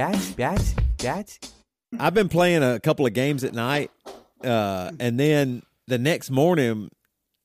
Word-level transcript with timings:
Pять, 0.00 0.36
pять, 0.36 0.74
pять. 0.98 1.38
I've 1.98 2.14
been 2.14 2.28
playing 2.28 2.62
a 2.62 2.78
couple 2.80 3.06
of 3.06 3.12
games 3.14 3.44
at 3.44 3.54
night, 3.54 3.90
uh, 4.44 4.92
and 5.00 5.18
then 5.18 5.62
the 5.86 5.98
next 5.98 6.30
morning, 6.30 6.90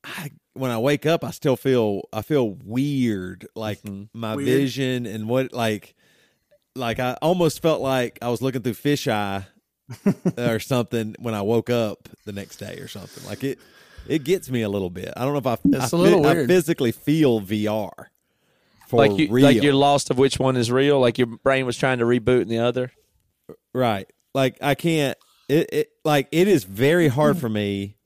I, 0.03 0.31
when 0.53 0.71
I 0.71 0.77
wake 0.79 1.05
up, 1.05 1.23
I 1.23 1.31
still 1.31 1.55
feel 1.55 2.01
I 2.11 2.21
feel 2.21 2.49
weird, 2.65 3.47
like 3.55 3.79
my 4.13 4.35
Weird. 4.35 4.47
vision 4.47 5.05
and 5.05 5.29
what 5.29 5.53
like 5.53 5.95
like 6.75 6.99
I 6.99 7.17
almost 7.21 7.61
felt 7.61 7.81
like 7.81 8.17
I 8.21 8.29
was 8.29 8.41
looking 8.41 8.61
through 8.61 8.73
fisheye 8.73 9.45
or 10.37 10.59
something 10.59 11.15
when 11.19 11.33
I 11.33 11.41
woke 11.43 11.69
up 11.69 12.09
the 12.25 12.31
next 12.33 12.57
day 12.57 12.77
or 12.79 12.87
something. 12.87 13.23
Like 13.25 13.43
it 13.43 13.59
it 14.07 14.23
gets 14.23 14.49
me 14.49 14.61
a 14.63 14.69
little 14.69 14.89
bit. 14.89 15.13
I 15.15 15.23
don't 15.23 15.33
know 15.33 15.39
if 15.39 15.47
I 15.47 15.57
It's 15.77 15.93
I 15.93 15.97
a 15.97 16.01
little 16.01 16.25
I 16.25 16.33
weird. 16.33 16.47
physically 16.49 16.91
feel 16.91 17.39
VR 17.41 18.07
for 18.86 18.96
like 18.96 19.18
you, 19.18 19.28
real. 19.30 19.44
like 19.44 19.62
you're 19.62 19.74
lost 19.74 20.10
of 20.10 20.18
which 20.18 20.38
one 20.38 20.56
is 20.56 20.70
real. 20.70 21.00
Like 21.00 21.18
your 21.18 21.26
brain 21.26 21.66
was 21.66 21.76
trying 21.76 21.98
to 21.98 22.04
reboot 22.04 22.42
in 22.42 22.48
the 22.48 22.58
other. 22.58 22.92
Right. 23.74 24.10
Like 24.34 24.58
I 24.62 24.74
can't 24.74 25.16
it, 25.48 25.68
it 25.72 25.90
like 26.04 26.28
it 26.32 26.48
is 26.48 26.64
very 26.64 27.08
hard 27.08 27.38
for 27.38 27.48
me 27.48 27.96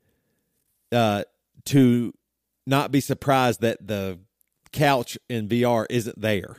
uh 0.93 1.25
to 1.67 2.13
not 2.67 2.91
be 2.91 3.01
surprised 3.01 3.61
that 3.61 3.87
the 3.87 4.19
couch 4.73 5.19
in 5.29 5.49
VR 5.49 5.87
isn't 5.91 6.21
there. 6.21 6.57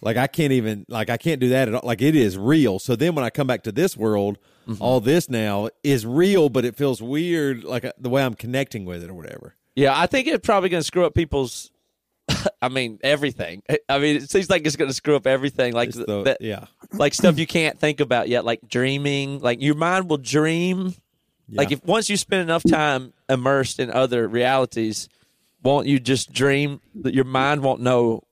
Like 0.00 0.16
I 0.16 0.26
can't 0.26 0.52
even 0.52 0.86
like 0.88 1.10
I 1.10 1.16
can't 1.16 1.40
do 1.40 1.48
that 1.50 1.68
at 1.68 1.74
all. 1.74 1.82
Like 1.84 2.02
it 2.02 2.14
is 2.14 2.38
real. 2.38 2.78
So 2.78 2.96
then 2.96 3.14
when 3.14 3.24
I 3.24 3.30
come 3.30 3.46
back 3.46 3.62
to 3.64 3.72
this 3.72 3.96
world, 3.96 4.38
all 4.80 5.00
this 5.00 5.30
now 5.30 5.70
is 5.82 6.04
real, 6.04 6.50
but 6.50 6.64
it 6.64 6.76
feels 6.76 7.00
weird 7.00 7.64
like 7.64 7.86
uh, 7.86 7.92
the 7.98 8.10
way 8.10 8.22
I'm 8.22 8.34
connecting 8.34 8.84
with 8.84 9.02
it 9.02 9.08
or 9.08 9.14
whatever. 9.14 9.54
Yeah, 9.74 9.98
I 9.98 10.06
think 10.06 10.26
it's 10.26 10.44
probably 10.44 10.68
going 10.68 10.80
to 10.80 10.86
screw 10.86 11.04
up 11.04 11.14
people's. 11.14 11.70
I 12.62 12.68
mean, 12.68 12.98
everything. 13.02 13.62
I 13.88 13.98
mean, 13.98 14.16
it 14.16 14.30
seems 14.30 14.50
like 14.50 14.66
it's 14.66 14.76
going 14.76 14.88
to 14.88 14.94
screw 14.94 15.16
up 15.16 15.26
everything. 15.26 15.72
Like 15.72 15.92
the- 15.92 16.22
that, 16.24 16.38
yeah. 16.40 16.66
like 16.92 17.14
stuff 17.14 17.38
you 17.38 17.46
can't 17.46 17.78
think 17.78 18.00
about 18.00 18.28
yet, 18.28 18.44
like 18.44 18.60
dreaming. 18.68 19.38
Like 19.40 19.62
your 19.62 19.74
mind 19.74 20.08
will 20.10 20.18
dream. 20.18 20.94
Like 21.50 21.72
if 21.72 21.82
once 21.84 22.10
you 22.10 22.16
spend 22.18 22.42
enough 22.42 22.62
time 22.62 23.14
immersed 23.28 23.80
in 23.80 23.90
other 23.90 24.28
realities, 24.28 25.08
won't 25.62 25.86
you 25.86 25.98
just 25.98 26.30
dream 26.32 26.80
that 27.02 27.14
your 27.14 27.24
mind 27.24 27.62
won't 27.62 27.80
know 27.80 28.24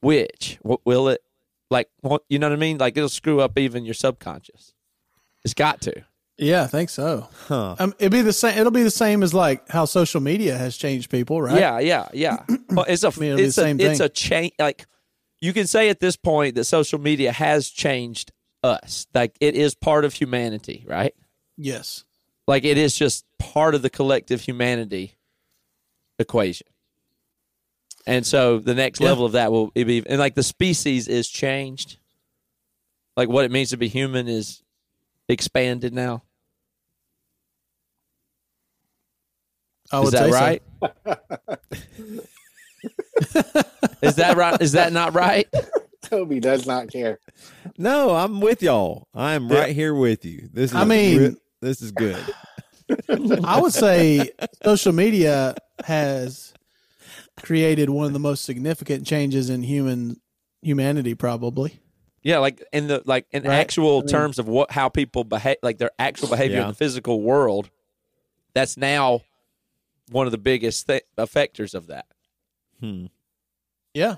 which? 0.00 0.58
What 0.62 0.80
will 0.86 1.08
it? 1.08 1.22
Like, 1.70 1.88
won't- 2.02 2.22
you 2.28 2.38
know 2.38 2.48
what 2.48 2.56
I 2.56 2.60
mean? 2.60 2.78
Like 2.78 2.96
it'll 2.96 3.08
screw 3.08 3.40
up 3.40 3.58
even 3.58 3.84
your 3.84 3.94
subconscious. 3.94 4.72
It's 5.44 5.54
got 5.54 5.82
to. 5.82 6.04
Yeah, 6.36 6.64
I 6.64 6.66
think 6.66 6.90
so. 6.90 7.28
Huh. 7.46 7.76
Um, 7.78 7.94
it'd 7.98 8.10
be 8.10 8.22
the 8.22 8.32
same. 8.32 8.58
It'll 8.58 8.72
be 8.72 8.82
the 8.82 8.90
same 8.90 9.22
as 9.22 9.32
like 9.32 9.68
how 9.68 9.84
social 9.84 10.20
media 10.20 10.58
has 10.58 10.76
changed 10.76 11.10
people, 11.10 11.40
right? 11.40 11.58
Yeah, 11.58 11.78
yeah, 11.78 12.08
yeah. 12.12 12.44
Well, 12.70 12.86
it's 12.88 13.04
a 13.04 13.20
mean, 13.20 13.38
it's 13.38 13.56
a 13.56 13.62
same 13.62 13.78
it's 13.80 13.98
thing. 13.98 14.06
a 14.06 14.08
change. 14.08 14.52
Like 14.58 14.86
you 15.40 15.52
can 15.52 15.68
say 15.68 15.90
at 15.90 16.00
this 16.00 16.16
point 16.16 16.56
that 16.56 16.64
social 16.64 16.98
media 16.98 17.30
has 17.30 17.70
changed 17.70 18.32
us. 18.64 19.06
Like 19.14 19.36
it 19.40 19.54
is 19.54 19.76
part 19.76 20.04
of 20.04 20.12
humanity, 20.14 20.84
right? 20.88 21.14
Yes. 21.56 22.04
Like 22.48 22.64
it 22.64 22.78
is 22.78 22.96
just 22.96 23.24
part 23.38 23.76
of 23.76 23.82
the 23.82 23.90
collective 23.90 24.40
humanity 24.40 25.14
equation. 26.18 26.66
And 28.08 28.26
so 28.26 28.58
the 28.58 28.74
next 28.74 29.00
Yeah. 29.00 29.06
level 29.10 29.24
of 29.24 29.32
that 29.32 29.52
will 29.52 29.70
be 29.70 30.02
and 30.04 30.18
like 30.18 30.34
the 30.34 30.42
species 30.42 31.06
is 31.06 31.28
changed. 31.28 31.98
Like 33.16 33.28
what 33.28 33.44
it 33.44 33.52
means 33.52 33.70
to 33.70 33.76
be 33.76 33.86
human 33.86 34.26
is 34.26 34.63
expanded 35.28 35.92
now. 35.94 36.22
I 39.92 40.00
Is 40.02 40.10
that 40.12 40.30
right? 40.30 40.62
is 44.02 44.16
that 44.16 44.36
right? 44.36 44.60
Is 44.60 44.72
that 44.72 44.92
not 44.92 45.14
right? 45.14 45.46
Toby 46.02 46.40
does 46.40 46.66
not 46.66 46.90
care. 46.90 47.18
No, 47.78 48.14
I'm 48.14 48.40
with 48.40 48.62
y'all. 48.62 49.08
I 49.14 49.34
am 49.34 49.48
right 49.48 49.74
here 49.74 49.94
with 49.94 50.24
you. 50.24 50.48
This 50.52 50.70
is 50.72 50.76
I 50.76 50.84
mean- 50.84 51.18
re- 51.18 51.36
this 51.60 51.80
is 51.80 51.92
good. 51.92 52.22
I 53.44 53.60
would 53.60 53.72
say 53.72 54.30
social 54.62 54.92
media 54.92 55.54
has 55.84 56.52
created 57.42 57.88
one 57.88 58.06
of 58.06 58.12
the 58.12 58.18
most 58.18 58.44
significant 58.44 59.06
changes 59.06 59.48
in 59.48 59.62
human 59.62 60.20
humanity, 60.60 61.14
probably. 61.14 61.80
Yeah, 62.24 62.38
like 62.38 62.64
in 62.72 62.86
the 62.88 63.02
like 63.04 63.26
in 63.30 63.42
Right. 63.44 63.54
actual 63.58 63.98
I 63.98 64.00
mean- 64.00 64.08
terms 64.08 64.38
of 64.40 64.48
what 64.48 64.70
how 64.72 64.88
people 64.88 65.22
behave, 65.24 65.58
like 65.62 65.78
their 65.78 65.90
actual 65.98 66.28
behavior 66.28 66.56
Yeah. 66.56 66.62
in 66.62 66.68
the 66.68 66.74
physical 66.74 67.20
world. 67.20 67.70
That's 68.54 68.76
now 68.76 69.20
one 70.10 70.26
of 70.26 70.32
the 70.32 70.38
biggest 70.38 70.86
th- 70.86 71.04
effectors 71.18 71.74
of 71.74 71.86
that. 71.88 72.06
Hmm. 72.80 73.06
Yeah. 73.92 74.16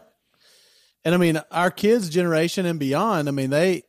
And 1.05 1.15
I 1.15 1.19
mean, 1.19 1.41
our 1.51 1.71
kids' 1.71 2.09
generation 2.09 2.65
and 2.67 2.79
beyond, 2.81 3.29
I 3.29 3.33
mean, 3.33 3.51
they 3.51 3.83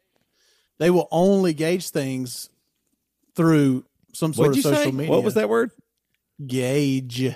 they 0.80 0.90
will 0.90 1.08
only 1.12 1.54
gauge 1.54 1.90
things 1.90 2.50
through 3.36 3.86
some 4.14 4.34
sort 4.34 4.50
What'd 4.50 4.66
of 4.66 4.72
social 4.76 4.92
say? 4.92 4.98
media. 4.98 5.12
What 5.12 5.24
was 5.24 5.36
that 5.36 5.48
word? 5.50 5.72
Gauge 6.46 7.36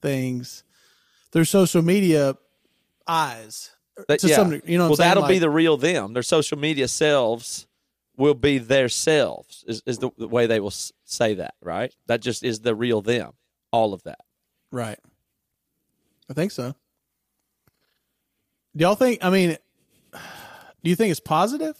things 0.00 0.64
through 1.30 1.44
social 1.44 1.82
media 1.82 2.36
eyes. 3.06 3.70
That- 4.08 4.20
to 4.20 4.28
some 4.28 4.50
degree, 4.50 4.72
you 4.72 4.78
know 4.78 4.84
what 4.84 4.90
well, 4.90 4.92
I'm 4.92 4.96
saying? 4.96 5.08
that'll 5.10 5.28
be 5.28 5.34
Like- 5.34 5.40
the 5.42 5.50
real 5.50 5.76
them. 5.76 6.12
Their 6.14 6.22
social 6.22 6.58
media 6.58 6.88
selves 6.88 7.66
will 8.16 8.34
be 8.34 8.58
their 8.58 8.88
selves. 8.88 9.64
Is 9.66 9.82
is 9.86 9.98
the, 9.98 10.10
the 10.16 10.28
way 10.28 10.46
they 10.46 10.60
will 10.60 10.72
say 11.04 11.34
that, 11.34 11.54
right? 11.60 11.94
That 12.06 12.20
just 12.20 12.42
is 12.42 12.60
the 12.60 12.74
real 12.74 13.02
them. 13.02 13.32
All 13.70 13.92
of 13.94 14.02
that. 14.04 14.20
Right. 14.70 14.98
I 16.30 16.34
think 16.34 16.52
so. 16.52 16.74
Do 18.76 18.82
y'all 18.84 18.94
think? 18.94 19.22
I 19.22 19.28
mean, 19.30 19.56
do 20.12 20.90
you 20.90 20.96
think 20.96 21.10
it's 21.10 21.20
positive? 21.20 21.76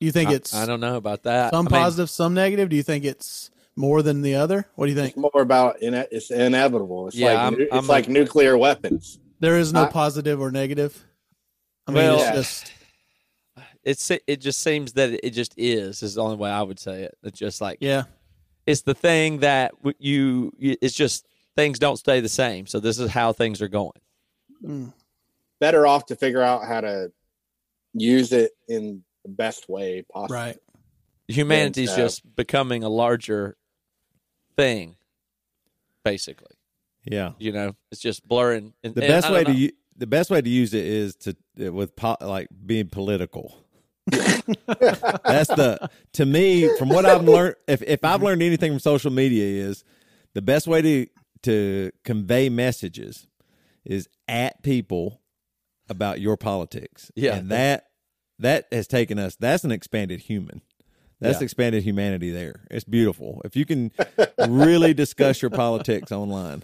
Do 0.00 0.06
you 0.06 0.12
think 0.12 0.30
I- 0.30 0.34
it's 0.34 0.54
I, 0.54 0.66
don't 0.66 0.80
know 0.80 0.96
about 0.96 1.22
that. 1.22 1.52
some 1.52 1.66
I 1.66 1.70
mean, 1.70 1.80
positive, 1.82 2.10
some 2.10 2.34
negative? 2.34 2.68
Do 2.68 2.76
you 2.76 2.82
think 2.82 3.04
it's 3.04 3.50
more 3.76 4.02
than 4.02 4.20
the 4.22 4.34
other? 4.34 4.66
What 4.74 4.86
do 4.86 4.90
you 4.92 4.96
think? 4.96 5.16
It's 5.16 5.16
more 5.16 5.42
about 5.42 5.82
ine- 5.82 6.06
it's 6.10 6.30
inevitable. 6.30 7.08
It's 7.08 7.16
Yeah, 7.16 7.28
like 7.28 7.38
I'm- 7.38 7.56
it's 7.60 7.72
I'm 7.72 7.86
like 7.86 8.06
a- 8.08 8.10
nuclear 8.10 8.58
weapons. 8.58 9.18
There 9.40 9.58
is 9.58 9.72
no 9.72 9.84
I- 9.84 9.88
positive 9.90 10.40
or 10.40 10.50
negative. 10.50 11.04
I 11.86 11.90
mean, 11.90 12.04
Well- 12.04 12.20
it's 12.20 12.32
just 12.62 12.72
it's 13.82 14.10
it 14.10 14.40
just 14.40 14.60
seems 14.60 14.94
that 14.94 15.10
it 15.24 15.30
just 15.30 15.54
is 15.58 16.02
is 16.02 16.14
the 16.14 16.22
only 16.22 16.36
way 16.36 16.50
I 16.50 16.62
would 16.62 16.78
say 16.78 17.02
it. 17.02 17.18
It's 17.22 17.38
just 17.38 17.60
like 17.60 17.78
yeah, 17.80 18.04
it's 18.66 18.82
the 18.82 18.94
thing 18.94 19.40
that 19.40 19.74
you, 19.98 20.52
you 20.58 20.76
it's 20.80 20.94
just 20.94 21.26
things 21.56 21.78
don't 21.78 21.96
stay 21.98 22.20
the 22.20 22.28
same 22.28 22.66
so 22.66 22.80
this 22.80 22.98
is 22.98 23.10
how 23.10 23.32
things 23.32 23.62
are 23.62 23.68
going 23.68 24.92
Better 25.60 25.86
off 25.86 26.06
to 26.06 26.16
figure 26.16 26.42
out 26.42 26.64
how 26.66 26.80
to 26.80 27.12
use 27.92 28.32
it 28.32 28.52
in 28.66 29.04
the 29.22 29.28
best 29.28 29.68
way 29.68 30.02
possible. 30.02 30.34
right. 30.34 30.56
humanity's 31.28 31.90
uh, 31.92 31.96
just 31.96 32.34
becoming 32.34 32.82
a 32.82 32.88
larger 32.88 33.56
thing 34.56 34.96
basically 36.04 36.53
Yeah. 37.04 37.32
you 37.38 37.52
know 37.52 37.74
it's 37.92 38.00
just 38.00 38.26
blurring 38.26 38.72
and, 38.82 38.94
The 38.94 39.02
and 39.02 39.08
best 39.08 39.30
way 39.30 39.44
don't 39.44 39.56
to 39.56 39.72
the 39.96 40.06
best 40.06 40.30
way 40.30 40.40
to 40.40 40.48
use 40.48 40.74
it 40.74 40.84
is 40.84 41.14
to 41.16 41.36
with 41.70 41.94
po- 41.96 42.16
like 42.20 42.48
being 42.64 42.88
political. 42.88 43.56
That's 44.06 45.48
the 45.48 45.90
to 46.14 46.26
me 46.26 46.68
from 46.78 46.88
what 46.88 47.06
I've 47.06 47.24
learned. 47.24 47.56
If 47.66 47.82
if 47.82 48.04
I've 48.04 48.22
learned 48.22 48.42
anything 48.42 48.72
from 48.72 48.80
social 48.80 49.10
media 49.10 49.64
is 49.66 49.84
the 50.34 50.42
best 50.42 50.66
way 50.66 50.82
to 50.82 51.06
to 51.42 51.90
convey 52.04 52.48
messages 52.48 53.26
is 53.84 54.08
at 54.28 54.62
people 54.62 55.20
about 55.88 56.20
your 56.20 56.36
politics. 56.36 57.10
Yeah. 57.14 57.36
and 57.36 57.50
that 57.50 57.86
that 58.38 58.66
has 58.72 58.86
taken 58.86 59.18
us. 59.18 59.36
That's 59.36 59.64
an 59.64 59.72
expanded 59.72 60.20
human. 60.20 60.62
That's 61.24 61.40
Yeah. 61.40 61.44
expanded 61.44 61.82
humanity. 61.82 62.30
There, 62.30 62.60
it's 62.70 62.84
beautiful. 62.84 63.40
If 63.44 63.56
you 63.56 63.64
can 63.66 63.90
really 64.48 64.94
discuss 64.94 65.42
your 65.42 65.50
politics 65.50 66.12
online, 66.12 66.62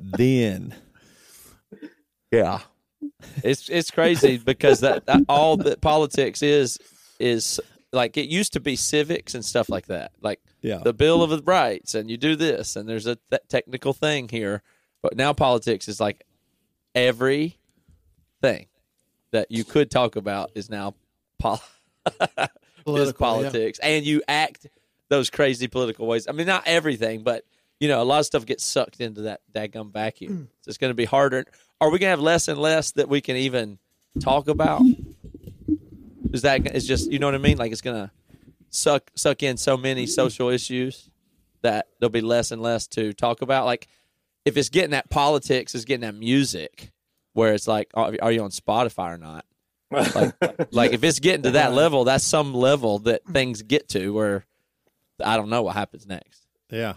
then 0.00 0.74
yeah 2.30 2.60
it's 3.42 3.68
it's 3.68 3.90
crazy 3.90 4.38
because 4.38 4.80
that, 4.80 5.06
that 5.06 5.22
all 5.28 5.56
that 5.58 5.80
politics 5.80 6.42
is 6.42 6.78
is 7.18 7.60
like 7.92 8.16
it 8.16 8.28
used 8.28 8.52
to 8.54 8.60
be 8.60 8.74
civics 8.76 9.34
and 9.34 9.44
stuff 9.44 9.68
like 9.68 9.86
that 9.86 10.12
like 10.20 10.40
yeah, 10.62 10.78
the 10.78 10.92
Bill 10.92 11.24
of 11.24 11.46
Rights, 11.48 11.96
and 11.96 12.08
you 12.08 12.16
do 12.16 12.36
this, 12.36 12.76
and 12.76 12.88
there's 12.88 13.08
a 13.08 13.18
th- 13.30 13.42
technical 13.48 13.92
thing 13.92 14.28
here. 14.28 14.62
But 15.02 15.16
now 15.16 15.32
politics 15.32 15.88
is 15.88 15.98
like 15.98 16.22
every 16.94 17.58
thing 18.40 18.66
that 19.32 19.50
you 19.50 19.64
could 19.64 19.90
talk 19.90 20.14
about 20.14 20.52
is 20.54 20.70
now 20.70 20.94
pol- 21.40 21.60
is 22.82 23.12
Political, 23.12 23.26
yeah. 23.26 23.32
politics, 23.32 23.78
and 23.80 24.04
you 24.04 24.22
act 24.28 24.66
those 25.08 25.30
crazy 25.30 25.68
political 25.68 26.06
ways. 26.06 26.26
I 26.28 26.32
mean, 26.32 26.46
not 26.46 26.64
everything, 26.66 27.22
but 27.22 27.44
you 27.80 27.88
know, 27.88 28.00
a 28.00 28.04
lot 28.04 28.20
of 28.20 28.26
stuff 28.26 28.46
gets 28.46 28.64
sucked 28.64 29.00
into 29.00 29.22
that 29.22 29.40
daggum 29.52 29.92
vacuum. 29.92 30.32
Mm. 30.32 30.46
so 30.60 30.68
it's 30.68 30.78
going 30.78 30.90
to 30.90 30.94
be 30.94 31.04
harder. 31.04 31.44
Are 31.80 31.90
we 31.90 31.98
going 31.98 32.06
to 32.06 32.10
have 32.10 32.20
less 32.20 32.46
and 32.48 32.58
less 32.58 32.92
that 32.92 33.08
we 33.08 33.20
can 33.20 33.36
even 33.36 33.78
talk 34.20 34.48
about? 34.48 34.82
Is 36.32 36.42
that 36.42 36.66
it's 36.66 36.86
just 36.86 37.10
you 37.10 37.18
know 37.18 37.26
what 37.26 37.34
I 37.34 37.38
mean? 37.38 37.58
Like 37.58 37.72
it's 37.72 37.80
gonna 37.80 38.10
suck 38.70 39.10
suck 39.14 39.42
in 39.42 39.56
so 39.56 39.76
many 39.76 40.06
social 40.06 40.48
issues 40.48 41.10
that 41.62 41.88
there'll 41.98 42.10
be 42.10 42.20
less 42.20 42.50
and 42.50 42.62
less 42.62 42.86
to 42.88 43.12
talk 43.12 43.42
about. 43.42 43.66
Like 43.66 43.88
if 44.44 44.56
it's 44.56 44.68
getting 44.68 44.90
that 44.90 45.10
politics, 45.10 45.74
it's 45.74 45.84
getting 45.84 46.00
that 46.02 46.14
music, 46.14 46.90
where 47.34 47.54
it's 47.54 47.68
like, 47.68 47.90
are 47.94 48.32
you 48.32 48.42
on 48.42 48.50
Spotify 48.50 49.14
or 49.14 49.18
not? 49.18 49.44
Like, 49.92 50.72
like 50.72 50.92
if 50.92 51.04
it's 51.04 51.18
getting 51.20 51.42
to 51.44 51.50
that 51.52 51.72
level, 51.74 52.04
that's 52.04 52.24
some 52.24 52.54
level 52.54 53.00
that 53.00 53.24
things 53.26 53.62
get 53.62 53.88
to 53.90 54.12
where 54.12 54.46
I 55.22 55.36
don't 55.36 55.48
know 55.50 55.62
what 55.62 55.74
happens 55.74 56.06
next. 56.06 56.46
Yeah. 56.70 56.94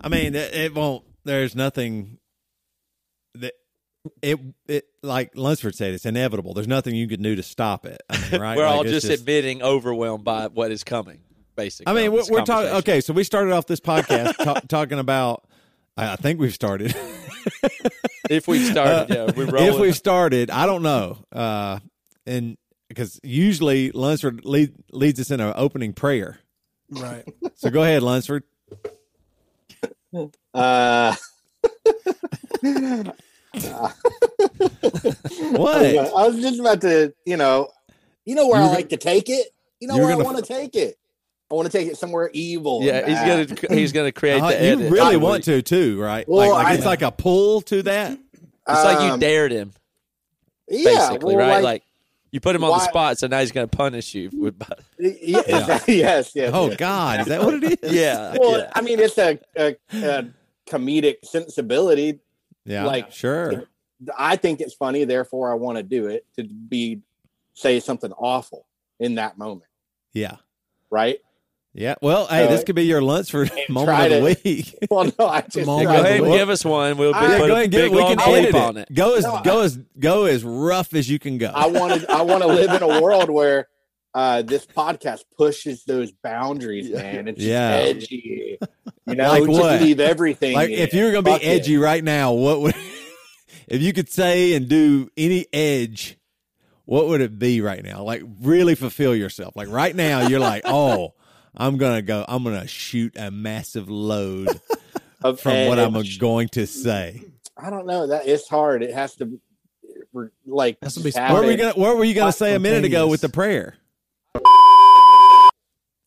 I 0.00 0.08
mean, 0.08 0.34
it, 0.34 0.54
it 0.54 0.74
won't. 0.74 1.04
There's 1.24 1.54
nothing 1.54 2.18
that 3.34 3.54
it 4.22 4.38
it 4.66 4.86
like 5.02 5.32
Lunsford 5.34 5.74
said. 5.74 5.92
It's 5.94 6.06
inevitable. 6.06 6.54
There's 6.54 6.68
nothing 6.68 6.94
you 6.94 7.08
can 7.08 7.22
do 7.22 7.36
to 7.36 7.42
stop 7.42 7.84
it. 7.86 8.00
I 8.08 8.30
mean, 8.30 8.40
right? 8.40 8.56
We're 8.56 8.64
Like, 8.64 8.74
all 8.74 8.82
it's 8.82 8.92
just, 8.92 9.08
admitting 9.08 9.62
overwhelmed 9.62 10.24
by 10.24 10.46
what 10.48 10.70
is 10.70 10.84
coming. 10.84 11.20
Basically, 11.56 11.90
I 11.90 11.94
mean, 11.94 12.12
we're, 12.12 12.22
we're 12.30 12.44
talking. 12.44 12.70
Okay, 12.76 13.00
so 13.02 13.12
we 13.12 13.22
started 13.24 13.52
off 13.52 13.66
this 13.66 13.80
podcast 13.80 14.36
ta- 14.42 14.60
talking 14.68 14.98
about. 14.98 15.46
I 15.96 16.16
think 16.16 16.40
we've 16.40 16.54
started. 16.54 16.94
If 18.28 18.46
we 18.48 18.64
started, 18.64 19.14
yeah, 19.14 19.30
we 19.36 19.44
roll. 19.44 19.62
if 19.62 19.78
we 19.80 19.92
started, 19.92 20.50
I 20.50 20.66
don't 20.66 20.82
know. 20.82 21.18
Uh, 21.32 21.80
and 22.26 22.56
because 22.88 23.18
usually 23.22 23.90
Lunsford 23.92 24.44
lead, 24.44 24.72
leads 24.92 25.18
us 25.20 25.30
in 25.30 25.40
an 25.40 25.52
opening 25.56 25.92
prayer. 25.92 26.38
Right. 26.90 27.24
So 27.56 27.70
go 27.70 27.82
ahead, 27.82 28.02
Lunsford. 28.02 28.44
Uh, 30.52 31.14
What? 35.50 35.84
I 35.86 36.26
was 36.26 36.40
just 36.40 36.60
about 36.60 36.80
to, 36.82 37.14
you 37.24 37.36
know, 37.36 37.68
you 38.24 38.34
know 38.34 38.48
where 38.48 38.60
You 38.60 38.66
I 38.66 38.68
were 38.70 38.74
like 38.74 38.88
to 38.90 38.96
take 38.96 39.28
it. 39.28 39.48
You 39.80 39.88
know 39.88 39.96
where 39.96 40.06
I 40.08 40.12
gonna- 40.12 40.24
want 40.24 40.36
to 40.38 40.42
take 40.42 40.74
it. 40.76 40.98
I 41.50 41.54
want 41.54 41.70
to 41.70 41.76
take 41.76 41.88
it 41.88 41.96
somewhere 41.96 42.30
evil. 42.32 42.80
yeah, 42.82 42.98
and 42.98 43.46
he's 43.46 43.56
gonna 43.58 43.74
he's 43.76 43.92
gonna 43.92 44.12
create 44.12 44.40
Uh, 44.42 44.48
the 44.48 44.52
you 44.54 44.72
edit. 44.72 44.92
really 44.92 45.14
I- 45.14 45.16
want 45.16 45.44
to 45.44 45.62
too, 45.62 46.00
right? 46.00 46.28
Well, 46.28 46.48
like, 46.50 46.50
like 46.64 46.66
I- 46.66 46.74
it's 46.74 46.84
like 46.86 47.02
a 47.02 47.10
pull 47.10 47.60
to 47.62 47.82
that. 47.82 48.12
It's 48.12 48.84
like 48.84 49.00
you 49.00 49.12
Um, 49.14 49.20
dared 49.20 49.50
him, 49.50 49.72
yeah, 50.68 50.84
basically, 51.08 51.34
well, 51.34 51.48
right? 51.48 51.64
Like, 51.64 51.82
you 52.30 52.38
put 52.38 52.54
him 52.54 52.62
on 52.62 52.70
the 52.70 52.84
spot, 52.84 53.18
so 53.18 53.26
now 53.26 53.40
he's 53.40 53.50
gonna 53.50 53.66
punish 53.66 54.14
you. 54.14 54.30
With, 54.32 54.54
y- 54.60 54.68
y- 54.98 55.44
yes, 55.88 56.32
yes. 56.34 56.50
Oh 56.54 56.68
yes. 56.68 56.76
God, 56.76 57.20
is 57.20 57.26
that 57.26 57.42
what 57.42 57.54
it 57.64 57.82
is? 57.82 57.92
yeah, 57.92 58.36
Well, 58.40 58.58
yeah. 58.58 58.70
I 58.74 58.80
mean, 58.82 59.00
it's 59.00 59.18
a, 59.18 59.40
a, 59.56 59.76
a 59.92 60.26
comedic 60.68 61.16
sensibility. 61.24 62.20
yeah, 62.64 62.84
like- 62.84 63.10
sure. 63.10 63.64
I 64.16 64.36
think 64.36 64.60
it's 64.60 64.72
funny, 64.74 65.04
therefore 65.04 65.50
I 65.50 65.54
want 65.56 65.76
to 65.78 65.82
do 65.82 66.06
it 66.06 66.24
to 66.38 66.44
be 66.44 67.00
say 67.54 67.80
something 67.80 68.12
awful 68.12 68.64
in 69.00 69.16
that 69.16 69.36
moment, 69.36 69.68
Yeah, 70.14 70.36
right? 70.90 71.18
Yeah. 71.72 71.94
Well, 72.02 72.26
hey, 72.26 72.46
this 72.48 72.64
could 72.64 72.74
be 72.76 72.84
your 72.84 73.00
Lunsford 73.02 73.50
moment 73.68 73.88
try 73.96 74.06
of 74.06 74.10
the 74.24 74.34
to- 74.34 74.40
week. 74.44 74.74
Well, 74.90 75.12
no, 75.18 75.26
I 75.28 75.40
just 75.42 75.66
moment 75.66 75.88
Go 75.88 76.00
ahead 76.00 76.20
and 76.20 76.32
give 76.32 76.48
us 76.48 76.64
one. 76.64 76.96
We'll 76.96 77.12
be, 77.12 77.18
I- 77.18 77.28
yeah, 77.32 77.38
put 77.38 77.46
go 77.48 77.52
ahead 77.52 77.62
and 77.64 77.72
get. 77.72 77.82
big 77.82 77.92
We 77.92 78.02
can 78.02 78.20
edit 78.20 78.54
on 78.54 78.76
it. 78.76 78.88
it. 78.90 78.94
Go 78.94 79.14
as 79.16 79.24
No, 79.24 79.40
go 79.44 79.60
as 79.62 79.76
go 79.98 80.24
as 80.24 80.44
rough 80.44 80.94
as 80.94 81.08
you 81.08 81.18
can 81.18 81.38
go. 81.38 81.50
I 81.54 81.66
want 81.66 82.00
to 82.00 82.10
I 82.10 82.22
want 82.22 82.42
to 82.42 82.48
live 82.48 82.70
in 82.70 82.82
a 82.82 83.00
world 83.00 83.30
where 83.30 83.68
uh, 84.14 84.42
this 84.42 84.66
podcast 84.66 85.20
pushes 85.38 85.84
those 85.84 86.10
boundaries, 86.10 86.90
man. 86.90 87.28
It's 87.28 87.40
Yeah. 87.40 87.70
edgy. 87.70 88.58
You 89.06 89.14
know, 89.14 89.28
Like 89.28 89.44
just 89.46 89.60
what? 89.60 89.80
leave 89.80 90.00
everything. 90.00 90.54
like 90.54 90.70
in. 90.70 90.78
if 90.80 90.92
you 90.94 91.04
were 91.04 91.10
gonna 91.12 91.22
be 91.22 91.30
Fuck 91.32 91.42
it. 91.42 91.46
edgy 91.46 91.76
right 91.76 92.02
now, 92.02 92.32
what 92.32 92.60
would 92.60 92.74
if 93.68 93.80
you 93.82 93.92
could 93.92 94.10
say 94.10 94.54
and 94.54 94.68
do 94.68 95.08
any 95.16 95.46
edge? 95.52 96.16
What 96.86 97.06
would 97.06 97.20
it 97.20 97.38
be 97.38 97.60
right 97.60 97.84
now? 97.84 98.02
Like 98.02 98.22
really 98.40 98.74
fulfill 98.74 99.14
yourself. 99.14 99.54
Like 99.54 99.68
right 99.68 99.94
now, 99.94 100.26
you're 100.26 100.40
like, 100.40 100.62
oh, 100.64 101.14
I'm 101.56 101.76
gonna 101.76 102.02
go. 102.02 102.24
I'm 102.28 102.44
gonna 102.44 102.66
shoot 102.66 103.16
a 103.16 103.30
massive 103.30 103.90
load 103.90 104.48
Of 105.22 105.40
from 105.40 105.66
what 105.66 105.78
I'm 105.78 105.94
going 106.18 106.48
to 106.50 106.66
say. 106.66 107.22
I 107.56 107.68
don't 107.68 107.86
know. 107.86 108.06
That 108.06 108.26
it's 108.26 108.48
hard. 108.48 108.82
It 108.82 108.94
has 108.94 109.16
to 109.16 109.38
like 110.46 110.78
Has 110.82 110.94
to 110.94 111.00
be 111.00 111.10
What 111.10 111.44
were 111.44 111.50
you 111.50 111.56
gonna 111.56 111.74
What 111.74 111.96
were 111.96 112.04
you 112.04 112.14
gonna 112.14 112.32
say 112.32 112.54
a 112.54 112.58
minute 112.58 112.84
ago 112.84 113.06
with 113.06 113.20
the 113.20 113.28
prayer? 113.28 113.76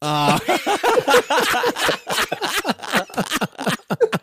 Ah. 0.01 0.40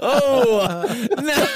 oh 0.00 1.06
no! 1.22 1.46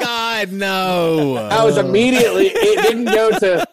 God 0.00 0.52
no! 0.52 1.36
I 1.50 1.64
was 1.64 1.76
immediately. 1.78 2.46
It 2.48 2.82
didn't 2.82 3.04
go 3.06 3.30
to. 3.38 3.64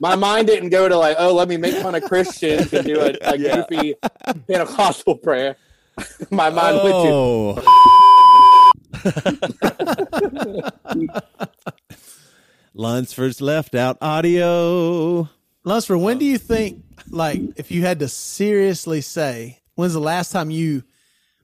My 0.00 0.14
mind 0.16 0.46
didn't 0.48 0.70
go 0.70 0.88
to 0.88 0.96
like, 0.96 1.16
oh, 1.18 1.32
let 1.34 1.48
me 1.48 1.56
make 1.56 1.74
fun 1.76 1.94
of 1.94 2.02
Christians 2.04 2.72
and 2.72 2.86
do 2.86 3.00
a, 3.00 3.16
a 3.22 3.38
Yeah. 3.38 3.64
goofy 3.68 3.94
Pentecostal 4.48 5.14
prayer. 5.16 5.56
My 6.30 6.50
mind 6.50 6.76
went 6.82 6.94
to 6.94 7.10
Oh. 7.10 7.62
Lunsford's 12.74 13.40
left 13.40 13.74
out 13.74 13.98
audio. 14.00 15.28
Lunsford, 15.64 15.98
when 16.00 16.18
do 16.18 16.24
you 16.24 16.38
think, 16.38 16.82
like, 17.10 17.40
if 17.56 17.70
you 17.70 17.82
had 17.82 18.00
to 18.00 18.08
seriously 18.08 19.00
say, 19.00 19.60
when's 19.74 19.92
the 19.92 20.00
last 20.00 20.32
time 20.32 20.50
you 20.50 20.82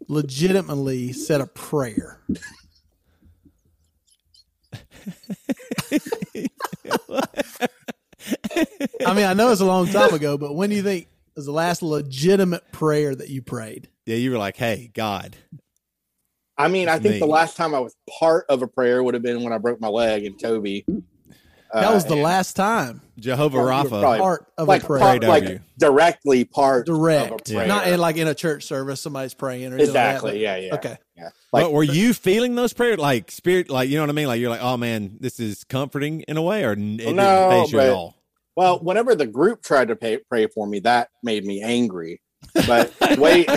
legitimately 0.08 1.12
said 1.12 1.40
a 1.40 1.46
prayer? 1.46 2.20
I 9.06 9.12
mean, 9.14 9.26
I 9.26 9.34
know 9.34 9.50
it's 9.50 9.60
a 9.60 9.66
long 9.66 9.86
time 9.88 10.14
ago, 10.14 10.38
but 10.38 10.54
when 10.54 10.70
do 10.70 10.76
you 10.76 10.82
think 10.82 11.08
was 11.36 11.46
the 11.46 11.52
last 11.52 11.82
legitimate 11.82 12.70
prayer 12.72 13.14
that 13.14 13.28
you 13.28 13.42
prayed? 13.42 13.88
Yeah, 14.06 14.16
you 14.16 14.30
were 14.30 14.38
like, 14.38 14.56
"Hey, 14.56 14.90
God." 14.94 15.36
I 16.56 16.68
mean, 16.68 16.88
I 16.88 16.98
think 16.98 17.14
me. 17.14 17.18
the 17.18 17.26
last 17.26 17.56
time 17.56 17.74
I 17.74 17.80
was 17.80 17.96
part 18.18 18.46
of 18.48 18.62
a 18.62 18.68
prayer 18.68 19.02
would 19.02 19.14
have 19.14 19.22
been 19.22 19.42
when 19.42 19.52
I 19.52 19.58
broke 19.58 19.80
my 19.80 19.88
leg 19.88 20.24
in 20.24 20.36
Toby. 20.36 20.86
That 21.74 21.92
was 21.92 22.04
the 22.04 22.14
Uh, 22.14 22.18
last 22.22 22.54
time. 22.54 23.00
Jehovah 23.18 23.58
Well, 23.58 23.66
you 23.66 23.70
were 23.84 23.84
Rapha. 23.84 24.00
probably- 24.00 24.18
Part 24.20 24.46
of 24.58 24.68
like 24.68 24.82
a 24.82 24.86
prayer. 24.86 25.00
part, 25.00 25.24
like 25.24 25.44
you. 25.48 25.60
directly 25.78 26.44
part 26.44 26.88
of 26.88 26.94
a 26.94 26.98
Direct. 26.98 27.50
prayer. 27.52 27.66
Not 27.66 27.88
in 27.88 27.98
like 28.00 28.16
in 28.16 28.28
a 28.28 28.34
church 28.34 28.64
service, 28.64 29.00
somebody's 29.00 29.34
praying 29.34 29.72
or 29.72 29.76
anything 29.76 29.86
like 29.88 29.92
that, 29.94 30.14
exactly. 30.16 30.42
yeah, 30.42 30.56
yeah. 30.56 30.74
Okay. 30.74 30.96
Yeah. 31.16 31.28
Like 31.52 31.64
but 31.64 31.72
were 31.72 31.82
you 31.82 32.14
feeling 32.14 32.54
those 32.54 32.72
prayers, 32.72 32.98
like 32.98 33.30
spirit, 33.30 33.70
like 33.70 33.88
you 33.88 33.96
know 33.96 34.02
what 34.02 34.10
I 34.10 34.12
mean? 34.12 34.26
Like 34.28 34.40
you're 34.40 34.50
like, 34.50 34.62
"Oh 34.62 34.76
man, 34.76 35.16
this 35.20 35.38
is 35.40 35.64
comforting 35.64 36.20
in 36.22 36.36
a 36.36 36.42
way," 36.42 36.64
or 36.64 36.72
n- 36.72 36.94
it 36.94 36.98
didn't 36.98 37.16
No, 37.16 37.62
phase 37.64 37.72
you 37.72 37.80
at 37.80 37.88
but- 37.88 37.94
all. 37.94 38.14
Well, 38.56 38.78
whenever 38.78 39.16
the 39.16 39.26
group 39.26 39.62
tried 39.62 39.88
to 39.88 39.96
pay, 39.96 40.18
pray 40.18 40.46
for 40.46 40.64
me, 40.66 40.78
that 40.80 41.08
made 41.24 41.44
me 41.44 41.60
angry. 41.60 42.20
But 42.68 42.92
wait, 43.18 43.48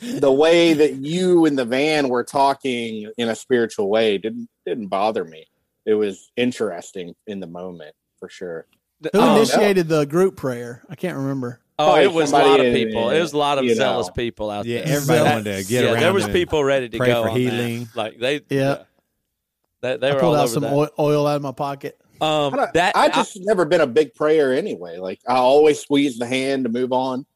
the 0.00 0.32
way 0.32 0.72
that 0.74 0.94
you 0.96 1.44
and 1.46 1.56
the 1.58 1.64
van 1.64 2.08
were 2.08 2.24
talking 2.24 3.10
in 3.16 3.28
a 3.28 3.34
spiritual 3.36 3.88
way 3.88 4.18
didn't 4.18 4.48
didn't 4.66 4.88
bother 4.88 5.24
me. 5.24 5.46
It 5.86 5.94
was 5.94 6.30
interesting 6.36 7.14
in 7.26 7.40
the 7.40 7.46
moment 7.46 7.94
for 8.18 8.28
sure. 8.28 8.66
Who 9.02 9.10
Oh, 9.14 9.36
initiated 9.36 9.88
the 9.88 10.04
group 10.06 10.36
prayer? 10.36 10.82
I 10.88 10.94
can't 10.94 11.16
remember. 11.16 11.60
Oh, 11.78 11.86
Probably 11.86 12.04
it 12.04 12.12
was 12.12 12.30
a 12.32 12.36
lot 12.36 12.60
of 12.60 12.66
in- 12.66 12.72
people. 12.74 13.10
It 13.10 13.20
was 13.20 13.32
a 13.32 13.36
lot 13.38 13.58
of 13.58 13.68
zealous 13.68 14.06
know. 14.06 14.12
people 14.14 14.48
out 14.50 14.64
Yeah, 14.64 14.78
there. 14.78 14.86
Yeah, 14.88 14.94
everybody 14.94 15.18
That- 15.24 15.34
wanted 15.34 15.44
to 15.44 15.68
get 15.68 15.84
yeah, 15.84 15.90
around. 15.92 16.00
there 16.02 16.12
was 16.12 16.26
people 16.28 16.64
ready 16.64 16.88
to 16.88 16.96
pray 16.96 17.08
go 17.08 17.22
for 17.24 17.28
on 17.30 17.34
that. 17.34 17.40
healing. 17.40 17.88
Like 17.94 18.18
they, 18.18 18.40
Yeah. 18.48 18.84
they, 19.82 19.96
they 19.96 20.10
I 20.10 20.14
were 20.14 20.20
pulled 20.20 20.34
all 20.36 20.40
out 20.40 20.44
over 20.44 20.52
some 20.54 20.62
that. 20.62 20.72
oil, 20.72 20.88
oil 20.98 21.26
out 21.26 21.36
of 21.36 21.42
my 21.42 21.52
pocket. 21.52 21.98
Um, 22.20 22.54
I, 22.58 22.68
that 22.74 22.96
I 22.96 23.08
just 23.08 23.36
never 23.40 23.64
been 23.64 23.80
a 23.80 23.86
big 23.88 24.14
prayer 24.14 24.54
anyway. 24.54 24.98
Like 24.98 25.20
I 25.28 25.34
always 25.34 25.80
squeeze 25.80 26.16
the 26.18 26.26
hand 26.26 26.64
to 26.64 26.70
move 26.70 26.92
on. 26.92 27.26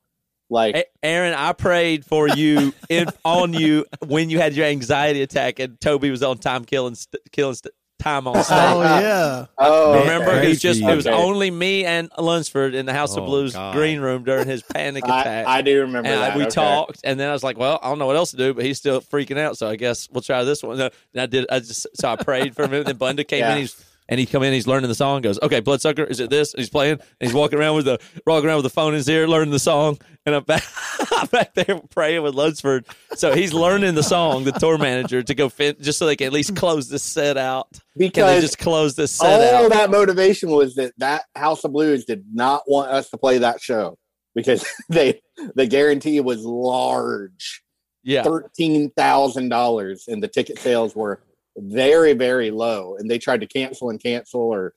Like 0.51 0.75
A- 0.77 0.85
Aaron, 1.03 1.35
I 1.35 1.53
prayed 1.53 2.05
for 2.05 2.29
you 2.29 2.73
in, 2.89 3.07
on 3.25 3.53
you 3.53 3.85
when 4.07 4.31
you 4.31 4.39
had 4.39 4.55
your 4.55 4.67
anxiety 4.67 5.23
attack, 5.23 5.59
and 5.59 5.81
Toby 5.81 6.11
was 6.11 6.23
on 6.23 6.39
time 6.39 6.65
killing 6.65 6.95
st- 6.95 7.23
killing 7.33 7.55
st- 7.55 7.75
time 7.99 8.29
on 8.29 8.43
stage. 8.45 8.57
Oh 8.59 8.81
yeah. 8.83 9.47
oh, 9.59 9.99
Remember, 10.01 10.31
it 10.41 10.49
was 10.49 10.61
just 10.61 10.81
it 10.81 10.95
was 10.95 11.07
Okay. 11.07 11.15
only 11.17 11.51
me 11.51 11.85
and 11.85 12.09
Lunsford 12.17 12.75
in 12.75 12.87
the 12.87 12.93
House 12.93 13.17
of 13.17 13.25
Oh, 13.25 13.27
Blues 13.27 13.55
God. 13.55 13.75
green 13.75 14.01
room 14.01 14.23
during 14.23 14.47
his 14.47 14.63
panic 14.63 15.05
attack. 15.05 15.47
I 15.47 15.63
do 15.63 15.81
remember 15.81 16.09
and 16.09 16.19
I- 16.21 16.29
that. 16.29 16.37
we 16.37 16.43
okay. 16.45 16.51
talked, 16.53 17.01
and 17.05 17.19
then 17.19 17.29
I 17.29 17.33
was 17.33 17.43
like, 17.43 17.59
"Well, 17.59 17.79
I 17.83 17.89
don't 17.89 17.99
know 17.99 18.07
what 18.07 18.17
else 18.17 18.31
to 18.31 18.37
do," 18.37 18.55
but 18.55 18.65
he's 18.65 18.79
still 18.79 19.01
freaking 19.01 19.37
out, 19.37 19.59
so 19.59 19.69
I 19.69 19.77
guess 19.77 20.09
we'll 20.11 20.23
try 20.23 20.45
this 20.45 20.63
one. 20.63 20.81
And 20.81 20.93
I 21.17 21.27
did. 21.27 21.47
I 21.51 21.59
just 21.59 21.89
so 21.95 22.09
I 22.09 22.17
prayed 22.17 22.55
for 22.55 22.63
a 22.63 22.69
minute. 22.69 22.87
Then 22.87 22.97
Bunda 22.97 23.25
came 23.25 23.41
Yeah. 23.41 23.53
in. 23.55 23.59
He's 23.63 23.85
and 24.09 24.19
he 24.19 24.27
come 24.27 24.43
in. 24.43 24.53
He's 24.53 24.67
learning 24.67 24.89
the 24.89 24.95
song. 24.95 25.23
Goes, 25.23 25.39
"Okay, 25.43 25.61
Bloodsucker, 25.61 26.05
is 26.05 26.21
it 26.21 26.31
this?" 26.31 26.55
And 26.55 26.61
he's 26.61 26.71
playing. 26.71 26.93
And 26.93 27.03
he's 27.21 27.35
walking 27.35 27.59
around 27.59 27.77
with 27.77 27.85
the 27.87 27.99
walking 28.27 28.49
around 28.49 28.57
with 28.57 28.65
the 28.65 28.71
phone 28.71 28.89
in 28.93 28.97
his 28.97 29.09
ear, 29.09 29.27
learning 29.29 29.51
the 29.53 29.59
song. 29.59 29.99
And 30.27 30.35
I'm 30.35 30.45
back, 30.45 30.63
I'm 31.13 31.27
back 31.29 31.55
there 31.55 31.81
praying 31.91 32.23
with 32.23 32.35
Lunsford. 32.35 32.85
So 33.15 33.35
he's 33.35 33.53
learning 33.55 33.95
the 33.95 34.03
song, 34.03 34.45
the 34.45 34.53
tour 34.53 34.77
manager, 34.79 35.23
to 35.23 35.35
go 35.35 35.49
fin- 35.49 35.77
just 35.81 35.99
so 35.99 36.07
they 36.07 36.17
can 36.17 36.27
at 36.27 36.33
least 36.33 36.55
close 36.57 36.89
this 36.89 37.03
set 37.03 37.37
out. 37.37 37.73
Can 37.73 37.81
they 37.97 38.07
because 38.09 38.43
just 38.43 38.59
close 38.59 38.95
this 38.97 39.11
set 39.13 39.27
all 39.27 39.57
out? 39.57 39.63
All 39.65 39.69
that 39.71 39.91
motivation 39.91 40.51
was 40.51 40.75
that 40.75 40.93
that 40.99 41.25
House 41.35 41.65
of 41.65 41.73
Blues 41.73 42.05
did 42.05 42.25
not 42.33 42.63
want 42.67 42.91
us 42.91 43.09
to 43.11 43.17
play 43.19 43.39
that 43.39 43.61
show 43.61 43.97
because 44.35 44.67
they 44.89 45.21
the 45.55 45.67
guarantee 45.67 46.21
was 46.21 46.45
large 46.45 47.63
Yeah. 48.05 48.23
thirteen 48.23 48.91
thousand 48.91 49.49
dollars, 49.49 50.05
and 50.09 50.23
the 50.23 50.29
ticket 50.29 50.59
sales 50.59 50.95
were 50.95 51.23
very, 51.59 52.13
very 52.15 52.51
low. 52.51 52.97
And 52.99 53.11
they 53.11 53.19
tried 53.19 53.41
to 53.43 53.47
cancel 53.47 53.91
and 53.91 54.03
cancel 54.03 54.41
or 54.41 54.73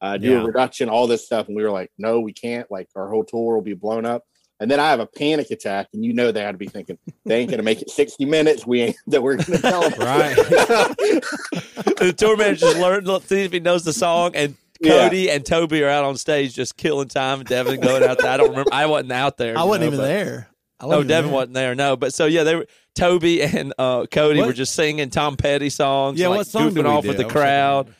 uh, 0.00 0.16
do 0.16 0.30
Yeah. 0.32 0.40
a 0.42 0.44
reduction, 0.46 0.88
all 0.88 1.06
this 1.06 1.24
stuff, 1.24 1.46
and 1.46 1.56
we 1.56 1.62
were 1.62 1.70
like, 1.70 1.90
no, 1.98 2.20
we 2.20 2.32
can't. 2.32 2.68
Like 2.70 2.88
our 2.96 3.08
whole 3.08 3.24
tour 3.24 3.54
will 3.54 3.62
be 3.62 3.74
blown 3.74 4.04
up. 4.04 4.24
And 4.60 4.70
then 4.70 4.78
I 4.80 4.90
have 4.90 5.00
a 5.00 5.06
panic 5.06 5.50
attack, 5.50 5.88
and 5.92 6.04
you 6.04 6.12
know 6.12 6.30
they 6.30 6.40
had 6.40 6.52
to 6.52 6.58
be 6.58 6.68
thinking 6.68 6.96
they 7.24 7.40
ain't 7.40 7.50
gonna 7.50 7.64
make 7.64 7.82
it 7.82 7.90
sixty 7.90 8.24
minutes. 8.24 8.64
We 8.66 8.80
ain't 8.82 8.96
that 9.08 9.20
we're 9.22 9.36
gonna 9.36 9.58
tell 9.58 9.88
them 9.90 9.98
Right. 10.00 10.36
the 10.36 12.14
tour 12.16 12.36
manager 12.36 12.66
just 12.66 12.78
learned, 12.78 13.06
look, 13.06 13.24
see 13.24 13.42
if 13.42 13.52
he 13.52 13.60
knows 13.60 13.84
the 13.84 13.92
song, 13.92 14.36
and 14.36 14.54
Yeah. 14.80 15.04
Cody 15.08 15.30
and 15.30 15.44
Toby 15.44 15.82
are 15.82 15.88
out 15.88 16.04
on 16.04 16.16
stage 16.16 16.54
just 16.54 16.76
killing 16.76 17.08
time, 17.08 17.40
and 17.40 17.48
Devin 17.48 17.80
going 17.80 18.02
out 18.04 18.18
there. 18.18 18.30
I 18.30 18.36
don't 18.36 18.50
remember. 18.50 18.72
I 18.72 18.86
wasn't 18.86 19.12
out 19.12 19.36
there. 19.36 19.58
I 19.58 19.64
wasn't 19.64 19.82
know, 19.82 19.86
even 19.88 19.98
but- 20.00 20.06
there. 20.06 20.48
I 20.82 20.86
Oh, 20.86 20.88
wasn't 20.88 21.08
Devin 21.08 21.30
there. 21.30 21.34
wasn't 21.34 21.54
there. 21.54 21.74
No, 21.74 21.96
but 21.96 22.12
so 22.12 22.26
yeah, 22.26 22.42
they 22.44 22.56
were. 22.56 22.66
Toby 22.94 23.42
and 23.42 23.72
uh, 23.78 24.04
Cody 24.10 24.40
What? 24.40 24.48
were 24.48 24.52
just 24.52 24.74
singing 24.74 25.08
Tom 25.08 25.38
Petty 25.38 25.70
songs. 25.70 26.20
Yeah, 26.20 26.28
like, 26.28 26.38
what 26.38 26.46
song 26.46 26.70
goofing 26.70 26.74
did 26.74 26.84
we 26.84 26.90
off 26.90 27.02
do? 27.04 27.08
with 27.08 27.16
the 27.16 27.22
I 27.22 27.26
wish 27.26 27.30
I 27.30 27.34
could 27.34 27.40
crowd. 27.40 27.94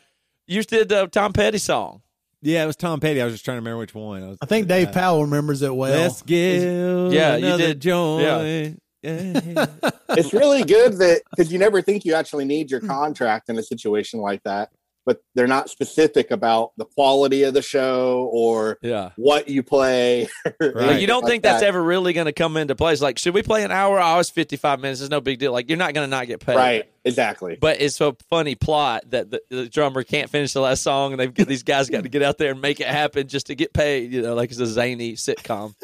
You 0.45 0.55
just 0.59 0.69
did 0.69 0.89
the 0.89 1.07
Tom 1.07 1.33
Petty 1.33 1.57
song. 1.57 2.01
Yeah, 2.43 2.63
it 2.63 2.67
was 2.67 2.75
Tom 2.75 2.99
Petty. 2.99 3.19
I 3.19 3.25
was 3.25 3.33
just 3.33 3.43
trying 3.45 3.55
to 3.55 3.61
remember 3.61 3.79
which 3.79 3.95
one. 3.95 4.21
I, 4.21 4.27
was, 4.27 4.37
I 4.41 4.45
think 4.45 4.67
Dave 4.67 4.89
uh, 4.89 4.91
Powell 4.91 5.23
remembers 5.23 5.61
it 5.63 5.73
well. 5.73 5.97
Let's 5.99 6.21
give 6.21 7.11
Yeah, 7.11 7.37
you 7.37 7.57
did. 7.57 7.79
joy. 7.79 8.75
Yeah. 9.01 9.05
it's 10.09 10.33
really 10.33 10.63
good 10.63 10.93
that 10.99 11.21
because 11.31 11.51
you 11.51 11.57
never 11.59 11.81
think 11.81 12.05
you 12.05 12.13
actually 12.13 12.45
need 12.45 12.69
your 12.69 12.79
contract 12.87 13.49
in 13.49 13.57
a 13.57 13.63
situation 13.63 14.19
like 14.19 14.43
that, 14.43 14.69
but 15.05 15.21
they're 15.35 15.47
not 15.47 15.69
specific 15.69 16.31
about 16.31 16.71
the 16.77 16.85
quality 16.85 17.43
of 17.43 17.53
the 17.53 17.61
show 17.61 18.29
or 18.31 18.77
Yeah. 18.81 19.11
what 19.17 19.49
you 19.49 19.63
play. 19.63 20.27
Right. 20.61 20.99
You 21.01 21.07
don't 21.07 21.23
Like 21.23 21.31
think 21.31 21.43
that's 21.43 21.59
that. 21.61 21.67
ever 21.67 21.81
really 21.83 22.13
going 22.13 22.25
to 22.25 22.31
come 22.33 22.55
into 22.57 22.75
place? 22.75 23.01
Like, 23.01 23.17
should 23.17 23.33
we 23.33 23.43
play 23.43 23.63
an 23.63 23.71
hour? 23.71 23.99
Oh, 24.01 24.19
it's 24.19 24.29
55 24.29 24.79
minutes. 24.79 25.01
It's 25.01 25.09
no 25.09 25.19
big 25.21 25.39
deal. 25.39 25.51
Like, 25.51 25.67
you're 25.69 25.77
not 25.77 25.93
going 25.93 26.05
to 26.05 26.09
not 26.09 26.27
get 26.27 26.39
paid. 26.39 26.55
right? 26.55 26.89
Exactly. 27.05 27.57
But 27.59 27.81
it's 27.81 27.99
a 28.01 28.15
funny 28.29 28.55
plot 28.55 29.03
that 29.11 29.29
the, 29.29 29.41
the 29.49 29.67
drummer 29.69 30.03
can't 30.03 30.29
finish 30.29 30.53
the 30.53 30.61
last 30.61 30.83
song, 30.83 31.11
and 31.13 31.19
they've 31.19 31.33
these 31.47 31.63
guys 31.63 31.89
got 31.89 32.03
to 32.03 32.09
get 32.09 32.21
out 32.23 32.37
there 32.37 32.51
and 32.51 32.61
make 32.61 32.79
it 32.79 32.87
happen 32.87 33.27
just 33.27 33.47
to 33.47 33.55
get 33.55 33.73
paid. 33.73 34.13
You 34.13 34.21
know, 34.21 34.35
like 34.35 34.51
it's 34.51 34.59
a 34.59 34.65
zany 34.65 35.13
sitcom. 35.13 35.75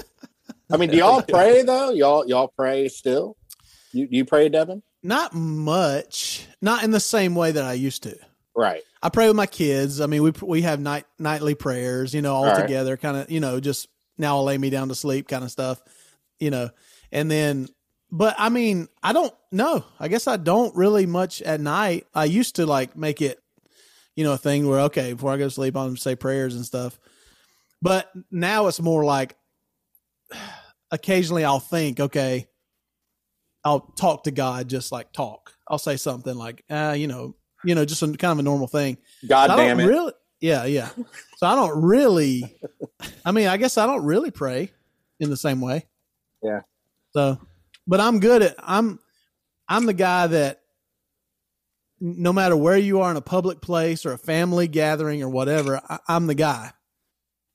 I 0.71 0.77
mean, 0.77 0.89
do 0.91 0.97
y'all 0.99 1.21
pray 1.21 1.63
though? 1.63 1.89
Y'all 1.91 2.25
y'all 2.27 2.47
pray 2.55 2.87
still? 2.87 3.35
You 3.91 4.07
you 4.09 4.23
pray, 4.25 4.47
Devin? 4.49 4.81
Not 5.03 5.33
much. 5.33 6.45
Not 6.61 6.83
in 6.83 6.91
the 6.91 6.99
same 6.99 7.35
way 7.35 7.51
that 7.51 7.63
I 7.65 7.73
used 7.73 8.03
to. 8.03 8.15
Right. 8.59 8.83
I 9.01 9.07
pray 9.07 9.27
with 9.27 9.37
my 9.37 9.45
kids. 9.45 10.01
I 10.01 10.05
mean, 10.05 10.21
we 10.21 10.31
we 10.41 10.61
have 10.63 10.79
night 10.79 11.05
nightly 11.17 11.55
prayers, 11.55 12.13
you 12.13 12.21
know, 12.21 12.35
all, 12.35 12.43
All 12.45 12.51
right. 12.51 12.61
together, 12.61 12.97
kind 12.97 13.15
of, 13.15 13.31
you 13.31 13.39
know, 13.39 13.59
just 13.61 13.87
now 14.17 14.35
I'll 14.35 14.43
lay 14.43 14.57
me 14.57 14.69
down 14.69 14.89
to 14.89 14.95
sleep 14.95 15.29
kind 15.29 15.43
of 15.43 15.51
stuff, 15.51 15.81
you 16.39 16.49
know. 16.49 16.69
And 17.11 17.31
then 17.31 17.69
but 18.11 18.35
I 18.37 18.49
mean, 18.49 18.89
I 19.01 19.13
don't 19.13 19.33
know. 19.51 19.85
I 19.99 20.09
guess 20.09 20.27
I 20.27 20.37
don't 20.37 20.75
really 20.75 21.05
much 21.05 21.41
at 21.41 21.61
night. 21.61 22.07
I 22.13 22.25
used 22.25 22.57
to 22.57 22.65
like 22.65 22.97
make 22.97 23.21
it, 23.21 23.39
you 24.15 24.23
know, 24.25 24.33
a 24.33 24.37
thing 24.37 24.67
where 24.67 24.81
okay, 24.81 25.13
before 25.13 25.31
I 25.31 25.37
go 25.37 25.45
to 25.45 25.51
sleep, 25.51 25.77
I'm 25.77 25.95
say 25.95 26.15
prayers 26.15 26.55
and 26.55 26.65
stuff. 26.65 26.99
But 27.81 28.11
now 28.29 28.67
it's 28.67 28.81
more 28.81 29.05
like 29.05 29.37
occasionally 30.91 31.45
I'll 31.45 31.61
think, 31.61 32.01
okay, 32.01 32.47
I'll 33.63 33.81
talk 33.81 34.23
to 34.23 34.31
God 34.31 34.67
just 34.67 34.91
like 34.91 35.13
talk. 35.13 35.53
I'll 35.67 35.77
say 35.77 35.95
something 35.97 36.35
like, 36.35 36.63
uh, 36.69 36.95
you 36.97 37.07
know, 37.07 37.35
you 37.63 37.75
know, 37.75 37.85
just 37.85 38.01
a, 38.01 38.07
kind 38.07 38.31
of 38.31 38.39
a 38.39 38.43
normal 38.43 38.67
thing. 38.67 38.97
God 39.27 39.49
I 39.49 39.55
damn 39.55 39.79
it. 39.79 39.85
Really, 39.85 40.13
yeah, 40.39 40.65
yeah. 40.65 40.89
So 41.37 41.47
I 41.47 41.55
don't 41.55 41.81
really. 41.81 42.57
I 43.25 43.31
mean, 43.31 43.47
I 43.47 43.57
guess 43.57 43.77
I 43.77 43.85
don't 43.85 44.03
really 44.05 44.31
pray 44.31 44.71
in 45.19 45.29
the 45.29 45.37
same 45.37 45.61
way. 45.61 45.85
Yeah. 46.41 46.61
So, 47.11 47.39
but 47.87 47.99
I'm 47.99 48.19
good 48.19 48.41
at. 48.41 48.55
I'm. 48.59 48.99
I'm 49.67 49.85
the 49.85 49.93
guy 49.93 50.27
that. 50.27 50.61
No 52.01 52.31
matter 52.31 52.55
where 52.55 52.77
you 52.77 53.01
are 53.01 53.11
in 53.11 53.17
a 53.17 53.21
public 53.21 53.59
place 53.61 54.05
or 54.05 54.13
a 54.13 54.17
family 54.17 54.69
gathering 54.69 55.21
or 55.21 55.27
whatever, 55.27 55.81
I, 55.89 55.99
I'm 56.07 56.27
the 56.27 56.35
guy. 56.35 56.71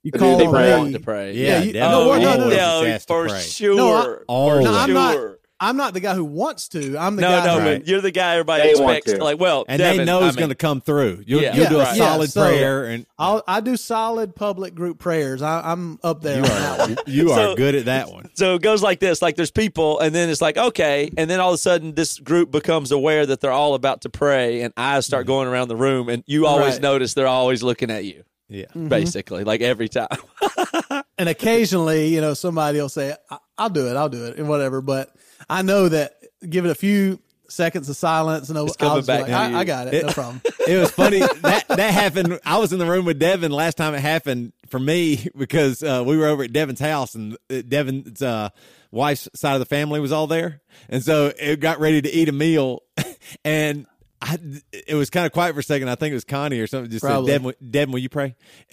You 0.02 0.11
To 0.11 0.18
call 0.18 0.37
the 0.37 0.44
on 0.44 0.87
me. 0.88 0.92
to 0.92 1.00
pray. 1.00 1.32
Yeah, 1.32 1.62
you- 1.62 1.73
Devin 1.73 1.90
no, 1.90 2.04
no, 2.04 2.18
no, 2.20 2.42
always 2.42 2.56
no. 2.58 2.82
is 2.82 3.04
for 3.06 3.28
sure. 3.40 3.75
No, 3.76 3.94
I- 3.94 4.04
for 4.04 4.25
Always. 4.28 4.64
No, 4.66 4.75
I'm 4.75 4.92
not- 4.92 5.14
sure. 5.14 5.38
I'm 5.61 5.76
not 5.76 5.94
the 5.94 6.00
guy 6.00 6.14
who 6.14 6.25
wants 6.25 6.68
to. 6.70 6.99
I'm 6.99 7.16
the 7.16 7.23
No, 7.23 7.28
guy. 7.30 7.46
no, 7.46 7.52
who, 7.54 7.58
Right. 7.66 7.78
but 7.78 7.88
you're 7.88 8.00
the 8.00 8.11
guy 8.11 8.32
everybody 8.32 8.64
They 8.64 8.70
expects. 8.73 9.12
to. 9.12 9.23
Like, 9.23 9.38
well, 9.38 9.64
and 9.68 9.78
Devin, 9.78 9.99
they 9.99 10.04
know 10.04 10.20
I 10.20 10.26
it's 10.28 10.37
mean, 10.37 10.40
going 10.42 10.49
to 10.50 10.54
come 10.56 10.80
through. 10.80 11.23
You'll, 11.26 11.42
Yeah. 11.42 11.54
you'll 11.56 11.68
do 11.68 11.76
a 11.76 11.84
Yeah, 11.84 11.94
solid 11.94 12.30
so- 12.32 12.40
prayer, 12.42 12.84
and 12.87 13.06
I'll, 13.18 13.42
I 13.46 13.61
do 13.61 13.76
solid 13.76 14.34
public 14.34 14.75
group 14.75 14.99
prayers. 14.99 15.42
I, 15.42 15.61
I'm 15.64 15.99
up 16.02 16.23
there. 16.23 16.38
you 16.38 16.42
on 16.42 16.49
that 16.49 16.78
one. 16.80 16.92
are 16.99 17.02
you 17.06 17.30
are 17.30 17.37
So- 17.37 17.54
good 17.56 17.75
at 17.76 17.84
that 17.84 18.11
one. 18.11 18.30
So 18.34 18.56
it 18.56 18.62
goes 18.62 18.82
like 18.82 18.99
this: 19.00 19.23
like 19.23 19.37
there's 19.37 19.52
people, 19.52 20.00
and 20.00 20.12
then 20.14 20.28
it's 20.28 20.40
like 20.42 20.56
okay, 20.58 21.11
and 21.16 21.30
then 21.30 21.38
all 21.40 21.50
of 21.50 21.54
a 21.54 21.58
sudden 21.58 21.94
this 21.94 22.18
group 22.18 22.50
becomes 22.50 22.90
aware 22.90 23.25
that 23.25 23.40
they're 23.40 23.52
all 23.52 23.75
about 23.75 24.00
to 24.02 24.08
pray, 24.11 24.62
and 24.62 24.75
eyes 24.76 25.06
start 25.06 25.23
mm-hmm. 25.23 25.28
going 25.32 25.49
around 25.49 25.68
the 25.68 25.76
room, 25.76 26.08
and 26.08 26.25
you 26.26 26.46
always 26.46 26.75
Right. 26.75 26.82
notice 26.82 27.14
they're 27.14 27.26
always 27.28 27.62
looking 27.62 27.90
at 27.92 28.04
you, 28.04 28.25
Yeah, 28.49 28.64
mm-hmm. 28.66 28.88
basically, 28.88 29.44
like 29.44 29.61
every 29.61 29.88
time. 29.88 30.08
and 31.18 31.28
occasionally, 31.28 32.09
you 32.09 32.21
know, 32.21 32.35
somebody 32.35 32.80
will 32.80 32.88
say, 32.88 33.14
"I'll 33.59 33.71
do 33.71 33.88
it, 33.88 33.97
I'll 33.97 34.09
do 34.09 34.26
it," 34.26 34.38
and 34.38 34.49
whatever. 34.49 34.80
But 34.80 35.14
I 35.49 35.62
know 35.62 35.88
that 35.88 36.14
give 36.49 36.64
it 36.64 36.71
a 36.71 36.75
few 36.75 37.21
seconds 37.49 37.88
of 37.88 37.97
silence, 37.97 38.50
and 38.50 38.59
It's 38.59 38.76
coming 38.76 39.04
back 39.04 39.23
like, 39.23 39.30
I. 39.30 39.61
I 39.61 39.64
got 39.64 39.92
it, 39.92 40.04
no 40.04 40.12
problem. 40.12 40.40
it 40.66 40.78
was 40.78 40.90
funny 40.90 41.21
that 41.21 41.64
that 41.68 41.94
happened. 41.94 42.40
I 42.44 42.59
was 42.59 42.73
in 42.73 42.78
the 42.78 42.87
room 42.87 43.04
with 43.04 43.18
Devin 43.18 43.52
last 43.52 43.76
time 43.76 43.94
it 43.94 44.00
happened 44.00 44.52
for 44.68 44.78
me 44.78 45.28
because 45.37 45.83
uh, 45.83 46.02
we 46.06 46.16
were 46.16 46.26
over 46.26 46.42
at 46.42 46.52
Devin's 46.52 46.80
house 46.80 47.14
and 47.14 47.37
uh, 47.50 47.62
Devin's 47.66 48.23
uh, 48.23 48.50
wife's 48.90 49.28
side 49.35 49.54
of 49.54 49.61
the 49.61 49.66
family 49.66 50.00
was 50.00 50.12
all 50.12 50.26
there, 50.26 50.61
and 50.88 51.02
so 51.02 51.33
it 51.38 51.61
got 51.61 51.80
ready 51.80 52.02
to 52.02 52.11
eat 52.11 52.28
a 52.28 52.33
meal, 52.33 52.83
and. 53.44 53.87
I, 54.26 54.38
it 54.73 54.95
was 54.95 55.11
kind 55.11 55.26
of 55.26 55.33
quiet 55.33 55.52
for 55.52 55.61
a 55.61 55.62
second. 55.62 55.88
I 55.90 55.97
think 55.97 56.12
it 56.12 56.14
was 56.14 56.25
Connie 56.25 56.59
or 56.59 56.66
something. 56.66 56.90
Just 56.90 57.04
Probably. 57.04 57.26
said, 57.31 57.33
"Devin, 57.35 57.45
will- 57.47 57.71
Devin, 57.71 57.93
will 57.93 57.99
you 57.99 58.09
pray?" 58.09 58.35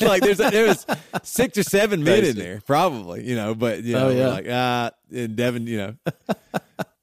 Like 0.00 0.22
there's 0.22 0.38
there 0.38 0.66
was 0.68 0.86
six 1.22 1.58
or 1.58 1.62
seven 1.62 2.04
men 2.04 2.24
in 2.24 2.36
there, 2.36 2.60
probably, 2.66 3.28
you 3.28 3.34
know. 3.34 3.54
But 3.54 3.82
you 3.82 3.94
know, 3.94 4.08
Oh, 4.08 4.10
yeah. 4.10 4.28
like 4.28 4.46
ah, 4.48 4.90
and 5.12 5.36
Devin, 5.36 5.66
you 5.66 5.76
know, 5.78 5.94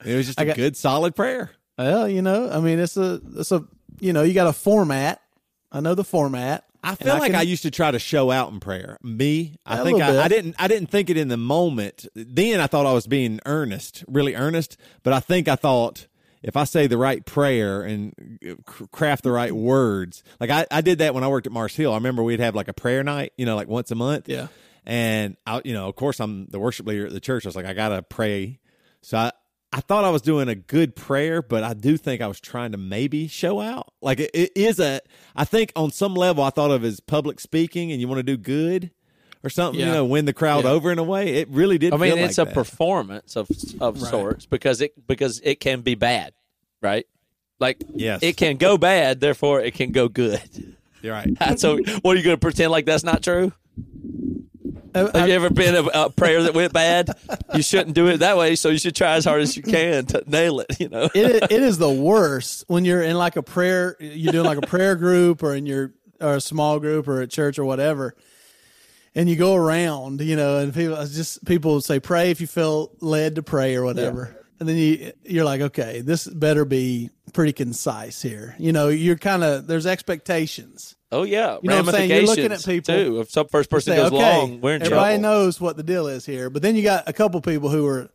it 0.05 0.15
was 0.15 0.27
just 0.27 0.39
I 0.39 0.43
a 0.43 0.45
got- 0.47 0.55
good, 0.55 0.77
solid 0.77 1.15
prayer. 1.15 1.51
Well, 1.77 2.07
you 2.09 2.21
know, 2.21 2.49
I 2.49 2.59
mean, 2.59 2.77
it's 2.79 2.97
a, 2.97 3.21
it's 3.37 3.51
a, 3.53 3.63
you 4.01 4.11
know, 4.11 4.21
you 4.23 4.33
got 4.33 4.47
a 4.47 4.53
format. 4.53 5.21
I 5.71 5.79
know 5.79 5.95
the 5.95 6.03
format. 6.03 6.65
I 6.83 6.95
feel 6.95 7.13
like 7.15 7.31
can- 7.31 7.39
I 7.39 7.43
used 7.43 7.63
to 7.63 7.71
try 7.71 7.91
to 7.91 7.99
show 7.99 8.31
out 8.31 8.51
in 8.51 8.59
prayer. 8.59 8.97
Me, 9.03 9.55
I 9.65 9.83
think 9.83 10.01
I, 10.01 10.23
I 10.23 10.27
didn't. 10.27 10.55
I 10.59 10.67
didn't 10.67 10.89
think 10.89 11.09
it 11.09 11.17
in 11.17 11.27
the 11.27 11.37
moment. 11.37 12.05
Then 12.15 12.59
I 12.61 12.67
thought 12.67 12.85
I 12.85 12.93
was 12.93 13.05
being 13.07 13.39
earnest, 13.45 14.03
really 14.07 14.35
earnest. 14.35 14.77
But 15.03 15.13
I 15.13 15.19
think 15.19 15.47
I 15.49 15.55
thought 15.55 16.07
if 16.41 16.55
I 16.55 16.63
say 16.63 16.87
the 16.87 16.97
right 16.97 17.25
prayer 17.25 17.81
and 17.81 18.39
uh, 18.47 18.55
craft 18.91 19.23
the 19.23 19.31
right 19.31 19.51
words, 19.51 20.23
like 20.39 20.49
I, 20.49 20.65
I 20.71 20.81
did 20.81 20.99
that 20.99 21.13
when 21.13 21.23
I 21.23 21.27
worked 21.27 21.47
at 21.47 21.53
Mars 21.53 21.75
Hill. 21.75 21.91
I 21.91 21.95
remember 21.95 22.23
we'd 22.23 22.39
have 22.39 22.55
like 22.55 22.67
a 22.67 22.73
prayer 22.73 23.03
night, 23.03 23.33
you 23.37 23.45
know, 23.45 23.55
like 23.55 23.67
once 23.67 23.91
a 23.91 23.95
month. 23.95 24.29
Yeah. 24.29 24.47
And 24.85 25.37
I, 25.45 25.61
you 25.63 25.73
know, 25.73 25.87
of 25.87 25.95
course, 25.95 26.19
I'm 26.19 26.47
the 26.47 26.59
worship 26.59 26.87
leader 26.87 27.07
at 27.07 27.13
the 27.13 27.19
church. 27.19 27.45
I 27.45 27.49
was 27.49 27.55
like, 27.55 27.65
I 27.65 27.73
gotta 27.73 28.01
pray. 28.01 28.59
So 29.01 29.17
I, 29.17 29.31
I 29.71 29.81
thought 29.81 30.03
I 30.03 30.09
was 30.09 30.23
doing 30.23 30.49
a 30.49 30.55
good 30.55 30.95
prayer, 30.95 31.41
but 31.41 31.63
I 31.63 31.73
do 31.73 31.95
think 31.95 32.21
I 32.21 32.27
was 32.27 32.39
trying 32.39 32.71
to 32.71 32.77
maybe 32.77 33.27
show 33.27 33.59
out. 33.61 33.93
Like 34.01 34.19
it, 34.19 34.31
it 34.33 34.51
is 34.55 34.79
a, 34.79 35.01
I 35.35 35.45
think 35.45 35.71
on 35.75 35.91
some 35.91 36.15
level 36.15 36.43
I 36.43 36.49
thought 36.49 36.71
of 36.71 36.83
as 36.83 36.99
public 36.99 37.39
speaking, 37.39 37.91
and 37.91 38.01
you 38.01 38.07
want 38.07 38.19
to 38.19 38.23
do 38.23 38.37
good 38.37 38.91
or 39.43 39.49
something, 39.49 39.79
you 39.79 39.85
know, 39.85 40.05
win 40.05 40.25
the 40.25 40.33
crowd 40.33 40.63
Yeah. 40.65 40.71
over 40.71 40.91
in 40.91 40.99
a 40.99 41.03
way. 41.03 41.35
It 41.35 41.49
really 41.49 41.77
did. 41.77 41.93
I 41.93 41.97
mean, 41.97 42.13
feel 42.15 42.25
it's 42.25 42.37
like 42.37 42.47
a 42.47 42.49
that. 42.49 42.53
performance 42.55 43.35
of 43.35 43.49
of 43.79 44.01
Right. 44.01 44.09
sorts 44.11 44.45
because 44.45 44.81
it 44.81 44.93
because 45.07 45.39
it 45.43 45.59
can 45.59 45.81
be 45.81 45.95
bad, 45.95 46.33
right? 46.81 47.05
Like 47.59 47.83
Yes. 47.93 48.19
it 48.23 48.37
can 48.37 48.57
go 48.57 48.77
bad, 48.77 49.19
therefore 49.21 49.61
it 49.61 49.73
can 49.73 49.91
go 49.91 50.07
good. 50.09 50.41
You're 51.01 51.13
right. 51.13 51.31
So, 51.59 51.77
what 52.01 52.15
are 52.15 52.17
you 52.17 52.23
going 52.23 52.35
to 52.35 52.39
pretend 52.39 52.71
like 52.71 52.85
that's 52.85 53.03
not 53.05 53.23
true? 53.23 53.53
Uh, 54.93 55.17
Have 55.17 55.27
you 55.29 55.35
ever 55.35 55.49
been 55.51 55.75
a, 55.75 55.83
a 56.05 56.09
prayer 56.09 56.43
that 56.43 56.53
went 56.55 56.73
bad? 56.73 57.09
You 57.53 57.61
shouldn't 57.61 57.93
do 57.95 58.07
it 58.07 58.17
that 58.17 58.37
way. 58.37 58.55
So 58.55 58.69
you 58.69 58.79
should 58.79 58.95
try 58.95 59.13
as 59.15 59.23
hard 59.25 59.41
as 59.41 59.55
you 59.55 59.61
can 59.61 60.05
to 60.07 60.23
nail 60.25 60.59
it. 60.61 60.79
You 60.79 60.89
know. 60.89 61.09
it, 61.13 61.43
it 61.51 61.61
is 61.63 61.77
the 61.77 61.89
worst 62.09 62.65
when 62.67 62.85
you're 62.85 63.03
in 63.03 63.15
like 63.15 63.35
a 63.35 63.43
prayer 63.43 63.95
you're 63.99 64.31
doing 64.33 64.45
like 64.45 64.57
a 64.57 64.65
prayer 64.67 64.95
group 64.95 65.43
or 65.43 65.53
in 65.53 65.65
your 65.67 65.93
or 66.19 66.35
a 66.35 66.41
small 66.41 66.79
group 66.79 67.07
or 67.07 67.21
at 67.21 67.29
church 67.29 67.59
or 67.59 67.65
whatever 67.65 68.15
and 69.15 69.29
you 69.29 69.35
go 69.35 69.55
around 69.55 70.21
you 70.21 70.35
know 70.35 70.57
and 70.59 70.73
people 70.73 70.95
just 71.07 71.43
people 71.45 71.81
say 71.81 71.99
pray 71.99 72.31
if 72.31 72.41
you 72.41 72.47
feel 72.47 72.91
led 73.01 73.35
to 73.35 73.43
pray 73.43 73.75
or 73.75 73.83
whatever 73.83 74.35
and 74.59 74.67
then 74.69 74.75
you 74.75 75.11
you're 75.23 75.45
like 75.45 75.61
okay 75.61 76.01
this 76.01 76.27
better 76.27 76.65
be 76.65 77.09
pretty 77.33 77.53
concise 77.53 78.21
here 78.21 78.55
you 78.59 78.71
know 78.71 78.87
you're 78.89 79.17
kind 79.17 79.43
of 79.43 79.67
there's 79.67 79.85
expectations 79.85 80.95
Oh 81.11 81.23
yeah, 81.23 81.57
You 81.63 81.69
know 81.69 81.77
what 81.77 81.87
I'm 81.87 81.91
saying? 81.95 82.11
You're 82.11 82.21
looking 82.27 82.51
at 82.51 82.63
people. 82.63 82.93
too. 82.93 83.19
If 83.21 83.31
some 83.31 83.47
first 83.47 83.71
person 83.71 83.93
Say, 83.93 83.97
goes 83.97 84.11
okay, 84.11 84.37
long, 84.41 84.61
we're 84.61 84.75
in 84.75 84.83
everybody 84.83 85.15
trouble. 85.15 85.21
knows 85.23 85.59
what 85.59 85.75
the 85.75 85.81
deal 85.81 86.05
is 86.05 86.23
here 86.23 86.51
but 86.51 86.61
then 86.61 86.75
you 86.75 86.83
got 86.83 87.09
a 87.09 87.13
couple 87.13 87.41
people 87.41 87.69
who 87.69 87.87
are 87.87 88.09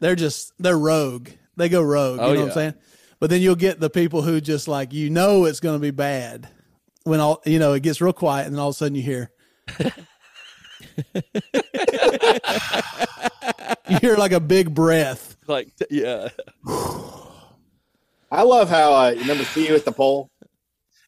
they're 0.00 0.14
just 0.16 0.52
they're 0.58 0.78
rogue 0.78 1.28
they 1.56 1.68
go 1.68 1.82
rogue 1.82 2.20
Oh, 2.22 2.28
you 2.28 2.34
know 2.36 2.40
what 2.40 2.48
i'm 2.48 2.54
saying 2.54 2.74
but 3.20 3.28
then 3.28 3.42
you'll 3.42 3.56
get 3.56 3.78
the 3.78 3.90
people 3.90 4.22
who 4.22 4.40
just 4.40 4.68
like 4.68 4.94
you 4.94 5.10
know 5.10 5.44
it's 5.44 5.60
going 5.60 5.76
to 5.76 5.82
be 5.82 5.90
bad 5.90 6.48
when 7.02 7.20
all 7.20 7.42
you 7.44 7.58
know 7.58 7.74
it 7.74 7.82
gets 7.82 8.00
real 8.00 8.14
quiet 8.14 8.46
and 8.46 8.54
then 8.54 8.60
all 8.60 8.70
of 8.70 8.74
a 8.74 8.78
sudden 8.78 8.94
you 8.94 9.02
hear 9.02 9.30
you 13.88 13.98
hear 14.00 14.16
like 14.16 14.32
a 14.32 14.40
big 14.40 14.74
breath 14.74 15.36
like 15.46 15.72
yeah. 15.90 16.28
I 18.30 18.42
love 18.42 18.68
how 18.68 18.92
uh, 18.94 19.14
remember 19.16 19.44
see 19.44 19.68
you 19.68 19.74
at 19.76 19.84
the 19.84 19.92
pole. 19.92 20.30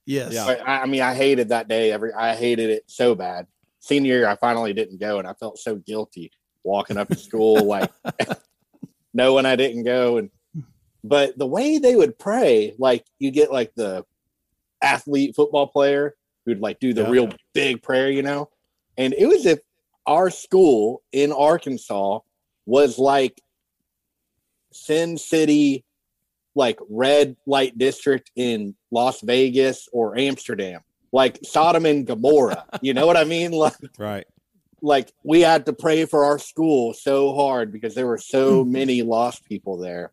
Yes. 0.05 0.33
Yeah. 0.35 0.45
I, 0.45 0.83
I 0.83 0.87
mean, 0.87 1.03
I 1.03 1.15
hated 1.15 1.49
that 1.49 1.67
day. 1.67 1.91
Every 1.91 2.13
I 2.13 2.37
hated 2.37 2.71
it 2.71 2.85
so 2.87 3.15
bad. 3.17 3.47
Senior 3.81 4.19
year, 4.19 4.29
I 4.29 4.37
finally 4.37 4.73
didn't 4.73 5.01
go, 5.01 5.19
and 5.19 5.27
I 5.27 5.33
felt 5.35 5.59
so 5.59 5.77
guilty 5.77 6.31
walking 6.63 6.97
up 6.97 7.09
to 7.09 7.17
school, 7.17 7.65
like 7.67 7.91
knowing 9.13 9.47
I 9.47 9.57
didn't 9.57 9.85
go. 9.85 10.19
And 10.19 10.31
but 11.03 11.37
the 11.37 11.47
way 11.47 11.79
they 11.79 11.97
would 11.97 12.19
pray, 12.19 12.75
like 12.79 13.05
you 13.19 13.31
get 13.33 13.51
like 13.51 13.73
the 13.75 14.05
athlete 14.83 15.35
football 15.35 15.67
player 15.67 16.15
who'd 16.45 16.61
like 16.61 16.79
do 16.79 16.93
the 16.93 17.03
Yeah. 17.03 17.11
real 17.11 17.29
big 17.55 17.83
prayer, 17.83 18.11
you 18.11 18.23
know. 18.23 18.51
And 18.97 19.15
it 19.15 19.27
was 19.27 19.47
if 19.47 19.59
our 20.07 20.31
school 20.31 21.03
in 21.13 21.33
Arkansas 21.33 22.21
was 22.65 22.99
like 22.99 23.41
Sin 24.73 25.19
City, 25.19 25.85
like 26.55 26.79
red 26.89 27.37
light 27.47 27.77
district 27.77 28.31
in 28.37 28.75
Las 28.91 29.21
Vegas 29.21 29.89
or 29.93 30.17
Amsterdam, 30.17 30.81
like 31.13 31.39
Sodom 31.43 31.87
and 31.87 32.07
Gomorrah. 32.07 32.65
You 32.83 32.95
know 32.95 33.07
what 33.07 33.17
I 33.17 33.25
mean? 33.25 33.53
Like, 33.57 33.75
Right. 33.99 34.27
like 34.83 35.13
we 35.25 35.41
had 35.41 35.67
to 35.67 35.73
pray 35.73 36.05
for 36.05 36.25
our 36.25 36.39
school 36.39 36.93
so 36.95 37.35
hard 37.35 37.73
because 37.73 37.95
there 37.95 38.07
were 38.07 38.19
so 38.19 38.65
hmm. 38.65 38.73
many 38.73 39.03
lost 39.03 39.45
people 39.45 39.79
there, 39.79 40.13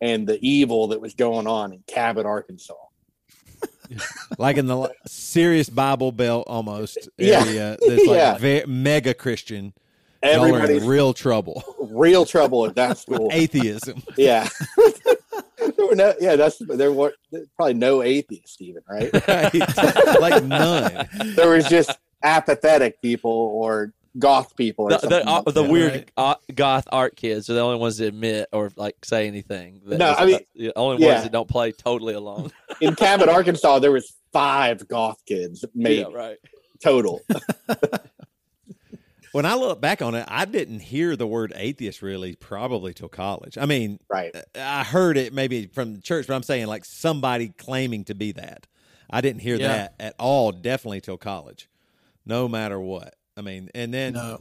and 0.00 0.26
the 0.26 0.38
evil 0.46 0.88
that 0.88 1.00
was 1.00 1.14
going 1.14 1.46
on 1.46 1.72
in 1.72 1.82
Cabot, 1.86 2.26
Arkansas. 2.26 2.74
Like 4.38 4.56
in 4.56 4.66
the 4.66 4.92
serious 5.06 5.68
Bible 5.68 6.12
Belt 6.12 6.44
almost 6.46 7.08
Yeah. 7.18 7.44
area 7.44 7.76
that's 7.80 8.06
like 8.06 8.16
Yeah. 8.16 8.38
ve- 8.38 8.64
mega 8.66 9.14
Christian. 9.14 9.72
Y'all 10.24 10.44
are 10.44 10.46
Everybody's 10.48 10.82
in 10.84 10.88
real 10.88 11.12
trouble. 11.12 11.64
real 11.80 12.24
trouble 12.24 12.64
at 12.66 12.76
that 12.76 12.96
school. 12.98 13.28
Atheism. 13.32 14.02
Yeah. 14.16 14.48
there 15.58 15.86
were 15.86 15.96
no, 15.96 16.14
yeah, 16.20 16.36
that's 16.36 16.58
there 16.58 16.92
were 16.92 17.12
probably 17.56 17.74
no 17.74 18.02
atheists 18.02 18.60
even, 18.60 18.82
right? 18.88 19.10
Right. 19.26 20.20
like 20.20 20.44
none. 20.44 21.08
There 21.34 21.50
was 21.50 21.66
just 21.66 21.90
apathetic 22.22 23.02
people 23.02 23.32
or 23.32 23.92
goth 24.18 24.54
people 24.56 24.86
or 24.86 24.90
The, 24.98 25.06
the, 25.08 25.26
uh, 25.28 25.42
like 25.44 25.54
the 25.54 25.62
that. 25.62 25.70
weird 25.70 25.92
Right. 25.92 26.10
uh, 26.16 26.34
goth 26.54 26.86
art 26.92 27.16
kids 27.16 27.48
are 27.48 27.54
the 27.54 27.60
only 27.60 27.78
ones 27.78 27.96
that 27.98 28.08
admit 28.08 28.48
or 28.52 28.70
like 28.76 29.04
say 29.04 29.26
anything. 29.26 29.80
That 29.86 29.98
No, 29.98 30.12
I 30.12 30.26
mean- 30.26 30.40
the 30.54 30.72
only 30.76 31.02
yeah. 31.04 31.12
ones 31.12 31.22
that 31.24 31.32
don't 31.32 31.48
play 31.48 31.72
totally 31.72 32.14
along. 32.14 32.52
in 32.80 32.94
Cabot, 32.94 33.28
Arkansas, 33.28 33.78
there 33.78 33.92
was 33.92 34.12
five 34.32 34.86
goth 34.88 35.22
kids, 35.26 35.64
maybe 35.74 36.00
yeah, 36.10 36.16
right. 36.16 36.38
total. 36.82 37.20
When 39.32 39.46
I 39.46 39.54
look 39.54 39.80
back 39.80 40.02
on 40.02 40.14
it, 40.14 40.26
I 40.28 40.44
didn't 40.44 40.80
hear 40.80 41.16
the 41.16 41.26
word 41.26 41.54
atheist 41.56 42.02
really 42.02 42.34
probably 42.36 42.92
till 42.92 43.08
college. 43.08 43.56
I 43.56 43.64
mean, 43.64 43.98
Right. 44.10 44.36
I 44.54 44.84
heard 44.84 45.16
it 45.16 45.32
maybe 45.32 45.68
from 45.68 45.94
the 45.94 46.02
church, 46.02 46.26
but 46.26 46.34
I'm 46.34 46.42
saying 46.42 46.66
like 46.66 46.84
somebody 46.84 47.48
claiming 47.48 48.04
to 48.04 48.14
be 48.14 48.32
that. 48.32 48.66
I 49.08 49.22
didn't 49.22 49.40
hear 49.40 49.56
Yeah. 49.56 49.68
that 49.68 49.94
at 49.98 50.14
all, 50.18 50.52
definitely 50.52 51.00
till 51.00 51.16
college, 51.16 51.70
no 52.26 52.46
matter 52.46 52.78
what. 52.78 53.14
I 53.36 53.40
mean, 53.40 53.70
and 53.74 53.92
then, 53.94 54.12
No. 54.14 54.40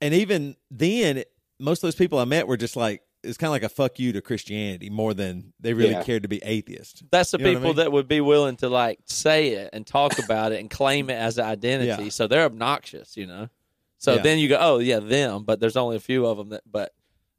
and 0.00 0.14
even 0.14 0.56
then, 0.70 1.24
most 1.58 1.78
of 1.82 1.86
those 1.86 1.94
people 1.94 2.18
I 2.18 2.24
met 2.24 2.46
were 2.46 2.56
just 2.56 2.76
like, 2.76 3.02
it's 3.22 3.38
kind 3.38 3.48
of 3.48 3.52
like 3.52 3.62
a 3.62 3.70
fuck 3.70 3.98
you 3.98 4.12
to 4.12 4.20
Christianity 4.20 4.90
more 4.90 5.14
than 5.14 5.54
they 5.58 5.72
really 5.72 5.92
Yeah. 5.92 6.02
cared 6.02 6.24
to 6.24 6.28
be 6.28 6.42
atheist. 6.44 7.04
That's 7.10 7.30
the 7.30 7.38
You 7.38 7.44
know 7.44 7.50
what 7.50 7.56
I 7.56 7.60
people 7.60 7.68
mean? 7.70 7.76
that 7.76 7.92
would 7.92 8.06
be 8.08 8.20
willing 8.20 8.56
to 8.56 8.68
like 8.68 8.98
say 9.06 9.48
it 9.50 9.70
and 9.72 9.86
talk 9.86 10.18
about 10.18 10.52
it 10.52 10.60
and 10.60 10.68
claim 10.68 11.08
it 11.08 11.14
as 11.14 11.38
an 11.38 11.46
identity. 11.46 12.04
Yeah. 12.04 12.08
So 12.10 12.26
they're 12.26 12.44
obnoxious, 12.44 13.16
you 13.16 13.26
know. 13.26 13.48
So 13.96 14.16
Yeah. 14.16 14.22
then 14.22 14.38
you 14.38 14.48
go, 14.48 14.58
oh 14.60 14.78
yeah, 14.78 14.98
them. 14.98 15.44
But 15.44 15.58
there's 15.58 15.76
only 15.76 15.96
a 15.96 16.00
few 16.00 16.26
of 16.26 16.36
them 16.36 16.50
that. 16.50 16.62
But 16.70 16.92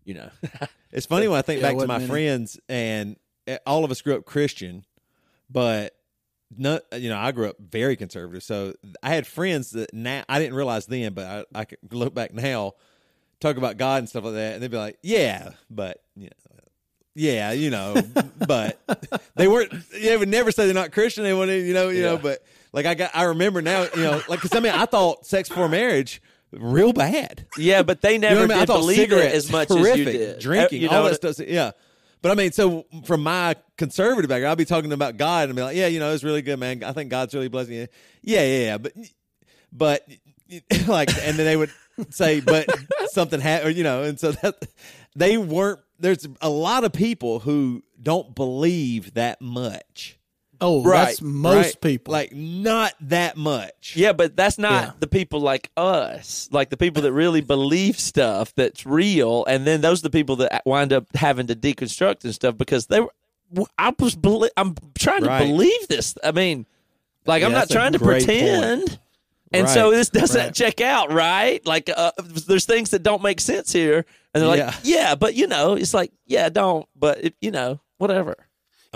you 0.06 0.16
know, 0.16 0.30
It's 0.92 1.06
funny 1.06 1.28
when 1.28 1.38
I 1.38 1.42
think 1.44 1.62
Yeah, 1.62 1.70
back 1.72 1.80
to 1.80 1.88
my 1.88 1.98
many. 2.00 2.08
friends, 2.08 2.60
and 2.70 3.18
eh, 3.46 3.58
all 3.68 3.84
of 3.86 3.92
us 3.92 4.02
grew 4.02 4.16
up 4.16 4.26
Christian, 4.26 4.86
but 5.50 5.95
not, 6.58 6.84
you 6.94 7.10
know, 7.10 7.18
I 7.18 7.32
grew 7.32 7.48
up 7.50 7.58
very 7.60 7.96
conservative. 7.96 8.44
So 8.44 8.74
I 9.02 9.10
had 9.10 9.26
friends 9.28 9.72
that 9.72 9.94
now 9.94 10.24
I 10.30 10.40
didn't 10.40 10.56
realize 10.56 10.86
then, 10.86 11.14
but 11.14 11.26
I, 11.26 11.62
I 11.62 11.66
could 11.66 11.80
look 11.92 12.14
back 12.14 12.34
now, 12.34 12.74
talk 13.40 13.58
about 13.58 13.78
God 13.78 14.00
and 14.00 14.10
stuff 14.10 14.24
like 14.24 14.34
that, 14.34 14.54
and 14.54 14.64
they'd 14.64 14.72
be 14.72 14.78
like, 14.78 14.98
"Yeah, 15.02 15.52
but 15.70 16.04
you 16.16 16.26
know, 16.26 16.60
yeah, 17.16 17.52
you 17.54 17.70
know, 17.70 17.96
but 18.46 18.80
they 19.36 19.48
weren't. 19.48 19.74
They 19.92 20.16
would 20.18 20.28
never 20.30 20.52
say 20.52 20.66
they're 20.66 20.76
not 20.76 20.92
Christian. 20.92 21.24
They 21.24 21.34
wouldn't, 21.34 21.66
you 21.66 21.74
know, 21.74 21.90
you 21.90 22.04
know. 22.04 22.18
But 22.18 22.44
like 22.74 22.86
I 22.86 22.94
got, 22.94 23.12
I 23.14 23.24
remember 23.24 23.62
now, 23.62 23.84
you 23.96 24.04
know, 24.04 24.22
like 24.28 24.42
because 24.42 24.56
I 24.56 24.60
mean, 24.60 24.74
I 24.74 24.86
thought 24.86 25.26
sex 25.26 25.48
before 25.50 25.70
marriage 25.70 26.22
real 26.52 26.94
bad. 26.94 27.46
yeah, 27.58 27.84
but 27.84 28.02
they 28.02 28.14
You 28.14 28.20
know 28.20 28.30
never 28.30 28.44
I 28.44 28.48
mean? 28.48 28.58
I 28.58 28.66
thought 28.66 28.80
believe 28.80 29.12
it 29.12 29.34
as 29.34 29.52
much 29.52 29.70
horrific, 29.70 30.08
as 30.08 30.14
you 30.14 30.20
did. 30.20 30.40
Drinking, 30.40 30.82
you 30.82 30.90
know, 30.90 30.98
all 30.98 31.04
that 31.10 31.16
stuff. 31.16 31.40
Yeah. 31.48 31.72
But 32.22 32.32
I 32.32 32.36
mean, 32.36 32.52
so 32.52 32.86
from 33.06 33.24
my 33.24 33.56
conservative 33.78 34.30
background, 34.30 34.50
I'll 34.50 34.56
be 34.56 34.66
talking 34.66 34.92
about 34.92 35.18
God 35.18 35.50
and 35.50 35.56
be 35.56 35.62
like, 35.62 35.76
yeah, 35.76 35.88
you 35.88 36.00
know, 36.00 36.12
it's 36.12 36.24
really 36.24 36.42
good, 36.42 36.60
man. 36.60 36.84
I 36.84 36.92
think 36.92 37.10
God's 37.10 37.34
really 37.34 37.50
blessing 37.50 37.76
you. 37.76 37.88
Yeah, 38.22 38.44
yeah, 38.44 38.60
yeah. 38.66 38.78
But, 38.78 38.94
but 39.72 40.08
like, 40.88 41.10
and 41.10 41.38
then 41.38 41.46
they 41.46 41.58
would 41.58 41.72
say, 42.10 42.40
but 42.40 42.68
something 43.08 43.40
happened, 43.40 43.76
you 43.76 43.84
know, 43.84 44.04
and 44.04 44.20
so 44.20 44.32
that 44.32 44.68
they 45.16 45.38
weren't, 45.38 45.80
there's 46.00 46.28
a 46.42 46.50
lot 46.50 46.84
of 46.84 46.94
people 46.94 47.40
who 47.40 47.84
don't 48.02 48.36
believe 48.36 49.14
that 49.14 49.42
much. 49.42 50.18
Oh, 50.62 50.84
Right, 50.84 51.06
that's 51.08 51.22
most 51.22 51.56
right? 51.66 51.82
people. 51.82 52.12
Like, 52.12 52.34
not 52.34 52.94
that 53.02 53.36
much. 53.38 53.94
Yeah, 53.96 54.14
but 54.14 54.36
that's 54.36 54.58
not 54.58 54.72
Yeah. 54.84 54.92
the 55.00 55.08
people 55.08 55.40
like 55.42 55.70
us, 55.76 56.48
like 56.52 56.70
the 56.70 56.78
people 56.78 57.04
that 57.04 57.12
really 57.14 57.42
believe 57.42 58.00
stuff 58.00 58.54
that's 58.56 58.86
real, 58.86 59.44
and 59.46 59.66
then 59.68 59.82
those 59.82 60.00
are 60.00 60.04
the 60.04 60.10
people 60.10 60.38
that 60.38 60.62
wind 60.66 60.94
up 60.94 61.06
having 61.16 61.48
to 61.48 61.56
deconstruct 61.56 62.24
and 62.24 62.34
stuff 62.34 62.58
because 62.58 62.88
they 62.88 63.02
were. 63.02 63.12
I 63.78 63.94
was, 64.00 64.16
belie- 64.16 64.50
I'm 64.58 64.76
trying 64.98 65.24
to 65.24 65.38
believe 65.38 65.88
this. 65.88 66.16
I 66.24 66.32
mean, 66.32 66.66
like 67.26 67.44
I'm 67.44 67.52
not 67.52 67.70
trying 67.70 67.92
to 67.94 68.00
great 68.00 68.26
pretend, 68.26 69.00
and 69.52 69.70
so 69.70 69.92
this 69.92 70.10
doesn't 70.10 70.42
right. 70.42 70.54
check 70.54 70.82
out, 70.82 71.12
right? 71.14 71.66
Like, 71.66 71.90
uh, 71.96 72.12
there's 72.48 72.66
things 72.66 72.90
that 72.90 73.04
don't 73.04 73.22
make 73.22 73.40
sense 73.40 73.72
here, 73.72 74.06
and 74.34 74.42
they're 74.42 74.48
like, 74.50 74.58
Yeah. 74.60 74.74
yeah, 74.84 75.16
but 75.16 75.36
you 75.36 75.48
know, 75.48 75.74
it's 75.74 75.94
like, 75.94 76.12
yeah, 76.26 76.50
don't, 76.50 76.88
but 76.96 77.24
it, 77.24 77.36
you 77.40 77.52
know, 77.52 77.80
whatever. 77.98 78.36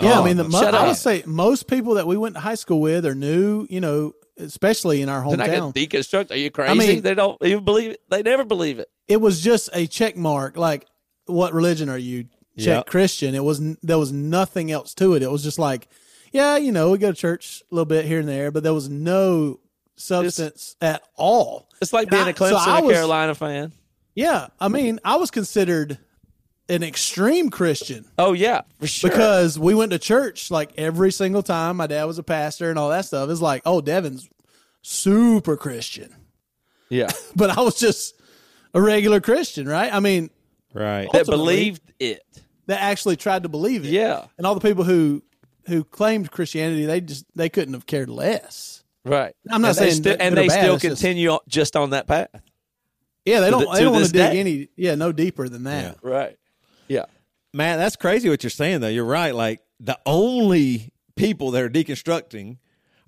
Yeah, 0.02 0.18
Oh, 0.18 0.22
I 0.22 0.24
mean, 0.26 0.36
the, 0.36 0.44
mo- 0.44 0.60
I 0.60 0.86
would 0.86 0.96
say 0.96 1.22
most 1.26 1.66
people 1.68 1.94
that 1.94 2.06
we 2.06 2.16
went 2.16 2.34
to 2.36 2.40
high 2.40 2.54
school 2.54 2.80
with 2.80 3.04
are 3.06 3.14
new, 3.14 3.66
you 3.70 3.80
know, 3.80 4.12
especially 4.38 5.02
in 5.02 5.08
our 5.08 5.26
They're 5.28 5.36
not 5.36 5.48
hometown. 5.48 5.74
deconstruct. 5.74 6.30
Are 6.30 6.36
you 6.36 6.50
crazy? 6.50 6.70
I 6.70 6.74
mean- 6.74 7.02
they 7.02 7.14
don't 7.14 7.36
even 7.44 7.64
believe 7.64 7.90
it. 7.92 8.00
They 8.08 8.22
never 8.22 8.44
believe 8.44 8.78
it. 8.78 8.88
it 9.08 9.20
was 9.20 9.40
just 9.40 9.68
a 9.72 9.86
check 9.86 10.16
mark 10.16 10.56
like 10.56 10.86
what 11.26 11.52
religion 11.52 11.88
are 11.88 11.98
you 11.98 12.24
check 12.58 12.66
Yep. 12.66 12.86
christian 12.86 13.34
it 13.34 13.44
was 13.44 13.60
there 13.82 13.98
was 13.98 14.10
nothing 14.12 14.70
else 14.72 14.94
to 14.94 15.14
it 15.14 15.22
it 15.22 15.30
was 15.30 15.42
just 15.44 15.58
like 15.58 15.86
yeah 16.32 16.56
you 16.56 16.72
know 16.72 16.90
we 16.90 16.98
go 16.98 17.10
to 17.12 17.16
church 17.16 17.62
a 17.70 17.74
little 17.74 17.84
bit 17.86 18.04
here 18.04 18.18
and 18.20 18.28
there 18.28 18.50
but 18.50 18.62
there 18.64 18.74
was 18.74 18.88
no 18.88 19.60
substance 19.96 20.76
at 20.80 21.02
all 21.16 21.68
It's 21.80 21.92
like 21.92 22.04
And 22.08 22.10
being 22.10 22.24
I- 22.26 22.30
a 22.30 22.34
Clemson 22.34 22.64
so 22.64 22.82
was- 22.84 22.94
Carolina 22.94 23.34
fan. 23.34 23.72
yeah 24.14 24.48
i 24.58 24.68
mean 24.68 24.98
i 25.04 25.16
was 25.16 25.30
considered 25.30 25.98
an 26.70 26.82
extreme 26.82 27.50
christian 27.50 28.04
Oh 28.16 28.32
yeah, 28.32 28.62
for 28.78 28.86
sure. 28.86 29.10
because 29.10 29.58
we 29.58 29.74
went 29.74 29.90
to 29.92 29.98
church 29.98 30.50
like 30.50 30.70
every 30.78 31.10
single 31.12 31.42
time 31.42 31.76
my 31.76 31.86
dad 31.86 32.04
was 32.04 32.18
a 32.18 32.22
pastor 32.22 32.70
and 32.70 32.78
all 32.78 32.88
that 32.90 33.04
stuff 33.04 33.28
it's 33.28 33.40
like 33.42 33.62
oh 33.66 33.80
devin's 33.80 34.28
super 34.82 35.56
christian 35.56 36.14
yeah, 36.88 37.08
but 37.36 37.50
i 37.50 37.60
was 37.60 37.76
just 37.76 38.14
a 38.74 38.80
regular 38.80 39.20
christian 39.20 39.68
right 39.68 39.92
i 39.92 40.00
mean 40.00 40.30
Right. 40.72 41.08
that 41.12 41.26
believed 41.26 41.82
it. 41.98 42.22
that 42.66 42.80
actually 42.80 43.16
tried 43.16 43.42
to 43.42 43.48
believe 43.48 43.84
it. 43.84 43.90
Yeah. 43.90 44.26
And 44.38 44.46
all 44.46 44.54
the 44.54 44.60
people 44.60 44.84
who 44.84 45.20
who 45.66 45.82
claimed 45.82 46.30
Christianity, 46.30 46.86
they 46.86 47.00
just 47.00 47.24
they 47.34 47.48
couldn't 47.48 47.74
have 47.74 47.86
cared 47.86 48.08
less. 48.08 48.84
Right. 49.04 49.34
I'm 49.50 49.62
not 49.62 49.70
and 49.70 49.76
they 49.76 49.80
saying 49.90 49.94
still, 50.02 50.12
good 50.12 50.20
and 50.22 50.32
or 50.32 50.42
they 50.42 50.46
bad, 50.46 50.60
still 50.62 50.74
it's 50.74 50.82
just- 50.84 51.02
continue 51.02 51.36
just 51.48 51.74
on 51.74 51.90
that 51.90 52.06
path. 52.06 52.28
Yeah, 53.24 53.40
they 53.40 53.50
don't 53.50 53.64
the- 53.64 53.70
they 53.72 53.78
to 53.78 53.84
don't 53.84 53.92
want 53.94 54.06
to 54.06 54.12
dig 54.12 54.30
day. 54.30 54.38
any 54.38 54.68
yeah, 54.76 54.94
no 54.94 55.10
deeper 55.10 55.48
than 55.48 55.64
that. 55.64 55.98
Right. 56.02 56.36
Yeah. 56.90 57.04
Man, 57.54 57.78
that's 57.78 57.96
crazy 57.96 58.28
what 58.28 58.42
you're 58.42 58.50
saying 58.50 58.80
though. 58.80 58.88
You're 58.88 59.04
right. 59.04 59.34
Like 59.34 59.60
the 59.80 59.98
only 60.06 60.92
people 61.16 61.52
that 61.52 61.62
are 61.62 61.70
deconstructing 61.70 62.58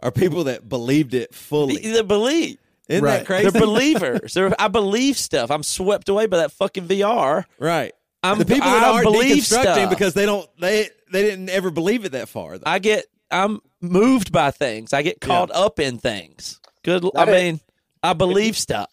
are 0.01 0.11
people 0.11 0.45
that 0.45 0.68
believed 0.68 1.14
it 1.14 1.35
fully. 1.35 1.77
They 1.77 2.03
believe. 2.03 2.59
Isn't 2.88 3.05
Right. 3.05 3.18
that 3.18 3.27
crazy? 3.27 3.51
They're 3.51 3.61
believers. 3.62 4.35
They're, 4.35 4.53
I 4.61 4.68
believe 4.68 5.16
stuff. 5.16 5.51
I'm 5.51 5.62
swept 5.62 6.09
away 6.09 6.27
by 6.27 6.38
that 6.38 6.53
fucking 6.53 6.88
VR. 6.88 7.45
right. 7.59 7.92
I'm, 8.25 8.38
the 8.38 8.45
people 8.45 8.71
that 8.71 8.85
I 8.85 8.90
aren't 8.92 9.05
believe 9.05 9.42
deconstructing 9.42 9.73
stuff. 9.75 9.90
because 9.90 10.14
they 10.14 10.27
don't 10.27 10.49
they 10.61 10.88
they 11.11 11.23
didn't 11.23 11.49
ever 11.49 11.71
believe 11.73 12.05
it 12.05 12.12
that 12.12 12.29
far. 12.29 12.57
though. 12.59 12.62
I 12.71 12.79
get 12.79 13.07
I'm 13.33 13.61
moved 13.81 14.31
by 14.31 14.53
things. 14.53 14.92
I 14.92 15.03
get 15.03 15.21
caught 15.21 15.51
up 15.51 15.81
in 15.81 15.99
things. 15.99 16.61
Good. 16.85 17.05
I 17.16 17.25
That 17.25 17.29
is- 17.35 17.42
mean, 17.42 17.61
I 18.03 18.12
believe 18.12 18.57
stuff. 18.57 18.88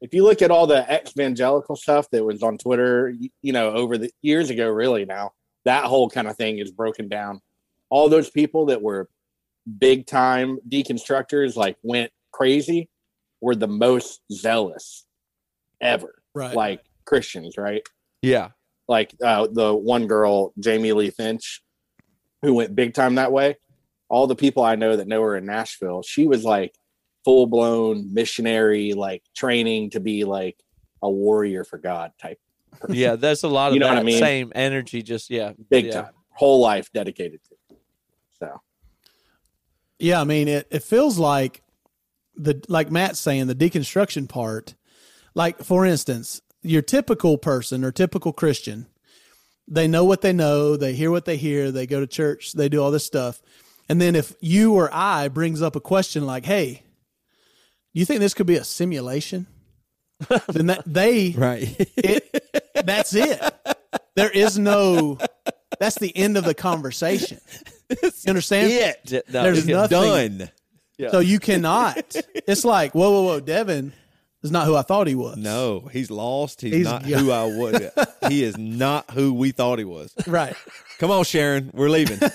If 0.00 0.14
you 0.14 0.24
look 0.24 0.42
at 0.42 0.50
all 0.50 0.66
the 0.66 0.90
ex-evangelical 0.90 1.76
stuff 1.76 2.08
that 2.10 2.24
was 2.24 2.42
on 2.42 2.58
Twitter, 2.58 3.14
you 3.42 3.52
know, 3.52 3.72
over 3.72 3.98
the 3.98 4.10
years 4.22 4.50
ago, 4.50 4.68
really 4.68 5.04
now, 5.04 5.32
that 5.64 5.84
whole 5.84 6.08
kind 6.08 6.26
of 6.28 6.36
thing 6.36 6.58
is 6.58 6.70
broken 6.70 7.08
down. 7.08 7.40
All 7.90 8.08
those 8.08 8.30
people 8.30 8.66
that 8.66 8.80
were 8.82 9.08
big 9.78 10.06
time 10.06 10.58
deconstructors, 10.68 11.54
like 11.56 11.76
went 11.82 12.10
crazy, 12.32 12.88
were 13.40 13.54
the 13.54 13.68
most 13.68 14.20
zealous 14.32 15.04
ever, 15.80 16.22
Right. 16.34 16.54
like 16.54 16.80
Christians, 17.04 17.56
right? 17.58 17.82
Yeah. 18.22 18.50
like 18.88 19.14
uh, 19.22 19.46
the 19.52 19.74
one 19.74 20.06
girl, 20.06 20.52
Jamie 20.58 20.92
Lee 20.92 21.10
Finch, 21.10 21.62
who 22.42 22.54
went 22.54 22.74
big 22.74 22.92
time 22.94 23.16
that 23.16 23.32
way. 23.32 23.56
All 24.08 24.26
the 24.26 24.34
people 24.34 24.64
I 24.64 24.74
know 24.76 24.96
that 24.96 25.06
know 25.06 25.22
her 25.22 25.36
in 25.36 25.46
Nashville, 25.46 26.02
she 26.02 26.26
was 26.26 26.42
like 26.42 26.74
full 27.24 27.46
blown 27.46 28.12
missionary, 28.12 28.92
like 28.92 29.22
training 29.34 29.90
to 29.90 30.00
be 30.00 30.24
like 30.24 30.56
a 31.02 31.10
warrior 31.10 31.64
for 31.64 31.78
God 31.78 32.12
type. 32.20 32.38
person. 32.80 32.94
Yeah. 32.94 33.16
There's 33.16 33.42
a 33.42 33.48
lot 33.48 33.68
of 33.68 33.74
You 33.74 33.80
know 33.80 33.88
that 33.88 33.94
what 33.94 34.00
I 34.00 34.04
mean? 34.04 34.18
same 34.18 34.52
energy. 34.54 35.02
Just 35.02 35.30
yeah. 35.30 35.52
big 35.70 35.86
yeah. 35.86 36.02
time, 36.02 36.12
whole 36.30 36.60
life 36.60 36.92
dedicated 36.92 37.40
to. 37.44 37.54
it. 37.70 37.80
So 38.38 38.60
Yeah, 39.98 40.20
I 40.20 40.24
mean 40.24 40.48
it. 40.48 40.66
It 40.70 40.82
feels 40.82 41.18
like 41.18 41.62
the 42.36 42.62
like 42.68 42.90
Matt's 42.90 43.20
saying 43.20 43.46
the 43.46 43.54
deconstruction 43.54 44.28
part. 44.28 44.74
Like 45.34 45.62
for 45.62 45.84
instance, 45.84 46.40
your 46.62 46.82
typical 46.82 47.38
person 47.38 47.84
or 47.84 47.92
typical 47.92 48.32
Christian, 48.32 48.86
they 49.68 49.86
know 49.86 50.04
what 50.04 50.22
they 50.22 50.32
know, 50.32 50.76
they 50.76 50.94
hear 50.94 51.10
what 51.10 51.24
they 51.24 51.36
hear, 51.36 51.70
they 51.70 51.86
go 51.86 52.00
to 52.00 52.06
church, 52.06 52.52
they 52.52 52.68
do 52.68 52.82
all 52.82 52.90
this 52.90 53.04
stuff, 53.04 53.40
and 53.88 54.00
then 54.00 54.14
if 54.16 54.34
you 54.40 54.74
or 54.74 54.90
I 54.92 55.28
brings 55.28 55.62
up 55.62 55.76
a 55.76 55.80
question 55.80 56.26
like, 56.26 56.44
"Hey, 56.44 56.82
you 57.92 58.04
think 58.04 58.20
this 58.20 58.34
could 58.34 58.46
be 58.46 58.56
a 58.56 58.64
simulation?" 58.64 59.46
then 60.48 60.66
that 60.66 60.82
they 60.86 61.30
Right. 61.36 61.74
it, 61.96 62.74
that's 62.84 63.14
it. 63.14 63.40
There 64.16 64.30
is 64.30 64.58
no. 64.58 65.18
That's 65.78 65.98
the 65.98 66.14
end 66.14 66.36
of 66.36 66.44
the 66.44 66.54
conversation. 66.54 67.40
You 67.88 68.10
understand? 68.28 68.70
it. 68.70 69.00
Yeah, 69.10 69.20
no, 69.30 69.42
There's 69.44 69.66
nothing- 69.66 70.38
Done. 70.38 70.50
So 71.10 71.20
you 71.20 71.38
cannot. 71.38 72.14
It's 72.46 72.64
like, 72.64 72.92
whoa, 72.94 73.10
whoa, 73.10 73.22
whoa, 73.22 73.40
Devin 73.40 73.94
is 74.42 74.50
not 74.50 74.66
who 74.66 74.74
I 74.76 74.82
thought 74.82 75.06
he 75.06 75.14
was. 75.14 75.36
No, 75.36 75.88
he's 75.92 76.10
lost. 76.10 76.60
He's, 76.62 76.74
He's 76.74 76.84
not 76.84 77.02
gone. 77.02 77.12
who 77.24 77.30
I 77.30 77.44
was. 77.44 77.80
he 78.28 78.42
is 78.42 78.56
not 78.56 79.10
who 79.10 79.34
we 79.34 79.50
thought 79.50 79.78
he 79.78 79.84
was. 79.84 80.14
Right. 80.26 80.54
Come 80.98 81.10
on, 81.10 81.24
Sharon. 81.24 81.70
We're 81.74 81.90
leaving. 81.90 82.18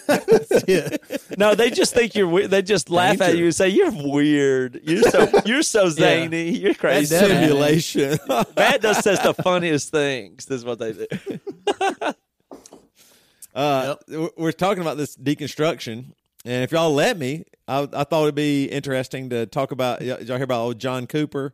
Yeah. 0.67 0.89
No, 1.37 1.53
they 1.53 1.69
just 1.69 1.93
think 1.93 2.15
you're 2.15 2.27
weird. 2.27 2.49
They 2.49 2.63
just 2.63 2.89
laugh 2.89 3.21
at 3.21 3.37
you 3.37 3.45
and 3.45 3.55
say 3.55 3.69
you're 3.69 3.91
weird. 3.91 4.79
You're 4.83 5.03
so 5.03 5.27
you're 5.45 5.61
so 5.61 5.89
zany. 5.89 6.57
You're 6.57 6.73
crazy. 6.73 7.13
Devin. 7.15 7.37
Simulation. 7.37 8.17
Matt 8.57 8.81
does 8.81 8.97
says 8.99 9.19
the 9.21 9.33
funniest 9.35 9.91
things. 9.91 10.45
This 10.45 10.57
is 10.59 10.65
what 10.65 10.79
they 10.79 10.93
do. 10.93 11.05
Uh, 13.53 13.95
we're- 14.07 14.29
We're 14.37 14.51
talking 14.51 14.81
about 14.81 14.97
this 14.97 15.15
deconstruction, 15.15 16.13
and 16.43 16.63
if 16.63 16.71
y'all 16.71 16.93
let 16.93 17.17
me, 17.17 17.45
I, 17.67 17.87
I 17.93 18.03
thought 18.03 18.23
it'd 18.23 18.35
be 18.35 18.65
interesting 18.65 19.29
to 19.29 19.45
talk 19.45 19.71
about. 19.71 20.01
y'all 20.01 20.17
hear 20.23 20.43
about 20.43 20.61
old 20.61 20.79
John 20.79 21.07
Cooper 21.07 21.53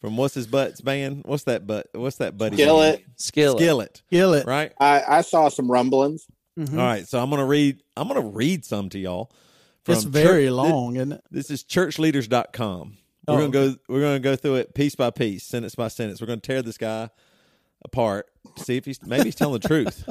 from 0.00 0.16
what's 0.16 0.34
his 0.34 0.46
butts 0.46 0.80
band? 0.80 1.22
What's 1.24 1.44
that 1.44 1.66
butt? 1.66 1.88
What's 1.92 2.16
that 2.16 2.36
buddy? 2.38 2.56
Skillet. 2.56 2.96
band? 2.98 3.04
Skillet. 3.16 3.58
Skillet. 3.58 4.02
Kill 4.10 4.34
it. 4.34 4.46
Right. 4.46 4.72
I, 4.80 5.02
I 5.08 5.20
saw 5.22 5.48
some 5.48 5.70
rumblings. 5.70 6.26
Mhm. 6.58 6.72
All 6.72 6.78
right. 6.78 7.06
So 7.06 7.20
I'm 7.22 7.30
gonna 7.30 7.46
read. 7.46 7.82
I'm 7.96 8.08
gonna 8.08 8.20
read 8.20 8.64
some 8.64 8.88
to 8.90 8.98
y'all. 8.98 9.30
It's 9.86 10.02
from 10.02 10.12
very 10.12 10.44
church- 10.46 10.52
long, 10.52 10.96
isn't 10.96 11.12
it? 11.12 11.24
This 11.30 11.50
is 11.50 11.64
churchleaders.com. 11.64 12.96
We're 13.26 13.34
Oh, 13.34 13.38
gonna 13.38 13.50
go. 13.50 13.76
We're 13.88 14.00
gonna 14.00 14.18
go 14.20 14.36
through 14.36 14.56
it 14.56 14.74
piece 14.74 14.94
by 14.94 15.10
piece, 15.10 15.44
sentence 15.44 15.74
by 15.74 15.88
sentence. 15.88 16.20
We're 16.20 16.26
gonna 16.26 16.40
tear 16.40 16.62
this 16.62 16.78
guy 16.78 17.10
apart. 17.84 18.26
See 18.56 18.76
if 18.76 18.84
he's 18.84 19.02
maybe 19.04 19.24
he's 19.24 19.34
telling 19.34 19.60
the 19.60 19.68
truth. 19.68 20.08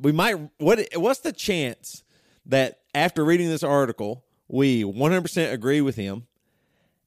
We 0.00 0.10
might. 0.12 0.36
What? 0.58 0.80
What's 0.96 1.20
the 1.20 1.32
chance 1.32 2.02
that 2.46 2.80
after 2.94 3.24
reading 3.24 3.48
this 3.48 3.62
article, 3.62 4.24
we 4.48 4.82
100% 4.84 5.52
agree 5.52 5.80
with 5.80 5.96
him, 5.96 6.26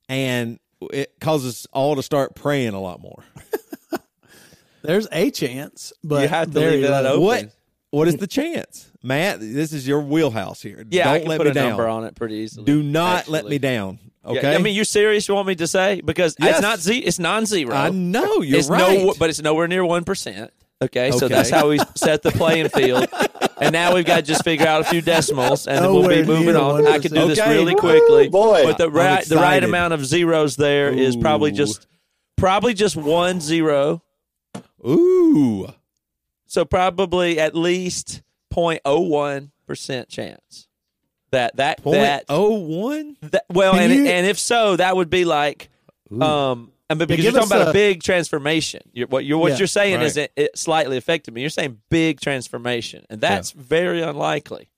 and 0.08 0.60
it 0.92 1.14
causes 1.20 1.68
all 1.74 1.96
to 1.96 2.04
start 2.04 2.36
praying 2.36 2.74
a 2.74 2.82
lot 2.82 3.02
more? 3.02 3.24
There's 4.82 5.08
a 5.12 5.32
chance, 5.32 5.94
but 6.04 6.22
You 6.24 6.28
have 6.28 6.52
to 6.52 6.60
leave 6.60 6.82
that 6.84 7.06
open. 7.06 7.22
What? 7.24 7.52
What 7.92 8.08
is 8.08 8.18
the 8.18 8.28
chance, 8.28 8.92
Matt? 9.02 9.40
This 9.40 9.72
is 9.74 9.88
your 9.88 10.02
wheelhouse 10.02 10.62
here. 10.62 10.84
Yeah, 10.90 11.06
Don't 11.06 11.14
I 11.14 11.20
can 11.20 11.28
let 11.30 11.38
put 11.38 11.46
me 11.46 11.52
a 11.52 11.54
down. 11.54 11.70
number 11.70 11.88
on 11.88 12.04
it 12.04 12.14
pretty 12.16 12.36
easily. 12.36 12.66
Do 12.66 12.84
not 12.84 13.28
let 13.30 13.46
me 13.46 13.58
down. 13.58 14.00
Yeah, 14.28 14.32
Okay. 14.32 14.56
I 14.56 14.58
mean, 14.58 14.76
you 14.76 14.84
serious? 14.84 15.28
You 15.28 15.36
want 15.36 15.48
me 15.48 15.56
to 15.56 15.68
say 15.68 16.02
because 16.02 16.36
Yes. 16.40 16.56
it's 16.56 16.62
not 16.62 16.80
z. 16.80 16.98
It's 17.00 17.20
non-zero. 17.20 17.74
I 17.76 17.90
know 17.92 18.42
you're 18.42 18.60
it's 18.60 18.68
right. 18.70 19.00
no, 19.06 19.14
but 19.18 19.30
it's 19.30 19.42
nowhere 19.42 19.68
near 19.68 19.86
one 19.86 20.04
percent. 20.04 20.52
Okay, 20.82 21.12
so 21.12 21.28
Okay. 21.28 21.36
that's 21.36 21.50
how 21.52 21.70
we 21.70 21.80
set 21.96 22.22
the 22.22 22.32
playing 22.32 22.70
field. 22.70 23.08
And 23.62 23.72
now 23.72 23.96
we've 23.96 24.06
got 24.06 24.18
to 24.18 24.22
just 24.22 24.44
figure 24.44 24.68
out 24.68 24.82
a 24.82 24.84
few 24.84 25.02
decimals, 25.02 25.66
and 25.68 25.84
then 25.84 25.94
we'll 25.94 26.08
be 26.10 26.24
moving 26.24 26.56
on. 26.58 26.86
I 26.88 27.00
can 27.00 27.14
do 27.14 27.28
this 27.28 27.40
Okay. 27.40 27.54
really 27.54 27.74
Woo, 27.74 27.80
quickly, 27.80 28.28
boy. 28.30 28.64
but 28.64 28.78
the 28.78 28.90
right 28.90 29.24
the 29.26 29.38
right 29.38 29.64
amount 29.64 29.94
of 29.94 30.06
zeros 30.06 30.56
there 30.58 30.90
is 30.92 31.16
probably 31.16 31.52
just 31.52 31.88
probably 32.36 32.74
just 32.74 32.96
one 32.98 33.40
zero. 33.40 34.02
Ooh. 34.86 35.68
So 36.48 36.66
probably 36.66 37.40
at 37.40 37.56
least 37.56 38.22
0.01 38.54 39.52
percent 39.68 40.10
chance 40.10 40.68
that 41.32 41.56
that 41.58 41.82
Point 41.82 41.98
that, 42.02 42.26
oh 42.30 42.52
one. 42.60 43.18
that 43.22 43.46
well, 43.50 43.74
Can 43.74 43.84
and 43.84 43.94
you- 43.94 44.06
and 44.08 44.26
if 44.28 44.38
so, 44.38 44.76
that 44.76 44.96
would 44.96 45.10
be 45.10 45.26
like 45.26 45.70
um. 46.20 46.72
I 46.90 46.94
mean, 46.94 47.08
because 47.08 47.24
give 47.24 47.34
you're 47.34 47.42
talking 47.42 47.56
about 47.58 47.68
a, 47.68 47.70
a- 47.72 47.74
big 47.74 48.04
transformation. 48.04 48.82
You're, 48.94 49.08
what 49.08 49.26
you're 49.26 49.38
what 49.40 49.54
Yeah. 49.54 49.58
you're 49.60 49.68
saying 49.68 50.02
is 50.02 50.18
it, 50.18 50.32
it 50.36 50.58
slightly 50.58 50.98
affected 50.98 51.34
me. 51.34 51.42
You're 51.42 51.50
saying 51.50 51.80
big 51.90 52.20
transformation, 52.22 53.06
and 53.10 53.20
that's 53.22 53.52
very 53.52 54.02
unlikely. 54.02 54.70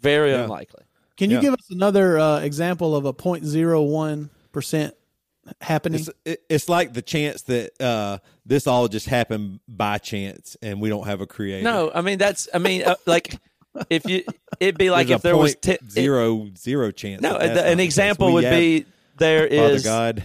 Very 0.00 0.30
Yeah. 0.30 0.44
unlikely. 0.44 0.84
Can 1.16 1.28
you 1.30 1.36
Yeah. 1.36 1.42
give 1.42 1.54
us 1.54 1.68
another 1.70 2.18
uh, 2.18 2.38
example 2.40 2.94
of 2.96 3.04
a 3.04 3.12
0.01 3.12 4.30
percent 4.52 4.94
happening? 5.60 6.00
It's, 6.00 6.10
it- 6.24 6.42
it's 6.48 6.68
like 6.68 6.92
the 6.92 7.02
chance 7.02 7.42
that 7.42 7.72
uh, 7.82 8.18
this 8.46 8.66
all 8.66 8.88
just 8.88 9.06
happened 9.06 9.60
by 9.68 9.98
chance 9.98 10.56
and 10.62 10.80
we 10.80 10.88
don't 10.88 11.06
have 11.06 11.20
a 11.20 11.26
creator. 11.26 11.64
No, 11.64 11.90
I 11.94 12.00
mean 12.00 12.18
that's. 12.18 12.48
I 12.54 12.58
mean, 12.58 12.82
uh, 12.84 12.94
like 13.06 13.36
if 13.90 14.08
you, 14.08 14.22
it'd 14.60 14.78
be 14.78 14.90
like 14.90 15.08
There's 15.08 15.18
if 15.18 15.24
a 15.24 15.28
there 15.28 15.36
was 15.36 15.54
point 15.56 15.62
ten, 15.62 15.74
it- 15.74 15.90
zero 15.90 16.48
zero 16.56 16.90
chance. 16.92 17.20
no, 17.22 17.36
that 17.38 17.54
the- 17.54 17.66
an 17.66 17.80
example 17.80 18.32
would 18.34 18.44
have 18.44 18.54
be 18.56 18.86
there 19.18 19.48
Father 19.48 19.74
is 19.74 19.82
God. 19.84 20.24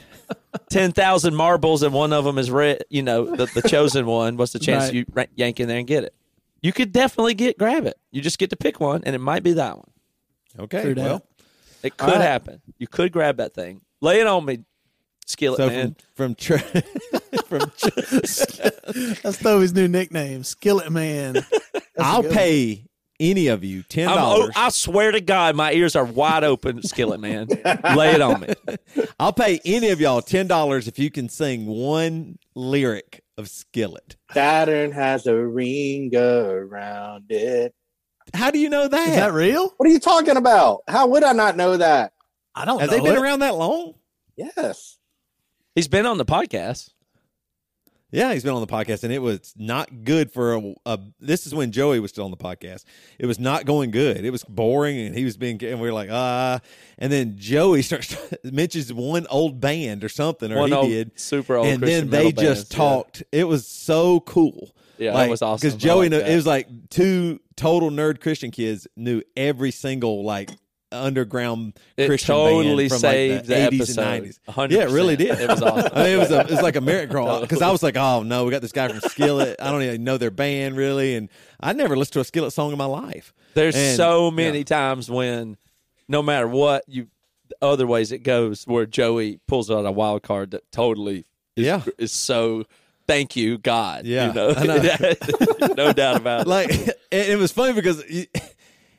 Ten 0.69 0.91
thousand 0.91 1.35
marbles 1.35 1.83
and 1.83 1.93
one 1.93 2.13
of 2.13 2.25
them 2.25 2.37
is 2.37 2.49
red. 2.51 2.83
You 2.89 3.03
know, 3.03 3.35
the, 3.35 3.45
the 3.47 3.61
chosen 3.67 4.05
one. 4.05 4.37
What's 4.37 4.53
the 4.53 4.59
chance 4.59 4.85
Right. 4.85 5.29
you 5.29 5.35
yank 5.35 5.59
in 5.59 5.67
there 5.67 5.77
and 5.79 5.87
get 5.87 6.03
it? 6.03 6.13
You 6.61 6.73
could 6.73 6.91
definitely 6.91 7.33
get 7.35 7.57
grab 7.57 7.85
it. 7.85 7.97
You 8.11 8.21
just 8.21 8.39
get 8.39 8.49
to 8.51 8.55
pick 8.55 8.79
one, 8.79 9.03
and 9.05 9.15
it 9.15 9.19
might 9.19 9.43
be 9.43 9.53
that 9.53 9.77
one. 9.77 9.89
Okay, 10.59 10.81
True 10.81 10.95
that. 10.95 11.03
well, 11.03 11.25
It 11.83 11.97
could 11.97 12.07
right. 12.13 12.21
happen. 12.21 12.61
You 12.77 12.87
could 12.87 13.11
grab 13.11 13.37
that 13.37 13.53
thing. 13.53 13.81
Lay 14.01 14.19
it 14.21 14.27
on 14.27 14.45
me, 14.45 14.59
skillet 15.25 15.57
so 15.57 15.67
man. 15.67 15.95
from 16.15 16.33
from 16.33 16.35
church 16.35 16.63
from 17.45 17.59
church, 17.77 19.21
That's 19.21 19.37
Toby's 19.37 19.73
new 19.73 19.87
nickname, 19.87 20.43
Skillet 20.43 20.91
Man. 20.91 21.33
That's 21.73 21.85
a 21.97 22.03
I'll 22.03 22.21
good 22.23 22.31
pay 22.31 22.85
any 23.19 23.47
of 23.47 23.63
you 23.63 23.83
ten 23.83 24.07
I'm, 24.07 24.13
oh, 24.13 24.17
dollars. 24.17 24.53
I 24.55 24.69
swear 24.69 25.11
to 25.11 25.21
God, 25.21 25.55
my 25.55 25.71
ears 25.73 25.95
are 25.95 26.05
wide 26.05 26.43
open, 26.43 26.81
skillet 26.83 27.19
man. 27.19 27.47
Lay 27.95 28.11
it 28.11 28.21
on 28.21 28.41
me. 28.41 28.53
I'll 29.19 29.33
pay 29.33 29.59
any 29.65 29.89
of 29.89 29.99
y'all 30.01 30.21
ten 30.21 30.47
dollars 30.47 30.87
if 30.87 30.99
you 30.99 31.09
can 31.11 31.29
sing 31.29 31.65
one 31.65 32.37
lyric 32.55 33.23
of 33.37 33.49
Skillet. 33.49 34.15
Saturn 34.31 34.91
has 34.91 35.27
a 35.27 35.35
ring 35.35 36.15
around 36.15 37.25
it. 37.29 37.73
How 38.33 38.49
do 38.51 38.59
you 38.59 38.69
know 38.69 38.87
that? 38.87 38.97
one. 38.99 39.09
Is 39.09 39.15
that 39.15 39.33
real? 39.33 39.73
What 39.77 39.87
are 39.87 39.91
you 39.91 39.99
talking 39.99 40.37
about? 40.37 40.81
How 40.87 41.07
would 41.07 41.23
I 41.23 41.33
not 41.33 41.57
know 41.57 41.77
that? 41.77 42.13
I 42.55 42.65
don't 42.65 42.79
Have 42.79 42.89
know. 42.89 42.97
they 42.97 43.03
been 43.03 43.15
it. 43.17 43.21
around 43.21 43.39
that 43.39 43.55
long? 43.55 43.93
Yes. 44.37 44.97
He's 45.75 45.87
been 45.89 46.05
on 46.05 46.17
the 46.17 46.25
podcast. 46.25 46.89
Yeah, 48.11 48.33
he's 48.33 48.43
been 48.43 48.53
on 48.53 48.61
the 48.61 48.67
podcast, 48.67 49.03
and 49.03 49.11
it 49.11 49.19
was 49.19 49.53
not 49.57 50.03
good 50.03 50.31
for 50.31 50.55
a, 50.55 50.73
a. 50.85 50.99
This 51.19 51.45
is 51.47 51.55
when 51.55 51.71
Joey 51.71 51.99
was 51.99 52.11
still 52.11 52.25
on 52.25 52.31
the 52.31 52.37
podcast. 52.37 52.85
It 53.19 53.25
was 53.25 53.39
not 53.39 53.65
going 53.65 53.91
good. 53.91 54.23
It 54.23 54.29
was 54.29 54.43
boring, 54.43 54.97
and 54.99 55.15
he 55.15 55.25
was 55.25 55.37
being. 55.37 55.61
And 55.63 55.81
we 55.81 55.87
were 55.87 55.93
like, 55.93 56.09
ah. 56.11 56.59
And 56.97 57.11
then 57.11 57.35
Joey 57.37 57.81
starts 57.81 58.15
mentions 58.43 58.93
one 58.93 59.27
old 59.29 59.59
band 59.59 60.03
or 60.03 60.09
something, 60.09 60.51
or 60.51 60.59
One 60.59 60.71
he 60.71 60.87
did, 60.87 61.19
super 61.19 61.55
old 61.55 61.67
and 61.67 61.81
Christian 61.81 62.09
then 62.09 62.23
they 62.23 62.31
just 62.31 62.69
bands, 62.69 62.71
yeah. 62.71 62.77
talked. 62.77 63.23
It 63.31 63.45
was 63.45 63.67
so 63.67 64.21
cool. 64.21 64.71
Yeah, 64.97 65.13
that 65.13 65.29
was 65.29 65.41
awesome. 65.41 65.67
Because 65.67 65.81
Joey, 65.81 66.09
like 66.09 66.11
knew, 66.11 66.31
it 66.31 66.35
was 66.35 66.47
like 66.47 66.67
two 66.89 67.41
total 67.55 67.89
nerd 67.89 68.21
Christian 68.21 68.51
kids 68.51 68.87
knew 68.95 69.21
every 69.35 69.71
single 69.71 70.23
like 70.23 70.51
underground 70.95 71.73
It 71.97 72.07
Christian 72.07 72.35
totally 72.35 72.83
band 72.83 72.89
from 72.91 72.99
saved 72.99 73.49
like 73.49 73.69
the 73.71 73.77
the, 73.77 73.77
80s 73.77 73.81
episode. 73.81 74.01
and 74.01 74.25
90s. 74.25 74.39
100%. 74.47 74.71
Yeah, 74.71 74.79
it 74.83 74.89
really 74.91 75.15
did. 75.15 75.39
It 75.39 75.49
was 75.49 75.61
awesome. 75.63 75.91
I 75.93 76.03
mean, 76.03 76.13
it 76.13 76.17
was 76.17 76.31
a, 76.31 76.39
it 76.41 76.49
was 76.51 76.61
like 76.61 76.75
a 76.75 76.81
miracle 76.81 77.41
because 77.41 77.61
I 77.63 77.71
was 77.71 77.83
like, 77.83 77.97
oh 77.97 78.23
no, 78.23 78.45
we 78.45 78.51
got 78.51 78.61
this 78.61 78.71
guy 78.71 78.87
from 78.87 78.99
Skillet. 79.01 79.57
I 79.61 79.71
don't 79.71 79.81
even 79.83 80.03
know 80.03 80.17
their 80.17 80.31
band 80.31 80.77
really, 80.77 81.15
and 81.15 81.29
I 81.59 81.73
never 81.73 81.95
listened 81.95 82.13
to 82.13 82.19
a 82.21 82.25
Skillet 82.25 82.53
song 82.53 82.71
in 82.71 82.77
my 82.77 82.85
life. 82.85 83.33
There's 83.53 83.75
And- 83.75 83.97
so 83.97 84.31
many 84.31 84.59
yeah. 84.59 84.63
times 84.65 85.09
when, 85.09 85.57
no 86.07 86.21
matter 86.21 86.47
what 86.47 86.83
you, 86.87 87.07
other 87.61 87.85
ways 87.87 88.11
it 88.11 88.19
goes, 88.19 88.65
where 88.65 88.85
Joey 88.85 89.39
pulls 89.47 89.69
out 89.71 89.85
a 89.85 89.91
wild 89.91 90.23
card 90.23 90.51
that 90.51 90.71
totally 90.71 91.25
is, 91.55 91.65
Yeah. 91.65 91.81
is 91.97 92.11
so. 92.11 92.65
Thank 93.07 93.35
you, 93.35 93.59
God. 93.59 94.05
Yeah, 94.05 94.29
you 94.29 94.33
know, 94.33 94.51
know. 94.51 94.77
no 95.77 95.93
doubt 95.93 96.17
about 96.17 96.41
it. 96.41 96.47
Like 96.47 96.71
it, 96.71 96.97
it 97.11 97.37
was 97.37 97.51
funny 97.51 97.73
because. 97.73 98.03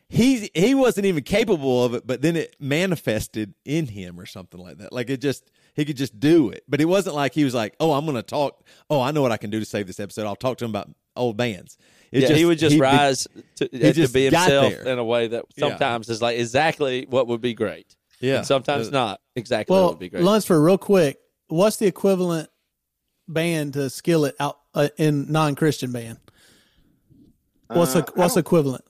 He, 0.09 0.39
he 0.39 0.51
he 0.55 0.75
wasn't 0.75 1.07
even 1.07 1.25
capable 1.25 1.85
of 1.85 1.95
it, 1.95 2.07
but 2.07 2.23
then 2.23 2.37
it 2.37 2.55
manifested 2.61 3.55
in 3.65 3.87
him 3.89 4.21
or 4.21 4.27
something 4.27 4.61
like 4.61 4.79
that. 4.79 4.93
Like 4.93 5.11
it 5.11 5.21
just 5.21 5.51
he 5.75 5.85
could 5.85 5.97
just 5.97 6.21
do 6.21 6.49
it. 6.51 6.63
But 6.69 6.81
it 6.81 6.85
wasn't 6.85 7.17
like 7.17 7.35
he 7.35 7.43
was 7.45 7.55
like, 7.55 7.75
"Oh, 7.81 7.93
I'm 7.93 8.05
going 8.05 8.15
to 8.17 8.23
talk. 8.23 8.65
Oh, 8.89 9.01
I 9.01 9.11
know 9.11 9.21
what 9.23 9.33
I 9.33 9.37
can 9.37 9.51
do 9.51 9.59
to 9.59 9.67
save 9.67 9.87
this 9.89 9.99
episode. 9.99 10.25
I'll 10.27 10.37
talk 10.37 10.59
to 10.59 10.65
him 10.65 10.71
about 10.71 10.91
old 11.17 11.37
bands." 11.37 11.77
It 12.13 12.23
yeah, 12.23 12.37
he 12.37 12.45
would 12.45 12.59
just 12.61 12.75
he- 12.75 12.81
rise 12.81 13.27
to, 13.57 13.67
to 13.69 13.93
just 13.93 14.15
be 14.15 14.27
himself 14.27 14.73
in 14.73 14.97
a 14.99 15.05
way 15.05 15.27
that 15.27 15.45
Yeah. 15.57 15.69
sometimes 15.71 16.09
is 16.09 16.23
like 16.23 16.39
exactly 16.39 17.05
what 17.11 17.27
would 17.27 17.41
be 17.41 17.53
great. 17.53 17.97
Yeah, 18.21 18.39
And 18.39 18.47
sometimes 18.47 18.89
Uh, 18.89 18.93
not 18.93 19.21
exactly 19.35 19.75
what 19.75 19.81
Well, 19.81 19.89
would 19.91 19.99
be 19.99 20.09
great. 20.09 20.23
Lunsford, 20.23 20.63
real 20.63 20.79
quick, 20.79 21.19
what's 21.49 21.77
the 21.79 21.87
equivalent 21.87 22.49
band 23.27 23.73
to 23.75 23.91
Skillet 23.91 24.37
out 24.39 24.59
uh, 24.73 24.89
in 24.99 25.31
non-Christian 25.33 25.91
band? 25.91 26.19
What's 27.67 27.95
Uh, 27.97 28.03
the 28.03 28.13
what's 28.15 28.37
equivalent? 28.37 28.85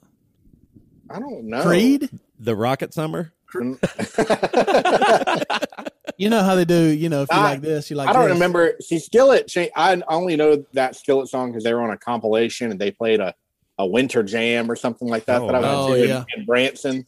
I 1.09 1.19
don't 1.19 1.45
know. 1.45 1.63
Creed? 1.63 2.09
the 2.39 2.55
Rocket 2.55 2.93
Summer. 2.93 3.33
You 6.17 6.31
know 6.31 6.41
how 6.41 6.55
they 6.55 6.65
do. 6.65 6.85
You 6.85 7.09
know, 7.09 7.21
if 7.21 7.29
you 7.31 7.37
I- 7.37 7.51
like 7.51 7.61
this, 7.61 7.89
you 7.89 7.95
like. 7.95 8.09
I 8.09 8.13
don't 8.13 8.25
this. 8.25 8.33
remember. 8.33 8.73
See, 8.81 8.99
Skillet. 8.99 9.51
I 9.75 10.01
only 10.07 10.35
know 10.35 10.65
that 10.73 10.95
Skillet 10.95 11.29
song 11.29 11.51
because 11.51 11.63
they 11.63 11.73
were 11.73 11.83
on 11.83 11.91
a 11.91 11.97
compilation 11.97 12.71
and 12.71 12.81
they 12.81 12.91
played 12.91 13.19
a, 13.19 13.33
a 13.77 13.85
winter 13.85 14.23
jam 14.23 14.69
or 14.69 14.75
something 14.75 15.07
like 15.07 15.25
that 15.25 15.41
Oh, 15.41 15.47
that 15.47 15.55
I 15.55 15.59
oh, 15.59 15.61
went 15.61 15.77
wow. 15.77 15.87
to 15.87 15.91
oh, 15.91 16.03
in- 16.03 16.09
yeah. 16.09 16.23
in, 16.35 16.45
Branson. 16.45 17.05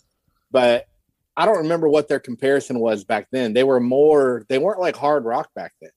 But 0.51 0.87
I 1.35 1.45
don't 1.45 1.57
remember 1.57 1.89
what 1.89 2.07
their 2.07 2.19
comparison 2.19 2.79
was 2.79 3.03
back 3.03 3.27
then. 3.31 3.53
They 3.53 3.63
were 3.63 3.79
more. 3.79 4.45
They 4.47 4.59
weren't 4.59 4.79
like 4.79 4.95
hard 4.95 5.25
rock 5.25 5.49
back 5.55 5.73
then. 5.81 5.91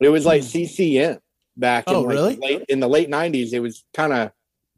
It 0.00 0.10
was 0.10 0.26
like 0.26 0.42
hmm. 0.42 0.48
CCM 0.48 1.18
back 1.56 1.88
in 1.88 1.94
Oh, 1.94 2.02
like 2.02 2.14
really? 2.14 2.36
late 2.36 2.64
in 2.68 2.80
the 2.80 2.88
late 2.88 3.08
nineties. 3.08 3.54
It 3.54 3.62
was 3.62 3.84
kind 3.94 4.12
of 4.12 4.32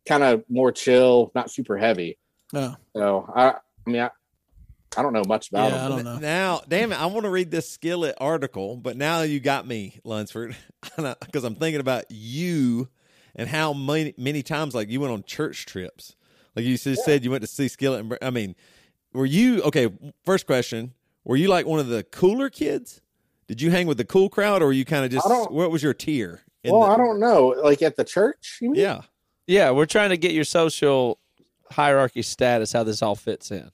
kind 0.07 0.23
of 0.23 0.45
more 0.49 0.71
chill, 0.71 1.33
not 1.35 1.51
super 1.51 1.77
heavy. 1.77 2.17
Oh, 2.55 2.77
So 2.97 3.33
I, 3.35 3.49
I 3.51 3.91
mean, 3.91 4.01
I, 4.03 4.11
I 4.97 5.03
don't 5.03 5.13
know 5.13 5.23
much 5.27 5.51
about 5.51 5.71
yeah, 5.71 5.87
I 5.87 5.89
don't 5.89 6.05
know. 6.05 6.19
Now, 6.19 6.63
damn 6.69 6.93
it, 6.93 7.01
I 7.01 7.07
want 7.07 7.25
to 7.25 7.31
read 7.31 7.51
this 7.51 7.71
Skillet 7.71 8.17
article, 8.19 8.77
but 8.77 8.97
now 8.97 9.23
you 9.23 9.39
got 9.39 9.67
me, 9.67 10.01
Lunsford, 10.05 10.57
because 10.97 11.45
I'm 11.45 11.55
thinking 11.55 11.81
about 11.81 12.05
you 12.11 12.89
and 13.37 13.49
how 13.49 13.73
many 13.73 14.15
many 14.17 14.43
times 14.43 14.75
like 14.75 14.91
you 14.91 15.01
went 15.01 15.13
on 15.13 15.23
church 15.23 15.67
trips. 15.67 16.17
Like 16.57 16.65
you 16.65 16.77
just 16.77 17.05
said, 17.05 17.23
you 17.25 17.31
went 17.31 17.43
to 17.43 17.47
see 17.47 17.69
Skillet. 17.69 18.01
And, 18.01 18.19
I 18.21 18.31
mean, 18.31 18.57
were 19.13 19.27
you 19.27 19.63
okay? 19.63 19.89
First 20.25 20.47
question: 20.47 20.93
Were 21.25 21.37
you 21.37 21.47
like 21.49 21.67
one 21.67 21.79
of 21.79 21.87
the 21.87 22.03
cooler 22.03 22.51
kids? 22.51 23.01
Did 23.47 23.63
you 23.63 23.71
hang 23.71 23.87
with 23.87 23.97
the 23.99 24.05
cool 24.05 24.29
crowd, 24.29 24.61
or 24.63 24.67
were 24.67 24.73
you 24.73 24.85
kind 24.85 25.05
of 25.05 25.13
just? 25.13 25.29
What 25.29 25.71
was 25.71 25.83
your 25.85 25.95
tier? 25.95 26.41
Well, 26.65 26.81
the- 26.81 26.87
I 26.89 26.97
don't 26.97 27.21
know. 27.21 27.55
Like 27.63 27.83
at 27.83 27.95
the 27.97 28.05
church, 28.05 28.59
you 28.61 28.71
mean? 28.73 28.81
Yeah, 28.81 29.03
yeah, 29.47 29.71
we're 29.71 29.87
trying 29.87 30.11
to 30.11 30.17
get 30.17 30.33
your 30.33 30.45
social 30.45 31.21
hierarchy 31.71 32.23
status, 32.23 32.73
how 32.73 32.83
this 32.83 33.03
all 33.03 33.15
fits 33.15 33.51
in. 33.51 33.71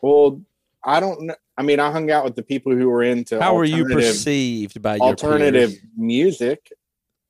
Well, 0.00 0.40
I 0.84 1.00
don't 1.00 1.22
know. 1.22 1.34
I 1.56 1.62
mean, 1.62 1.80
I 1.80 1.90
hung 1.92 2.10
out 2.10 2.24
with 2.24 2.34
the 2.34 2.42
people 2.42 2.74
who 2.74 2.88
were 2.88 3.02
into 3.02 3.40
How 3.40 3.54
were 3.54 3.64
you 3.64 3.84
perceived 3.84 4.80
by 4.80 4.96
your 4.96 5.04
alternative 5.04 5.70
peers? 5.70 5.82
music. 5.96 6.72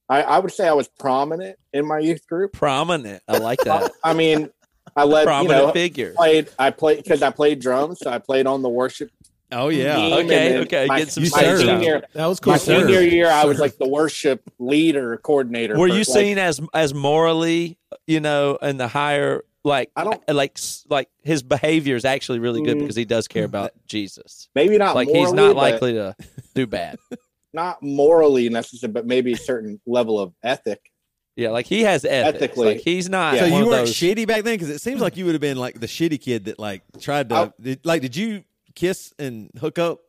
I, 0.08 0.22
I 0.22 0.38
would 0.38 0.52
say 0.52 0.68
I 0.68 0.72
was 0.72 0.88
prominent 0.88 1.58
in 1.72 1.86
my 1.86 1.98
youth 1.98 2.26
group. 2.26 2.52
Prominent. 2.52 3.22
I 3.28 3.38
like 3.38 3.58
that. 3.64 3.92
I 4.04 4.14
mean, 4.14 4.50
I 4.94 5.04
led, 5.04 5.22
you 5.22 5.26
Prominent 5.26 5.66
know, 5.66 5.72
figure. 5.72 6.12
played. 6.14 6.48
I 6.58 6.70
played 6.70 7.02
because 7.02 7.22
I 7.22 7.30
played 7.30 7.60
drums, 7.60 7.98
so 8.00 8.10
I 8.10 8.18
played 8.18 8.46
on 8.46 8.62
the 8.62 8.68
worship 8.68 9.10
oh 9.50 9.68
yeah. 9.68 9.96
team. 9.96 10.12
Okay, 10.26 10.58
okay, 10.60 10.86
My, 10.86 10.98
get 11.00 11.10
some 11.10 11.22
my 11.24 11.28
service. 11.28 11.62
senior, 11.66 12.02
That 12.14 12.26
was 12.26 12.40
cool. 12.40 12.52
my 12.52 12.58
Sir. 12.58 12.80
senior 12.80 13.00
year, 13.00 13.28
I 13.28 13.44
was 13.44 13.58
like 13.58 13.76
the 13.78 13.88
worship 13.88 14.42
leader, 14.58 15.16
coordinator. 15.18 15.74
Were 15.78 15.88
for, 15.88 15.92
you 15.94 15.98
like, 16.00 16.06
seen 16.06 16.38
as 16.38 16.60
as 16.74 16.94
morally, 16.94 17.78
you 18.06 18.20
know, 18.20 18.56
in 18.62 18.76
the 18.76 18.88
higher 18.88 19.42
like 19.64 19.90
I 19.96 20.04
don't- 20.04 20.28
like 20.28 20.58
like 20.88 21.08
his 21.22 21.42
behavior 21.42 21.96
is 21.96 22.04
actually 22.04 22.38
really 22.40 22.62
good 22.62 22.76
Mm. 22.76 22.80
because 22.80 22.96
he 22.96 23.04
does 23.04 23.28
care 23.28 23.44
about 23.44 23.72
Jesus. 23.86 24.48
Maybe 24.54 24.76
not 24.78 24.94
Like 24.94 25.08
morally, 25.08 25.24
he's 25.24 25.32
not 25.32 25.56
likely 25.56 25.92
to 25.94 26.16
do 26.54 26.66
bad. 26.66 26.98
not 27.52 27.82
morally 27.82 28.48
necessarily, 28.48 28.92
but 28.92 29.06
maybe 29.06 29.32
a 29.32 29.36
certain 29.36 29.80
level 29.86 30.18
of 30.18 30.32
ethic. 30.42 30.90
Yeah, 31.36 31.50
like 31.50 31.66
he 31.66 31.82
has 31.82 32.04
ethics. 32.04 32.42
Ethically. 32.42 32.66
Like 32.66 32.80
he's 32.80 33.08
not. 33.08 33.36
So 33.38 33.42
one 33.48 33.62
you 33.62 33.66
weren't 33.68 33.86
those, 33.86 33.94
shitty 33.94 34.26
back 34.26 34.42
then, 34.44 34.54
because 34.54 34.68
it 34.68 34.80
seems 34.80 35.00
like 35.00 35.16
you 35.16 35.24
would 35.24 35.34
have 35.34 35.40
been 35.40 35.56
like 35.56 35.80
the 35.80 35.86
shitty 35.86 36.20
kid 36.20 36.44
that 36.46 36.58
like 36.58 36.82
tried 37.00 37.28
to 37.30 37.52
did, 37.60 37.86
like. 37.86 38.02
Did 38.02 38.16
you 38.16 38.44
kiss 38.74 39.14
and 39.18 39.50
hook 39.58 39.78
up 39.78 40.00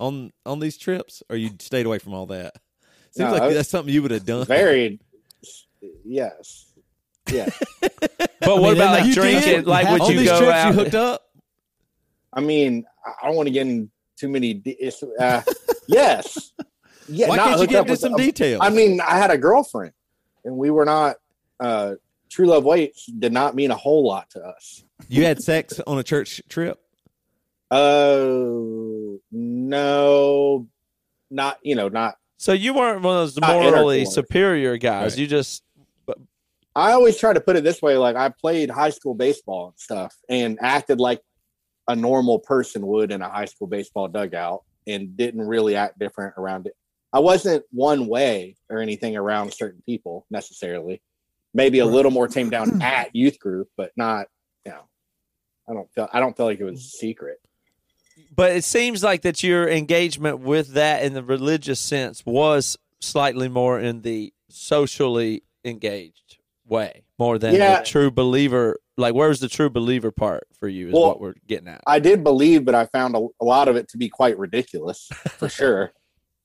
on 0.00 0.32
on 0.46 0.60
these 0.60 0.76
trips, 0.78 1.22
or 1.28 1.36
you 1.36 1.50
stayed 1.58 1.84
away 1.86 1.98
from 1.98 2.14
all 2.14 2.26
that? 2.26 2.54
Seems 3.10 3.26
No, 3.28 3.32
like 3.32 3.42
I- 3.42 3.52
that's 3.52 3.68
something 3.68 3.92
you 3.92 4.00
would 4.02 4.12
have 4.12 4.24
done. 4.24 4.46
Very, 4.46 4.98
yes, 6.04 6.63
yeah. 7.30 7.48
But 7.80 8.30
I 8.42 8.48
what 8.60 8.62
mean, 8.62 8.72
about 8.74 9.00
like 9.00 9.12
drinking? 9.14 9.42
did? 9.42 9.66
Like 9.66 9.86
You 9.86 9.92
would 10.04 10.14
you 10.14 10.24
go 10.26 10.50
out? 10.50 10.68
you 10.68 10.72
hooked 10.80 10.94
up? 10.94 11.22
I 12.32 12.40
mean, 12.40 12.84
I 13.22 13.26
don't 13.26 13.36
want 13.36 13.46
to 13.46 13.52
get 13.52 13.66
in 13.66 13.90
too 14.16 14.28
many. 14.28 14.54
De- 14.54 14.90
uh, 15.18 15.42
yes, 15.86 16.52
yeah. 17.08 17.28
Why 17.28 17.36
not 17.36 17.48
can't 17.48 17.60
you 17.62 17.66
get 17.66 17.80
into 17.80 17.92
with- 17.92 18.00
some 18.00 18.16
details? 18.16 18.60
I 18.62 18.70
mean, 18.70 19.00
I 19.00 19.16
had 19.18 19.30
a 19.30 19.38
girlfriend, 19.38 19.92
and 20.44 20.56
we 20.56 20.70
were 20.70 20.84
not. 20.84 21.16
Uh, 21.60 21.94
True 22.30 22.46
love 22.46 22.64
waits 22.64 23.06
did 23.06 23.32
not 23.32 23.54
mean 23.54 23.70
a 23.70 23.76
whole 23.76 24.04
lot 24.04 24.28
to 24.30 24.40
us. 24.44 24.82
you 25.08 25.24
had 25.24 25.40
sex 25.40 25.78
on 25.86 25.98
a 25.98 26.02
church 26.02 26.42
trip. 26.48 26.80
Oh 27.70 29.20
no, 29.30 30.66
not 31.30 31.58
you 31.62 31.74
know, 31.76 31.88
not. 31.88 32.16
So 32.36 32.52
you 32.52 32.74
weren't 32.74 33.02
one 33.02 33.16
of 33.16 33.34
those 33.34 33.40
morally 33.40 34.04
superior 34.04 34.76
guys. 34.78 35.12
Right. 35.12 35.20
You 35.20 35.26
just 35.28 35.62
I 36.76 36.92
always 36.92 37.16
try 37.16 37.32
to 37.32 37.40
put 37.40 37.56
it 37.56 37.64
this 37.64 37.80
way: 37.80 37.96
like 37.96 38.16
I 38.16 38.28
played 38.28 38.70
high 38.70 38.90
school 38.90 39.14
baseball 39.14 39.68
and 39.68 39.78
stuff, 39.78 40.14
and 40.28 40.58
acted 40.60 40.98
like 40.98 41.20
a 41.88 41.94
normal 41.94 42.38
person 42.38 42.86
would 42.86 43.12
in 43.12 43.22
a 43.22 43.28
high 43.28 43.44
school 43.44 43.66
baseball 43.66 44.08
dugout, 44.08 44.64
and 44.86 45.16
didn't 45.16 45.42
really 45.42 45.76
act 45.76 45.98
different 45.98 46.34
around 46.36 46.66
it. 46.66 46.74
I 47.12 47.20
wasn't 47.20 47.64
one 47.70 48.08
way 48.08 48.56
or 48.68 48.78
anything 48.78 49.16
around 49.16 49.54
certain 49.54 49.82
people 49.86 50.26
necessarily. 50.30 51.00
Maybe 51.52 51.78
a 51.78 51.86
little 51.86 52.10
more 52.10 52.26
tamed 52.26 52.50
down 52.50 52.82
at 52.82 53.14
youth 53.14 53.38
group, 53.38 53.68
but 53.76 53.92
not. 53.96 54.26
You 54.66 54.72
know, 54.72 54.82
I 55.68 55.74
don't 55.74 55.90
feel. 55.92 56.08
I 56.12 56.18
don't 56.20 56.36
feel 56.36 56.46
like 56.46 56.60
it 56.60 56.64
was 56.64 56.80
mm-hmm. 56.80 57.06
secret. 57.06 57.40
but 58.34 58.52
it 58.52 58.64
seems 58.64 59.04
like 59.04 59.22
that 59.22 59.44
your 59.44 59.68
engagement 59.68 60.40
with 60.40 60.72
that 60.72 61.04
in 61.04 61.14
the 61.14 61.22
religious 61.22 61.78
sense 61.78 62.26
was 62.26 62.76
slightly 63.00 63.48
more 63.48 63.78
in 63.78 64.02
the 64.02 64.32
socially 64.48 65.44
engaged 65.64 66.23
way 66.66 67.04
more 67.18 67.38
than 67.38 67.54
Yeah. 67.54 67.80
the 67.80 67.84
true 67.86 68.10
believer 68.10 68.78
like 68.96 69.14
where's 69.14 69.40
the 69.40 69.48
true 69.48 69.68
believer 69.68 70.10
part 70.10 70.46
for 70.58 70.68
you 70.68 70.88
is 70.88 70.94
Well, 70.94 71.08
what 71.08 71.20
we're 71.20 71.34
getting 71.46 71.68
at 71.68 71.82
I 71.86 71.98
did 71.98 72.22
believe, 72.24 72.64
but 72.64 72.74
I 72.74 72.86
found 72.86 73.16
a, 73.16 73.26
a 73.40 73.44
lot 73.44 73.68
of 73.68 73.76
it 73.76 73.88
to 73.90 73.98
be 73.98 74.08
quite 74.08 74.38
ridiculous 74.38 75.08
for 75.38 75.48
sure. 75.60 75.92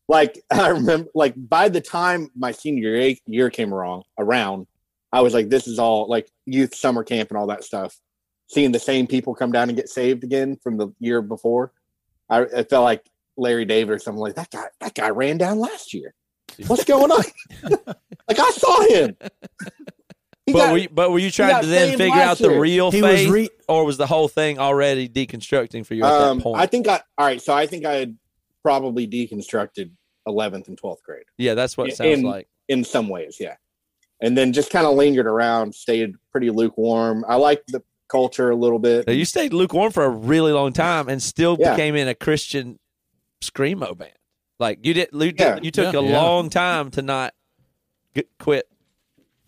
Like 0.08 0.42
I 0.52 0.70
remember, 0.70 1.10
like 1.14 1.34
by 1.38 1.70
the 1.70 1.82
time 1.82 2.30
my 2.36 2.52
senior 2.52 2.96
year, 2.96 3.16
year 3.28 3.50
came 3.50 3.74
around, 3.74 4.04
around, 4.18 4.68
I 5.12 5.22
was 5.22 5.34
like, 5.34 5.50
this 5.50 5.68
is 5.68 5.80
all 5.80 6.08
like 6.10 6.28
youth 6.46 6.74
summer 6.76 7.04
camp 7.04 7.30
and 7.30 7.38
all 7.38 7.48
that 7.48 7.64
stuff. 7.64 7.96
Seeing 8.48 8.72
the 8.72 8.80
same 8.80 9.06
people 9.06 9.36
come 9.36 9.52
down 9.52 9.70
and 9.70 9.78
get 9.78 9.90
saved 9.90 10.24
again 10.24 10.58
from 10.64 10.78
the 10.78 10.88
year 11.00 11.22
before, 11.22 11.72
I 12.30 12.42
it 12.42 12.70
felt 12.70 12.84
like 12.84 13.06
Larry 13.38 13.66
David 13.66 13.94
or 13.94 14.00
something 14.00 14.20
like 14.22 14.36
that 14.36 14.50
guy. 14.50 14.66
That 14.82 14.96
guy 14.96 15.10
ran 15.12 15.38
down 15.38 15.60
last 15.60 15.94
year. 15.94 16.16
What's 16.66 16.84
going 16.84 17.12
on? 17.12 17.24
like 18.28 18.40
I 18.40 18.50
saw 18.52 18.82
him. 18.88 19.16
He 20.50 20.54
but 20.54 20.60
got- 20.60 20.72
were 20.72 20.78
you, 20.78 20.90
but 20.90 21.12
were 21.12 21.20
you 21.20 21.32
trying 21.32 21.62
to 21.62 21.68
then 21.68 21.98
figure 21.98 22.16
last 22.16 22.42
out 22.42 22.48
the 22.50 22.60
real 22.60 22.92
He 22.92 23.02
was 23.02 23.28
re- 23.28 23.50
or 23.68 23.86
was 23.86 23.98
the 23.98 24.08
whole 24.08 24.28
thing 24.28 24.60
already 24.60 25.08
deconstructing 25.10 25.86
for 25.86 25.94
you 25.94 26.04
at 26.04 26.12
um, 26.12 26.38
that 26.38 26.44
point 26.44 26.60
I 26.60 26.66
think 26.66 26.88
I 26.88 27.02
all 27.18 27.26
right. 27.26 27.42
So 27.42 27.54
I 27.54 27.66
think 27.68 27.86
I 27.86 27.94
had 27.96 28.18
probably 28.64 29.08
deconstructed 29.08 29.92
eleventh 30.28 30.68
and 30.68 30.78
twelfth 30.78 31.02
grade. 31.04 31.24
yeah 31.38 31.54
that's 31.54 31.78
what 31.78 31.90
it 31.90 31.96
sounds 31.98 32.20
in- 32.20 32.24
like 32.24 32.48
in 32.68 32.84
some 32.84 33.08
ways, 33.10 33.38
yeah. 33.40 33.56
And 34.22 34.38
then 34.38 34.52
just 34.54 34.70
kind 34.70 34.86
of 34.86 34.96
lingered 34.96 35.26
around, 35.26 35.74
stayed 35.74 36.14
pretty 36.32 36.50
lukewarm. 36.50 37.24
I 37.28 37.36
liked 37.36 37.72
the 37.72 37.82
culture 38.10 38.50
a 38.50 38.56
little 38.56 38.78
bit. 38.80 39.08
Now, 39.08 39.14
you 39.14 39.24
stayed 39.26 39.54
lukewarm 39.54 39.92
for 39.94 40.04
a 40.04 40.10
really 40.10 40.52
long 40.52 40.74
time 40.74 41.08
and 41.10 41.24
still 41.24 41.56
Yeah. 41.60 41.72
became 41.72 41.96
in 41.96 42.08
a 42.10 42.14
Christian 42.16 42.78
screamo 43.42 43.98
band. 43.98 44.12
Like 44.60 44.86
you 44.86 44.94
did, 44.94 45.10
you, 45.14 45.32
did- 45.32 45.40
Yeah. 45.40 45.60
you 45.62 45.72
took 45.72 45.94
Yeah. 45.94 46.00
a 46.02 46.04
Yeah. 46.04 46.22
long 46.22 46.50
time 46.50 46.92
to 46.92 47.02
not 47.02 47.34
get, 48.14 48.28
quit 48.40 48.68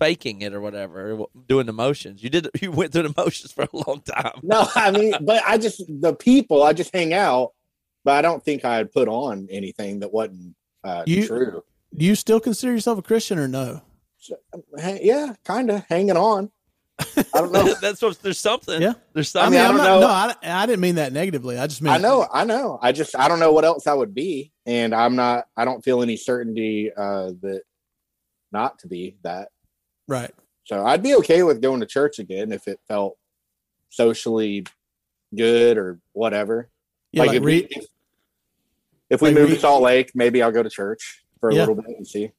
faking 0.02 0.42
it 0.42 0.54
or 0.54 0.60
whatever, 0.62 1.20
doing 1.48 1.68
the 1.68 1.74
motions. 1.74 2.24
You 2.24 2.30
did, 2.32 2.50
you 2.62 2.72
went 2.72 2.92
through 2.92 3.04
the 3.08 3.14
motions 3.16 3.52
for 3.52 3.64
a 3.64 3.70
long 3.88 4.02
time. 4.02 4.40
No, 4.42 4.68
I 4.76 4.90
mean, 4.92 5.14
but 5.22 5.44
I 5.46 5.58
just 5.58 5.84
the 5.88 6.16
people. 6.16 6.64
I 6.64 6.74
just 6.74 6.94
hang 6.94 7.14
out, 7.14 7.52
but 8.04 8.16
I 8.16 8.22
don't 8.22 8.44
think 8.44 8.66
I 8.66 8.76
had 8.78 8.92
put 8.92 9.08
on 9.08 9.48
anything 9.52 10.00
that 10.00 10.12
wasn't 10.12 10.56
uh, 10.84 11.04
You- 11.06 11.28
true. 11.28 11.64
Do 11.96 12.06
you 12.06 12.16
still 12.16 12.40
consider 12.40 12.72
yourself 12.72 12.98
a 13.00 13.02
Christian 13.02 13.38
or 13.38 13.50
no? 13.50 13.82
Yeah, 14.78 15.34
kind 15.44 15.70
of 15.70 15.84
hanging 15.90 16.16
on. 16.16 16.50
I 17.00 17.24
don't 17.34 17.52
know. 17.52 17.74
That's 17.82 18.02
what. 18.02 18.22
There's 18.22 18.40
something. 18.40 18.82
Yeah. 18.82 18.94
There's 19.14 19.36
I 19.36 19.42
something. 19.42 19.60
mean, 19.60 19.62
I 19.62 19.70
I'm 19.70 19.76
don't 19.78 19.86
not. 19.86 20.00
know. 20.00 20.48
No, 20.48 20.54
I, 20.54 20.62
I 20.64 20.66
didn't 20.68 20.80
mean 20.80 20.96
that 20.96 21.12
negatively. 21.12 21.58
I 21.60 21.68
just 21.68 21.82
mean 21.82 21.92
I 21.94 21.98
know, 21.98 22.28
I 22.32 22.46
know. 22.46 22.80
I 22.82 22.92
just 22.94 23.14
I 23.18 23.28
don't 23.28 23.40
know 23.40 23.52
what 23.52 23.66
else 23.66 23.88
I 23.88 23.94
would 23.94 24.14
be, 24.16 24.52
and 24.66 24.96
I'm 24.96 25.16
not. 25.18 25.46
I 25.58 25.66
don't 25.66 25.84
feel 25.84 26.02
any 26.02 26.16
certainty 26.16 26.92
uh, 26.96 27.32
that 27.42 27.64
not 28.54 28.80
to 28.80 28.88
be 28.88 29.18
that. 29.24 29.50
Right. 30.08 30.32
So 30.66 30.86
I'd 30.86 31.04
be 31.04 31.16
okay 31.16 31.44
with 31.44 31.62
going 31.62 31.80
to 31.82 31.86
church 31.86 32.20
again 32.20 32.52
if 32.52 32.68
it 32.68 32.80
felt 32.88 33.18
socially 33.90 34.66
good 35.36 35.78
or 35.78 36.00
whatever. 36.14 36.70
Yeah, 37.12 37.24
like, 37.24 37.38
if, 37.38 37.44
re- 37.44 37.68
we, 37.70 37.76
if, 37.78 37.86
if 39.10 39.22
we 39.22 39.30
like 39.30 39.36
move 39.38 39.50
re- 39.50 39.56
to 39.56 39.62
Salt 39.62 39.82
Lake, 39.82 40.12
maybe 40.16 40.42
I'll 40.42 40.52
go 40.52 40.64
to 40.64 40.70
church 40.70 41.24
for 41.40 41.50
a 41.50 41.54
Yeah. 41.56 41.62
little 41.62 41.76
bit 41.76 41.86
and 41.98 42.08
see. 42.08 42.32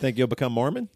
Think 0.00 0.18
you'll 0.18 0.26
become 0.26 0.52
Mormon? 0.52 0.88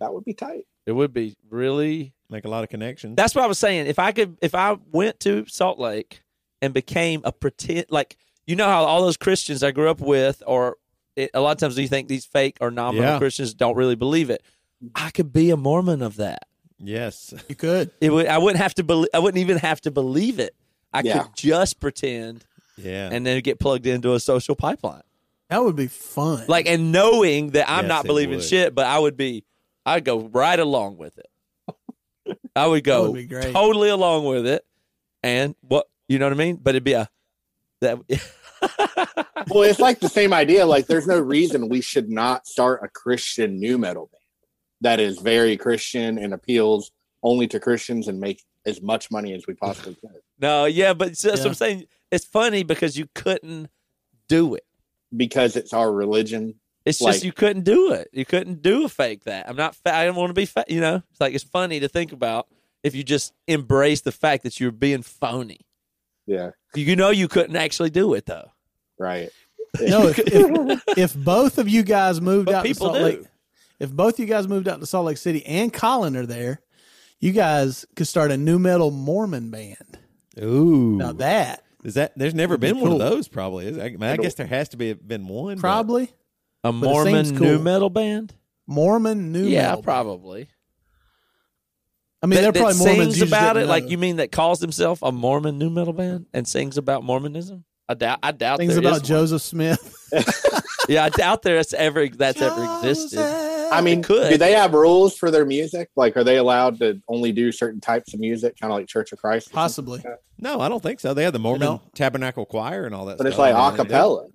That 0.00 0.12
would 0.12 0.24
be 0.24 0.34
tight. 0.34 0.66
It 0.86 0.92
would 0.92 1.12
be 1.14 1.34
really. 1.48 2.12
Make 2.30 2.44
a 2.44 2.48
lot 2.48 2.64
of 2.64 2.70
connections. 2.70 3.16
That's 3.16 3.34
what 3.34 3.44
I 3.44 3.46
was 3.46 3.58
saying. 3.58 3.86
If 3.86 3.98
I 3.98 4.10
could, 4.12 4.36
if 4.42 4.54
I 4.54 4.76
went 4.92 5.20
to 5.20 5.46
Salt 5.46 5.78
Lake 5.78 6.22
and 6.60 6.74
became 6.74 7.20
a 7.24 7.30
pretend, 7.32 7.86
like 7.90 8.16
you 8.46 8.56
know 8.56 8.66
how 8.66 8.84
all 8.84 9.02
those 9.02 9.16
Christians 9.16 9.62
I 9.62 9.70
grew 9.70 9.88
up 9.88 10.00
with, 10.00 10.42
or 10.46 10.76
it, 11.16 11.30
a 11.32 11.40
lot 11.40 11.52
of 11.52 11.58
times 11.58 11.78
you 11.78 11.86
think 11.86 12.08
these 12.08 12.24
fake 12.26 12.56
or 12.60 12.70
nominal 12.70 13.04
Yeah. 13.04 13.18
Christians 13.18 13.54
don't 13.54 13.76
really 13.76 13.94
believe 13.94 14.30
it. 14.30 14.42
I 14.94 15.10
could 15.10 15.32
be 15.32 15.50
a 15.50 15.56
Mormon 15.56 16.02
of 16.02 16.16
that. 16.16 16.46
yes. 16.78 17.32
you 17.48 17.54
could. 17.54 17.90
It 18.00 18.10
would. 18.10 18.26
I 18.26 18.38
wouldn't 18.38 18.60
have 18.62 18.74
to 18.74 18.84
believe. 18.84 19.08
I 19.14 19.18
wouldn't 19.18 19.40
even 19.40 19.58
have 19.58 19.80
to 19.82 19.90
believe 19.90 20.38
it. 20.38 20.54
I 20.92 21.02
Yeah. 21.04 21.24
could 21.24 21.36
just 21.36 21.80
pretend 21.80 22.44
Yeah. 22.76 23.08
and 23.12 23.24
then 23.26 23.40
get 23.42 23.58
plugged 23.60 23.86
into 23.86 24.14
a 24.14 24.20
social 24.20 24.54
pipeline. 24.56 25.02
That 25.50 25.62
would 25.62 25.76
be 25.76 25.86
fun. 25.88 26.44
Like 26.48 26.66
and 26.68 26.90
knowing 26.92 27.50
that 27.50 27.68
I'm 27.70 27.84
Yes, 27.84 27.88
not 27.88 28.04
believing 28.06 28.40
shit, 28.40 28.74
but 28.74 28.86
I 28.86 28.98
would 28.98 29.16
be. 29.16 29.44
I'd 29.86 30.04
go 30.04 30.20
right 30.28 30.58
along 30.58 30.96
with 30.96 31.18
it. 31.18 31.26
I 32.56 32.66
would 32.66 32.84
go 32.92 33.10
would 33.10 33.30
totally 33.30 33.90
along 33.90 34.24
with 34.24 34.46
it, 34.46 34.64
and 35.22 35.54
what 35.60 35.86
you 36.08 36.18
know 36.18 36.26
what 36.26 36.32
I 36.32 36.36
mean. 36.36 36.56
But 36.56 36.70
it'd 36.70 36.84
be 36.84 36.94
a 36.94 37.08
that. 37.80 37.98
Well, 39.50 39.64
it's 39.64 39.78
like 39.78 40.00
the 40.00 40.08
same 40.08 40.32
idea. 40.32 40.64
Like, 40.64 40.86
there's 40.86 41.06
no 41.06 41.18
reason 41.20 41.68
we 41.68 41.82
should 41.82 42.08
not 42.08 42.46
start 42.46 42.80
a 42.82 42.88
Christian 42.88 43.58
new 43.60 43.76
metal 43.76 44.08
band 44.10 44.22
that 44.84 45.00
is 45.00 45.18
very 45.18 45.56
Christian 45.56 46.16
and 46.18 46.32
appeals 46.32 46.92
only 47.22 47.46
to 47.48 47.58
Christians 47.60 48.06
and 48.08 48.20
make 48.20 48.42
as 48.66 48.80
much 48.80 49.10
money 49.10 49.34
as 49.34 49.46
we 49.46 49.54
possibly 49.66 49.94
can 49.96 50.10
no, 50.38 50.64
yeah, 50.64 50.94
but 50.94 51.16
so 51.16 51.28
that's 51.28 51.40
what 51.42 51.48
I'm 51.48 51.54
saying. 51.54 51.84
It's 52.10 52.24
funny 52.24 52.64
because 52.64 52.96
you 52.98 53.06
couldn't 53.14 53.68
do 54.28 54.54
it. 54.56 54.64
because 55.16 55.54
it's 55.56 55.72
our 55.72 55.90
religion. 55.92 56.54
It's 56.84 57.00
Like- 57.00 57.14
just 57.14 57.24
you 57.24 57.32
couldn't 57.32 57.62
do 57.62 57.92
it. 57.92 58.08
You 58.12 58.24
couldn't 58.24 58.60
do 58.60 58.84
a 58.84 58.88
fake 58.88 59.24
that. 59.24 59.48
I'm 59.48 59.54
not. 59.56 59.76
Fa- 59.76 59.94
I 59.94 60.04
don't 60.04 60.16
want 60.16 60.30
to 60.30 60.34
be. 60.34 60.44
Fa- 60.44 60.64
you 60.68 60.80
know, 60.80 61.02
it's 61.10 61.20
like 61.20 61.34
it's 61.34 61.44
funny 61.44 61.78
to 61.80 61.88
think 61.88 62.10
about 62.12 62.48
if 62.82 62.94
you 62.96 63.04
just 63.04 63.32
embrace 63.46 64.00
the 64.02 64.10
fact 64.12 64.42
that 64.42 64.58
you're 64.58 64.72
being 64.72 65.02
phony. 65.02 65.60
Yeah, 66.26 66.50
You 66.74 66.96
know, 66.96 67.10
you 67.10 67.28
couldn't 67.28 67.56
actually 67.56 67.90
do 67.90 68.12
it 68.14 68.26
though. 68.26 68.50
right. 68.98 69.30
no, 69.80 70.08
if, 70.08 70.18
if, 70.18 70.82
if 70.98 71.14
both 71.14 71.58
of 71.58 71.68
you 71.68 71.82
guys 71.84 72.20
moved 72.20 72.46
But 72.46 72.54
out 72.56 72.62
to 72.62 72.68
people 72.68 72.86
Salt 72.88 72.98
do. 72.98 73.04
Lake, 73.04 73.22
if 73.80 73.92
both 73.92 74.18
you 74.18 74.26
guys 74.26 74.46
moved 74.48 74.68
out 74.68 74.80
to 74.80 74.86
Salt 74.86 75.06
Lake 75.06 75.16
City 75.16 75.44
and 75.46 75.72
Colin 75.72 76.16
are 76.16 76.26
there, 76.26 76.60
you 77.20 77.32
guys 77.32 77.84
could 77.96 78.06
start 78.06 78.30
a 78.30 78.36
new 78.36 78.58
metal 78.58 78.90
Mormon 78.90 79.50
band. 79.50 79.98
Ooh. 80.42 80.96
Now 80.96 81.12
that 81.12 81.62
Is 81.84 81.94
that 81.94 82.12
there's 82.16 82.34
never 82.34 82.56
be 82.58 82.68
been 82.68 82.80
one 82.80 82.92
of 82.92 82.98
those 82.98 83.28
probably. 83.28 83.66
Is- 83.66 83.78
I, 83.78 83.90
mean, 83.90 84.02
I 84.02 84.16
guess 84.16 84.34
there 84.34 84.46
has 84.46 84.70
to 84.70 84.76
be 84.76 84.92
been 84.92 85.26
one. 85.28 85.56
but- 85.56 85.60
probably 85.60 86.12
A 86.64 86.72
Mormon 86.72 87.26
seems 87.26 87.40
new 87.40 87.58
metal 87.58 87.90
band. 87.90 88.34
Mormon 88.66 89.30
new 89.32 89.44
yeah, 89.44 89.62
metal. 89.62 89.76
band. 89.76 89.84
probably. 89.84 90.48
I 92.22 92.26
mean, 92.26 92.36
that, 92.36 92.42
they're 92.42 92.52
that 92.52 92.58
probably 92.60 92.78
Mormons. 92.78 93.16
sings 93.18 93.28
about 93.30 93.54
didn't 93.54 93.68
it. 93.68 93.70
Like 93.70 93.90
you 93.90 93.98
mean 93.98 94.16
that 94.16 94.32
calls 94.32 94.60
himself 94.60 95.00
a 95.02 95.12
Mormon 95.12 95.58
new 95.58 95.68
metal 95.68 95.92
band 95.92 96.26
and 96.32 96.48
sings 96.48 96.78
about 96.78 97.04
Mormonism? 97.04 97.64
I 97.88 97.92
doubt. 97.94 98.20
I 98.22 98.32
doubt 98.32 98.58
things 98.58 98.72
there 98.72 98.80
about 98.80 98.94
is 98.96 99.02
one. 99.02 99.08
Joseph 99.08 99.42
Smith. 99.42 99.90
Yeah, 100.86 101.04
I 101.04 101.08
doubt 101.08 101.40
there's 101.42 101.72
ever 101.72 102.06
that's 102.08 102.42
ever 102.42 102.62
existed. 102.82 103.16
I 103.78 103.80
mean, 103.82 104.02
could. 104.02 104.30
do 104.30 104.36
they 104.38 104.52
have 104.52 104.72
rules 104.74 105.16
for 105.16 105.30
their 105.30 105.44
music? 105.44 105.90
Like, 105.96 106.16
are 106.16 106.24
they 106.24 106.36
allowed 106.38 106.78
to 106.80 107.00
only 107.08 107.32
do 107.32 107.52
certain 107.52 107.80
types 107.80 108.14
of 108.14 108.20
music, 108.20 108.58
kind 108.60 108.72
of 108.72 108.78
like 108.78 108.86
Church 108.88 109.12
of 109.12 109.18
Christ? 109.18 109.48
or 109.48 109.50
something? 109.50 109.56
Possibly. 110.00 110.04
No, 110.38 110.60
I 110.60 110.68
don't 110.68 110.82
think 110.82 111.00
so. 111.00 111.14
They 111.14 111.24
have 111.24 111.32
the 111.32 111.38
Mormon 111.38 111.60
know? 111.66 111.82
Tabernacle 111.94 112.46
Choir 112.46 112.84
and 112.86 112.94
all 112.94 113.06
that. 113.06 113.18
But 113.18 113.26
it's 113.26 113.38
like 113.38 113.54
I 113.54 113.58
a 113.58 113.68
mean, 113.68 113.76
they 113.78 113.82
do. 113.84 113.88
cappella. 113.90 114.26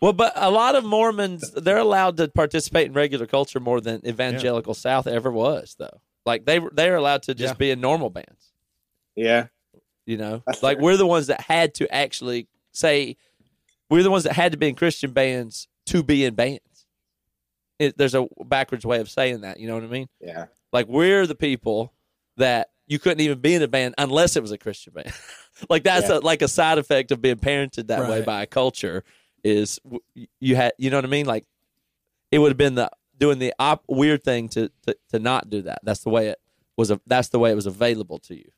Well, 0.00 0.12
but 0.12 0.32
a 0.36 0.50
lot 0.50 0.74
of 0.74 0.84
Mormons 0.84 1.50
they're 1.52 1.78
allowed 1.78 2.16
to 2.18 2.28
participate 2.28 2.88
in 2.88 2.92
regular 2.92 3.26
culture 3.26 3.60
more 3.60 3.80
than 3.80 4.04
evangelical 4.06 4.74
South 4.74 5.06
ever 5.06 5.30
was, 5.30 5.76
though. 5.78 6.00
Like 6.26 6.44
they 6.44 6.60
they're 6.72 6.96
allowed 6.96 7.22
to 7.24 7.34
just 7.34 7.54
Yeah. 7.54 7.58
be 7.58 7.70
in 7.70 7.80
normal 7.80 8.10
bands. 8.10 8.52
Yeah, 9.14 9.46
You 10.04 10.16
know, 10.18 10.42
That's 10.46 10.62
like 10.62 10.76
fair. 10.78 10.84
we're 10.84 10.96
the 10.96 11.06
ones 11.06 11.28
that 11.28 11.40
had 11.42 11.72
to 11.76 11.92
actually 11.94 12.48
say 12.72 13.16
we're 13.88 14.02
the 14.02 14.10
ones 14.10 14.24
that 14.24 14.32
had 14.34 14.52
to 14.52 14.58
be 14.58 14.68
in 14.68 14.74
Christian 14.74 15.12
bands 15.12 15.68
to 15.86 16.02
be 16.02 16.24
in 16.24 16.34
bands. 16.34 16.60
It, 17.78 17.96
there's 17.98 18.14
a 18.14 18.26
backwards 18.44 18.86
way 18.86 19.00
of 19.00 19.10
saying 19.10 19.42
that. 19.42 19.60
You 19.60 19.68
know 19.68 19.74
what 19.74 19.84
I 19.84 19.88
mean? 19.88 20.08
yeah. 20.20 20.46
Like 20.72 20.88
we're 20.88 21.26
the 21.26 21.34
people 21.34 21.92
that 22.36 22.68
you 22.86 22.98
couldn't 22.98 23.20
even 23.20 23.40
be 23.40 23.54
in 23.54 23.62
a 23.62 23.68
band 23.68 23.94
unless 23.98 24.36
it 24.36 24.42
was 24.42 24.52
a 24.52 24.58
Christian 24.58 24.92
band. 24.94 25.12
like 25.70 25.84
that's 25.84 26.08
Yeah. 26.08 26.18
a, 26.18 26.20
like 26.20 26.42
a 26.42 26.48
side 26.48 26.78
effect 26.78 27.12
of 27.12 27.20
being 27.22 27.36
parented 27.36 27.86
that 27.88 28.08
way 28.08 28.22
by 28.22 28.42
a 28.42 28.46
culture 28.46 29.02
is 29.44 29.78
you 30.40 30.56
had 30.56 30.72
you 30.78 30.90
know 30.90 30.96
what 30.98 31.04
I 31.04 31.08
mean? 31.08 31.26
Like 31.26 31.44
it 32.30 32.38
would 32.38 32.50
have 32.50 32.58
been 32.58 32.74
the 32.74 32.90
doing 33.18 33.38
the 33.38 33.54
op- 33.58 33.84
weird 33.88 34.22
thing 34.24 34.48
to, 34.50 34.70
to 34.86 34.96
to 35.10 35.18
not 35.18 35.48
do 35.48 35.62
that. 35.62 35.78
That's 35.82 36.00
the 36.00 36.10
way 36.10 36.28
it 36.28 36.38
was. 36.76 36.90
A, 36.90 37.00
that's 37.06 37.28
the 37.28 37.38
way 37.38 37.50
it 37.50 37.54
was 37.54 37.66
available 37.66 38.18
to 38.20 38.34
you. 38.36 38.50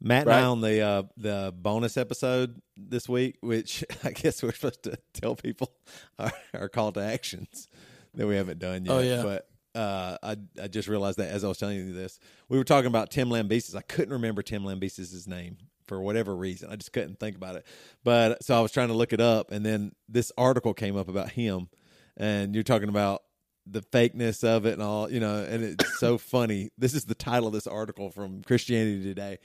Matt 0.00 0.22
and 0.22 0.32
I 0.32 0.42
on 0.42 0.60
the 0.60 0.80
uh, 0.80 1.02
the 1.16 1.54
bonus 1.56 1.96
episode 1.96 2.60
this 2.76 3.08
week, 3.08 3.36
which 3.40 3.84
I 4.04 4.10
guess 4.10 4.42
we're 4.42 4.52
supposed 4.52 4.82
to 4.84 4.98
tell 5.12 5.36
people 5.36 5.72
our, 6.18 6.32
our 6.54 6.68
call 6.68 6.92
to 6.92 7.00
actions 7.00 7.68
that 8.16 8.26
we 8.26 8.36
haven't 8.36 8.58
done 8.58 8.84
yet. 8.84 8.92
Oh, 8.92 8.98
yeah. 9.00 9.22
But 9.22 9.48
uh, 9.78 10.16
I 10.22 10.36
I 10.62 10.68
just 10.68 10.88
realized 10.88 11.18
that 11.18 11.30
as 11.30 11.44
I 11.44 11.48
was 11.48 11.58
telling 11.58 11.76
you 11.76 11.92
this, 11.92 12.18
we 12.48 12.58
were 12.58 12.64
talking 12.64 12.88
about 12.88 13.10
Tim 13.10 13.28
Lambesis. 13.28 13.74
I 13.76 13.82
couldn't 13.82 14.12
remember 14.12 14.42
Tim 14.42 14.64
Lambesis' 14.64 15.26
name 15.28 15.58
for 15.86 16.00
whatever 16.00 16.34
reason. 16.34 16.70
I 16.70 16.76
just 16.76 16.92
couldn't 16.92 17.20
think 17.20 17.36
about 17.36 17.56
it. 17.56 17.66
But 18.02 18.42
so 18.42 18.56
I 18.56 18.60
was 18.60 18.72
trying 18.72 18.88
to 18.88 18.94
look 18.94 19.12
it 19.12 19.20
up, 19.20 19.50
and 19.50 19.64
then 19.64 19.92
this 20.08 20.32
article 20.36 20.74
came 20.74 20.96
up 20.96 21.08
about 21.08 21.30
him, 21.30 21.68
and 22.16 22.54
you're 22.54 22.64
talking 22.64 22.88
about 22.88 23.22
the 23.66 23.82
fakeness 23.82 24.44
of 24.44 24.64
it 24.64 24.74
and 24.74 24.82
all, 24.82 25.10
you 25.10 25.20
know, 25.20 25.44
and 25.44 25.62
it's 25.62 25.98
so 26.00 26.18
funny. 26.18 26.70
This 26.78 26.94
is 26.94 27.04
the 27.04 27.14
title 27.14 27.48
of 27.48 27.52
this 27.52 27.66
article 27.66 28.10
from 28.10 28.42
Christianity 28.42 29.02
Today. 29.02 29.38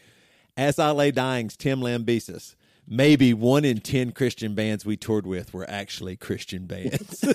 As 0.58 0.80
I 0.80 0.92
Lay 0.92 1.12
Dying's 1.12 1.58
Tim 1.58 1.80
Lambesis. 1.82 2.56
Maybe 2.88 3.34
one 3.34 3.64
in 3.64 3.80
10 3.80 4.12
Christian 4.12 4.54
bands 4.56 4.86
we 4.86 4.98
toured 4.98 5.26
with 5.26 5.54
were 5.54 5.70
actually 5.70 6.18
Christian 6.18 6.66
bands. 6.66 7.22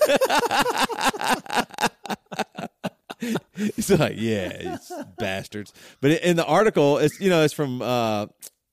He's 3.56 3.90
like, 3.90 4.16
yeah, 4.16 4.50
it's 4.52 4.92
bastards. 5.18 5.72
But 6.00 6.10
in 6.22 6.36
the 6.36 6.44
article, 6.44 6.98
it's, 6.98 7.18
you 7.20 7.30
know, 7.30 7.42
it's 7.42 7.54
from 7.54 7.80
uh, 7.80 8.26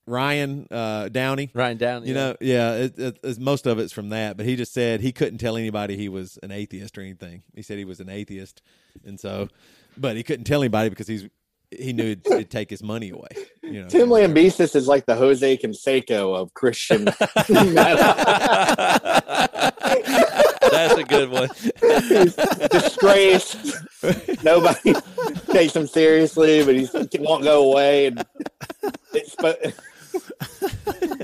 Ryan 0.05 0.67
uh, 0.69 1.09
Downey. 1.09 1.49
Ryan 1.53 1.77
Downey. 1.77 2.07
You 2.07 2.13
know, 2.13 2.35
yeah, 2.41 2.73
it, 2.73 2.99
it, 2.99 3.19
it's, 3.23 3.39
most 3.39 3.65
of 3.65 3.79
it's 3.79 3.93
from 3.93 4.09
that. 4.09 4.35
But 4.35 4.45
he 4.45 4.55
just 4.55 4.73
said 4.73 5.01
he 5.01 5.11
couldn't 5.11 5.37
tell 5.37 5.55
anybody 5.55 5.95
he 5.95 6.09
was 6.09 6.37
an 6.43 6.51
atheist 6.51 6.97
or 6.97 7.01
anything. 7.01 7.43
He 7.55 7.61
said 7.61 7.77
he 7.77 7.85
was 7.85 7.99
an 7.99 8.09
atheist, 8.09 8.61
and 9.05 9.19
so, 9.19 9.47
but 9.97 10.17
he 10.17 10.23
couldn't 10.23 10.45
tell 10.45 10.61
anybody 10.61 10.89
because 10.89 11.07
he's 11.07 11.27
he 11.79 11.93
knew 11.93 12.11
it'd, 12.11 12.25
it'd 12.31 12.49
take 12.49 12.69
his 12.69 12.83
money 12.83 13.09
away. 13.09 13.27
You 13.61 13.83
know, 13.83 13.87
Tim 13.89 14.09
Lambesis 14.09 14.75
is 14.75 14.87
like 14.87 15.05
the 15.05 15.15
Jose 15.15 15.57
Canseco 15.57 16.35
of 16.35 16.53
Christian 16.53 17.05
metal. 17.05 18.13
that's 20.71 20.95
a 20.97 21.03
good 21.07 21.29
one. 21.29 21.49
He's 21.81 22.35
disgraced. 22.69 23.57
Nobody 24.43 24.93
takes 25.51 25.75
him 25.75 25.87
seriously, 25.87 26.63
but 26.65 26.75
he's, 26.75 26.91
he 26.91 27.19
won't 27.19 27.43
go 27.43 27.71
away. 27.71 28.07
And 28.07 28.25
it's, 29.13 29.35
but 29.35 29.73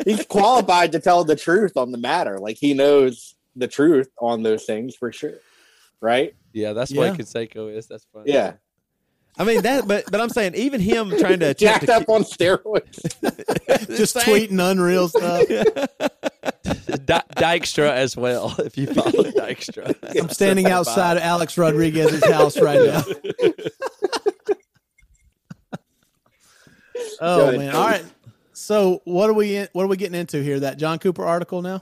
he's 0.06 0.26
qualified 0.26 0.92
to 0.94 1.00
tell 1.00 1.24
the 1.24 1.36
truth 1.36 1.78
on 1.78 1.92
the 1.92 1.98
matter. 1.98 2.38
Like 2.40 2.58
he 2.58 2.74
knows 2.74 3.36
the 3.56 3.68
truth 3.68 4.10
on 4.20 4.44
those 4.44 4.66
things 4.66 4.96
for 4.96 5.12
sure. 5.12 5.40
Right? 6.02 6.36
Yeah, 6.54 6.74
that's 6.74 6.92
Yeah. 6.92 7.10
what 7.10 7.20
Canseco 7.20 7.76
is. 7.76 7.88
That's 7.88 8.06
funny. 8.14 8.32
Yeah. 8.32 8.54
I 9.38 9.46
mean 9.46 9.62
that, 9.62 9.88
but 9.88 10.04
but 10.12 10.20
I'm 10.20 10.30
saying 10.30 10.56
even 10.56 10.82
him 10.82 11.10
trying 11.18 11.40
to 11.40 11.46
attempt 11.52 11.60
Jacked 11.60 11.86
to 11.86 11.96
up 11.96 12.10
on 12.10 12.24
steroids. 12.24 13.00
Just 13.98 14.14
Same. 14.20 14.24
tweeting 14.50 14.72
unreal 14.72 15.08
stuff. 15.08 15.48
Di- 17.06 17.24
Dykstra 17.38 17.90
as 17.92 18.18
well. 18.18 18.54
If 18.60 18.78
you 18.78 18.88
follow 18.88 19.24
Dykstra, 19.32 19.96
I'm 20.20 20.30
standing 20.30 20.66
outside 20.68 21.18
of 21.18 21.24
Alex 21.24 21.58
Rodriguez's 21.58 22.26
house 22.26 22.60
right 22.60 22.82
now. 22.86 23.04
oh 27.22 27.52
Good. 27.52 27.60
man! 27.60 27.76
All 27.76 27.88
right. 27.88 28.06
So 28.54 29.02
what 29.06 29.30
are 29.30 29.34
we 29.34 29.56
in, 29.56 29.68
what 29.74 29.84
are 29.84 29.88
we 29.88 29.98
getting 29.98 30.20
into 30.20 30.44
here? 30.44 30.60
That 30.60 30.78
John 30.78 31.00
Cooper 31.00 31.26
article 31.26 31.62
now? 31.62 31.82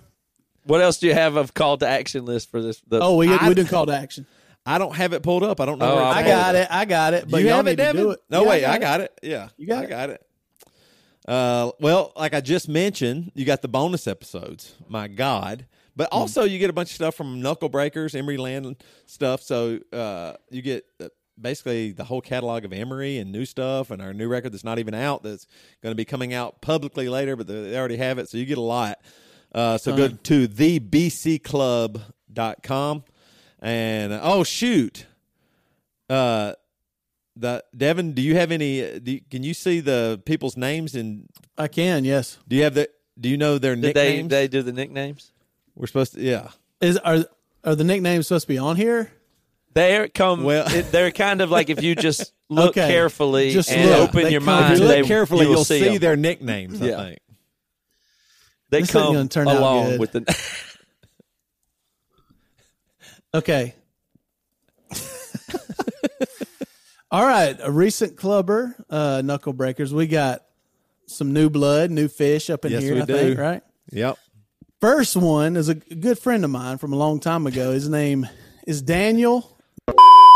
What 0.64 0.82
else 0.82 0.98
do 1.00 1.08
you 1.08 1.14
have 1.14 1.38
of 1.38 1.54
call 1.54 1.78
to 1.78 1.88
action 1.88 2.26
list 2.26 2.52
for 2.52 2.62
this? 2.62 2.82
The, 2.88 3.00
Oh, 3.02 3.16
we 3.16 3.34
I- 3.34 3.48
we 3.48 3.56
did 3.56 3.68
call 3.68 3.86
to 3.88 3.96
action. 3.96 4.28
I 4.68 4.78
don't 4.78 4.96
have 4.96 5.14
it 5.14 5.24
pulled 5.24 5.44
up. 5.44 5.60
I 5.62 5.66
don't 5.66 5.80
know. 5.80 5.92
Oh, 5.92 5.96
where 5.96 6.04
I'll 6.04 6.12
it's 6.12 6.20
I 6.20 6.24
pull 6.24 6.32
at. 6.32 6.36
got 6.36 6.56
it. 6.56 6.68
I 6.70 6.86
got 6.86 7.14
it. 7.14 7.32
But 7.32 7.42
you 7.42 7.50
have 7.50 7.66
it, 7.66 7.70
need 7.72 7.76
to 7.78 7.84
Devin? 7.84 8.02
do 8.04 8.12
it. 8.12 8.20
No, 8.30 8.44
Yeah, 8.44 8.50
wait, 8.50 8.62
got 8.62 8.76
I 8.76 8.80
got 8.80 9.02
it. 9.02 9.20
Yeah, 9.24 9.50
You 9.58 9.68
got 9.68 9.80
I 9.80 9.84
it. 9.86 9.90
got 9.90 10.10
it. 10.10 10.22
Uh, 11.28 11.72
well, 11.80 12.14
like 12.16 12.34
I 12.34 12.42
just 12.42 12.70
mentioned, 12.70 13.32
you 13.36 13.46
got 13.46 13.62
the 13.62 13.68
bonus 13.68 14.08
episodes. 14.08 14.76
My 14.88 15.08
God. 15.08 15.66
But 15.96 16.10
Hmm. 16.12 16.18
also, 16.20 16.44
you 16.44 16.60
get 16.60 16.70
a 16.70 16.74
bunch 16.74 16.90
of 16.90 16.96
stuff 16.96 17.16
from 17.16 17.42
Knuckle 17.42 17.70
Breakers, 17.70 18.14
Emery 18.14 18.38
Land 18.38 18.76
stuff. 19.08 19.42
So 19.42 19.80
uh, 19.92 20.34
you 20.52 20.62
get 20.62 20.86
uh, 21.02 21.08
basically 21.42 21.92
the 21.92 22.04
whole 22.04 22.22
catalog 22.22 22.66
of 22.66 22.74
Emery 22.74 23.18
and 23.18 23.32
new 23.32 23.46
stuff 23.46 23.90
and 23.92 24.02
our 24.02 24.14
new 24.14 24.28
record 24.28 24.54
that's 24.54 24.64
not 24.64 24.80
even 24.80 24.94
out 24.94 25.24
that's 25.24 25.48
going 25.82 25.92
to 25.92 25.96
be 25.96 26.06
coming 26.06 26.34
out 26.34 26.62
publicly 26.62 27.10
later, 27.10 27.36
but 27.36 27.48
they 27.48 27.78
already 27.78 27.98
have 27.98 28.20
it. 28.20 28.30
So 28.30 28.38
you 28.38 28.46
get 28.46 28.58
a 28.58 28.62
lot. 28.62 29.00
Uh, 29.56 29.78
so 29.78 29.96
go 29.96 30.08
to 30.10 30.48
thebcclub.com 30.48 33.04
and 33.62 34.14
uh, 34.14 34.20
oh 34.24 34.44
shoot, 34.44 35.06
uh, 36.10 36.54
the 37.36 37.64
Devin, 37.76 38.14
do 38.14 38.22
you 38.22 38.36
have 38.36 38.52
any? 38.52 39.00
Do 39.00 39.12
you, 39.14 39.22
can 39.30 39.44
you 39.44 39.54
see 39.54 39.80
the 39.80 40.22
people's 40.26 40.58
names 40.58 40.96
and 40.96 41.28
I 41.58 41.68
can, 41.68 42.04
yes. 42.06 42.38
do 42.48 42.56
you 42.56 42.64
have 42.64 42.74
the? 42.74 42.90
Do 43.20 43.30
you 43.30 43.38
know 43.38 43.58
their 43.58 43.76
Did 43.76 43.96
they 43.96 44.10
nicknames? 44.18 44.30
they 44.30 44.48
do 44.48 44.62
the 44.62 44.72
nicknames? 44.74 45.32
We're 45.76 45.88
supposed 45.88 46.14
to, 46.14 46.22
yeah. 46.22 46.50
Is 46.82 46.98
are 46.98 47.26
are 47.64 47.76
the 47.76 47.84
nicknames 47.84 48.28
supposed 48.28 48.44
to 48.46 48.54
be 48.54 48.58
on 48.60 48.76
here? 48.76 49.12
They're 49.74 50.08
come. 50.08 50.44
Well- 50.44 50.68
it- 50.74 50.92
they're 50.92 51.12
kind 51.12 51.42
of 51.42 51.52
like 51.52 51.70
if 51.70 51.82
you 51.84 51.96
just 51.96 52.34
look 52.50 52.70
Okay. 52.78 52.88
carefully 52.88 53.52
Just 53.52 53.72
and 53.72 53.90
look. 53.90 54.10
open 54.10 54.24
They 54.24 54.32
your 54.32 54.42
come- 54.42 54.50
If 54.64 54.70
mind. 54.70 54.80
you 54.80 54.88
they, 54.88 55.00
look 55.00 55.08
carefully, 55.08 55.42
you 55.44 55.50
will 55.50 55.56
you'll 55.58 55.66
see, 55.66 55.84
them. 55.84 55.98
their 56.00 56.16
nicknames. 56.16 56.80
Yeah. 56.80 57.00
I 57.00 57.04
think. 57.10 57.20
They 58.70 58.82
This 58.82 58.90
isn't 58.90 59.02
come 59.02 59.14
gonna 59.14 59.30
turn 59.30 59.48
out 59.48 59.58
along 59.58 59.86
good. 59.92 60.00
with 60.00 60.12
the. 60.14 60.64
Okay. 63.38 63.74
All 67.10 67.26
right, 67.26 67.56
a 67.62 67.72
recent 67.72 68.18
clubber, 68.18 68.76
uh, 68.90 69.22
knuckle 69.24 69.54
breakers. 69.54 69.94
We 69.94 70.08
got 70.08 70.44
some 71.06 71.32
new 71.32 71.50
blood, 71.50 71.90
new 71.90 72.10
fish 72.10 72.50
up 72.50 72.66
in 72.66 72.74
Yes, 72.74 72.84
here. 72.84 72.96
we 72.96 73.02
I 73.02 73.06
think, 73.06 73.38
do. 73.38 73.42
right? 73.42 73.62
Yep. 73.92 74.18
First 74.82 75.16
one 75.16 75.56
is 75.56 75.70
a 75.70 75.76
good 75.76 76.20
friend 76.20 76.44
of 76.44 76.52
mine 76.52 76.78
from 76.80 76.92
a 76.92 76.98
long 76.98 77.22
time 77.22 77.48
ago. 77.48 77.72
His 77.72 77.88
name 77.88 78.28
is 78.68 78.82
Daniel 78.82 79.58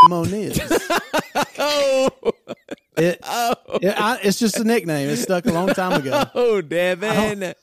Moniz. 0.07 0.59
Oh, 1.63 2.09
It, 2.97 3.19
it- 3.19 3.21
I, 3.23 4.19
it's 4.23 4.39
just 4.39 4.57
a 4.57 4.63
nickname. 4.63 5.09
It 5.09 5.17
stuck 5.17 5.45
a 5.45 5.51
long 5.51 5.69
time 5.69 5.93
ago. 6.01 6.23
oh, 6.35 6.59
Devin. 6.61 7.53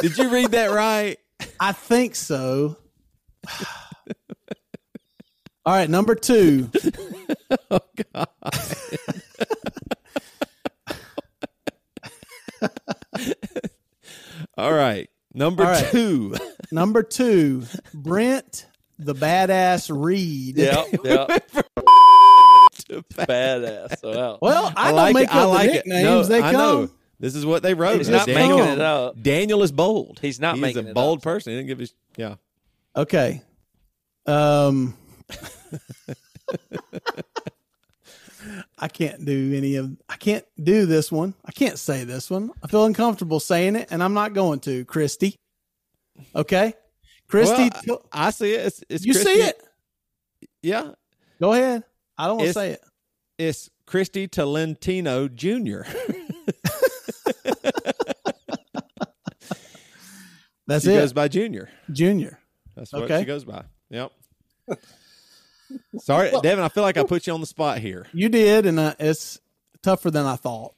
Did 0.00 0.18
you 0.18 0.28
read 0.30 0.52
that 0.52 0.70
right? 0.70 1.18
I 1.58 1.72
think 1.72 2.14
so. 2.14 2.76
All 5.64 5.74
right, 5.74 5.88
number 5.88 6.14
two. 6.14 6.70
oh 7.70 7.78
God. 8.12 8.28
All 14.56 14.72
right. 14.72 15.08
Number 15.34 15.64
All 15.64 15.70
right. 15.70 15.86
two. 15.90 16.34
Number 16.70 17.02
two, 17.02 17.64
Brent 17.94 18.66
the 18.98 19.14
badass 19.14 19.90
Reed. 19.94 20.56
Yep, 20.58 20.86
yep. 21.04 21.28
Badass. 23.16 23.98
So, 24.00 24.10
wow. 24.10 24.38
Well, 24.42 24.72
I, 24.76 24.90
like 24.90 25.14
don't 25.14 25.22
it. 25.22 25.24
make 25.24 25.34
I 25.34 25.42
up 25.42 25.48
like 25.50 25.70
the 25.70 25.76
it. 25.78 25.86
nicknames. 25.86 26.04
No, 26.04 26.22
they 26.24 26.38
I 26.42 26.52
come. 26.52 26.52
know. 26.52 26.90
This 27.20 27.34
is 27.34 27.46
what 27.46 27.62
they 27.62 27.72
wrote. 27.74 27.98
He's 27.98 28.08
not 28.08 28.26
Daniel, 28.26 28.58
making 28.58 28.72
it 28.74 28.80
up. 28.80 29.22
Daniel 29.22 29.62
is 29.62 29.70
bold. 29.72 30.18
He's 30.20 30.40
not 30.40 30.58
making 30.58 30.68
He's 30.68 30.76
making 30.76 30.90
a 30.90 30.94
bold 30.94 31.18
up. 31.18 31.22
person. 31.22 31.52
He 31.52 31.58
didn't 31.58 31.68
give 31.68 31.78
his. 31.78 31.94
Yeah. 32.16 32.34
Okay. 32.96 33.42
Um 34.26 34.94
I 38.78 38.88
can't 38.88 39.24
do 39.24 39.54
any 39.54 39.76
of 39.76 39.96
I 40.08 40.16
can't 40.16 40.44
do 40.62 40.84
this 40.86 41.12
one. 41.12 41.34
I 41.44 41.52
can't 41.52 41.78
say 41.78 42.02
this 42.04 42.28
one. 42.30 42.50
I 42.62 42.66
feel 42.66 42.84
uncomfortable 42.84 43.38
saying 43.40 43.76
it 43.76 43.88
and 43.92 44.02
I'm 44.02 44.14
not 44.14 44.32
going 44.34 44.58
to, 44.60 44.84
Christy. 44.84 45.36
Okay? 46.34 46.74
Christy, 47.28 47.70
Well, 47.70 47.82
tell- 47.84 48.06
I 48.12 48.30
see 48.30 48.52
it. 48.54 48.66
It's, 48.66 48.84
it's 48.88 49.04
you 49.04 49.12
Christy- 49.14 49.34
see 49.34 49.40
it? 49.42 49.62
Yeah. 50.62 50.90
Go 51.40 51.52
ahead. 51.52 51.84
I 52.18 52.26
don't 52.26 52.38
want 52.38 52.48
to 52.48 52.52
say 52.54 52.70
it. 52.72 52.80
It's 53.38 53.70
Christy 53.86 54.26
Talentino 54.28 55.32
Jr. 55.32 55.88
That's 60.66 60.84
she 60.84 60.90
it. 60.92 60.96
goes 61.00 61.12
by 61.12 61.28
Junior. 61.28 61.68
Junior. 61.90 62.38
That's 62.76 62.92
what 62.92 63.02
Okay. 63.04 63.20
she 63.20 63.24
goes 63.24 63.44
by. 63.44 63.64
Yep. 63.90 64.10
Sorry, 65.98 66.30
Devin. 66.42 66.64
I 66.64 66.68
feel 66.68 66.82
like 66.82 66.96
I 66.96 67.04
put 67.04 67.26
you 67.26 67.32
on 67.34 67.40
the 67.40 67.46
spot 67.46 67.78
here. 67.78 68.06
You 68.12 68.28
did 68.28 68.66
and 68.66 68.78
uh, 68.78 68.94
it's 68.98 69.40
tougher 69.82 70.10
than 70.10 70.26
I 70.26 70.36
thought. 70.36 70.74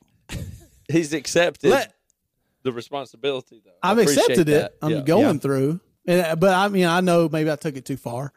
He's 0.90 1.12
accepted 1.14 1.70
Let 1.70 1.94
the 2.62 2.72
responsibility, 2.72 3.62
though. 3.64 3.70
I 3.82 3.90
I've 3.92 3.98
appreciate 3.98 4.22
accepted 4.30 4.48
it. 4.48 4.76
I'm 4.82 4.90
Yeah. 4.90 5.00
going 5.02 5.34
Yeah. 5.36 5.40
through. 5.40 5.80
And, 6.06 6.20
uh, 6.20 6.36
but 6.36 6.54
I 6.54 6.68
mean, 6.68 6.86
I 6.86 7.00
know 7.00 7.28
maybe 7.30 7.50
I 7.50 7.56
took 7.56 7.76
it 7.76 7.84
too 7.84 7.96
far. 7.96 8.32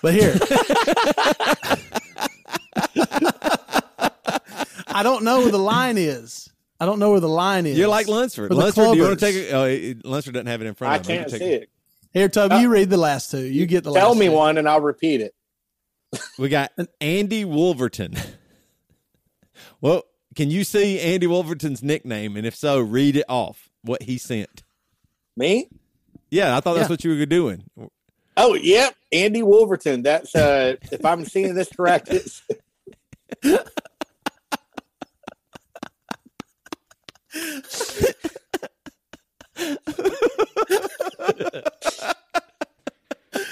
But 0.00 0.14
here. 0.14 0.36
I 4.90 5.02
don't 5.02 5.24
know 5.24 5.40
where 5.40 5.50
the 5.52 5.58
line 5.58 5.98
is. 5.98 6.50
I 6.80 6.86
don't 6.86 6.98
know 6.98 7.10
where 7.10 7.20
the 7.20 7.28
line 7.28 7.66
is. 7.66 7.76
you're 7.76 7.88
like 7.88 8.06
Lundsford. 8.06 8.50
Lundsford, 8.50 8.92
do 8.92 8.96
you 8.98 9.04
want 9.04 9.18
to 9.18 9.24
take 9.26 9.34
it? 9.34 9.52
Oh, 9.52 9.64
Lundsford 10.08 10.32
doesn't 10.34 10.46
have 10.46 10.60
it 10.62 10.66
in 10.66 10.74
front 10.74 10.92
I 10.92 10.96
of 10.96 11.06
him. 11.06 11.12
You 11.12 11.18
can't 11.20 11.30
see 11.32 11.38
take 11.38 11.62
it. 11.62 11.70
Here, 12.12 12.28
Toby, 12.28 12.56
you 12.56 12.68
read 12.68 12.88
the 12.90 12.96
last 12.96 13.30
two. 13.30 13.40
You 13.42 13.66
get 13.66 13.84
the 13.84 13.92
Tell 13.92 14.10
last 14.10 14.18
me 14.18 14.26
two. 14.26 14.32
one 14.32 14.58
and 14.58 14.68
I'll 14.68 14.80
repeat 14.80 15.20
it. 15.20 15.34
We 16.38 16.48
got 16.48 16.72
Andy 17.00 17.44
Wolverton. 17.44 18.14
well, 19.80 20.04
can 20.34 20.50
you 20.50 20.64
see 20.64 21.00
Andy 21.00 21.26
Wolverton's 21.26 21.82
nickname? 21.82 22.36
And 22.36 22.46
if 22.46 22.54
so, 22.54 22.78
read 22.80 23.16
it 23.16 23.24
off 23.28 23.68
what 23.82 24.02
he 24.02 24.18
sent. 24.18 24.62
Me? 25.36 25.68
Yeah, 26.30 26.56
I 26.56 26.60
thought 26.60 26.74
that's 26.74 26.88
Yeah. 26.88 26.92
what 26.92 27.04
you 27.04 27.18
were 27.18 27.26
doing. 27.26 27.64
Oh, 28.36 28.54
yep. 28.54 28.94
Andy 29.12 29.42
Wolverton. 29.42 30.02
That's 30.02 30.34
uh 30.34 30.76
if 30.92 31.04
I'm 31.04 31.24
seeing 31.24 31.54
this 31.54 31.68
correct, 31.68 32.08
it's 32.10 32.42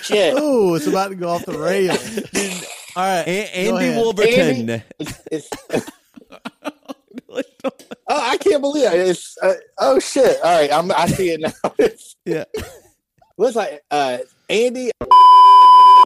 shit. 0.06 0.34
Oh, 0.36 0.74
it's 0.74 0.86
about 0.86 1.08
to 1.08 1.14
go 1.14 1.28
off 1.28 1.44
the 1.46 1.58
rails. 1.58 2.18
All 2.96 3.02
right. 3.02 3.26
A- 3.26 3.56
Andy. 3.56 3.96
Wolverton. 4.00 4.70
Andy- 4.70 4.82
It's 5.30 5.50
Oh, 8.08 8.20
I 8.30 8.36
can't 8.36 8.62
believe 8.62 8.84
it. 8.86 9.08
It's 9.08 9.36
uh, 9.42 9.54
oh 9.78 9.98
shit. 9.98 10.38
All 10.42 10.56
right, 10.60 10.72
I'm 10.72 10.92
I 10.92 11.06
see 11.06 11.30
it 11.30 11.40
now. 11.40 11.52
It's 11.78 12.14
yeah. 12.24 12.44
looks 13.36 13.56
like 13.56 13.82
uh 13.90 14.18
Andy 14.48 14.92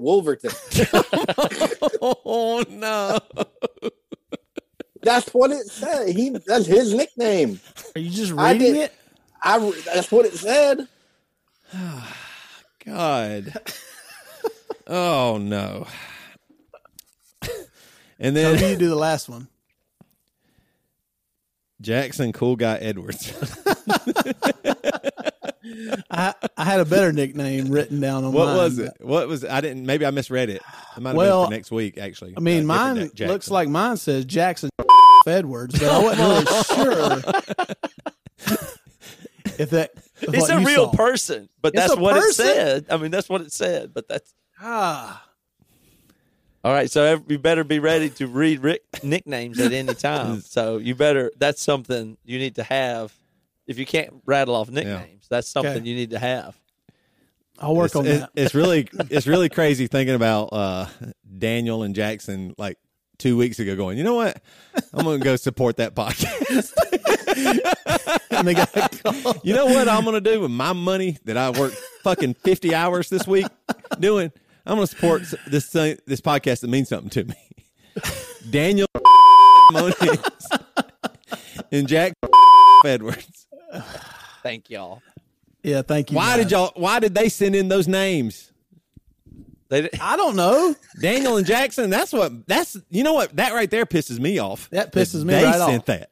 Wolverton. 0.00 0.50
Oh 2.00 2.64
no. 2.70 3.18
That's 5.02 5.28
what 5.34 5.50
it 5.50 5.66
said. 5.66 6.08
He 6.16 6.30
that's 6.30 6.64
his 6.66 6.94
nickname. 6.94 7.60
Are 7.94 8.00
you 8.00 8.10
just 8.10 8.32
I 8.32 8.52
reading 8.52 8.74
did- 8.74 8.82
it? 8.84 8.94
I 9.42 9.58
that's 9.84 10.10
what 10.10 10.24
it 10.26 10.34
said. 10.34 10.88
God. 12.86 13.52
Oh 14.92 15.38
no. 15.40 15.86
And 18.22 18.36
Toby, 18.36 18.58
then 18.58 18.70
you 18.72 18.76
do 18.76 18.88
the 18.90 18.96
last 18.96 19.30
one. 19.30 19.48
Jackson 21.80 22.32
Cool 22.34 22.56
Guy 22.56 22.74
Edwards. 22.76 23.32
I, 26.10 26.34
I 26.56 26.64
had 26.64 26.80
a 26.80 26.84
better 26.84 27.12
nickname 27.12 27.70
written 27.70 27.98
down 28.00 28.24
on 28.24 28.32
What 28.32 28.46
mine, 28.46 28.56
was 28.56 28.78
it? 28.78 28.92
What 29.00 29.26
was 29.28 29.44
I 29.44 29.60
didn't 29.62 29.86
maybe 29.86 30.04
I 30.04 30.10
misread 30.10 30.50
it. 30.50 30.60
It 30.96 31.00
might 31.00 31.10
have 31.10 31.16
Well, 31.16 31.42
been 31.44 31.48
for 31.50 31.54
next 31.54 31.70
week 31.70 31.96
actually. 31.96 32.34
I 32.36 32.40
mean, 32.40 32.64
Uh, 32.64 32.74
mine 32.74 33.10
looks 33.20 33.50
like 33.50 33.68
mine 33.70 33.96
says 33.96 34.24
Jackson 34.26 34.68
Edwards, 35.26 35.78
but 35.78 35.88
I 35.88 36.02
wasn't 36.02 36.20
really 36.20 36.44
sure 36.64 37.12
if 39.58 39.70
that. 39.70 39.92
if 40.20 40.34
It's 40.34 40.48
a 40.50 40.58
real 40.60 40.90
saw. 40.90 40.96
person, 40.96 41.48
but 41.62 41.72
It's 41.74 41.86
that's 41.88 41.96
what 41.98 42.14
person? 42.16 42.46
it 42.46 42.54
said. 42.54 42.86
I 42.90 42.96
mean, 42.98 43.10
that's 43.10 43.28
what 43.30 43.40
it 43.40 43.52
said. 43.52 43.94
But 43.94 44.08
that's 44.08 44.32
Ah, 44.60 45.24
all 46.62 46.72
right. 46.72 46.90
So 46.90 47.02
ev- 47.04 47.24
you 47.28 47.38
better 47.38 47.64
be 47.64 47.78
ready 47.78 48.10
to 48.10 48.26
read 48.26 48.60
Rick 48.60 48.82
nicknames 49.02 49.58
at 49.58 49.72
any 49.72 49.94
time. 49.94 50.40
so 50.46 50.76
you 50.76 50.94
better. 50.94 51.30
That's 51.38 51.62
something 51.62 52.18
you 52.24 52.38
need 52.38 52.56
to 52.56 52.62
have. 52.62 53.12
If 53.66 53.78
you 53.78 53.86
can't 53.86 54.12
rattle 54.26 54.54
off 54.56 54.68
nicknames, 54.68 55.26
that's 55.28 55.48
something 55.48 55.76
Okay. 55.76 55.88
you 55.88 55.94
need 55.94 56.10
to 56.10 56.18
have. 56.18 56.56
I'll 57.58 57.76
work 57.76 57.86
it's, 57.86 57.96
on 57.96 58.06
it- 58.06 58.18
that. 58.20 58.30
it's 58.34 58.54
really 58.54 58.88
it's 59.10 59.26
really 59.26 59.48
crazy 59.48 59.86
thinking 59.86 60.14
about 60.14 60.48
uh, 60.52 60.86
Daniel 61.38 61.82
and 61.82 61.94
Jackson 61.94 62.54
like 62.58 62.78
two 63.18 63.36
weeks 63.36 63.58
ago 63.58 63.76
going, 63.76 63.96
you 63.98 64.04
know 64.04 64.14
what? 64.14 64.42
I'm 64.92 65.04
gonna 65.04 65.18
go 65.18 65.36
support 65.36 65.76
that 65.76 65.94
podcast. 65.94 66.72
and 68.30 68.46
they 68.48 68.54
got 68.54 69.44
you 69.44 69.54
know 69.54 69.66
what 69.66 69.88
I'm 69.88 70.04
gonna 70.04 70.20
do 70.20 70.40
with 70.40 70.50
my 70.50 70.72
money 70.72 71.16
that 71.24 71.36
I 71.36 71.50
worked 71.50 71.76
fucking 72.02 72.34
50 72.34 72.74
hours 72.74 73.08
this 73.08 73.26
week 73.26 73.46
doing? 73.98 74.32
I'm 74.66 74.76
gonna 74.76 74.86
support 74.86 75.22
this 75.46 75.66
thing, 75.68 75.98
this 76.06 76.20
podcast 76.20 76.60
that 76.60 76.68
means 76.70 76.88
something 76.88 77.10
to 77.10 77.24
me. 77.24 77.34
Daniel 78.50 78.86
Moniz 79.72 80.18
and 81.72 81.88
Jack 81.88 82.12
Edwards. 82.84 83.46
Thank 84.42 84.70
y'all. 84.70 85.02
Yeah, 85.62 85.82
thank 85.82 86.10
you. 86.10 86.16
Why 86.16 86.36
guys. 86.36 86.44
did 86.44 86.52
y'all? 86.52 86.72
Why 86.74 86.98
did 87.00 87.14
they 87.14 87.28
send 87.28 87.54
in 87.54 87.68
those 87.68 87.86
names? 87.88 88.50
They 89.68 89.88
I 90.00 90.16
don't 90.16 90.34
know. 90.36 90.74
Daniel 91.00 91.36
and 91.36 91.46
Jackson. 91.46 91.90
That's 91.90 92.12
what. 92.12 92.46
That's 92.46 92.76
you 92.90 93.04
know 93.04 93.12
what. 93.12 93.36
That 93.36 93.52
right 93.52 93.70
there 93.70 93.86
pisses 93.86 94.18
me 94.18 94.38
off. 94.38 94.68
That 94.70 94.92
pisses 94.92 95.24
me 95.24 95.34
off. 95.34 95.40
they 95.40 95.46
right 95.46 95.54
sent 95.68 95.80
off. 95.80 95.86
that. 95.86 96.10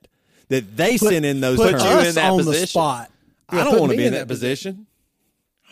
That 0.48 0.76
they 0.76 0.96
sent 0.96 1.24
in 1.24 1.40
those 1.40 1.58
Put 1.58 1.72
terms. 1.72 1.84
you 1.84 1.90
in 2.08 2.14
that 2.14 2.30
on 2.30 2.38
the 2.38 2.44
position. 2.44 2.66
spot. 2.68 3.10
I 3.48 3.64
don't 3.64 3.80
want 3.80 3.92
to 3.92 3.98
be 3.98 4.04
in 4.06 4.12
that 4.12 4.28
position. 4.28 4.86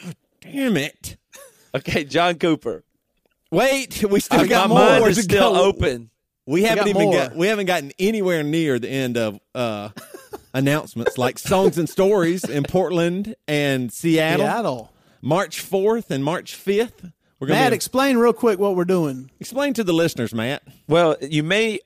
Oh, 0.05 0.11
damn 0.41 0.77
it! 0.79 1.17
Okay, 1.75 2.05
John 2.05 2.37
Cooper. 2.37 2.85
Wait, 3.51 4.03
we 4.05 4.21
still 4.21 4.39
My 4.41 4.47
got 4.47 4.69
mind 4.71 5.01
more 5.01 5.09
is 5.09 5.17
to 5.17 5.23
still 5.23 5.55
go. 5.55 5.65
open. 5.65 6.11
We 6.47 6.63
haven't 6.63 6.85
got 6.85 6.89
even 6.89 7.03
more. 7.03 7.13
got. 7.13 7.37
We 7.37 7.47
haven't 7.49 7.67
gotten 7.67 7.93
anywhere 7.99 8.43
near 8.43 8.79
the 8.79 8.89
end 8.89 9.17
of 9.17 9.39
uh, 9.55 9.91
announcements 10.55 11.19
like 11.19 11.39
songs 11.39 11.79
and 11.79 11.89
stories 11.89 12.45
in 12.45 12.63
Portland 12.65 13.35
and 13.49 13.93
Seattle, 13.93 14.47
Seattle. 14.47 14.93
March 15.23 15.61
fourth 15.61 16.11
and 16.11 16.25
March 16.25 16.55
fifth. 16.55 17.05
We're 17.41 17.49
gonna 17.49 17.61
Matt, 17.61 17.71
be- 17.73 17.77
explain 17.77 18.17
real 18.17 18.33
quick 18.33 18.59
what 18.59 18.77
we're 18.77 18.85
doing. 18.85 19.31
explain 19.41 19.75
to 19.75 19.85
the 19.85 19.93
listeners, 19.93 20.33
Matt. 20.35 20.63
Well, 20.89 21.17
you 21.21 21.43
may 21.43 21.81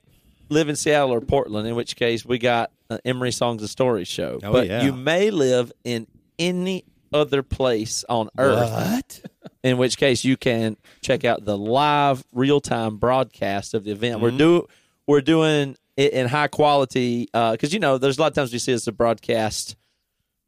live 0.48 0.68
in 0.68 0.76
Seattle 0.76 1.10
or 1.12 1.20
Portland, 1.20 1.66
in 1.66 1.74
which 1.74 1.96
case 1.96 2.24
we 2.24 2.38
got 2.38 2.70
an 2.88 3.00
Emery 3.04 3.32
Songs 3.32 3.62
and 3.62 3.70
Stories 3.70 4.08
show. 4.08 4.40
Oh, 4.42 4.52
but 4.52 4.66
yeah. 4.66 4.82
you 4.82 4.92
may 4.92 5.30
live 5.30 5.72
in 5.84 6.06
any 6.38 6.84
other 7.12 7.42
place 7.42 8.04
on 8.08 8.28
earth, 8.38 8.70
What? 8.70 9.20
in 9.62 9.78
which 9.78 9.96
case 9.96 10.24
you 10.24 10.36
can 10.36 10.76
check 11.02 11.24
out 11.24 11.44
the 11.44 11.56
live 11.56 12.24
real 12.32 12.60
time 12.60 12.96
broadcast 12.96 13.74
of 13.74 13.84
the 13.84 13.92
event. 13.92 14.16
Mm-hmm. 14.16 14.22
We're 14.22 14.30
do 14.38 14.66
we're 15.06 15.20
doing 15.20 15.76
it 15.96 16.12
in 16.12 16.28
high 16.28 16.48
quality 16.48 17.28
because 17.32 17.72
you 17.72 17.80
know 17.80 17.98
there's 17.98 18.18
a 18.18 18.20
lot 18.20 18.28
of 18.28 18.34
times 18.34 18.52
we 18.52 18.58
see 18.58 18.72
it's 18.72 18.86
a 18.86 18.92
broadcast 18.92 19.76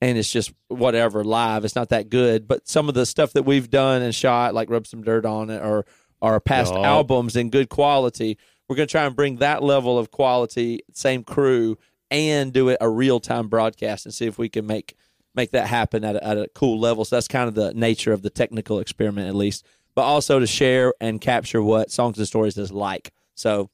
and 0.00 0.18
it's 0.18 0.30
just 0.30 0.52
whatever 0.68 1.22
live. 1.22 1.64
It's 1.64 1.76
not 1.76 1.90
that 1.90 2.08
good, 2.08 2.48
but 2.48 2.68
some 2.68 2.88
of 2.88 2.94
the 2.94 3.06
stuff 3.06 3.34
that 3.34 3.44
we've 3.44 3.70
done 3.70 4.02
and 4.02 4.12
shot, 4.12 4.52
like 4.52 4.68
rub 4.68 4.86
some 4.86 5.02
dirt 5.02 5.24
on 5.24 5.48
it, 5.48 5.62
or 5.62 5.86
our 6.20 6.40
past 6.40 6.72
albums 6.72 7.36
in 7.36 7.50
good 7.50 7.68
quality. 7.68 8.36
We're 8.68 8.76
going 8.76 8.88
to 8.88 8.92
try 8.92 9.04
and 9.04 9.14
bring 9.14 9.36
that 9.36 9.62
level 9.62 9.98
of 9.98 10.10
quality, 10.10 10.80
same 10.92 11.22
crew, 11.22 11.78
and 12.10 12.52
do 12.52 12.68
it 12.68 12.78
a 12.80 12.88
real 12.88 13.20
time 13.20 13.48
broadcast 13.48 14.06
and 14.06 14.14
see 14.14 14.26
if 14.26 14.38
we 14.38 14.48
can 14.48 14.66
make 14.66 14.96
make 15.34 15.52
that 15.52 15.66
happen 15.66 16.04
at 16.04 16.16
a, 16.16 16.26
at 16.26 16.38
a 16.38 16.48
cool 16.54 16.78
level. 16.78 17.04
So 17.04 17.16
that's 17.16 17.28
kind 17.28 17.48
of 17.48 17.54
the 17.54 17.72
nature 17.74 18.12
of 18.12 18.22
the 18.22 18.30
technical 18.30 18.78
experiment, 18.78 19.28
at 19.28 19.34
least. 19.34 19.64
But 19.94 20.02
also 20.02 20.38
to 20.38 20.46
share 20.46 20.94
and 21.00 21.20
capture 21.20 21.62
what 21.62 21.90
songs 21.90 22.18
and 22.18 22.26
stories 22.26 22.56
is 22.56 22.72
like. 22.72 23.12
So 23.34 23.70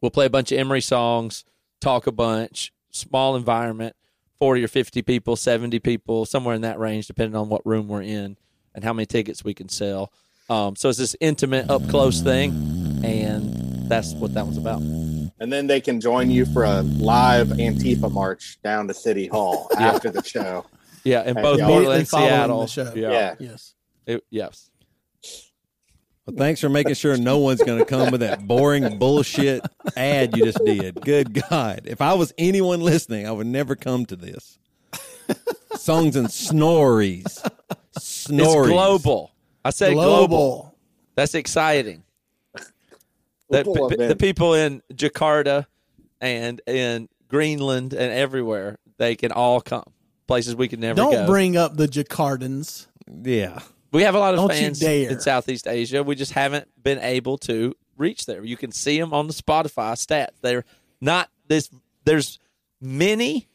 we'll 0.00 0.10
play 0.10 0.26
a 0.26 0.30
bunch 0.30 0.52
of 0.52 0.58
Emery 0.58 0.80
songs, 0.80 1.44
talk 1.80 2.06
a 2.06 2.12
bunch, 2.12 2.72
small 2.90 3.36
environment, 3.36 3.96
forty 4.38 4.62
or 4.62 4.68
fifty 4.68 5.02
people, 5.02 5.36
seventy 5.36 5.78
people, 5.78 6.26
somewhere 6.26 6.54
in 6.54 6.62
that 6.62 6.78
range, 6.78 7.06
depending 7.06 7.36
on 7.36 7.48
what 7.48 7.66
room 7.66 7.88
we're 7.88 8.02
in 8.02 8.36
and 8.74 8.84
how 8.84 8.92
many 8.92 9.06
tickets 9.06 9.44
we 9.44 9.54
can 9.54 9.68
sell. 9.68 10.12
Um, 10.48 10.76
so 10.76 10.88
it's 10.88 10.98
this 10.98 11.16
intimate, 11.20 11.70
up 11.70 11.88
close 11.88 12.20
thing, 12.20 12.50
and 13.04 13.88
that's 13.88 14.12
what 14.14 14.34
that 14.34 14.46
was 14.46 14.56
about. 14.56 14.82
And 15.42 15.52
then 15.52 15.66
they 15.66 15.80
can 15.80 16.00
join 16.00 16.30
you 16.30 16.46
for 16.46 16.62
a 16.62 16.82
live 16.82 17.48
Antifa 17.48 18.08
march 18.12 18.60
down 18.62 18.86
to 18.86 18.94
City 18.94 19.26
Hall 19.26 19.66
after 19.76 20.08
the 20.08 20.22
show. 20.22 20.64
Yeah, 21.02 21.22
in 21.22 21.36
And 21.36 21.42
both 21.42 21.58
y'all- 21.58 21.68
Portland 21.68 21.98
and 21.98 22.08
Seattle. 22.08 22.60
the 22.60 22.66
show. 22.68 22.92
Yeah. 22.94 23.10
Yeah. 23.10 23.34
Yes. 23.40 23.74
It- 24.06 24.24
yes. 24.30 24.70
Well, 26.24 26.36
thanks 26.36 26.60
for 26.60 26.68
making 26.68 26.94
sure 26.94 27.16
no 27.16 27.38
one's 27.38 27.60
going 27.60 27.80
to 27.80 27.84
come 27.84 28.12
with 28.12 28.20
that 28.20 28.46
boring 28.46 29.00
bullshit 29.00 29.62
ad 29.96 30.36
you 30.36 30.44
just 30.44 30.64
did. 30.64 31.00
Good 31.00 31.34
God. 31.50 31.80
If 31.86 32.00
I 32.00 32.14
was 32.14 32.32
anyone 32.38 32.80
listening, 32.80 33.26
I 33.26 33.32
would 33.32 33.48
never 33.48 33.74
come 33.74 34.06
to 34.06 34.14
this. 34.14 34.60
Songs 35.74 36.14
and 36.14 36.30
snories. 36.30 37.42
Snories. 37.98 38.54
It's 38.56 38.68
global. 38.68 39.32
I 39.64 39.70
said 39.70 39.94
Global. 39.94 40.28
global. 40.28 40.78
That's 41.16 41.34
exciting. 41.34 42.04
That 43.52 43.64
Global 43.64 43.88
p- 43.90 43.96
the 43.96 44.16
people 44.16 44.54
in 44.54 44.82
Jakarta 44.92 45.66
and 46.20 46.60
in 46.66 47.08
Greenland 47.28 47.92
and 47.92 48.12
everywhere, 48.12 48.78
they 48.98 49.14
can 49.16 49.32
all 49.32 49.60
come. 49.60 49.84
Places 50.26 50.54
we 50.56 50.68
could 50.68 50.80
never 50.80 50.96
Don't 50.96 51.12
go. 51.12 51.26
bring 51.26 51.56
up 51.56 51.76
the 51.76 51.86
Jacardans. 51.88 52.88
Yeah. 53.22 53.60
we 53.92 54.02
have 54.02 54.14
a 54.14 54.18
lot 54.18 54.34
of 54.34 54.40
Don't 54.40 54.50
fans 54.50 54.82
in 54.82 55.20
Southeast 55.20 55.66
Asia. 55.68 56.02
We 56.02 56.14
just 56.14 56.32
haven't 56.32 56.68
been 56.82 56.98
able 57.00 57.38
to 57.38 57.74
reach 57.96 58.26
there. 58.26 58.44
You 58.44 58.56
can 58.56 58.72
see 58.72 58.98
them 58.98 59.12
on 59.12 59.26
the 59.26 59.32
Spotify 59.34 59.92
stats. 59.94 60.40
They're 60.40 60.64
not 61.00 61.28
this. 61.48 61.68
There's 62.04 62.38
many 62.80 63.48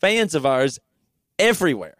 fans 0.00 0.34
of 0.34 0.44
ours 0.46 0.78
everywhere. 1.38 1.96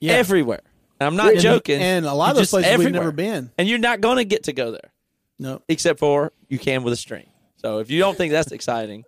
Yeah. 0.00 0.14
Everywhere. 0.14 0.62
And 1.00 1.06
I'm 1.06 1.16
not 1.16 1.32
And- 1.32 1.40
joking. 1.40 1.80
And 1.80 2.06
a 2.06 2.14
lot 2.14 2.30
of 2.30 2.36
those 2.36 2.50
places 2.50 2.76
we've 2.78 2.90
never 2.90 3.12
been. 3.12 3.50
and 3.58 3.68
you're 3.68 3.78
not 3.78 4.00
going 4.00 4.16
to 4.16 4.24
get 4.24 4.44
to 4.44 4.52
go 4.52 4.70
there 4.72 4.92
No. 5.38 5.62
except 5.68 5.98
for 5.98 6.32
you 6.48 6.58
can 6.58 6.82
with 6.82 6.92
a 6.92 6.96
stream. 6.96 7.26
So 7.56 7.78
if 7.78 7.90
you 7.90 7.98
don't 7.98 8.16
think 8.16 8.32
that's 8.32 8.52
exciting, 8.52 9.04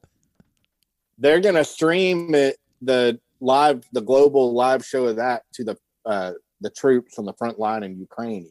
They're 1.19 1.41
gonna 1.41 1.65
stream 1.65 2.35
it 2.35 2.57
the 2.83 3.21
live 3.41 3.85
the 3.93 4.01
global 4.01 4.55
live 4.55 4.85
show 4.85 5.07
of 5.07 5.17
that 5.17 5.43
to 5.55 5.65
the 5.65 5.77
uh 6.07 6.33
the 6.61 6.71
troops 6.71 7.19
on 7.19 7.25
the 7.25 7.33
front 7.35 7.59
line 7.59 7.83
in 7.83 7.99
Ukraine. 7.99 8.51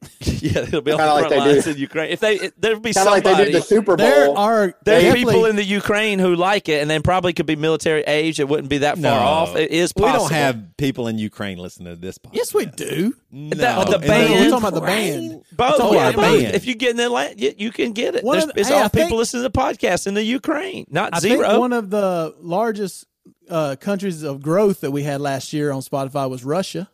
yeah, 0.20 0.58
it'll 0.60 0.80
be 0.80 0.92
on 0.92 0.98
Kinda 0.98 1.08
the 1.10 1.14
like 1.14 1.26
front 1.26 1.30
they 1.30 1.38
lines 1.52 1.64
do. 1.64 1.70
in 1.72 1.76
Ukraine. 1.78 2.10
If 2.10 2.20
they, 2.20 2.34
if 2.36 2.56
there'd 2.56 2.80
be 2.80 2.92
Kind 2.92 3.08
of 3.08 3.12
like 3.14 3.24
somebody. 3.24 3.44
they 3.46 3.50
did 3.52 3.62
the 3.62 3.66
Super 3.66 3.96
Bowl. 3.96 4.06
There 4.06 4.30
are 4.38 4.74
there's 4.84 5.02
definitely- 5.02 5.24
people 5.32 5.44
in 5.46 5.56
the 5.56 5.64
Ukraine 5.64 6.20
who 6.20 6.36
like 6.36 6.68
it, 6.68 6.80
and 6.80 6.88
then 6.88 7.02
probably 7.02 7.32
could 7.32 7.46
be 7.46 7.56
military 7.56 8.02
age. 8.02 8.38
It 8.38 8.48
wouldn't 8.48 8.68
be 8.68 8.78
that 8.78 8.94
far 8.94 9.02
No. 9.02 9.10
off. 9.18 9.56
It 9.56 9.72
is 9.72 9.92
Possible. 9.92 10.12
We 10.12 10.18
don't 10.28 10.32
have 10.38 10.76
people 10.76 11.08
in 11.08 11.18
Ukraine 11.18 11.58
listening 11.58 11.92
to 11.92 12.00
this 12.00 12.16
podcast. 12.16 12.30
Yes, 12.34 12.54
we 12.54 12.66
do. 12.66 13.12
No. 13.32 13.48
The- 13.84 13.98
the 13.98 14.06
band- 14.06 14.32
We're 14.34 14.50
talking 14.50 14.68
about 14.68 14.74
the 14.74 14.80
band. 14.82 15.42
both. 15.52 15.76
talking 15.78 15.94
yeah, 15.98 16.08
about 16.10 16.14
both. 16.14 16.42
band. 16.42 16.54
If 16.54 16.66
you 16.66 16.74
get 16.76 16.92
in 16.92 17.00
Atlanta, 17.00 17.34
you, 17.36 17.54
you 17.58 17.70
can 17.72 17.90
get 17.92 18.14
it. 18.14 18.22
One 18.22 18.38
There's, 18.38 18.50
of- 18.50 18.56
it's 18.56 18.68
hey, 18.68 18.74
all 18.76 18.84
I 18.84 18.88
think- 18.88 19.06
people 19.06 19.18
listening 19.18 19.42
to 19.42 19.48
the 19.48 19.58
podcast 19.58 20.06
in 20.06 20.14
the 20.14 20.22
Ukraine, 20.22 20.86
not 20.90 21.10
I 21.14 21.18
zero. 21.18 21.48
think 21.48 21.58
one 21.58 21.72
of 21.72 21.90
the 21.90 22.34
largest 22.40 23.04
uh, 23.50 23.74
countries 23.80 24.22
of 24.22 24.42
growth 24.42 24.80
that 24.82 24.90
we 24.92 25.02
had 25.02 25.20
last 25.20 25.52
year 25.52 25.72
on 25.72 25.80
Spotify 25.80 26.30
was 26.30 26.44
Russia. 26.44 26.88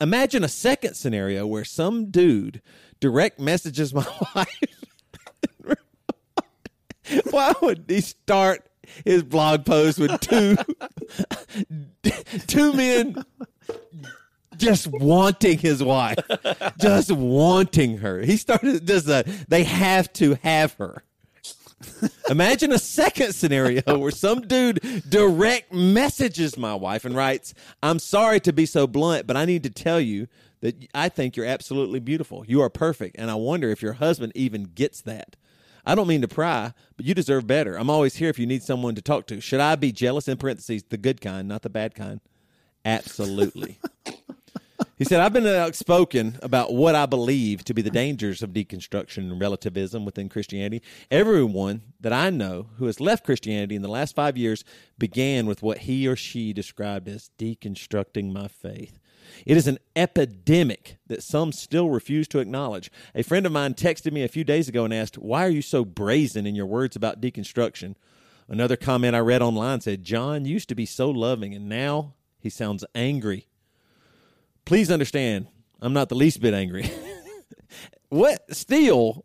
Imagine 0.00 0.44
a 0.44 0.48
second 0.48 0.94
scenario 0.94 1.46
where 1.46 1.64
some 1.64 2.10
dude 2.10 2.62
direct 3.00 3.40
messages 3.40 3.92
my 3.92 4.06
wife. 4.34 4.48
Why 7.30 7.54
would 7.62 7.84
he 7.88 8.00
start 8.00 8.68
his 9.04 9.22
blog 9.22 9.64
post 9.64 9.98
with 9.98 10.20
two 10.20 10.56
two 12.46 12.72
men 12.74 13.24
just 14.56 14.86
wanting 14.88 15.58
his 15.58 15.82
wife, 15.82 16.18
just 16.78 17.10
wanting 17.10 17.98
her? 17.98 18.20
He 18.20 18.36
started 18.36 18.86
just 18.86 19.08
a 19.08 19.24
they 19.48 19.64
have 19.64 20.12
to 20.14 20.34
have 20.42 20.74
her. 20.74 21.02
Imagine 22.30 22.72
a 22.72 22.78
second 22.78 23.34
scenario 23.34 23.82
where 23.98 24.10
some 24.10 24.40
dude 24.42 24.80
direct 25.08 25.72
messages 25.72 26.56
my 26.56 26.74
wife 26.74 27.04
and 27.04 27.14
writes, 27.14 27.54
I'm 27.82 27.98
sorry 27.98 28.40
to 28.40 28.52
be 28.52 28.66
so 28.66 28.86
blunt, 28.86 29.26
but 29.26 29.36
I 29.36 29.44
need 29.44 29.62
to 29.64 29.70
tell 29.70 30.00
you 30.00 30.28
that 30.60 30.86
I 30.94 31.08
think 31.08 31.36
you're 31.36 31.46
absolutely 31.46 32.00
beautiful. 32.00 32.44
You 32.46 32.62
are 32.62 32.70
perfect. 32.70 33.16
And 33.18 33.30
I 33.30 33.36
wonder 33.36 33.70
if 33.70 33.82
your 33.82 33.94
husband 33.94 34.32
even 34.34 34.64
gets 34.74 35.00
that. 35.02 35.36
I 35.86 35.94
don't 35.94 36.08
mean 36.08 36.20
to 36.20 36.28
pry, 36.28 36.74
but 36.96 37.06
you 37.06 37.14
deserve 37.14 37.46
better. 37.46 37.76
I'm 37.76 37.88
always 37.88 38.16
here 38.16 38.28
if 38.28 38.38
you 38.38 38.46
need 38.46 38.62
someone 38.62 38.94
to 38.96 39.02
talk 39.02 39.26
to. 39.28 39.40
Should 39.40 39.60
I 39.60 39.76
be 39.76 39.92
jealous? 39.92 40.28
In 40.28 40.36
parentheses, 40.36 40.84
the 40.84 40.98
good 40.98 41.20
kind, 41.20 41.48
not 41.48 41.62
the 41.62 41.70
bad 41.70 41.94
kind. 41.94 42.20
Absolutely. 42.84 43.78
He 44.98 45.04
said, 45.04 45.20
I've 45.20 45.32
been 45.32 45.46
outspoken 45.46 46.40
about 46.42 46.74
what 46.74 46.96
I 46.96 47.06
believe 47.06 47.62
to 47.64 47.74
be 47.74 47.82
the 47.82 47.90
dangers 47.90 48.42
of 48.42 48.50
deconstruction 48.50 49.30
and 49.30 49.40
relativism 49.40 50.04
within 50.04 50.28
Christianity. 50.28 50.82
Everyone 51.08 51.82
that 52.00 52.12
I 52.12 52.30
know 52.30 52.70
who 52.78 52.86
has 52.86 52.98
left 52.98 53.24
Christianity 53.24 53.76
in 53.76 53.82
the 53.82 53.88
last 53.88 54.16
five 54.16 54.36
years 54.36 54.64
began 54.98 55.46
with 55.46 55.62
what 55.62 55.78
he 55.78 56.08
or 56.08 56.16
she 56.16 56.52
described 56.52 57.06
as 57.06 57.30
deconstructing 57.38 58.32
my 58.32 58.48
faith. 58.48 58.98
It 59.46 59.56
is 59.56 59.68
an 59.68 59.78
epidemic 59.94 60.96
that 61.06 61.22
some 61.22 61.52
still 61.52 61.90
refuse 61.90 62.26
to 62.28 62.40
acknowledge. 62.40 62.90
A 63.14 63.22
friend 63.22 63.46
of 63.46 63.52
mine 63.52 63.74
texted 63.74 64.10
me 64.10 64.24
a 64.24 64.28
few 64.28 64.42
days 64.42 64.68
ago 64.68 64.84
and 64.84 64.92
asked, 64.92 65.16
Why 65.16 65.46
are 65.46 65.50
you 65.50 65.62
so 65.62 65.84
brazen 65.84 66.44
in 66.44 66.56
your 66.56 66.66
words 66.66 66.96
about 66.96 67.20
deconstruction? 67.20 67.94
Another 68.48 68.76
comment 68.76 69.14
I 69.14 69.20
read 69.20 69.42
online 69.42 69.80
said, 69.80 70.02
John 70.02 70.44
used 70.44 70.68
to 70.70 70.74
be 70.74 70.86
so 70.86 71.08
loving, 71.08 71.54
and 71.54 71.68
now 71.68 72.14
he 72.40 72.50
sounds 72.50 72.84
angry. 72.96 73.46
Please 74.68 74.90
understand, 74.90 75.46
I'm 75.80 75.94
not 75.94 76.10
the 76.10 76.14
least 76.14 76.42
bit 76.42 76.52
angry. 76.52 76.90
what 78.10 78.54
still 78.54 79.24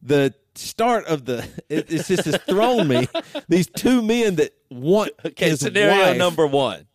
the 0.00 0.32
start 0.54 1.06
of 1.06 1.24
the 1.24 1.38
it, 1.68 1.90
it's 1.90 2.06
just 2.06 2.24
has 2.24 2.36
thrown 2.48 2.86
me. 2.86 3.08
These 3.48 3.66
two 3.66 4.00
men 4.00 4.36
that 4.36 4.52
want 4.70 5.10
Okay, 5.24 5.48
his 5.48 5.58
scenario 5.58 6.10
wife- 6.10 6.18
number 6.18 6.46
one. 6.46 6.86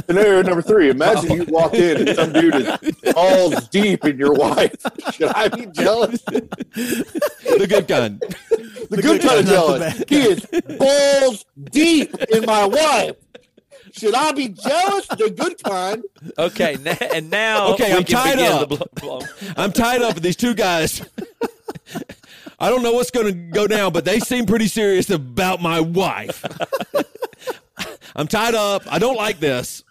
Scenario 0.06 0.42
number 0.42 0.62
three. 0.62 0.90
Imagine 0.90 1.30
you 1.30 1.44
walk 1.44 1.74
in 1.74 2.08
and 2.08 2.16
some 2.16 2.32
dude 2.32 2.56
is 2.56 3.12
balls 3.14 3.68
deep 3.68 4.04
in 4.04 4.18
your 4.18 4.32
wife. 4.32 4.74
Should 5.12 5.28
I 5.28 5.46
be 5.46 5.66
jealous? 5.66 6.20
the 6.22 7.66
good 7.68 7.86
kind. 7.86 8.20
The 8.90 9.00
good 9.00 9.20
kind 9.20 9.38
of 9.40 9.46
jealous. 9.46 10.02
He 10.08 10.22
is 10.22 10.44
balls 10.78 11.44
deep 11.70 12.12
in 12.32 12.46
my 12.46 12.66
wife. 12.66 13.16
Should 13.98 14.14
I 14.14 14.32
be 14.32 14.48
jealous? 14.48 15.06
The 15.08 15.30
good 15.36 15.62
kind. 15.62 16.02
Okay, 16.38 16.76
na- 16.82 16.94
and 17.14 17.30
now 17.30 17.72
Okay, 17.74 17.92
I'm 17.92 18.04
tied 18.04 18.38
up. 18.38 18.68
The 18.68 18.76
blo- 18.76 18.86
blo- 19.18 19.26
I'm 19.56 19.72
tied 19.72 20.02
up 20.02 20.14
with 20.14 20.22
these 20.22 20.36
two 20.36 20.54
guys. 20.54 21.02
I 22.60 22.70
don't 22.70 22.82
know 22.82 22.92
what's 22.92 23.10
going 23.10 23.26
to 23.26 23.32
go 23.32 23.66
down, 23.66 23.92
but 23.92 24.04
they 24.04 24.18
seem 24.20 24.46
pretty 24.46 24.66
serious 24.66 25.10
about 25.10 25.62
my 25.62 25.80
wife. 25.80 26.44
I'm 28.16 28.26
tied 28.26 28.54
up. 28.54 28.82
I 28.92 28.98
don't 28.98 29.16
like 29.16 29.38
this. 29.38 29.84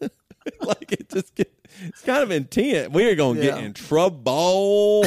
like 0.60 0.92
it 0.92 1.08
just 1.08 1.34
get, 1.34 1.50
it's 1.82 2.02
kind 2.02 2.22
of 2.22 2.30
intense. 2.30 2.92
We 2.92 3.08
are 3.10 3.14
going 3.14 3.36
to 3.38 3.44
Yeah. 3.44 3.54
get 3.56 3.64
in 3.64 3.72
trouble. 3.72 5.04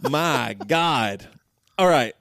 my 0.00 0.54
God. 0.66 1.26
All 1.78 1.88
right. 1.88 2.14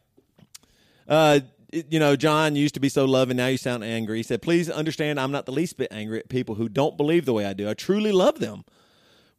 Uh, 1.07 1.39
it- 1.41 1.45
you 1.71 1.99
know, 1.99 2.15
John 2.15 2.55
used 2.55 2.73
to 2.73 2.79
be 2.79 2.89
so 2.89 3.05
loving. 3.05 3.37
Now 3.37 3.47
you 3.47 3.57
sound 3.57 3.83
angry. 3.83 4.17
He 4.17 4.23
said, 4.23 4.41
"Please 4.41 4.69
understand, 4.69 5.19
I'm 5.19 5.31
not 5.31 5.45
the 5.45 5.51
least 5.51 5.77
bit 5.77 5.91
angry 5.91 6.19
at 6.19 6.29
people 6.29 6.55
who 6.55 6.69
don't 6.69 6.97
believe 6.97 7.25
the 7.25 7.33
way 7.33 7.45
I 7.45 7.53
do. 7.53 7.69
I 7.69 7.73
truly 7.73 8.11
love 8.11 8.39
them." 8.39 8.63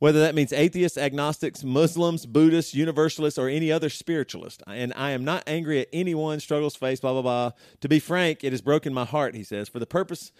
whether 0.02 0.18
that 0.18 0.34
means 0.34 0.52
atheists, 0.52 0.98
agnostics, 0.98 1.62
Muslims, 1.62 2.26
Buddhists, 2.26 2.74
Universalists, 2.74 3.38
or 3.38 3.48
any 3.48 3.70
other 3.70 3.88
spiritualist. 3.88 4.60
And 4.66 4.92
I 4.96 5.12
am 5.12 5.24
not 5.24 5.44
angry 5.46 5.78
at 5.78 5.86
anyone, 5.92 6.40
struggles 6.40 6.74
faced, 6.74 7.02
blah, 7.02 7.12
blah, 7.12 7.22
blah. 7.22 7.50
To 7.82 7.88
be 7.88 8.00
frank, 8.00 8.42
it 8.42 8.52
has 8.52 8.60
broken 8.60 8.92
my 8.92 9.04
heart, 9.04 9.36
he 9.36 9.44
says. 9.44 9.68
For 9.68 9.78
the 9.78 9.86
purpose 9.86 10.32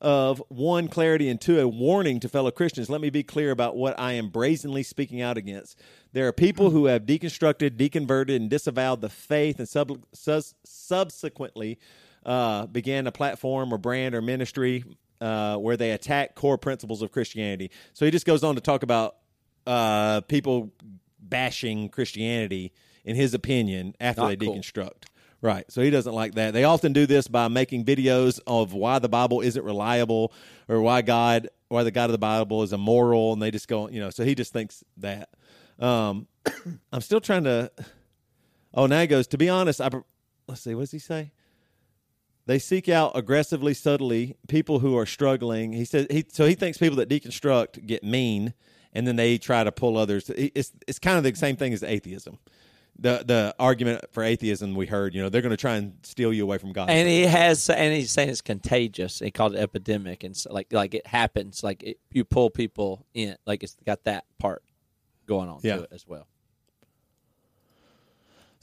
of 0.00 0.42
one, 0.48 0.88
clarity, 0.88 1.28
and 1.28 1.40
two, 1.40 1.60
a 1.60 1.68
warning 1.68 2.18
to 2.18 2.28
fellow 2.28 2.50
Christians, 2.50 2.90
let 2.90 3.00
me 3.00 3.08
be 3.08 3.22
clear 3.22 3.52
about 3.52 3.76
what 3.76 3.96
I 3.96 4.14
am 4.14 4.28
brazenly 4.28 4.82
speaking 4.82 5.22
out 5.22 5.38
against. 5.38 5.78
There 6.12 6.26
are 6.26 6.32
people 6.32 6.70
who 6.70 6.86
have 6.86 7.06
deconstructed, 7.06 7.76
deconverted, 7.76 8.34
and 8.34 8.50
disavowed 8.50 9.02
the 9.02 9.08
faith 9.08 9.60
and 9.60 9.68
sub- 9.68 10.04
sus- 10.12 10.56
subsequently 10.86 11.78
uh, 12.24 12.66
began 12.66 13.06
a 13.06 13.12
platform 13.12 13.72
or 13.72 13.78
brand 13.78 14.14
or 14.14 14.22
ministry 14.22 14.84
uh, 15.20 15.56
where 15.56 15.76
they 15.76 15.92
attack 15.92 16.34
core 16.34 16.58
principles 16.58 17.02
of 17.02 17.12
Christianity. 17.12 17.70
So 17.92 18.04
he 18.04 18.10
just 18.10 18.26
goes 18.26 18.44
on 18.44 18.54
to 18.54 18.60
talk 18.60 18.82
about 18.82 19.16
uh, 19.66 20.20
people 20.22 20.72
bashing 21.18 21.88
Christianity, 21.88 22.72
in 23.04 23.16
his 23.16 23.34
opinion, 23.34 23.94
after 24.00 24.22
Not 24.22 24.28
they 24.28 24.36
cool. 24.36 24.54
deconstruct. 24.56 25.04
Right. 25.42 25.70
So 25.70 25.82
he 25.82 25.90
doesn't 25.90 26.14
like 26.14 26.34
that. 26.34 26.54
They 26.54 26.64
often 26.64 26.92
do 26.92 27.06
this 27.06 27.28
by 27.28 27.48
making 27.48 27.84
videos 27.84 28.40
of 28.46 28.72
why 28.72 28.98
the 28.98 29.08
Bible 29.08 29.42
isn't 29.42 29.62
reliable 29.62 30.32
or 30.66 30.80
why 30.80 31.02
God, 31.02 31.48
why 31.68 31.82
the 31.82 31.90
God 31.90 32.06
of 32.06 32.12
the 32.12 32.18
Bible 32.18 32.62
is 32.62 32.72
immoral, 32.72 33.34
and 33.34 33.42
they 33.42 33.50
just 33.50 33.68
go, 33.68 33.88
you 33.88 34.00
know. 34.00 34.10
So 34.10 34.24
he 34.24 34.34
just 34.34 34.52
thinks 34.52 34.82
that. 34.96 35.28
Um, 35.78 36.26
I'm 36.92 37.02
still 37.02 37.20
trying 37.20 37.44
to. 37.44 37.70
Oh, 38.72 38.86
now 38.86 39.00
he 39.00 39.06
goes. 39.06 39.26
To 39.28 39.38
be 39.38 39.48
honest, 39.48 39.80
I. 39.80 39.90
Let's 40.48 40.60
see. 40.62 40.74
What 40.74 40.82
does 40.82 40.90
he 40.92 40.98
say? 40.98 41.32
They 42.46 42.58
seek 42.60 42.88
out 42.88 43.16
aggressively, 43.16 43.74
subtly 43.74 44.36
people 44.46 44.78
who 44.78 44.96
are 44.96 45.06
struggling. 45.06 45.72
He 45.72 45.84
said 45.84 46.06
he 46.10 46.24
so 46.30 46.46
he 46.46 46.54
thinks 46.54 46.78
people 46.78 46.96
that 46.96 47.08
deconstruct 47.08 47.84
get 47.86 48.04
mean, 48.04 48.54
and 48.92 49.06
then 49.06 49.16
they 49.16 49.36
try 49.36 49.64
to 49.64 49.72
pull 49.72 49.96
others. 49.96 50.30
It's 50.30 50.72
it's 50.86 51.00
kind 51.00 51.18
of 51.18 51.24
the 51.24 51.34
same 51.34 51.56
thing 51.56 51.72
as 51.72 51.82
atheism. 51.82 52.38
The 52.98 53.24
the 53.26 53.54
argument 53.58 54.04
for 54.12 54.22
atheism 54.22 54.76
we 54.76 54.86
heard, 54.86 55.12
you 55.12 55.20
know, 55.22 55.28
they're 55.28 55.42
going 55.42 55.50
to 55.50 55.56
try 55.56 55.74
and 55.74 55.94
steal 56.04 56.32
you 56.32 56.44
away 56.44 56.58
from 56.58 56.72
God. 56.72 56.88
and 56.88 57.06
he 57.08 57.22
has, 57.22 57.68
and 57.68 57.92
he's 57.92 58.10
saying 58.12 58.28
it's 58.30 58.40
contagious. 58.40 59.18
He 59.18 59.30
called 59.32 59.54
it 59.54 59.58
epidemic, 59.58 60.22
and 60.22 60.36
so, 60.36 60.52
like 60.52 60.72
like 60.72 60.94
it 60.94 61.06
happens, 61.08 61.64
like 61.64 61.82
it, 61.82 61.98
you 62.12 62.24
pull 62.24 62.48
people 62.48 63.04
in, 63.12 63.36
like 63.44 63.64
it's 63.64 63.76
got 63.84 64.04
that 64.04 64.24
part 64.38 64.62
going 65.26 65.48
on 65.48 65.58
Yeah. 65.64 65.78
to 65.78 65.82
it 65.82 65.88
as 65.92 66.06
well. 66.06 66.28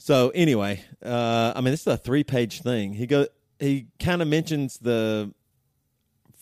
So 0.04 0.28
anyway, 0.34 0.84
uh, 1.02 1.54
I 1.56 1.62
mean, 1.62 1.70
this 1.70 1.80
is 1.80 1.86
a 1.86 1.96
three 1.96 2.24
page 2.24 2.60
thing. 2.60 2.92
He 2.92 3.06
go 3.06 3.26
he 3.58 3.86
kind 3.98 4.20
of 4.20 4.28
mentions 4.28 4.76
the 4.76 5.32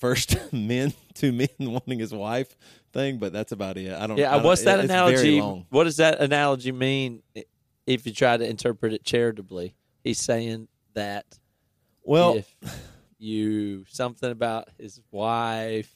first 0.00 0.36
men, 0.52 0.92
two 1.14 1.30
men 1.30 1.46
wanting 1.60 2.00
his 2.00 2.12
wife 2.12 2.56
thing, 2.92 3.18
but 3.18 3.32
that's 3.32 3.52
about 3.52 3.76
it. 3.76 3.92
I 3.92 4.08
don't. 4.08 4.18
I 4.18 4.22
Yeah, 4.22 4.32
don't- 4.32 4.42
what's 4.42 4.64
that 4.64 4.84
very 4.84 5.38
analogy? 5.38 5.40
What 5.70 5.84
does 5.84 5.98
that 5.98 6.20
analogy 6.20 6.72
mean? 6.72 7.22
If 7.86 8.04
you 8.04 8.12
try 8.12 8.36
to 8.36 8.44
interpret 8.44 8.94
it 8.94 9.04
charitably, 9.04 9.76
he's 10.02 10.18
saying 10.18 10.66
that 10.94 11.26
Well, 12.02 12.38
if 12.38 12.52
you 13.18 13.84
something 13.88 14.32
about 14.32 14.70
his 14.76 15.00
wife, 15.12 15.94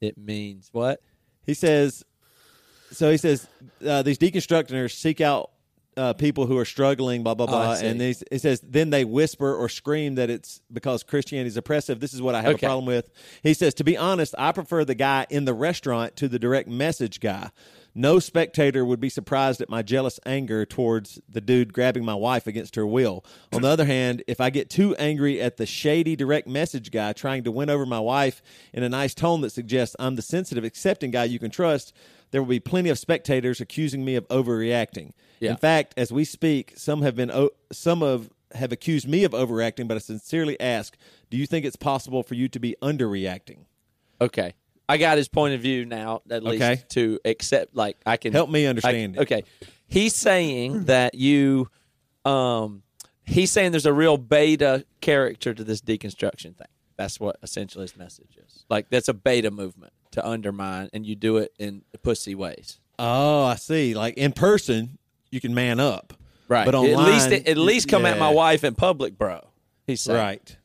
it 0.00 0.16
means 0.16 0.70
what? 0.72 1.02
He 1.44 1.52
says, 1.52 2.02
so 2.92 3.10
he 3.10 3.18
says, 3.18 3.46
uh, 3.86 4.00
these 4.00 4.16
deconstructors 4.16 4.92
seek 4.92 5.20
out 5.20 5.49
uh, 6.00 6.12
people 6.14 6.46
who 6.46 6.56
are 6.58 6.64
struggling, 6.64 7.22
blah, 7.22 7.34
blah, 7.34 7.46
Oh, 7.46 7.48
blah. 7.50 7.74
see. 7.74 7.86
and 7.86 8.00
it 8.00 8.40
says, 8.40 8.60
then 8.66 8.90
they 8.90 9.04
whisper 9.04 9.54
or 9.54 9.68
scream 9.68 10.14
that 10.16 10.30
it's 10.30 10.60
because 10.72 11.02
Christianity 11.02 11.48
is 11.48 11.56
oppressive. 11.56 12.00
This 12.00 12.14
is 12.14 12.22
what 12.22 12.34
I 12.34 12.42
have 12.42 12.54
Okay. 12.54 12.66
a 12.66 12.68
problem 12.70 12.86
with. 12.86 13.10
He 13.42 13.54
says, 13.54 13.74
to 13.74 13.84
be 13.84 13.96
honest, 13.96 14.34
I 14.38 14.52
prefer 14.52 14.84
the 14.84 14.94
guy 14.94 15.26
in 15.30 15.44
the 15.44 15.54
restaurant 15.54 16.16
to 16.16 16.28
the 16.28 16.38
direct 16.38 16.68
message 16.68 17.20
guy. 17.20 17.50
No 17.92 18.20
spectator 18.20 18.84
would 18.84 19.00
be 19.00 19.08
surprised 19.08 19.60
at 19.60 19.68
my 19.68 19.82
jealous 19.82 20.20
anger 20.24 20.64
towards 20.64 21.20
the 21.28 21.40
dude 21.40 21.72
grabbing 21.72 22.04
my 22.04 22.14
wife 22.14 22.46
against 22.46 22.76
her 22.76 22.86
will. 22.86 23.24
On 23.52 23.62
the 23.62 23.68
other 23.68 23.84
hand, 23.84 24.22
if 24.28 24.40
I 24.40 24.48
get 24.50 24.70
too 24.70 24.94
angry 24.94 25.40
at 25.40 25.56
the 25.56 25.66
shady 25.66 26.14
direct 26.14 26.46
message 26.46 26.92
guy 26.92 27.12
trying 27.12 27.42
to 27.44 27.50
win 27.50 27.68
over 27.68 27.84
my 27.84 27.98
wife 27.98 28.42
in 28.72 28.84
a 28.84 28.88
nice 28.88 29.12
tone 29.12 29.40
that 29.40 29.50
suggests 29.50 29.96
I'm 29.98 30.14
the 30.14 30.22
sensitive, 30.22 30.62
accepting 30.62 31.10
guy 31.10 31.24
you 31.24 31.40
can 31.40 31.50
trust, 31.50 31.92
there 32.30 32.42
will 32.42 32.48
be 32.48 32.60
plenty 32.60 32.88
of 32.90 32.98
spectators 32.98 33.60
accusing 33.60 34.04
me 34.04 34.14
of 34.16 34.26
overreacting. 34.28 35.12
Yeah. 35.40 35.52
In 35.52 35.56
fact, 35.56 35.94
as 35.96 36.12
we 36.12 36.24
speak, 36.24 36.74
some 36.76 37.02
have 37.02 37.16
been 37.16 37.30
o- 37.30 37.50
some 37.72 38.02
of 38.02 38.30
have 38.54 38.72
accused 38.72 39.06
me 39.08 39.24
of 39.24 39.32
overreacting, 39.32 39.86
but 39.88 39.96
I 39.96 40.00
sincerely 40.00 40.60
ask, 40.60 40.96
do 41.30 41.36
you 41.36 41.46
think 41.46 41.64
it's 41.64 41.76
possible 41.76 42.22
for 42.22 42.34
you 42.34 42.48
to 42.48 42.58
be 42.60 42.74
underreacting? 42.82 43.64
Okay. 44.20 44.54
I 44.88 44.96
got 44.98 45.18
his 45.18 45.28
point 45.28 45.54
of 45.54 45.60
view 45.60 45.84
now, 45.86 46.22
at 46.28 46.42
least 46.42 46.62
Okay. 46.62 46.82
to 46.90 47.20
accept. 47.24 47.76
Like 47.76 47.96
I 48.04 48.16
can 48.16 48.32
Help 48.32 48.50
me 48.50 48.66
I- 48.66 48.70
understand 48.70 49.16
it. 49.16 49.20
okay, 49.20 49.44
he's 49.86 50.14
saying 50.16 50.86
that 50.86 51.14
you, 51.14 51.70
um, 52.24 52.82
he's 53.24 53.50
saying 53.52 53.70
there's 53.70 53.86
a 53.86 53.92
real 53.92 54.16
beta 54.16 54.84
character 55.00 55.54
to 55.54 55.62
this 55.64 55.80
deconstruction 55.80 56.56
thing. 56.56 56.66
That's 56.96 57.18
what 57.20 57.36
essentially 57.42 57.82
his 57.82 57.96
message 57.96 58.36
is. 58.44 58.64
Like 58.68 58.90
that's 58.90 59.08
a 59.08 59.14
beta 59.14 59.50
movement 59.52 59.92
to 60.12 60.26
undermine, 60.26 60.90
and 60.92 61.06
you 61.06 61.14
do 61.16 61.36
it 61.38 61.52
in 61.58 61.82
pussy 62.02 62.34
ways. 62.34 62.78
Oh, 62.98 63.44
I 63.44 63.54
see. 63.56 63.94
Like 63.94 64.14
in 64.14 64.32
person, 64.32 64.98
you 65.30 65.40
can 65.40 65.54
man 65.54 65.80
up. 65.80 66.12
Right. 66.48 66.64
But 66.64 66.74
at 66.74 66.78
online, 66.78 67.06
least 67.30 67.48
at 67.48 67.56
least 67.56 67.88
come 67.88 68.04
at 68.06 68.18
my 68.18 68.30
wife 68.30 68.64
in 68.64 68.74
public, 68.74 69.16
bro. 69.16 69.46
He's 69.86 70.00
saying. 70.00 70.18
Right. 70.18 70.56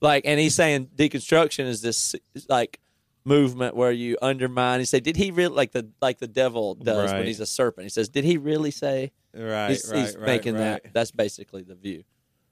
like 0.00 0.24
and 0.26 0.38
he's 0.40 0.54
saying 0.54 0.88
deconstruction 0.96 1.66
is 1.66 1.80
this 1.82 2.14
like 2.48 2.80
movement 3.24 3.74
where 3.74 3.90
you 3.90 4.16
undermine 4.22 4.78
he 4.80 4.86
said 4.86 5.02
did 5.02 5.16
he 5.16 5.30
really 5.32 5.54
like 5.54 5.72
the 5.72 5.88
like 6.00 6.18
the 6.18 6.28
devil 6.28 6.74
does 6.76 7.12
when 7.12 7.26
he's 7.26 7.40
a 7.40 7.46
serpent 7.46 7.84
he 7.84 7.88
says 7.88 8.08
did 8.08 8.22
he 8.24 8.36
really 8.36 8.70
say 8.70 9.10
Right. 9.34 9.70
he's, 9.70 9.90
right. 9.90 9.98
he's 10.00 10.16
right, 10.16 10.26
making 10.26 10.54
right. 10.54 10.82
that 10.84 10.92
that's 10.92 11.10
basically 11.10 11.62
the 11.62 11.74
view 11.74 12.04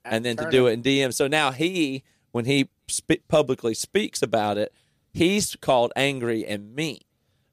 and 0.05 0.25
then 0.25 0.37
to 0.37 0.51
do 0.51 0.67
it 0.67 0.73
in 0.73 0.83
dm 0.83 1.15
so 1.15 1.29
now 1.29 1.53
he 1.53 2.03
when 2.33 2.45
he 2.45 2.69
spe- 2.89 3.23
publicly 3.29 3.73
speaks 3.75 4.21
about 4.23 4.59
it 4.59 4.73
he's 5.15 5.57
called 5.57 5.93
angry 5.97 6.45
and 6.45 6.75
mean 6.75 7.01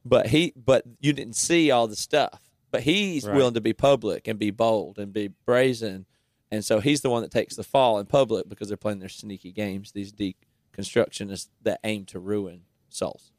but 0.03 0.27
he 0.27 0.51
but 0.55 0.83
you 0.99 1.13
didn't 1.13 1.35
see 1.37 1.71
all 1.71 1.87
the 1.87 1.95
stuff 1.95 2.41
but 2.71 2.81
he's 2.83 3.25
Right. 3.25 3.35
willing 3.35 3.53
to 3.53 3.61
be 3.61 3.71
public 3.73 4.27
and 4.27 4.37
be 4.37 4.51
bold 4.51 4.97
and 4.99 5.13
be 5.13 5.29
brazen 5.45 6.05
and 6.49 6.65
so 6.65 6.79
he's 6.81 6.99
the 7.01 7.09
one 7.09 7.21
that 7.21 7.31
takes 7.31 7.55
the 7.55 7.63
fall 7.63 7.97
in 7.99 8.05
public 8.07 8.49
because 8.49 8.67
they're 8.67 8.75
playing 8.77 8.99
their 8.99 9.07
sneaky 9.09 9.51
games 9.53 9.91
these 9.93 10.11
deconstructionists 10.11 11.47
that 11.61 11.79
aim 11.83 12.03
to 12.05 12.19
ruin 12.19 12.61
souls 12.89 13.31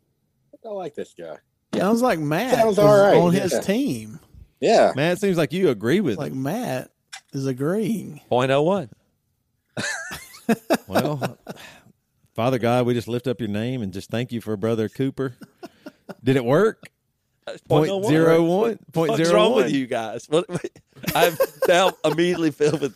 I 0.64 0.68
like 0.68 0.94
this 0.94 1.12
guy. 1.18 1.38
Sounds 1.74 2.02
like 2.02 2.20
Matt 2.20 2.54
Sounds 2.54 2.78
all 2.78 2.96
right, 2.96 3.16
on 3.16 3.32
yeah. 3.32 3.40
his 3.40 3.58
team. 3.66 4.20
Yeah. 4.60 4.92
Man, 4.94 5.10
it 5.12 5.18
seems 5.20 5.36
like 5.36 5.52
you 5.52 5.70
agree 5.70 6.00
with 6.00 6.18
Like 6.18 6.30
him. 6.30 6.44
Matt 6.44 6.92
is 7.32 7.46
agreeing. 7.48 8.20
Point 8.28 8.52
oh 8.52 8.62
one. 8.62 8.88
Well, 10.86 11.38
Father 12.34 12.58
God, 12.58 12.86
we 12.86 12.94
just 12.94 13.08
lift 13.08 13.26
up 13.26 13.40
your 13.40 13.48
name 13.48 13.82
and 13.82 13.92
just 13.92 14.10
thank 14.10 14.32
you 14.32 14.40
for 14.40 14.56
Brother 14.56 14.88
Cooper. 14.88 15.36
Did 16.24 16.36
it 16.36 16.44
work? 16.44 16.82
Point 17.68 17.90
oh 17.90 18.02
zero 18.08 18.42
one. 18.42 18.78
Point 18.92 19.10
What's 19.10 19.24
zero 19.24 19.34
wrong 19.36 19.52
one. 19.52 19.64
with 19.64 19.72
you 19.72 19.86
guys? 19.86 20.26
What, 20.28 20.46
I'm 21.14 21.36
now 21.68 21.92
immediately 22.04 22.50
filled 22.52 22.80
with 22.80 22.94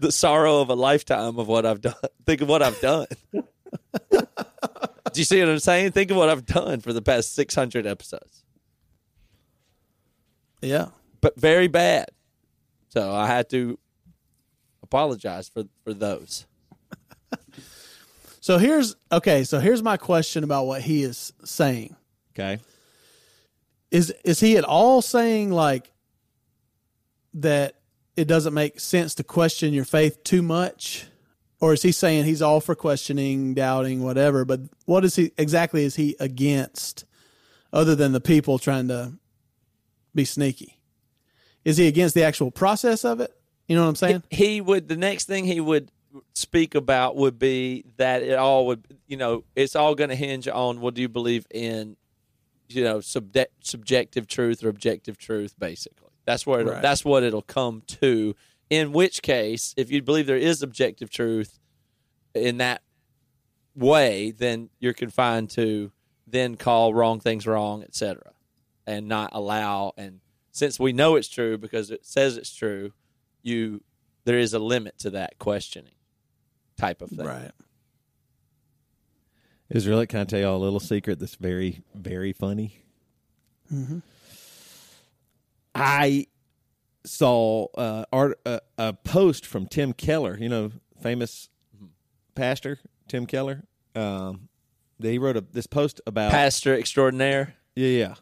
the 0.00 0.12
sorrow 0.12 0.60
of 0.60 0.70
a 0.70 0.74
lifetime 0.74 1.38
of 1.38 1.48
what 1.48 1.66
I've 1.66 1.80
done. 1.80 1.94
Think 2.24 2.40
of 2.40 2.48
what 2.48 2.62
I've 2.62 2.80
done. 2.80 3.06
Do 4.10 5.20
you 5.20 5.24
see 5.24 5.40
what 5.40 5.48
I'm 5.48 5.58
saying? 5.58 5.92
Think 5.92 6.10
of 6.10 6.16
what 6.16 6.28
I've 6.28 6.46
done 6.46 6.80
for 6.80 6.92
the 6.92 7.02
past 7.02 7.34
600 7.34 7.86
episodes, 7.86 8.44
Yeah. 10.62 10.88
but 11.20 11.38
very 11.40 11.66
bad. 11.66 12.06
So 12.90 13.10
I 13.12 13.26
had 13.26 13.50
to 13.50 13.78
apologize 14.82 15.48
for 15.48 15.64
for 15.84 15.92
those. 15.92 16.46
So 18.48 18.56
here's 18.56 18.96
okay. 19.12 19.44
So 19.44 19.60
here's 19.60 19.82
my 19.82 19.98
question 19.98 20.42
about 20.42 20.64
what 20.64 20.80
he 20.80 21.02
is 21.02 21.34
saying. 21.44 21.94
Okay. 22.32 22.60
Is 23.90 24.10
is 24.24 24.40
he 24.40 24.56
at 24.56 24.64
all 24.64 25.02
saying 25.02 25.50
like 25.50 25.92
that 27.34 27.74
it 28.16 28.26
doesn't 28.26 28.54
make 28.54 28.80
sense 28.80 29.14
to 29.16 29.22
question 29.22 29.74
your 29.74 29.84
faith 29.84 30.24
too 30.24 30.40
much? 30.40 31.04
Or 31.60 31.74
is 31.74 31.82
he 31.82 31.92
saying 31.92 32.24
he's 32.24 32.40
all 32.40 32.62
for 32.62 32.74
questioning, 32.74 33.52
doubting, 33.52 34.02
whatever? 34.02 34.46
But 34.46 34.60
what 34.86 35.04
is 35.04 35.16
he 35.16 35.30
exactly 35.36 35.84
is 35.84 35.96
he 35.96 36.16
against 36.18 37.04
other 37.70 37.94
than 37.94 38.12
the 38.12 38.18
people 38.18 38.58
trying 38.58 38.88
to 38.88 39.12
be 40.14 40.24
sneaky? 40.24 40.80
Is 41.66 41.76
he 41.76 41.86
against 41.86 42.14
the 42.14 42.24
actual 42.24 42.50
process 42.50 43.04
of 43.04 43.20
it? 43.20 43.30
You 43.66 43.76
know 43.76 43.82
what 43.82 43.90
I'm 43.90 43.96
saying? 43.96 44.22
he 44.30 44.62
would 44.62 44.88
the 44.88 44.96
next 44.96 45.26
thing 45.26 45.44
he 45.44 45.60
would 45.60 45.90
speak 46.34 46.74
about 46.74 47.16
would 47.16 47.38
be 47.38 47.84
that 47.96 48.22
it 48.22 48.38
all 48.38 48.66
would 48.66 48.84
you 49.06 49.16
know 49.16 49.44
it's 49.56 49.76
all 49.76 49.94
going 49.94 50.10
to 50.10 50.16
hinge 50.16 50.46
on 50.48 50.80
what 50.80 50.94
do 50.94 51.00
you 51.02 51.08
believe 51.08 51.46
in 51.50 51.96
you 52.68 52.84
know 52.84 52.98
subde- 52.98 53.46
subjective 53.62 54.26
truth 54.26 54.62
or 54.62 54.68
objective 54.68 55.16
truth 55.18 55.54
basically. 55.58 56.10
That's 56.24 56.46
where 56.46 56.64
Right. 56.64 56.82
that's 56.82 57.04
what 57.04 57.22
it'll 57.22 57.42
come 57.42 57.82
to. 58.00 58.34
In 58.70 58.92
which 58.92 59.22
case 59.22 59.72
if 59.78 59.90
you 59.90 60.02
believe 60.02 60.26
there 60.26 60.36
is 60.36 60.62
objective 60.62 61.08
truth 61.10 61.58
in 62.34 62.58
that 62.58 62.82
way 63.74 64.30
then 64.32 64.68
you're 64.80 64.92
confined 64.92 65.48
to 65.50 65.90
then 66.26 66.56
call 66.56 66.92
wrong 66.92 67.20
things 67.20 67.46
wrong 67.46 67.82
etc 67.82 68.32
and 68.86 69.06
not 69.08 69.30
allow 69.32 69.92
and 69.96 70.20
since 70.50 70.78
we 70.80 70.92
know 70.92 71.14
it's 71.16 71.28
true 71.28 71.56
because 71.56 71.90
it 71.90 72.04
says 72.04 72.36
it's 72.36 72.52
true 72.54 72.92
you 73.42 73.80
there 74.24 74.38
is 74.38 74.52
a 74.52 74.58
limit 74.58 74.98
to 74.98 75.10
that 75.10 75.38
questioning 75.38 75.92
type 76.78 77.02
of 77.02 77.10
thing. 77.10 77.26
Right. 77.26 77.50
Israel, 79.70 80.06
can 80.06 80.20
I 80.20 80.24
tell 80.24 80.40
y'all 80.40 80.56
a 80.56 80.64
little 80.64 80.80
secret 80.80 81.18
that's 81.18 81.34
very, 81.34 81.82
very 81.94 82.32
funny? 82.32 82.82
I 85.74 86.26
saw 87.04 87.66
uh, 87.74 88.04
art, 88.10 88.40
uh, 88.46 88.60
a 88.78 88.94
post 88.94 89.44
from 89.44 89.66
Tim 89.66 89.92
Keller, 89.92 90.38
you 90.38 90.48
know, 90.48 90.72
famous 91.02 91.50
pastor 92.34 92.78
Tim 93.08 93.26
Keller. 93.26 93.64
Um, 93.94 94.48
that 95.00 95.10
he 95.10 95.18
wrote 95.18 95.36
a, 95.36 95.40
this 95.40 95.66
post 95.66 96.00
about 96.06 96.30
Pastor 96.30 96.74
extraordinaire. 96.74 97.54
Yeah, 97.74 97.88
yeah. 97.88 98.14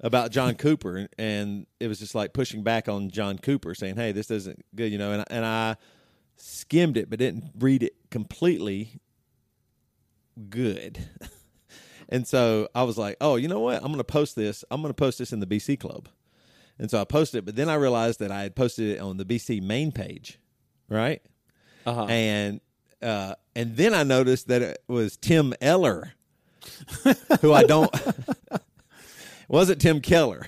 About 0.00 0.32
John 0.32 0.54
Cooper, 0.54 0.96
and, 0.96 1.08
and 1.18 1.66
it 1.80 1.88
was 1.88 1.98
just 1.98 2.14
like 2.14 2.32
pushing 2.32 2.62
back 2.62 2.88
on 2.88 3.10
John 3.10 3.38
Cooper, 3.38 3.74
saying, 3.74 3.96
"Hey, 3.96 4.12
this 4.12 4.30
isn't 4.30 4.64
good," 4.74 4.92
you 4.92 4.98
know. 4.98 5.12
And 5.12 5.24
and 5.30 5.44
I 5.44 5.76
skimmed 6.36 6.96
it, 6.96 7.10
but 7.10 7.18
didn't 7.18 7.52
read 7.58 7.82
it 7.82 7.94
completely 8.10 9.00
good. 10.50 10.98
and 12.08 12.26
so 12.26 12.68
I 12.74 12.82
was 12.82 12.98
like, 12.98 13.16
"Oh, 13.20 13.36
you 13.36 13.48
know 13.48 13.60
what? 13.60 13.76
I'm 13.76 13.88
going 13.88 13.98
to 13.98 14.04
post 14.04 14.36
this. 14.36 14.64
I'm 14.70 14.80
going 14.80 14.90
to 14.90 14.96
post 14.96 15.18
this 15.18 15.32
in 15.32 15.40
the 15.40 15.46
BC 15.46 15.78
Club." 15.80 16.08
And 16.78 16.90
so 16.90 17.00
I 17.00 17.04
posted 17.04 17.38
it, 17.38 17.44
but 17.44 17.56
then 17.56 17.68
I 17.68 17.74
realized 17.74 18.18
that 18.18 18.32
I 18.32 18.42
had 18.42 18.56
posted 18.56 18.96
it 18.96 19.00
on 19.00 19.16
the 19.16 19.24
BC 19.24 19.62
main 19.62 19.92
page, 19.92 20.40
right? 20.88 21.22
Uh-huh. 21.86 22.06
And 22.06 22.60
uh, 23.00 23.34
and 23.54 23.76
then 23.76 23.94
I 23.94 24.02
noticed 24.02 24.48
that 24.48 24.62
it 24.62 24.82
was 24.88 25.16
Tim 25.16 25.54
Eller, 25.60 26.14
who 27.40 27.52
I 27.52 27.64
don't. 27.64 27.94
wasn't 29.48 29.80
Tim 29.80 30.00
Keller. 30.00 30.46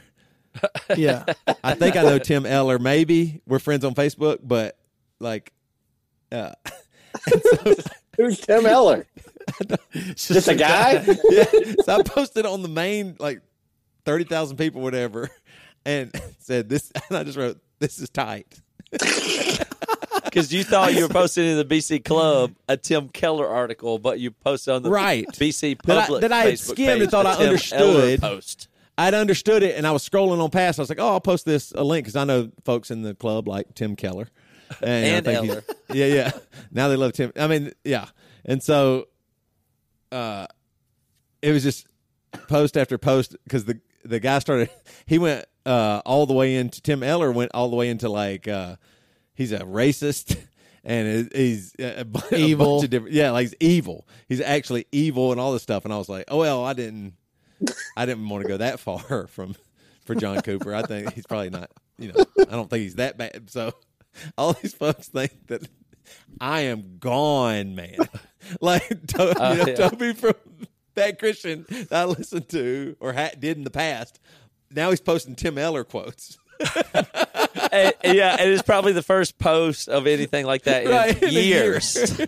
Yeah. 0.96 1.24
I 1.62 1.74
think 1.74 1.96
I 1.96 2.02
know 2.02 2.18
Tim 2.18 2.46
Eller. 2.46 2.78
Maybe 2.78 3.42
we're 3.46 3.58
friends 3.58 3.84
on 3.84 3.94
Facebook, 3.94 4.38
but 4.42 4.78
like, 5.20 5.52
uh, 6.32 6.52
Who's 8.16 8.40
Tim 8.40 8.66
Eller? 8.66 9.06
Just 10.14 10.48
a 10.48 10.54
guy? 10.54 11.04
yeah. 11.30 11.44
So 11.84 11.96
I 11.98 12.02
posted 12.02 12.46
on 12.46 12.62
the 12.62 12.68
main 12.68 13.16
like 13.18 13.40
thirty 14.04 14.24
thousand 14.24 14.56
people, 14.56 14.80
whatever, 14.82 15.30
and 15.84 16.10
said 16.38 16.68
this. 16.68 16.92
And 17.08 17.16
I 17.18 17.24
just 17.24 17.38
wrote, 17.38 17.58
"This 17.78 17.98
is 17.98 18.08
tight." 18.10 18.46
Because 18.90 20.52
you 20.52 20.64
thought 20.64 20.94
you 20.94 21.02
were 21.02 21.08
posting 21.08 21.46
in 21.46 21.56
the 21.56 21.64
BC 21.64 22.04
Club 22.04 22.52
a 22.68 22.76
Tim 22.76 23.08
Keller 23.08 23.46
article, 23.48 23.98
but 23.98 24.18
you 24.20 24.30
posted 24.30 24.74
on 24.74 24.82
the 24.82 24.90
Right. 24.90 25.26
BC 25.28 25.78
That 25.84 25.98
I- 25.98 26.00
public 26.02 26.20
that 26.22 26.32
I 26.32 26.40
had 26.42 26.54
Facebook 26.54 26.72
skimmed 26.72 27.02
and 27.02 27.10
thought 27.10 27.26
I 27.26 27.36
Tim 27.36 27.46
understood. 27.46 27.80
Eller 27.80 28.18
post. 28.18 28.68
I'd 28.98 29.14
understood 29.14 29.62
it, 29.62 29.76
and 29.76 29.86
I 29.86 29.92
was 29.92 30.06
scrolling 30.08 30.40
on 30.42 30.50
past. 30.50 30.78
I 30.78 30.82
was 30.82 30.88
like, 30.88 30.98
"Oh, 31.00 31.08
I'll 31.08 31.20
post 31.20 31.44
this 31.44 31.70
a 31.72 31.84
link 31.84 32.04
because 32.06 32.16
I 32.16 32.24
know 32.24 32.50
folks 32.64 32.90
in 32.90 33.02
the 33.02 33.14
club 33.14 33.46
like 33.46 33.74
Tim 33.74 33.94
Keller 33.94 34.28
and, 34.82 35.26
And 35.26 35.28
Eller. 35.28 35.64
Yeah, 35.92 36.06
yeah. 36.06 36.30
Now 36.72 36.88
they 36.88 36.96
love 36.96 37.12
Tim. 37.12 37.32
I 37.36 37.46
mean, 37.46 37.72
yeah. 37.84 38.06
And 38.44 38.62
so, 38.62 39.06
uh, 40.12 40.46
it 41.42 41.52
was 41.52 41.62
just 41.62 41.86
post 42.48 42.76
after 42.76 42.98
post 42.98 43.36
because 43.44 43.64
the 43.64 43.80
the 44.04 44.20
guy 44.20 44.38
started. 44.40 44.70
He 45.06 45.18
went 45.18 45.44
uh 45.64 46.00
all 46.04 46.26
the 46.26 46.34
way 46.34 46.56
into 46.56 46.80
Tim 46.80 47.02
Eller 47.02 47.30
went 47.32 47.50
all 47.54 47.68
the 47.70 47.76
way 47.76 47.88
into 47.88 48.08
like 48.08 48.46
uh 48.48 48.76
he's 49.34 49.52
a 49.52 49.60
racist. 49.60 50.36
And 50.88 51.28
he's 51.34 51.74
a, 51.80 52.04
a 52.32 52.36
Evil. 52.36 52.74
bunch 52.74 52.84
of 52.84 52.90
different, 52.90 53.12
yeah, 53.12 53.32
like 53.32 53.48
he's 53.48 53.54
evil. 53.58 54.06
He's 54.28 54.40
actually 54.40 54.86
evil 54.92 55.32
and 55.32 55.40
all 55.40 55.52
this 55.52 55.64
stuff. 55.64 55.84
And 55.84 55.92
I 55.92 55.98
was 55.98 56.08
like, 56.08 56.26
oh 56.28 56.38
well, 56.38 56.64
I 56.64 56.74
didn't, 56.74 57.14
I 57.96 58.06
didn't 58.06 58.28
want 58.28 58.44
to 58.44 58.48
go 58.48 58.58
that 58.58 58.78
far 58.78 59.26
from 59.26 59.56
for 60.04 60.14
John 60.14 60.42
Cooper. 60.42 60.72
I 60.72 60.82
think 60.82 61.12
he's 61.12 61.26
probably 61.26 61.50
not. 61.50 61.72
You 61.98 62.12
know, 62.12 62.24
I 62.38 62.52
don't 62.52 62.70
think 62.70 62.82
he's 62.82 62.94
that 62.96 63.18
bad. 63.18 63.50
So 63.50 63.72
all 64.38 64.52
these 64.54 64.74
folks 64.74 65.08
think 65.08 65.46
that 65.48 65.62
I 66.40 66.62
am 66.62 66.98
gone, 66.98 67.74
man. 67.74 67.96
like 68.60 68.88
to, 69.08 69.34
oh, 69.38 69.52
you 69.52 69.58
know, 69.58 69.64
yeah. 69.66 69.74
Toby 69.88 70.12
from 70.12 70.34
Bad 70.94 71.18
Christian 71.18 71.66
that 71.68 71.92
I 71.92 72.04
listened 72.04 72.48
to 72.50 72.96
or 73.00 73.12
ha- 73.12 73.30
did 73.38 73.56
in 73.56 73.64
the 73.64 73.70
past. 73.70 74.18
Now 74.74 74.90
he's 74.90 75.00
posting 75.00 75.34
Tim 75.34 75.58
Eller 75.58 75.84
quotes. 75.84 76.38
And- 77.72 77.92
yeah, 78.04 78.36
and 78.38 78.50
it's 78.50 78.62
probably 78.62 78.92
the 78.92 79.02
first 79.02 79.38
post 79.38 79.88
of 79.88 80.06
anything 80.06 80.46
like 80.46 80.62
that 80.62 80.84
in 80.84 80.90
Right, 80.90 81.22
in 81.22 81.28
a 81.28 81.32
year. 81.32 81.64
years. 81.72 82.18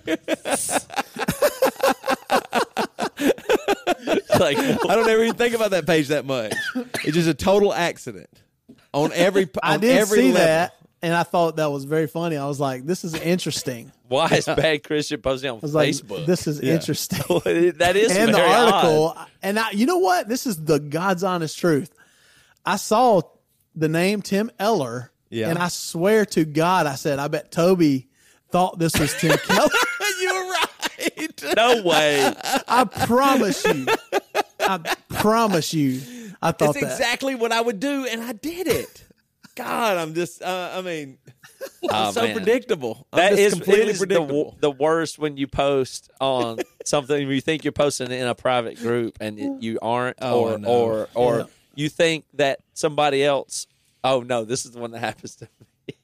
like 4.39 4.59
I 4.59 4.77
don't 4.95 5.09
ever 5.09 5.23
even 5.25 5.35
think 5.37 5.55
about 5.55 5.71
that 5.71 5.87
page 5.87 6.09
that 6.09 6.25
much. 6.27 6.55
It's 7.05 7.15
just 7.15 7.29
a 7.29 7.35
total 7.35 7.73
accident 7.73 8.29
on 8.93 9.13
every. 9.13 9.49
I 9.63 9.77
did 9.77 9.97
every 9.99 10.19
see 10.19 10.33
level. 10.33 10.47
that, 10.47 10.77
and 11.03 11.15
I 11.15 11.23
thought 11.23 11.57
that 11.57 11.71
was 11.71 11.85
very 11.85 12.07
funny. 12.07 12.37
I 12.37 12.47
was 12.47 12.59
like, 12.61 12.85
"This 12.87 13.05
is 13.05 13.15
interesting." 13.15 13.93
why 14.09 14.27
is 14.29 14.47
bad 14.47 14.83
Christian 14.85 15.21
posting 15.21 15.51
on 15.51 15.57
I 15.57 15.61
was 15.61 15.75
like, 15.75 15.91
Facebook? 15.91 16.27
"This 16.27 16.47
is 16.47 16.61
interesting." 16.61 17.19
that 17.79 17.97
is 17.97 18.17
and 18.17 18.35
the 18.35 18.41
article, 18.41 19.15
odd. 19.17 19.29
and 19.43 19.59
I, 19.59 19.71
you 19.73 19.87
know 19.87 19.99
what? 19.99 20.29
This 20.29 20.47
is 20.47 20.65
the 20.65 20.79
God's 20.79 21.23
honest 21.25 21.59
truth. 21.59 21.91
I 22.65 22.77
saw 22.77 23.23
the 23.75 23.89
name 23.89 24.23
Tim 24.23 24.51
Eller, 24.59 25.11
Yeah. 25.31 25.49
and 25.51 25.59
I 25.59 25.69
swear 25.69 26.25
to 26.27 26.45
God, 26.45 26.87
I 26.87 26.95
said, 26.97 27.19
"I 27.19 27.29
bet 27.29 27.51
Toby 27.53 28.09
thought 28.51 28.79
this 28.79 28.99
was 28.99 29.15
Tim 29.15 29.37
Keller." 29.47 29.69
You're 30.21 30.51
right. 30.51 31.45
No 31.57 31.83
way. 31.83 32.33
I 32.67 32.85
promise 32.85 33.65
you. 33.65 33.87
I 34.59 34.79
promise 35.09 35.73
you. 35.73 36.01
I 36.43 36.51
thought 36.53 36.75
That's 36.75 36.81
that. 36.81 36.93
exactly 36.93 37.35
what 37.37 37.53
I 37.53 37.61
would 37.61 37.79
do, 37.81 38.05
and 38.07 38.23
I 38.23 38.33
did 38.33 38.67
it. 38.67 39.05
God, 39.59 39.97
I'm 39.97 40.15
just. 40.15 40.43
Uh, 40.43 40.71
I 40.75 40.81
mean, 40.83 41.19
Oh, 41.91 42.11
so 42.13 42.23
man. 42.23 42.35
predictable. 42.37 43.07
I'm 43.13 43.17
That 43.19 43.29
just 43.31 43.41
is, 43.43 43.53
completely 43.55 43.83
it 43.83 43.89
is 43.91 43.99
the, 44.01 44.07
predictable. 44.07 44.45
wo- 44.47 44.57
the 44.61 44.71
worst 44.71 45.19
when 45.19 45.37
you 45.37 45.47
post 45.47 46.11
on 46.21 46.59
something 46.85 47.29
you 47.29 47.41
think 47.41 47.65
you're 47.65 47.73
posting 47.73 48.11
in 48.11 48.27
a 48.27 48.35
private 48.35 48.79
group 48.79 49.19
and 49.21 49.39
it, 49.39 49.63
you 49.63 49.79
aren't, 49.83 50.17
Oh, 50.21 50.41
or 50.55 50.59
know. 50.59 50.69
or 50.69 51.09
or 51.15 51.39
Yeah. 51.39 51.45
you 51.75 51.89
think 51.89 52.25
that 52.35 52.61
somebody 52.75 53.25
else. 53.25 53.67
Oh 54.05 54.21
no, 54.21 54.45
this 54.45 54.65
is 54.65 54.73
the 54.73 54.81
one 54.81 54.91
that 54.93 55.01
happens 55.11 55.37
to 55.37 55.49
me. 55.87 55.95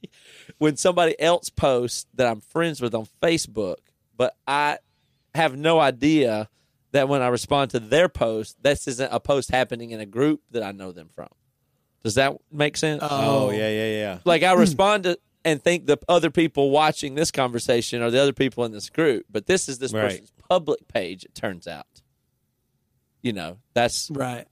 when 0.57 0.75
somebody 0.77 1.19
else 1.19 1.49
posts 1.49 2.05
that 2.15 2.27
I'm 2.27 2.41
friends 2.41 2.81
with 2.81 2.93
on 2.93 3.07
Facebook, 3.21 3.77
but 4.17 4.35
I 4.47 4.79
have 5.33 5.55
no 5.57 5.79
idea 5.79 6.49
that 6.91 7.09
when 7.09 7.21
I 7.21 7.27
respond 7.27 7.71
to 7.71 7.79
their 7.79 8.07
post, 8.09 8.61
this 8.63 8.87
isn't 8.87 9.11
a 9.11 9.19
post 9.19 9.51
happening 9.51 9.91
in 9.91 9.99
a 9.99 10.05
group 10.05 10.41
that 10.51 10.63
I 10.63 10.71
know 10.71 10.91
them 10.93 11.09
from. 11.13 11.27
Does 12.05 12.15
that 12.15 12.37
make 12.51 12.77
sense? 12.77 13.01
oh 13.03 13.49
yeah, 13.49 13.67
yeah, 13.69 13.91
yeah. 13.91 14.17
like 14.23 14.43
I 14.43 14.53
respond 14.53 15.03
to 15.03 15.19
and 15.43 15.61
think 15.61 15.85
the 15.87 15.97
other 16.07 16.29
people 16.31 16.69
watching 16.69 17.15
this 17.15 17.31
conversation 17.31 18.01
are 18.01 18.09
the 18.11 18.21
other 18.21 18.31
people 18.33 18.63
in 18.63 18.71
this 18.71 18.89
group, 18.89 19.25
but 19.29 19.45
this 19.47 19.67
is 19.67 19.79
this 19.79 19.91
Right. 19.91 20.03
person's 20.03 20.31
public 20.49 20.87
page. 20.87 21.23
It 21.25 21.35
turns 21.35 21.67
out, 21.67 21.87
you 23.21 23.33
know, 23.33 23.57
that's 23.73 24.09
right. 24.11 24.45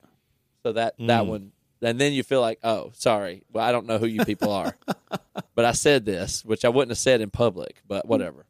so 0.64 0.74
that 0.74 0.96
that 0.98 1.24
Mm. 1.24 1.28
one, 1.28 1.52
and 1.82 2.00
then 2.02 2.14
you 2.14 2.24
feel 2.24 2.42
like, 2.42 2.60
oh, 2.64 2.92
sorry, 2.96 3.44
well, 3.52 3.64
I 3.64 3.72
don't 3.72 3.86
know 3.86 3.98
who 4.00 4.06
you 4.08 4.26
people 4.26 4.52
are, 4.52 4.76
but 5.56 5.66
I 5.66 5.74
said 5.74 6.06
this, 6.06 6.44
which 6.44 6.66
I 6.66 6.70
wouldn't 6.70 6.92
have 6.92 6.98
said 6.98 7.22
in 7.22 7.30
public, 7.30 7.82
but 7.88 8.08
whatever. 8.08 8.46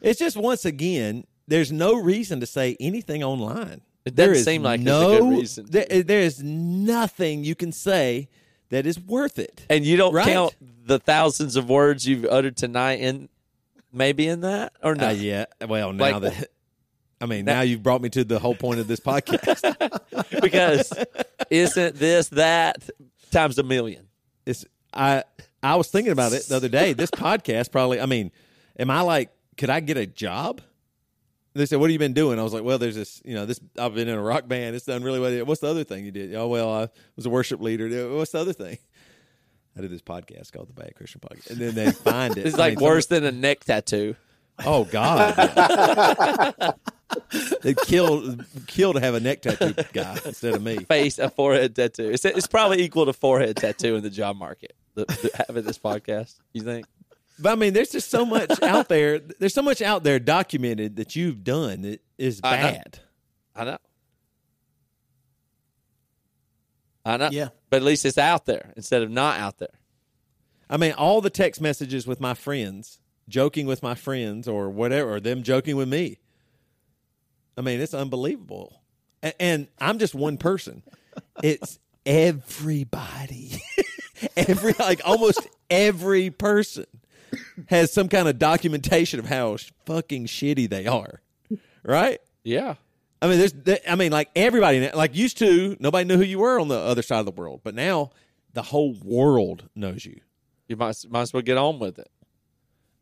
It's 0.00 0.18
just 0.18 0.36
once 0.36 0.64
again, 0.64 1.24
there's 1.46 1.70
no 1.72 1.94
reason 1.94 2.40
to 2.40 2.46
say 2.46 2.76
anything 2.80 3.22
online. 3.22 3.82
It 4.04 4.14
doesn't 4.14 4.44
seem 4.44 4.62
like 4.62 4.80
no, 4.80 5.18
good 5.20 5.38
reason. 5.38 5.66
there- 5.68 6.02
there 6.02 6.20
is 6.20 6.42
nothing 6.42 7.42
you 7.44 7.54
can 7.54 7.72
say 7.72 8.28
that 8.70 8.86
is 8.86 8.98
worth 9.00 9.38
it. 9.38 9.62
And 9.70 9.84
you 9.84 9.96
don't 9.96 10.12
Right. 10.12 10.26
count 10.26 10.54
the 10.86 10.98
thousands 10.98 11.56
of 11.56 11.68
words 11.70 12.06
you've 12.06 12.26
uttered 12.26 12.56
tonight 12.56 13.00
in 13.00 13.28
maybe 13.92 14.26
in 14.26 14.40
that 14.42 14.72
or 14.82 14.94
no? 14.94 15.08
Uh, 15.08 15.12
yeah. 15.12 15.46
Well, 15.66 15.92
now 15.92 16.18
Like- 16.18 16.34
that 16.34 16.50
I 17.20 17.26
mean, 17.26 17.46
now 17.46 17.62
you've 17.62 17.82
brought 17.82 18.02
me 18.02 18.10
to 18.10 18.24
the 18.24 18.38
whole 18.38 18.54
point 18.56 18.80
of 18.80 18.86
this 18.88 19.00
podcast. 19.00 19.62
because 20.42 20.92
isn't 21.50 21.96
this 21.96 22.28
that 22.30 22.90
times 23.30 23.58
a 23.58 23.62
million? 23.62 24.08
it's 24.44 24.66
I 24.92 25.24
I 25.62 25.76
was 25.76 25.88
thinking 25.88 26.12
about 26.12 26.32
it 26.34 26.44
the 26.46 26.56
other 26.56 26.68
day. 26.68 26.92
This 26.92 27.10
podcast 27.10 27.70
probably. 27.72 27.98
I 28.00 28.04
mean, 28.06 28.30
am 28.78 28.90
I 28.90 29.00
like? 29.00 29.30
Could 29.56 29.70
I 29.70 29.80
get 29.80 29.96
a 29.96 30.06
job? 30.06 30.60
They 31.54 31.66
said, 31.66 31.78
"What 31.78 31.86
have 31.86 31.92
you 31.92 31.98
been 31.98 32.14
doing?" 32.14 32.38
I 32.38 32.42
was 32.42 32.52
like, 32.52 32.64
"Well, 32.64 32.78
there's 32.78 32.96
this. 32.96 33.22
You 33.24 33.34
know, 33.34 33.46
this. 33.46 33.60
I've 33.78 33.94
been 33.94 34.08
in 34.08 34.14
a 34.14 34.22
rock 34.22 34.48
band. 34.48 34.74
It's 34.74 34.86
done 34.86 35.02
really 35.04 35.20
well. 35.20 35.44
What's 35.44 35.60
the 35.60 35.68
other 35.68 35.84
thing 35.84 36.04
you 36.04 36.10
did? 36.10 36.34
Oh, 36.34 36.48
well, 36.48 36.72
I 36.72 36.88
was 37.16 37.26
a 37.26 37.30
worship 37.30 37.60
leader. 37.60 38.14
What's 38.14 38.32
the 38.32 38.40
other 38.40 38.52
thing?" 38.52 38.78
I 39.76 39.80
did 39.80 39.90
this 39.90 40.02
podcast 40.02 40.52
called 40.52 40.68
the 40.68 40.72
Bad 40.72 40.94
Christian 40.94 41.20
Podcast, 41.20 41.50
and 41.50 41.58
then 41.58 41.74
they 41.74 41.90
find 42.10 42.36
it. 42.38 42.46
It's 42.46 42.56
I 42.56 42.58
like 42.58 42.78
mean, 42.78 42.84
worse 42.84 43.06
than 43.06 43.24
a 43.24 43.32
neck 43.32 43.64
tattoo. 43.64 44.14
oh 44.64 44.84
God, 44.84 45.34
yeah. 45.36 46.72
they 47.62 47.74
killed 47.74 48.44
kill 48.68 48.92
to 48.92 49.00
have 49.00 49.14
a 49.14 49.20
neck 49.20 49.42
tattoo 49.42 49.74
guy 49.92 50.16
instead 50.24 50.54
of 50.54 50.62
me. 50.62 50.78
Face 50.78 51.18
a 51.18 51.28
forehead 51.28 51.74
tattoo. 51.74 52.10
It's, 52.10 52.24
it's 52.24 52.46
probably 52.46 52.82
equal 52.82 53.06
to 53.06 53.12
forehead 53.12 53.56
tattoo 53.56 53.96
in 53.96 54.02
the 54.02 54.10
job 54.10 54.36
market. 54.36 54.76
The, 54.94 55.06
the, 55.06 55.44
having 55.48 55.64
this 55.64 55.78
podcast, 55.78 56.36
you 56.52 56.62
think? 56.62 56.86
But 57.38 57.52
I 57.52 57.54
mean, 57.56 57.72
there's 57.72 57.90
just 57.90 58.10
so 58.10 58.24
much 58.24 58.62
out 58.62 58.88
there. 58.88 59.18
There's 59.18 59.54
so 59.54 59.62
much 59.62 59.82
out 59.82 60.04
there 60.04 60.18
documented 60.18 60.96
that 60.96 61.16
you've 61.16 61.42
done 61.42 61.82
that 61.82 62.00
is 62.18 62.40
I 62.44 62.56
know. 62.56 62.62
bad. 62.62 62.98
I 63.56 63.64
know. 63.64 63.78
I 67.04 67.16
know. 67.16 67.28
Yeah. 67.32 67.48
But 67.70 67.78
at 67.78 67.82
least 67.82 68.04
it's 68.04 68.18
out 68.18 68.46
there 68.46 68.72
instead 68.76 69.02
of 69.02 69.10
not 69.10 69.38
out 69.38 69.58
there. 69.58 69.68
I 70.70 70.76
mean, 70.76 70.92
all 70.92 71.20
the 71.20 71.30
text 71.30 71.60
messages 71.60 72.06
with 72.06 72.20
my 72.20 72.34
friends, 72.34 73.00
joking 73.28 73.66
with 73.66 73.82
my 73.82 73.94
friends, 73.94 74.48
or 74.48 74.70
whatever, 74.70 75.14
or 75.14 75.20
them 75.20 75.42
joking 75.42 75.76
with 75.76 75.88
me. 75.88 76.18
I 77.56 77.60
mean, 77.60 77.80
it's 77.80 77.94
unbelievable. 77.94 78.80
And, 79.22 79.34
and 79.38 79.68
I'm 79.78 79.98
just 79.98 80.14
one 80.14 80.38
person. 80.38 80.82
It's 81.42 81.78
everybody. 82.06 83.60
every 84.36 84.74
like 84.78 85.00
almost 85.04 85.46
every 85.68 86.30
person 86.30 86.86
has 87.66 87.92
some 87.92 88.08
kind 88.08 88.28
of 88.28 88.38
documentation 88.38 89.18
of 89.18 89.26
how 89.26 89.56
fucking 89.86 90.26
shitty 90.26 90.68
they 90.68 90.86
are. 90.86 91.20
Right? 91.82 92.20
Yeah. 92.42 92.74
I 93.20 93.28
mean, 93.28 93.38
there's, 93.38 93.52
there, 93.52 93.78
I 93.88 93.94
mean, 93.94 94.12
like 94.12 94.30
everybody, 94.36 94.90
like 94.90 95.14
used 95.14 95.38
to, 95.38 95.76
nobody 95.80 96.06
knew 96.06 96.16
who 96.16 96.24
you 96.24 96.38
were 96.38 96.60
on 96.60 96.68
the 96.68 96.78
other 96.78 97.02
side 97.02 97.20
of 97.20 97.26
the 97.26 97.32
world, 97.32 97.60
but 97.64 97.74
now 97.74 98.10
the 98.52 98.62
whole 98.62 98.94
world 99.02 99.68
knows 99.74 100.04
you. 100.04 100.20
You 100.68 100.76
might 100.76 100.96
might 101.10 101.22
as 101.22 101.32
well 101.32 101.42
get 101.42 101.58
on 101.58 101.78
with 101.78 101.98
it. 101.98 102.10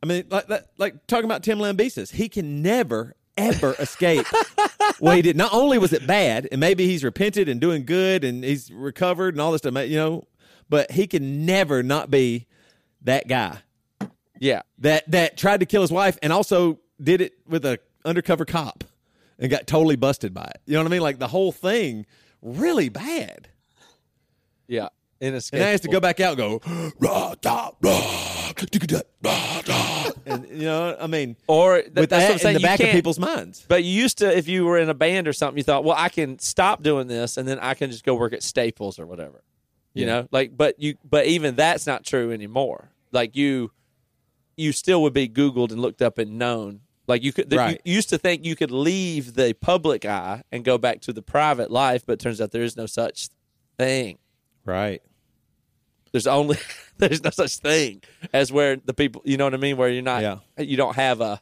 I 0.02 0.06
mean, 0.06 0.24
like 0.30 0.48
that, 0.48 0.68
like 0.78 1.06
talking 1.06 1.24
about 1.24 1.42
Tim 1.42 1.58
Lambesis, 1.58 2.12
he 2.12 2.28
can 2.28 2.62
never 2.62 3.14
ever 3.36 3.74
escape. 3.78 4.26
well, 5.00 5.14
he 5.14 5.22
did. 5.22 5.36
Not 5.36 5.52
only 5.52 5.78
was 5.78 5.92
it 5.92 6.06
bad, 6.06 6.48
and 6.50 6.60
maybe 6.60 6.86
he's 6.86 7.04
repented 7.04 7.48
and 7.48 7.60
doing 7.60 7.84
good, 7.84 8.24
and 8.24 8.42
he's 8.44 8.70
recovered 8.72 9.34
and 9.34 9.40
all 9.40 9.52
this 9.52 9.60
stuff, 9.60 9.74
you 9.88 9.96
know, 9.96 10.24
but 10.68 10.90
he 10.90 11.06
can 11.06 11.46
never 11.46 11.82
not 11.82 12.10
be 12.10 12.46
that 13.02 13.28
guy 13.28 13.58
Yeah. 14.42 14.62
that 14.78 15.08
that 15.12 15.36
tried 15.36 15.60
to 15.60 15.66
kill 15.66 15.82
his 15.82 15.92
wife 15.92 16.18
and 16.22 16.32
also 16.32 16.80
did 17.00 17.20
it 17.20 17.34
with 17.48 17.64
a 17.64 17.78
undercover 18.04 18.44
cop 18.44 18.82
and 19.38 19.50
got 19.50 19.66
totally 19.68 19.96
busted 19.96 20.34
by 20.34 20.44
it. 20.44 20.60
You 20.66 20.74
know 20.74 20.80
what 20.80 20.86
I 20.88 20.90
mean? 20.90 21.00
Like 21.00 21.18
the 21.20 21.28
whole 21.28 21.52
thing, 21.52 22.06
really 22.42 22.88
bad. 22.88 23.48
Yeah. 24.66 24.88
And 25.20 25.36
I 25.36 25.56
has 25.56 25.82
to 25.82 25.88
go 25.88 26.00
back 26.00 26.18
out 26.18 26.36
and 26.36 26.60
go, 26.64 26.92
rah, 26.98 27.36
da, 27.40 27.70
rah, 27.80 28.52
rah, 29.22 29.60
da. 29.62 30.10
and 30.26 30.48
you 30.48 30.64
know, 30.64 30.96
I 31.00 31.06
mean, 31.06 31.36
or 31.46 31.80
th- 31.80 31.94
with 31.94 32.10
that's 32.10 32.28
what 32.28 32.32
I'm 32.32 32.38
that 32.38 32.48
in 32.48 32.54
the 32.54 32.60
you 32.60 32.66
back 32.66 32.80
of 32.80 32.88
people's 32.90 33.20
minds. 33.20 33.64
But 33.68 33.84
you 33.84 33.90
used 33.90 34.18
to, 34.18 34.36
if 34.36 34.48
you 34.48 34.64
were 34.64 34.78
in 34.78 34.88
a 34.88 34.94
band 34.94 35.28
or 35.28 35.32
something, 35.32 35.56
you 35.58 35.62
thought, 35.62 35.84
well, 35.84 35.94
I 35.96 36.08
can 36.08 36.40
stop 36.40 36.82
doing 36.82 37.06
this 37.06 37.36
and 37.36 37.46
then 37.46 37.60
I 37.60 37.74
can 37.74 37.92
just 37.92 38.04
go 38.04 38.16
work 38.16 38.32
at 38.32 38.42
Staples 38.42 38.98
or 38.98 39.06
whatever. 39.06 39.44
You 39.94 40.06
Yeah. 40.06 40.12
know, 40.12 40.28
like, 40.32 40.56
but 40.56 40.80
you, 40.80 40.96
but 41.08 41.26
even 41.26 41.54
that's 41.54 41.86
not 41.86 42.04
true 42.04 42.32
anymore. 42.32 42.90
Like 43.12 43.36
you, 43.36 43.70
you 44.62 44.72
still 44.72 45.02
would 45.02 45.12
be 45.12 45.28
Googled 45.28 45.70
and 45.72 45.80
looked 45.80 46.00
up 46.02 46.18
and 46.18 46.38
known. 46.38 46.80
Like 47.08 47.22
you 47.24 47.32
could, 47.32 47.50
that 47.50 47.56
Right. 47.56 47.80
you 47.84 47.94
used 47.94 48.08
to 48.10 48.18
think 48.18 48.44
you 48.44 48.54
could 48.56 48.70
leave 48.70 49.34
the 49.34 49.52
public 49.54 50.04
eye 50.04 50.42
and 50.52 50.64
go 50.64 50.78
back 50.78 51.00
to 51.02 51.12
the 51.12 51.20
private 51.22 51.70
life, 51.70 52.04
but 52.06 52.14
it 52.14 52.20
turns 52.20 52.40
out 52.40 52.52
there 52.52 52.62
is 52.62 52.76
no 52.76 52.86
such 52.86 53.28
thing. 53.76 54.18
Right. 54.64 55.02
There's 56.12 56.26
only, 56.26 56.58
there's 56.98 57.22
no 57.24 57.30
such 57.30 57.56
thing 57.58 58.02
as 58.32 58.52
where 58.52 58.76
the 58.76 58.94
people, 58.94 59.22
you 59.24 59.36
know 59.36 59.44
what 59.44 59.54
I 59.54 59.56
mean? 59.56 59.76
Where 59.76 59.88
you're 59.88 60.02
not, 60.02 60.22
Yeah. 60.22 60.38
you 60.58 60.76
don't 60.76 60.94
have 60.96 61.20
a 61.20 61.40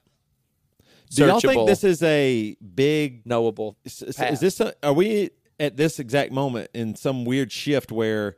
Do 1.14 1.26
y'all 1.26 1.40
think 1.40 1.66
this 1.68 1.84
is 1.84 2.02
a 2.02 2.56
big 2.74 3.26
knowable. 3.26 3.76
is, 3.84 4.00
is- 4.02 4.40
this 4.40 4.60
a, 4.60 4.72
are 4.82 4.92
we 4.94 5.30
at 5.58 5.76
this 5.76 5.98
exact 5.98 6.32
moment 6.32 6.70
in 6.72 6.94
some 6.94 7.24
weird 7.26 7.52
shift 7.52 7.92
where 7.92 8.36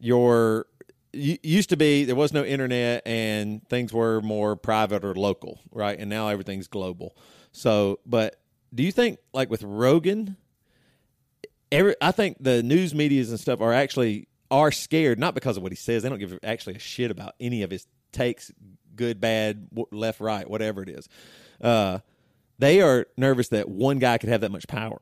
your 0.00 0.66
you, 0.66 0.67
used 1.12 1.70
to 1.70 1.76
be 1.76 2.04
there 2.04 2.14
was 2.14 2.32
no 2.32 2.44
internet 2.44 3.02
and 3.06 3.66
things 3.68 3.92
were 3.92 4.20
more 4.20 4.56
private 4.56 5.04
or 5.04 5.14
local 5.14 5.58
right 5.72 5.98
and 5.98 6.10
now 6.10 6.28
everything's 6.28 6.68
global 6.68 7.16
so 7.50 7.98
but 8.04 8.40
do 8.74 8.82
you 8.82 8.92
think 8.92 9.18
like 9.32 9.50
with 9.50 9.62
rogan 9.62 10.36
every 11.72 11.94
I 12.00 12.12
think 12.12 12.36
the 12.40 12.62
news 12.62 12.94
medias 12.94 13.30
and 13.30 13.38
stuff 13.38 13.60
are 13.60 13.72
actually 13.72 14.28
are 14.50 14.72
scared 14.72 15.18
not 15.18 15.34
because 15.34 15.56
of 15.56 15.62
what 15.62 15.72
he 15.72 15.76
says. 15.76 16.02
They 16.02 16.08
don't 16.08 16.18
give 16.18 16.38
actually 16.42 16.76
a 16.76 16.80
shit 16.80 17.10
about 17.10 17.34
any 17.40 17.62
of 17.62 17.70
his 17.70 17.86
takes, 18.12 18.50
good, 18.94 19.20
bad, 19.20 19.68
left, 19.90 20.20
right, 20.20 20.48
whatever 20.48 20.82
it 20.82 20.88
is. 20.88 21.08
Uh, 21.60 21.98
they 22.58 22.80
are 22.80 23.06
nervous 23.16 23.48
that 23.48 23.68
one 23.68 23.98
guy 23.98 24.18
could 24.18 24.30
have 24.30 24.40
that 24.40 24.50
much 24.50 24.66
power. 24.66 25.00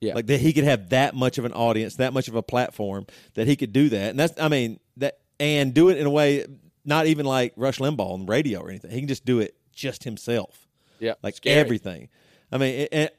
Yeah. 0.00 0.14
like 0.14 0.28
that 0.28 0.40
he 0.40 0.54
could 0.54 0.64
have 0.64 0.88
that 0.90 1.14
much 1.14 1.36
of 1.36 1.44
an 1.44 1.52
audience, 1.52 1.96
that 1.96 2.14
much 2.14 2.26
of 2.28 2.34
a 2.34 2.42
platform 2.42 3.06
that 3.34 3.46
he 3.46 3.54
could 3.54 3.74
do 3.74 3.90
that, 3.90 4.08
and 4.08 4.18
that's 4.18 4.40
I 4.40 4.48
mean 4.48 4.80
that 4.96 5.18
and 5.40 5.74
do 5.74 5.88
it 5.88 5.96
in 5.98 6.06
a 6.06 6.10
way 6.10 6.44
not 6.84 7.06
even 7.06 7.26
like 7.26 7.52
Rush 7.56 7.78
Limbaugh 7.78 8.12
on 8.12 8.20
the 8.26 8.30
radio 8.30 8.60
or 8.60 8.68
anything. 8.68 8.90
He 8.92 8.98
can 9.00 9.08
just 9.08 9.24
do 9.24 9.40
it 9.40 9.56
just 9.72 10.04
himself 10.04 10.68
Yeah, 11.00 11.14
like 11.22 11.34
scary. 11.36 11.56
everything. 11.58 12.08
I 12.52 12.58
mean, 12.58 12.86
and, 12.92 13.10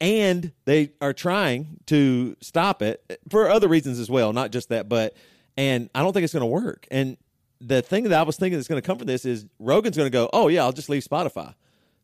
and 0.00 0.52
they 0.64 0.92
are 1.00 1.12
trying 1.12 1.78
to 1.86 2.36
stop 2.40 2.82
it 2.82 3.20
for 3.30 3.50
other 3.50 3.68
reasons 3.68 3.98
as 3.98 4.10
well, 4.10 4.32
not 4.32 4.50
just 4.52 4.68
that. 4.68 4.88
But 4.88 5.14
and 5.56 5.90
I 5.94 6.02
don't 6.02 6.12
think 6.12 6.24
it's 6.24 6.32
going 6.32 6.40
to 6.42 6.46
work. 6.46 6.86
And 6.90 7.16
the 7.60 7.80
thing 7.82 8.04
that 8.04 8.12
I 8.12 8.22
was 8.22 8.36
thinking 8.36 8.58
that's 8.58 8.68
going 8.68 8.80
to 8.80 8.86
come 8.86 8.98
from 8.98 9.06
this 9.06 9.24
is 9.24 9.46
Rogan's 9.58 9.96
going 9.96 10.06
to 10.06 10.10
go, 10.10 10.28
"Oh 10.32 10.48
yeah, 10.48 10.62
I'll 10.62 10.72
just 10.72 10.88
leave 10.88 11.04
Spotify." 11.04 11.54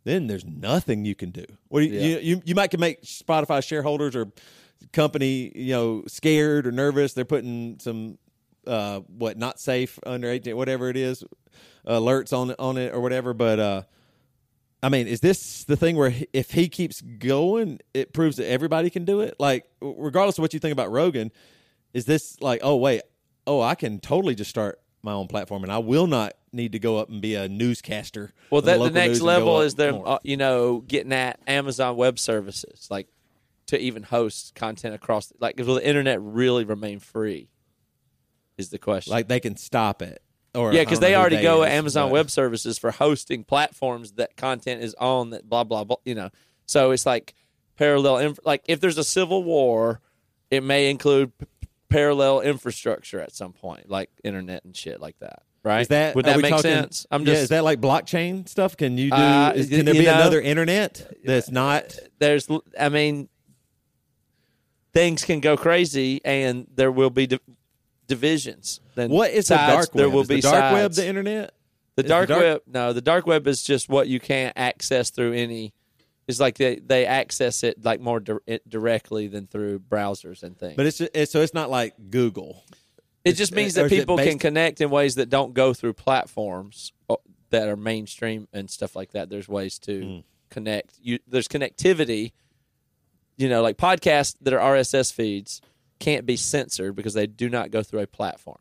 Then 0.04 0.26
there's 0.28 0.44
nothing 0.44 1.04
you 1.04 1.14
can 1.14 1.30
do. 1.30 1.44
What 1.68 1.80
do 1.80 1.86
you, 1.86 1.92
Yeah. 1.98 2.06
you, 2.06 2.18
you 2.36 2.42
you 2.46 2.54
might 2.54 2.70
can 2.70 2.80
make 2.80 3.02
Spotify 3.02 3.66
shareholders 3.66 4.14
or 4.14 4.30
company 4.92 5.50
you 5.54 5.72
know 5.74 6.04
scared 6.06 6.66
or 6.66 6.72
nervous. 6.72 7.12
They're 7.12 7.24
putting 7.24 7.78
some 7.80 8.18
uh 8.68 9.00
what 9.00 9.36
not 9.36 9.58
safe 9.58 9.98
under 10.06 10.30
18 10.30 10.56
whatever 10.56 10.88
it 10.88 10.96
is 10.96 11.24
alerts 11.86 12.32
on 12.32 12.54
on 12.58 12.76
it 12.76 12.94
or 12.94 13.00
whatever 13.00 13.34
but 13.34 13.58
uh 13.58 13.82
I 14.80 14.90
mean, 14.90 15.08
is 15.08 15.20
this 15.20 15.64
the 15.64 15.76
thing 15.76 15.96
where 15.96 16.14
if 16.32 16.52
he 16.52 16.68
keeps 16.68 17.00
going, 17.00 17.80
it 17.94 18.12
proves 18.12 18.36
that 18.36 18.48
everybody 18.48 18.90
can 18.90 19.04
do 19.04 19.20
it? 19.20 19.34
Like, 19.38 19.64
regardless 19.80 20.38
of 20.38 20.42
what 20.42 20.54
you 20.54 20.60
think 20.60 20.72
about 20.72 20.92
Rogan, 20.92 21.32
is 21.92 22.04
this 22.04 22.40
like, 22.40 22.60
oh 22.62 22.76
wait, 22.76 23.02
oh 23.46 23.60
I 23.60 23.74
can 23.74 23.98
totally 23.98 24.36
just 24.36 24.50
start 24.50 24.80
my 25.02 25.12
own 25.12 25.26
platform 25.26 25.62
and 25.64 25.72
I 25.72 25.78
will 25.78 26.06
not 26.06 26.34
need 26.52 26.72
to 26.72 26.78
go 26.78 26.98
up 26.98 27.08
and 27.08 27.20
be 27.20 27.34
a 27.34 27.48
newscaster. 27.48 28.32
Well, 28.50 28.60
on 28.60 28.66
the 28.66 28.84
the 28.84 28.90
next 28.90 29.08
news 29.08 29.18
and 29.18 29.20
go 29.20 29.26
level 29.26 29.60
is 29.62 29.74
them, 29.74 30.02
uh, 30.04 30.18
you 30.22 30.36
know, 30.36 30.80
getting 30.86 31.12
at 31.12 31.40
Amazon 31.46 31.96
Web 31.96 32.18
Services, 32.18 32.86
like 32.90 33.08
to 33.66 33.78
even 33.78 34.02
host 34.02 34.54
content 34.54 34.94
across. 34.94 35.32
Like, 35.40 35.58
will 35.58 35.74
the 35.74 35.86
internet 35.86 36.20
really 36.20 36.64
remain 36.64 37.00
free? 37.00 37.48
Is 38.58 38.68
the 38.70 38.78
question. 38.78 39.12
like 39.12 39.28
they 39.28 39.40
can 39.40 39.56
stop 39.56 40.02
it. 40.02 40.20
Or 40.54 40.72
yeah, 40.72 40.82
because 40.82 41.00
they 41.00 41.14
already 41.14 41.40
go 41.40 41.62
is, 41.62 41.70
Amazon 41.70 42.08
but- 42.08 42.12
Web 42.14 42.30
Services 42.30 42.78
for 42.78 42.90
hosting 42.90 43.44
platforms 43.44 44.12
that 44.12 44.36
content 44.36 44.82
is 44.82 44.94
on. 44.94 45.30
That 45.30 45.48
blah 45.48 45.64
blah 45.64 45.84
blah. 45.84 45.96
You 46.04 46.14
know, 46.14 46.30
so 46.66 46.90
it's 46.90 47.06
like 47.06 47.34
parallel. 47.76 48.18
Inf- 48.18 48.40
like 48.44 48.62
if 48.66 48.80
there's 48.80 48.98
a 48.98 49.04
civil 49.04 49.44
war, 49.44 50.00
it 50.50 50.62
may 50.64 50.90
include 50.90 51.36
p- 51.38 51.46
parallel 51.88 52.40
infrastructure 52.40 53.20
at 53.20 53.34
some 53.34 53.52
point, 53.52 53.88
like 53.88 54.10
internet 54.24 54.64
and 54.64 54.76
shit 54.76 55.00
like 55.00 55.18
that. 55.20 55.42
Right? 55.62 55.82
Is 55.82 55.88
that 55.88 56.14
would 56.16 56.24
that 56.24 56.40
make 56.40 56.50
talking- 56.50 56.62
sense? 56.62 57.06
I'm 57.10 57.22
yeah, 57.22 57.34
just 57.34 57.42
is 57.44 57.48
that 57.50 57.62
like 57.62 57.80
blockchain 57.80 58.48
stuff? 58.48 58.76
Can 58.76 58.96
you 58.96 59.10
do? 59.10 59.16
Uh, 59.16 59.52
is, 59.54 59.68
can 59.68 59.84
there 59.84 59.94
be 59.94 60.04
know- 60.06 60.14
another 60.14 60.40
internet 60.40 61.12
that's 61.24 61.50
not? 61.50 61.96
there's 62.18 62.48
i 62.80 62.88
mean 62.88 63.28
things 64.94 65.24
can 65.24 65.40
go 65.40 65.56
crazy 65.56 66.20
and 66.24 66.66
there 66.74 66.90
will 66.90 67.10
be 67.10 67.26
di- 67.26 67.38
divisions 68.08 68.80
then 68.96 69.10
What 69.10 69.30
is 69.30 69.48
the 69.48 69.54
dark 69.56 69.94
web? 69.94 69.98
there 69.98 70.10
will 70.10 70.22
is 70.22 70.28
be 70.28 70.36
the 70.36 70.42
dark 70.42 70.72
web 70.72 70.82
sides. 70.92 70.96
the 70.96 71.06
internet? 71.06 71.54
the 71.96 72.02
is 72.02 72.04
the 72.04 72.08
dark, 72.08 72.28
dark- 72.28 72.40
web 72.40 72.60
no 72.66 72.92
the 72.92 73.00
dark 73.02 73.26
web 73.26 73.46
is 73.46 73.62
just 73.62 73.88
what 73.88 74.08
you 74.08 74.18
can't 74.18 74.52
access 74.56 75.10
through 75.10 75.32
any 75.34 75.72
it's 76.26 76.38
like 76.40 76.58
they, 76.58 76.76
they 76.76 77.06
access 77.06 77.62
it 77.62 77.82
like 77.84 78.00
more 78.00 78.20
di- 78.20 78.60
directly 78.68 79.28
than 79.28 79.46
through 79.46 79.78
browsers 79.78 80.42
and 80.42 80.58
things 80.58 80.74
But 80.76 80.84
it's, 80.86 81.00
it's 81.00 81.32
so 81.32 81.40
it's 81.40 81.54
not 81.54 81.70
like 81.70 81.94
Google. 82.10 82.64
it 83.24 83.32
just 83.32 83.54
means 83.54 83.74
that 83.74 83.88
people 83.88 84.16
can 84.18 84.38
connect 84.38 84.80
in 84.80 84.90
ways 84.90 85.14
that 85.14 85.30
don't 85.30 85.54
go 85.54 85.72
through 85.72 85.94
platforms 85.94 86.92
uh, 87.08 87.16
that 87.50 87.66
are 87.68 87.76
mainstream 87.76 88.46
and 88.52 88.68
stuff 88.70 88.94
like 88.94 89.12
that. 89.12 89.30
There's 89.30 89.48
ways 89.48 89.78
to 89.80 90.04
Hmm. 90.04 90.18
connect. 90.50 90.98
You 91.00 91.18
there's 91.26 91.48
connectivity. 91.48 92.32
You 93.38 93.48
know, 93.48 93.62
like 93.62 93.76
podcasts 93.78 94.34
that 94.42 94.52
are 94.52 94.58
RSS 94.60 95.10
feeds 95.12 95.62
can't 95.98 96.26
be 96.26 96.36
censored 96.36 96.94
because 96.94 97.14
they 97.14 97.26
do 97.26 97.48
not 97.48 97.70
go 97.70 97.82
through 97.82 98.00
a 98.00 98.06
platform. 98.06 98.58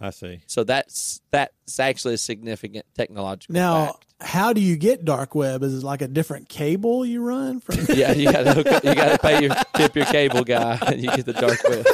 I 0.00 0.10
see. 0.10 0.40
So 0.46 0.64
that's 0.64 1.20
that's 1.30 1.78
actually 1.78 2.14
a 2.14 2.18
significant 2.18 2.86
technological 2.94 3.52
Now, 3.52 3.86
fact. 3.86 4.06
how 4.20 4.52
do 4.54 4.60
you 4.60 4.76
get 4.76 5.04
dark 5.04 5.34
web? 5.34 5.62
Is 5.62 5.74
it 5.74 5.84
like 5.84 6.00
a 6.00 6.08
different 6.08 6.48
cable 6.48 7.04
you 7.04 7.22
run 7.22 7.60
from? 7.60 7.76
Yeah, 7.94 8.12
you 8.12 8.32
got 8.32 8.44
to 8.44 8.80
you 8.82 8.94
got 8.94 9.12
to 9.12 9.18
pay 9.18 9.42
your 9.42 9.54
tip 9.76 9.94
your 9.94 10.06
cable 10.06 10.44
guy, 10.44 10.78
and 10.86 11.02
you 11.02 11.10
get 11.14 11.26
the 11.26 11.34
dark 11.34 11.62
web. 11.68 11.86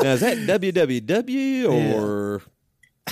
Now 0.00 0.12
is 0.12 0.20
that 0.20 0.36
www 0.38 1.70
or 1.70 2.42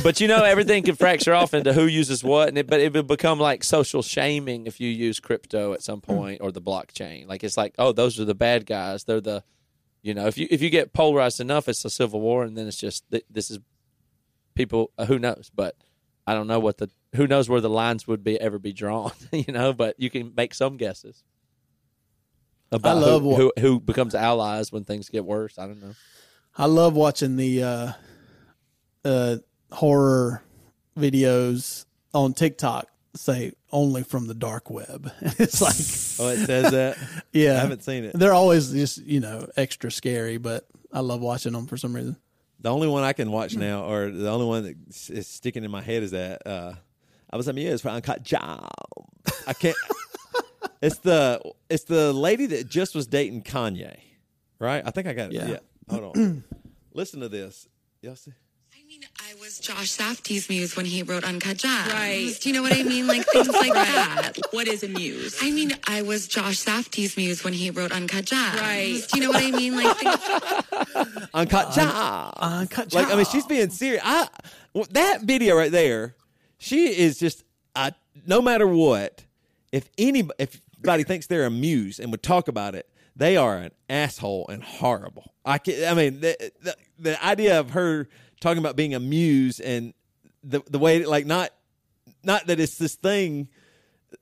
But 0.02 0.20
you 0.20 0.28
know, 0.28 0.42
everything 0.44 0.84
can 0.84 0.94
fracture 0.94 1.34
off 1.34 1.52
into 1.52 1.72
who 1.72 1.86
uses 1.86 2.24
what, 2.24 2.48
and 2.48 2.58
it, 2.58 2.66
but 2.66 2.80
it 2.80 2.92
would 2.94 3.06
become 3.06 3.38
like 3.38 3.62
social 3.64 4.02
shaming 4.02 4.66
if 4.66 4.80
you 4.80 4.88
use 4.88 5.20
crypto 5.20 5.72
at 5.72 5.82
some 5.82 6.00
hmm. 6.00 6.12
point 6.12 6.40
or 6.40 6.52
the 6.52 6.62
blockchain. 6.62 7.26
Like 7.26 7.44
it's 7.44 7.56
like, 7.56 7.74
oh, 7.78 7.92
those 7.92 8.18
are 8.20 8.24
the 8.24 8.34
bad 8.34 8.66
guys. 8.66 9.04
They're 9.04 9.20
the, 9.20 9.42
you 10.02 10.14
know, 10.14 10.26
if 10.26 10.36
you 10.36 10.46
if 10.50 10.60
you 10.62 10.68
get 10.70 10.92
polarized 10.92 11.40
enough, 11.40 11.68
it's 11.68 11.84
a 11.84 11.90
civil 11.90 12.20
war, 12.20 12.44
and 12.44 12.56
then 12.56 12.66
it's 12.66 12.76
just 12.76 13.04
this 13.30 13.50
is 13.50 13.58
people. 14.54 14.90
Uh, 14.98 15.06
who 15.06 15.18
knows? 15.18 15.50
But 15.54 15.76
I 16.26 16.34
don't 16.34 16.46
know 16.46 16.58
what 16.60 16.78
the 16.78 16.90
who 17.14 17.26
knows 17.26 17.48
where 17.48 17.60
the 17.60 17.70
lines 17.70 18.06
would 18.08 18.24
be 18.24 18.40
ever 18.40 18.58
be 18.58 18.72
drawn. 18.72 19.12
You 19.32 19.52
know, 19.52 19.72
but 19.72 19.98
you 19.98 20.10
can 20.10 20.32
make 20.36 20.54
some 20.54 20.76
guesses. 20.76 21.22
About 22.70 22.96
love 22.96 23.22
who, 23.22 23.28
what- 23.28 23.38
who 23.38 23.52
who 23.60 23.80
becomes 23.80 24.14
allies 24.14 24.72
when 24.72 24.84
things 24.84 25.08
get 25.08 25.24
worse. 25.24 25.58
I 25.58 25.66
don't 25.66 25.80
know. 25.80 25.94
I 26.56 26.66
love 26.66 26.94
watching 26.94 27.36
the 27.36 27.62
uh, 27.62 27.92
uh, 29.04 29.36
horror 29.70 30.42
videos 30.98 31.86
on 32.12 32.34
TikTok 32.34 32.88
say 33.14 33.52
only 33.72 34.02
from 34.02 34.26
the 34.26 34.34
dark 34.34 34.70
web. 34.70 35.10
it's 35.20 35.60
like, 35.60 35.74
oh 36.20 36.32
it 36.32 36.46
says 36.46 36.70
that. 36.72 36.98
yeah, 37.32 37.56
I 37.56 37.60
haven't 37.60 37.82
seen 37.82 38.04
it. 38.04 38.18
They're 38.18 38.34
always 38.34 38.70
just 38.70 38.98
you 38.98 39.20
know 39.20 39.48
extra 39.56 39.90
scary, 39.90 40.36
but 40.36 40.66
I 40.92 41.00
love 41.00 41.20
watching 41.20 41.52
them 41.52 41.66
for 41.66 41.76
some 41.76 41.94
reason. 41.94 42.16
The 42.60 42.70
only 42.70 42.86
one 42.86 43.02
I 43.02 43.12
can 43.12 43.32
watch 43.32 43.56
now, 43.56 43.84
or 43.84 44.10
the 44.10 44.30
only 44.30 44.46
one 44.46 44.62
that 44.62 44.76
is 45.10 45.26
sticking 45.26 45.64
in 45.64 45.70
my 45.70 45.80
head, 45.80 46.04
is 46.04 46.12
that 46.12 46.46
uh, 46.46 46.74
I 47.28 47.36
was 47.36 47.48
amused 47.48 47.82
for 47.82 47.88
uncut 47.88 48.22
job. 48.22 48.68
I 49.46 49.52
can't. 49.52 49.76
it's 50.82 50.98
the 50.98 51.40
it's 51.68 51.84
the 51.84 52.12
lady 52.12 52.46
that 52.46 52.68
just 52.68 52.94
was 52.94 53.06
dating 53.06 53.42
Kanye, 53.42 53.96
right? 54.60 54.82
I 54.86 54.90
think 54.90 55.08
I 55.08 55.12
got 55.12 55.32
it. 55.32 55.34
Yeah. 55.34 55.48
Yeah. 55.48 55.58
Hold 55.90 56.16
on. 56.16 56.44
Listen 56.94 57.20
to 57.20 57.28
this. 57.28 57.68
Y'all 58.00 58.16
see? 58.16 58.32
I 58.92 58.94
mean, 58.94 59.08
I 59.20 59.40
was 59.40 59.58
Josh 59.58 59.96
Safdie's 59.96 60.50
muse 60.50 60.76
when 60.76 60.84
he 60.84 61.02
wrote 61.02 61.24
Uncut 61.24 61.56
Gems. 61.56 61.90
Right. 61.90 62.36
Do 62.38 62.48
you 62.48 62.54
know 62.54 62.60
what 62.60 62.74
I 62.74 62.82
mean? 62.82 63.06
Like 63.06 63.24
things 63.26 63.48
like 63.48 63.72
that. 63.72 64.32
What 64.50 64.68
is 64.68 64.82
a 64.82 64.88
muse? 64.88 65.38
I 65.40 65.50
mean, 65.50 65.72
I 65.88 66.02
was 66.02 66.28
Josh 66.28 66.62
Safdie's 66.62 67.16
muse 67.16 67.42
when 67.42 67.54
he 67.54 67.70
wrote 67.70 67.90
Uncut 67.90 68.26
Gems. 68.26 68.60
Right. 68.60 69.00
Do 69.10 69.18
you 69.18 69.24
know 69.24 69.30
what 69.30 69.42
I 69.42 69.50
mean? 69.50 69.76
Like 69.76 69.96
things, 69.96 71.28
Uncut 71.32 71.68
uh, 71.68 71.72
job. 71.72 72.34
Uncut 72.38 72.92
Like 72.92 73.06
I 73.10 73.16
mean, 73.16 73.24
she's 73.24 73.46
being 73.46 73.70
serious. 73.70 74.02
I 74.04 74.28
well, 74.74 74.86
that 74.90 75.22
video 75.22 75.56
right 75.56 75.72
there. 75.72 76.14
She 76.58 76.88
is 76.88 77.18
just. 77.18 77.44
I 77.74 77.92
no 78.26 78.42
matter 78.42 78.66
what. 78.66 79.24
If 79.70 79.88
any 79.96 80.28
if 80.38 80.60
anybody 80.80 81.04
thinks 81.04 81.28
they're 81.28 81.46
a 81.46 81.50
muse 81.50 81.98
and 81.98 82.10
would 82.10 82.22
talk 82.22 82.46
about 82.46 82.74
it, 82.74 82.86
they 83.16 83.38
are 83.38 83.56
an 83.56 83.70
asshole 83.88 84.48
and 84.48 84.62
horrible. 84.62 85.32
I 85.46 85.56
can, 85.56 85.88
I 85.88 85.94
mean, 85.94 86.20
the, 86.20 86.52
the 86.60 86.76
the 86.98 87.24
idea 87.24 87.58
of 87.58 87.70
her 87.70 88.08
talking 88.42 88.58
about 88.58 88.76
being 88.76 88.94
a 88.94 89.00
muse 89.00 89.58
and 89.60 89.94
the 90.44 90.60
the 90.68 90.78
way 90.78 91.04
like 91.04 91.24
not 91.24 91.50
not 92.24 92.46
that 92.48 92.60
it's 92.60 92.76
this 92.76 92.94
thing 92.96 93.48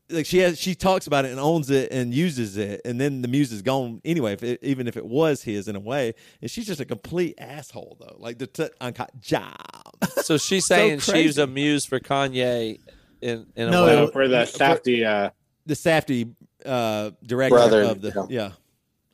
like 0.09 0.27
she 0.27 0.39
has 0.39 0.59
she 0.61 0.75
talks 0.75 1.07
about 1.09 1.25
it 1.25 1.31
and 1.33 1.41
owns 1.41 1.69
it 1.71 1.91
and 1.91 2.15
uses 2.15 2.57
it 2.57 2.81
and 2.85 3.01
then 3.01 3.23
the 3.23 3.29
muse 3.29 3.51
is 3.53 3.63
gone 3.63 4.01
anyway 4.05 4.33
if 4.35 4.43
it, 4.43 4.61
even 4.63 4.87
if 4.87 4.97
it 4.97 5.05
was 5.05 5.43
his 5.43 5.67
in 5.67 5.75
a 5.75 5.81
way 5.81 6.15
and 6.41 6.51
she's 6.51 6.67
just 6.67 6.81
a 6.81 6.85
complete 6.85 7.35
asshole 7.39 7.97
though 7.99 8.17
like 8.19 8.39
the 8.39 8.47
t- 8.47 8.69
uncut 8.81 9.11
job 9.21 9.57
So 10.23 10.37
she's 10.39 10.67
saying 10.67 11.01
crazy. 11.01 11.23
she's 11.29 11.39
a 11.39 11.47
muse 11.47 11.85
for 11.87 11.99
Kanye 11.99 12.79
in 13.21 13.47
in 13.57 13.69
a 13.69 13.71
No, 13.71 13.85
way. 14.07 14.11
For 14.13 14.29
the 14.29 14.43
Safdie 14.45 15.05
uh, 15.05 15.31
the 15.67 15.75
Safdie 15.75 16.35
uh 16.65 17.11
director 17.25 17.57
Brother, 17.57 17.83
of 17.83 18.01
the 18.03 18.27
yeah. 18.29 18.43
yeah 18.43 18.51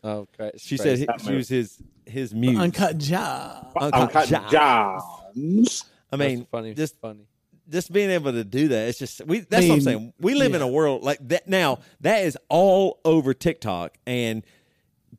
Oh, 0.04 0.28
okay. 0.38 0.52
she 0.58 0.76
Crazy. 0.78 1.04
said 1.06 1.20
he, 1.20 1.26
she 1.26 1.34
was 1.34 1.48
his 1.48 1.78
his 2.06 2.34
muse 2.34 2.58
Uncut 2.58 2.98
Job. 2.98 3.72
Uncut 3.80 4.00
Uncut 4.16 4.28
Gems. 4.28 5.02
Gems. 5.34 5.84
I 6.12 6.16
That's 6.16 6.28
mean 6.34 6.46
funny. 6.50 6.74
just 6.74 6.98
funny. 7.00 7.26
just 7.68 7.92
being 7.92 8.10
able 8.10 8.32
to 8.32 8.44
do 8.44 8.68
that 8.68 8.88
it's 8.88 8.98
just 8.98 9.26
we 9.26 9.40
that's 9.40 9.66
what 9.66 9.74
I'm 9.74 9.80
saying 9.80 10.12
we 10.20 10.34
live 10.34 10.54
in 10.54 10.62
a 10.62 10.68
world 10.68 11.02
like 11.02 11.18
that 11.28 11.48
now 11.48 11.80
that 12.00 12.24
is 12.24 12.38
all 12.48 13.00
over 13.04 13.34
TikTok 13.34 13.98
and 14.06 14.44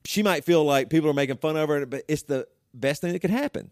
she 0.06 0.24
might 0.24 0.46
feel 0.46 0.64
like 0.64 0.90
people 0.90 1.10
are 1.10 1.14
making 1.14 1.38
fun 1.38 1.58
of 1.58 1.68
her 1.70 1.86
but 1.86 2.04
it's 2.08 2.24
the 2.24 2.48
best 2.74 3.02
thing 3.02 3.12
that 3.14 3.20
could 3.20 3.30
happen 3.32 3.72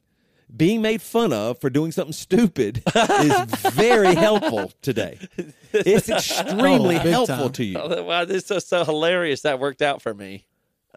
being 0.55 0.81
made 0.81 1.01
fun 1.01 1.31
of 1.33 1.59
for 1.59 1.69
doing 1.71 1.91
something 1.91 2.13
stupid 2.13 2.83
is 2.95 3.45
very 3.71 4.13
helpful 4.13 4.71
today 4.81 5.17
it's 5.73 6.09
oh, 6.09 6.15
extremely 6.15 6.97
Oh, 6.97 6.99
helpful 6.99 7.35
time. 7.37 7.51
to 7.53 7.63
you 7.63 7.77
Oh, 7.79 8.03
Wow, 8.03 8.25
this 8.25 8.43
is 8.43 8.45
so, 8.45 8.59
so 8.59 8.83
hilarious. 8.85 9.41
That 9.41 9.59
worked 9.59 9.81
out 9.81 10.01
for 10.01 10.13
me. 10.13 10.45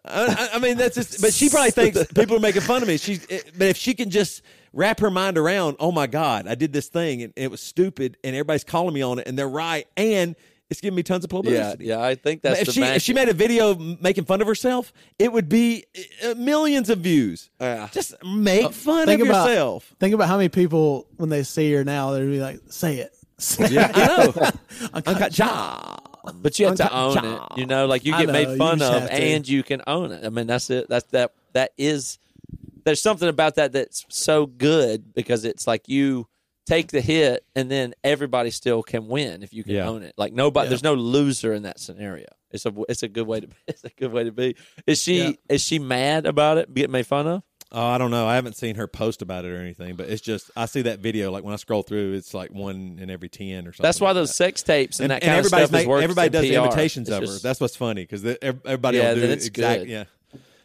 I, 0.05 0.25
I- 0.53 0.55
I 0.55 0.59
mean, 0.59 0.77
that's 0.77 0.95
just. 0.95 1.21
But 1.21 1.33
she 1.33 1.49
probably 1.49 1.71
thinks 1.71 2.05
people 2.15 2.35
are 2.37 2.39
making 2.41 2.61
fun 2.61 2.81
of 2.81 2.87
me. 2.87 2.97
She's. 2.97 3.25
Eh, 3.29 3.41
but 3.57 3.67
if 3.67 3.77
she 3.77 3.93
can 3.93 4.09
just 4.09 4.41
wrap 4.73 4.99
her 4.99 5.09
mind 5.11 5.37
around, 5.37 5.77
oh 5.79 5.91
my 5.91 6.07
god, 6.07 6.47
I 6.47 6.55
did 6.55 6.73
this 6.73 6.87
thing 6.87 7.23
and 7.23 7.33
it 7.35 7.49
was 7.51 7.61
stupid, 7.61 8.17
and 8.23 8.35
everybody's 8.35 8.63
calling 8.63 8.93
me 8.93 9.01
on 9.01 9.19
it, 9.19 9.27
and 9.27 9.37
they're 9.37 9.49
right, 9.49 9.87
and 9.97 10.35
it's 10.69 10.81
giving 10.81 10.95
me 10.95 11.01
tons 11.01 11.23
of 11.23 11.31
publicity. 11.31 11.85
yeah. 11.85 11.97
yeah 11.97 12.05
I 12.05 12.13
think 12.13 12.43
that's 12.43 12.59
if 12.61 12.65
the 12.67 12.71
she 12.73 12.83
if 12.83 13.01
she 13.01 13.13
made 13.13 13.27
a 13.27 13.33
video 13.33 13.73
making 13.75 14.25
fun 14.25 14.39
of 14.41 14.47
herself, 14.47 14.93
it 15.17 15.31
would 15.33 15.49
be 15.49 15.85
uh, 16.23 16.35
millions 16.35 16.89
of 16.91 16.99
views. 16.99 17.49
Yeah. 17.59 17.89
Just 17.91 18.13
make 18.23 18.65
uh, 18.65 18.69
fun 18.69 19.07
Think 19.07 19.21
of 19.23 19.27
about 19.29 19.49
yourself. 19.49 19.95
think 19.99 20.13
about 20.13 20.27
how 20.27 20.37
many 20.37 20.49
people 20.49 21.07
when 21.17 21.29
they 21.29 21.41
see 21.43 21.71
her 21.73 21.83
now 21.83 22.11
they're 22.11 22.25
be 22.27 22.39
like, 22.39 22.59
"Say 22.69 22.97
it." 22.97 23.13
Say 23.39 23.65
it. 23.71 23.91
I 23.95 24.05
know. 24.05 24.49
Uncut 25.05 25.31
job. 25.31 26.08
Um, 26.23 26.41
but 26.41 26.59
you 26.59 26.65
have 26.67 26.75
to 26.75 26.93
Uncut 26.93 27.23
own 27.25 27.33
it. 27.33 27.41
You 27.57 27.65
know, 27.65 27.85
like 27.85 28.05
you 28.05 28.11
get 28.11 28.27
know, 28.27 28.33
made 28.33 28.57
fun 28.57 28.81
of 28.81 29.09
and 29.09 29.47
you 29.47 29.63
can 29.63 29.81
own 29.87 30.11
it. 30.11 30.25
I 30.25 30.29
mean, 30.29 30.47
that's 30.47 30.69
it. 30.69 30.87
That's 30.89 31.05
that 31.11 31.31
that 31.53 31.71
is 31.77 32.19
there's 32.85 33.01
something 33.01 33.29
about 33.29 33.55
that 33.55 33.71
that's 33.71 34.05
so 34.09 34.45
good 34.45 35.13
because 35.13 35.45
it's 35.45 35.67
like 35.67 35.87
you 35.89 36.27
take 36.65 36.91
the 36.91 37.01
hit 37.01 37.43
and 37.55 37.69
then 37.69 37.93
everybody 38.03 38.51
still 38.51 38.83
can 38.83 39.07
win 39.07 39.43
if 39.43 39.53
you 39.53 39.63
can 39.63 39.73
Yeah. 39.73 39.87
own 39.89 40.03
it. 40.03 40.13
Like 40.17 40.33
nobody 40.33 40.65
Yeah. 40.65 40.69
there's 40.69 40.83
no 40.83 40.93
loser 40.93 41.53
in 41.53 41.63
that 41.63 41.79
scenario. 41.79 42.27
It's 42.51 42.65
a 42.65 42.73
it's 42.87 43.03
a 43.03 43.07
good 43.07 43.27
way 43.27 43.39
to 43.41 43.47
it's 43.67 43.83
a 43.83 43.89
good 43.89 44.11
way 44.11 44.23
to 44.25 44.31
be. 44.31 44.55
Is 44.85 45.01
she 45.01 45.23
Yeah. 45.23 45.31
is 45.49 45.61
she 45.61 45.79
mad 45.79 46.25
about 46.25 46.57
it 46.57 46.73
getting 46.73 46.91
made 46.91 47.07
fun 47.07 47.27
of? 47.27 47.43
Oh, 47.71 47.85
I 47.85 47.99
don't 47.99 48.09
know. 48.09 48.25
I 48.27 48.33
haven't 48.33 48.55
seen 48.55 48.75
her 48.75 48.87
post 48.87 49.21
about 49.21 49.45
it 49.45 49.51
or 49.51 49.57
anything, 49.57 49.95
but 49.95 50.09
it's 50.09 50.21
just 50.23 50.49
I 50.57 50.65
see 50.65 50.81
that 50.83 50.99
video. 50.99 51.31
Like 51.31 51.43
when 51.43 51.53
I 51.53 51.57
scroll 51.57 51.83
through, 51.83 52.13
it's 52.13 52.33
like 52.33 52.51
one 52.51 52.97
in 52.99 53.11
every 53.11 53.29
ten 53.29 53.67
or 53.67 53.71
something. 53.73 53.83
That's 53.83 54.01
why 54.01 54.07
like 54.09 54.15
those 54.15 54.29
that. 54.29 54.33
sex 54.33 54.63
tapes 54.63 54.99
and, 54.99 55.11
and, 55.11 55.21
that 55.21 55.27
and 55.27 55.39
of 55.41 55.45
stuff 55.45 55.61
is 55.61 55.71
make- 55.71 55.87
worse 55.87 56.01
everybody 56.03 56.29
does 56.29 56.41
the 56.41 56.53
PR. 56.55 56.57
imitations 56.65 57.09
It's 57.09 57.17
of 57.17 57.23
her. 57.27 57.37
That's 57.39 57.59
what's 57.61 57.75
funny 57.75 58.01
because 58.03 58.25
everybody 58.41 58.97
Yeah, 58.97 59.09
will 59.09 59.15
do 59.15 59.21
then 59.21 59.29
it's 59.31 59.45
exact. 59.45 59.81
good. 59.81 59.87
Yeah, 59.89 60.03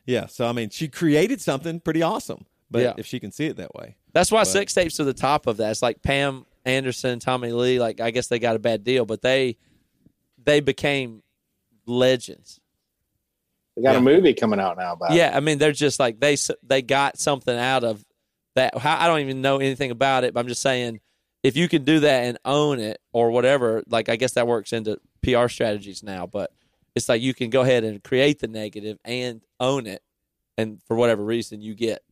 yeah. 0.07 0.27
So 0.27 0.47
I 0.47 0.53
mean, 0.53 0.71
she 0.71 0.89
created 0.89 1.43
something 1.43 1.79
pretty 1.81 2.01
awesome, 2.01 2.47
but 2.71 2.81
Yeah. 2.83 2.95
if 2.97 3.05
she 3.05 3.21
can 3.21 3.33
see 3.33 3.47
it 3.47 3.57
that 3.59 3.75
way, 3.75 3.97
That's 4.15 4.33
why 4.33 4.45
sex 4.45 4.73
tapes 4.73 4.99
are 4.99 5.05
the 5.05 5.13
top 5.13 5.47
of 5.47 5.59
that. 5.59 5.73
It's 5.73 5.83
like 5.83 6.03
Pam 6.03 6.47
Anderson, 6.65 7.19
Tommy 7.19 7.53
Lee. 7.53 7.79
Like 7.81 8.01
I 8.01 8.13
guess 8.13 8.29
they 8.29 8.39
got 8.39 8.57
a 8.57 8.59
bad 8.61 8.83
deal, 8.83 9.05
but 9.05 9.21
they 9.21 9.59
they 10.43 10.61
became 10.61 11.23
legends. 11.87 12.61
They 13.77 13.83
got 13.83 13.93
Yeah. 13.93 13.99
a 13.99 14.03
movie 14.03 14.35
coming 14.35 14.61
out 14.61 14.77
now 14.77 14.93
about 14.93 15.13
it. 15.13 15.17
Yeah, 15.17 15.33
I 15.37 15.41
mean 15.41 15.59
they're 15.59 15.73
just 15.73 15.99
like 15.99 16.21
they 16.21 16.37
they 16.63 16.83
got 16.83 17.19
something 17.19 17.57
out 17.57 17.85
of 17.85 18.05
that. 18.55 18.75
I 18.85 19.07
don't 19.09 19.21
even 19.21 19.43
know 19.43 19.59
anything 19.59 19.91
about 19.91 20.25
it, 20.25 20.33
but 20.35 20.41
I'm 20.41 20.49
just 20.49 20.63
saying 20.63 21.01
if 21.43 21.57
you 21.57 21.69
can 21.69 21.85
do 21.85 22.01
that 22.01 22.25
and 22.25 22.39
own 22.45 22.79
it 22.81 23.01
or 23.13 23.31
whatever, 23.31 23.83
like 23.89 24.09
I 24.09 24.17
guess 24.17 24.33
that 24.35 24.47
works 24.47 24.73
into 24.73 24.99
PR 25.23 25.49
strategies 25.49 26.03
now. 26.03 26.27
But 26.27 26.53
it's 26.95 27.09
like 27.09 27.21
you 27.21 27.35
can 27.35 27.51
go 27.51 27.63
ahead 27.63 27.83
and 27.85 28.03
create 28.03 28.39
the 28.39 28.49
negative 28.49 28.99
and 29.05 29.43
own 29.59 29.87
it, 29.87 30.03
and 30.57 30.81
for 30.87 30.97
whatever 30.97 31.25
reason 31.25 31.61
you 31.61 31.75
get, 31.75 32.03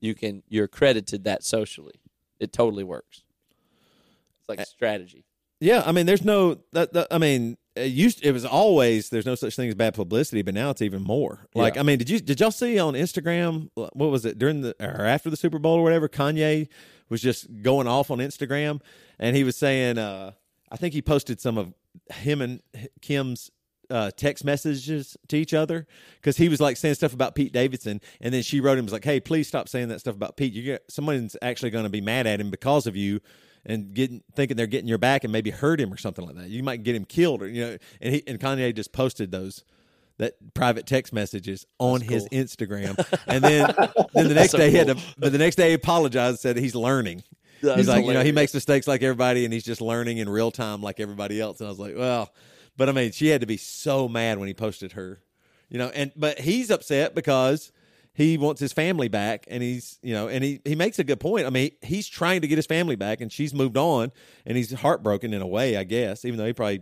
you 0.00 0.14
can 0.14 0.42
you're 0.48 0.68
credited 0.68 1.24
that 1.24 1.42
socially. 1.42 1.94
It 2.38 2.52
totally 2.52 2.84
works. 2.84 3.22
It's 4.40 4.48
like 4.50 4.60
a 4.60 4.66
strategy. 4.66 5.24
yeah. 5.58 5.82
I 5.86 5.92
mean, 5.92 6.04
there's 6.06 6.22
no. 6.24 6.58
That, 6.72 6.92
that, 6.92 7.06
I 7.10 7.16
mean, 7.18 7.56
it 7.76 7.92
used. 7.92 8.24
It 8.24 8.32
was 8.32 8.44
always 8.44 9.10
there's 9.10 9.26
no 9.26 9.34
such 9.34 9.56
thing 9.56 9.68
as 9.68 9.74
bad 9.74 9.94
publicity, 9.94 10.42
but 10.42 10.54
now 10.54 10.70
it's 10.70 10.82
even 10.82 11.02
more. 11.02 11.46
Like, 11.54 11.74
Yeah. 11.74 11.80
I 11.80 11.82
mean, 11.84 11.98
did 11.98 12.10
you 12.10 12.20
did 12.20 12.40
y'all 12.40 12.50
see 12.50 12.78
on 12.78 12.94
Instagram 12.94 13.70
what 13.74 14.10
was 14.10 14.24
it 14.24 14.38
during 14.38 14.62
the 14.62 14.74
or 14.80 15.04
after 15.04 15.30
the 15.30 15.36
Super 15.36 15.58
Bowl 15.58 15.78
or 15.78 15.82
whatever? 15.82 16.08
Kanye 16.08 16.68
was 17.08 17.20
just 17.20 17.62
going 17.62 17.86
off 17.86 18.10
on 18.10 18.18
Instagram, 18.18 18.80
and 19.18 19.36
he 19.36 19.44
was 19.44 19.56
saying, 19.56 19.98
uh, 19.98 20.32
I 20.70 20.76
think 20.76 20.94
he 20.94 21.02
posted 21.02 21.40
some 21.40 21.58
of 21.58 21.72
him 22.12 22.40
and 22.40 22.60
Kim's 23.00 23.50
uh, 23.90 24.10
text 24.16 24.44
messages 24.44 25.16
to 25.28 25.36
each 25.36 25.54
other 25.54 25.86
because 26.16 26.36
he 26.36 26.48
was 26.48 26.60
like 26.60 26.76
saying 26.76 26.94
stuff 26.94 27.12
about 27.12 27.34
Pete 27.34 27.52
Davidson, 27.52 28.00
and 28.20 28.34
then 28.34 28.42
she 28.42 28.60
wrote 28.60 28.78
him 28.78 28.84
was 28.84 28.92
like, 28.92 29.04
"Hey, 29.04 29.20
please 29.20 29.46
stop 29.46 29.68
saying 29.68 29.88
that 29.88 30.00
stuff 30.00 30.14
about 30.14 30.36
Pete. 30.36 30.52
You 30.52 30.62
get 30.62 30.90
someone's 30.90 31.36
actually 31.42 31.70
going 31.70 31.84
to 31.84 31.90
be 31.90 32.00
mad 32.00 32.26
at 32.26 32.40
him 32.40 32.50
because 32.50 32.86
of 32.86 32.96
you." 32.96 33.20
And 33.68 33.92
getting 33.94 34.22
thinking 34.34 34.56
they're 34.56 34.68
getting 34.68 34.88
your 34.88 34.98
back 34.98 35.24
and 35.24 35.32
maybe 35.32 35.50
hurt 35.50 35.80
him 35.80 35.92
or 35.92 35.96
something 35.96 36.24
like 36.24 36.36
that. 36.36 36.48
You 36.48 36.62
might 36.62 36.84
get 36.84 36.94
him 36.94 37.04
killed 37.04 37.42
or 37.42 37.48
you 37.48 37.64
know. 37.64 37.78
And 38.00 38.14
he 38.14 38.22
and 38.26 38.38
Kanye 38.38 38.74
just 38.74 38.92
posted 38.92 39.32
those 39.32 39.64
that 40.18 40.34
private 40.54 40.86
text 40.86 41.12
messages 41.12 41.66
on 41.78 42.00
his 42.00 42.28
Instagram, 42.28 42.96
and 43.26 43.42
then 43.44 43.74
then 44.14 44.28
the 44.28 44.34
next 44.36 44.52
day 44.52 44.70
he 44.70 44.76
had 44.76 44.86
to. 44.86 44.96
But 45.18 45.32
the 45.32 45.38
next 45.38 45.56
day 45.56 45.68
he 45.68 45.74
apologized 45.74 46.40
said 46.40 46.56
he's 46.56 46.74
learning. 46.74 47.22
That's 47.62 47.78
he's 47.78 47.88
like, 47.88 48.04
you 48.04 48.12
know, 48.12 48.22
he 48.22 48.32
makes 48.32 48.54
mistakes 48.54 48.86
like 48.86 49.02
everybody, 49.02 49.44
and 49.44 49.52
he's 49.52 49.64
just 49.64 49.80
learning 49.80 50.18
in 50.18 50.28
real 50.28 50.50
time 50.50 50.82
like 50.82 51.00
everybody 51.00 51.40
else. 51.40 51.60
And 51.60 51.66
I 51.66 51.70
was 51.70 51.78
like, 51.78 51.96
well, 51.96 52.32
but 52.76 52.88
I 52.88 52.92
mean, 52.92 53.12
she 53.12 53.28
had 53.28 53.40
to 53.40 53.46
be 53.46 53.56
so 53.56 54.08
mad 54.08 54.38
when 54.38 54.48
he 54.48 54.54
posted 54.54 54.92
her, 54.92 55.20
you 55.68 55.78
know, 55.78 55.88
and 55.88 56.12
but 56.16 56.38
he's 56.38 56.70
upset 56.70 57.14
because 57.14 57.72
he 58.16 58.38
wants 58.38 58.60
his 58.60 58.72
family 58.72 59.08
back, 59.08 59.44
and 59.48 59.62
he's 59.62 59.98
you 60.02 60.14
know, 60.14 60.26
and 60.28 60.42
he 60.42 60.60
he 60.64 60.74
makes 60.74 60.98
a 60.98 61.04
good 61.04 61.20
point. 61.20 61.46
I 61.46 61.50
mean, 61.50 61.70
he's 61.82 62.08
trying 62.08 62.40
to 62.40 62.48
get 62.48 62.56
his 62.56 62.66
family 62.66 62.96
back, 62.96 63.20
and 63.20 63.30
she's 63.30 63.52
moved 63.52 63.76
on, 63.76 64.10
and 64.46 64.56
he's 64.56 64.72
heartbroken 64.72 65.34
in 65.34 65.42
a 65.42 65.46
way, 65.46 65.76
I 65.76 65.84
guess, 65.84 66.24
even 66.24 66.38
though 66.38 66.46
he 66.46 66.52
probably 66.54 66.80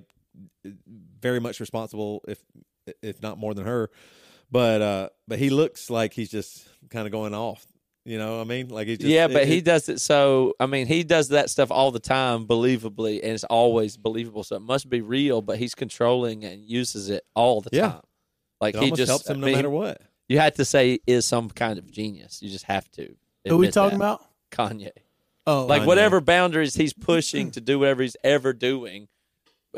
very 1.20 1.41
much 1.41 1.61
responsible, 1.61 2.22
if 2.28 2.39
if 3.03 3.20
not 3.22 3.39
more 3.39 3.53
than 3.55 3.64
her. 3.66 3.91
But 4.51 4.82
uh, 4.82 5.09
but 5.26 5.39
he 5.39 5.51
looks 5.51 5.91
like 5.91 6.12
he's 6.12 6.30
just 6.30 6.68
kind 6.91 7.07
of 7.07 7.12
going 7.12 7.35
off. 7.35 7.66
You 8.05 8.18
know, 8.18 8.37
what 8.37 8.43
I 8.43 8.45
mean, 8.45 8.68
like 8.68 8.87
he 8.87 8.97
just 8.97 9.09
yeah, 9.09 9.26
but 9.26 9.43
it- 9.43 9.49
he 9.49 9.57
it- 9.59 9.64
does 9.64 9.89
it 9.89 9.99
so. 10.01 10.53
I 10.61 10.66
mean, 10.66 10.87
he 10.87 11.03
does 11.03 11.30
that 11.30 11.49
stuff 11.51 11.70
all 11.70 11.91
the 11.91 11.99
time, 11.99 12.47
believably, 12.47 13.20
and 13.22 13.32
it's 13.32 13.45
always 13.45 13.97
believable. 13.97 14.44
So 14.44 14.56
it 14.56 14.62
must 14.62 14.89
be 14.90 15.01
real. 15.01 15.40
But 15.40 15.59
he's 15.59 15.74
controlling 15.74 16.44
and 16.44 16.62
uses 16.65 17.09
it 17.09 17.24
all 17.35 17.61
the 17.62 17.70
Yeah. 17.73 17.89
time. 17.93 18.01
Like 18.61 18.74
it 18.77 18.82
he 18.82 18.90
just 18.93 19.09
helps 19.09 19.28
him 19.28 19.39
I 19.39 19.40
no 19.40 19.47
mean, 19.47 19.55
matter 19.56 19.70
what. 19.70 20.01
You 20.28 20.38
had 20.38 20.55
to 20.56 20.64
say 20.64 21.01
is 21.06 21.24
some 21.26 21.51
kind 21.51 21.78
of 21.78 21.90
genius. 21.90 22.40
You 22.42 22.51
just 22.51 22.64
have 22.64 22.90
to. 22.92 23.14
Who 23.48 23.59
we 23.59 23.68
talking 23.70 23.98
that. 23.98 24.05
about? 24.05 24.24
Kanye. 24.51 24.90
Oh, 25.46 25.66
Like 25.66 25.82
Kanye. 25.82 25.86
whatever 25.86 26.20
boundaries 26.20 26.74
he's 26.74 26.92
pushing 26.94 27.51
to 27.52 27.60
do 27.60 27.78
whatever 27.78 28.02
he's 28.02 28.16
ever 28.24 28.52
doing. 28.52 29.09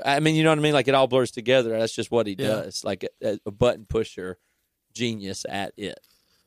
I 0.05 0.21
mean, 0.21 0.37
you 0.37 0.45
know 0.45 0.51
what 0.51 0.59
I 0.59 0.63
mean? 0.63 0.75
Like 0.75 0.89
it 0.89 0.95
all 0.95 1.07
blurs 1.09 1.31
together. 1.31 1.71
That's 1.79 1.93
just 1.95 2.11
what 2.11 2.27
he 2.27 2.37
Yeah. 2.39 2.47
does. 2.49 2.85
Like 2.85 3.05
a, 3.23 3.41
a 3.47 3.51
button 3.51 3.87
pusher 3.87 4.39
genius 4.95 5.45
at 5.49 5.73
it, 5.77 5.99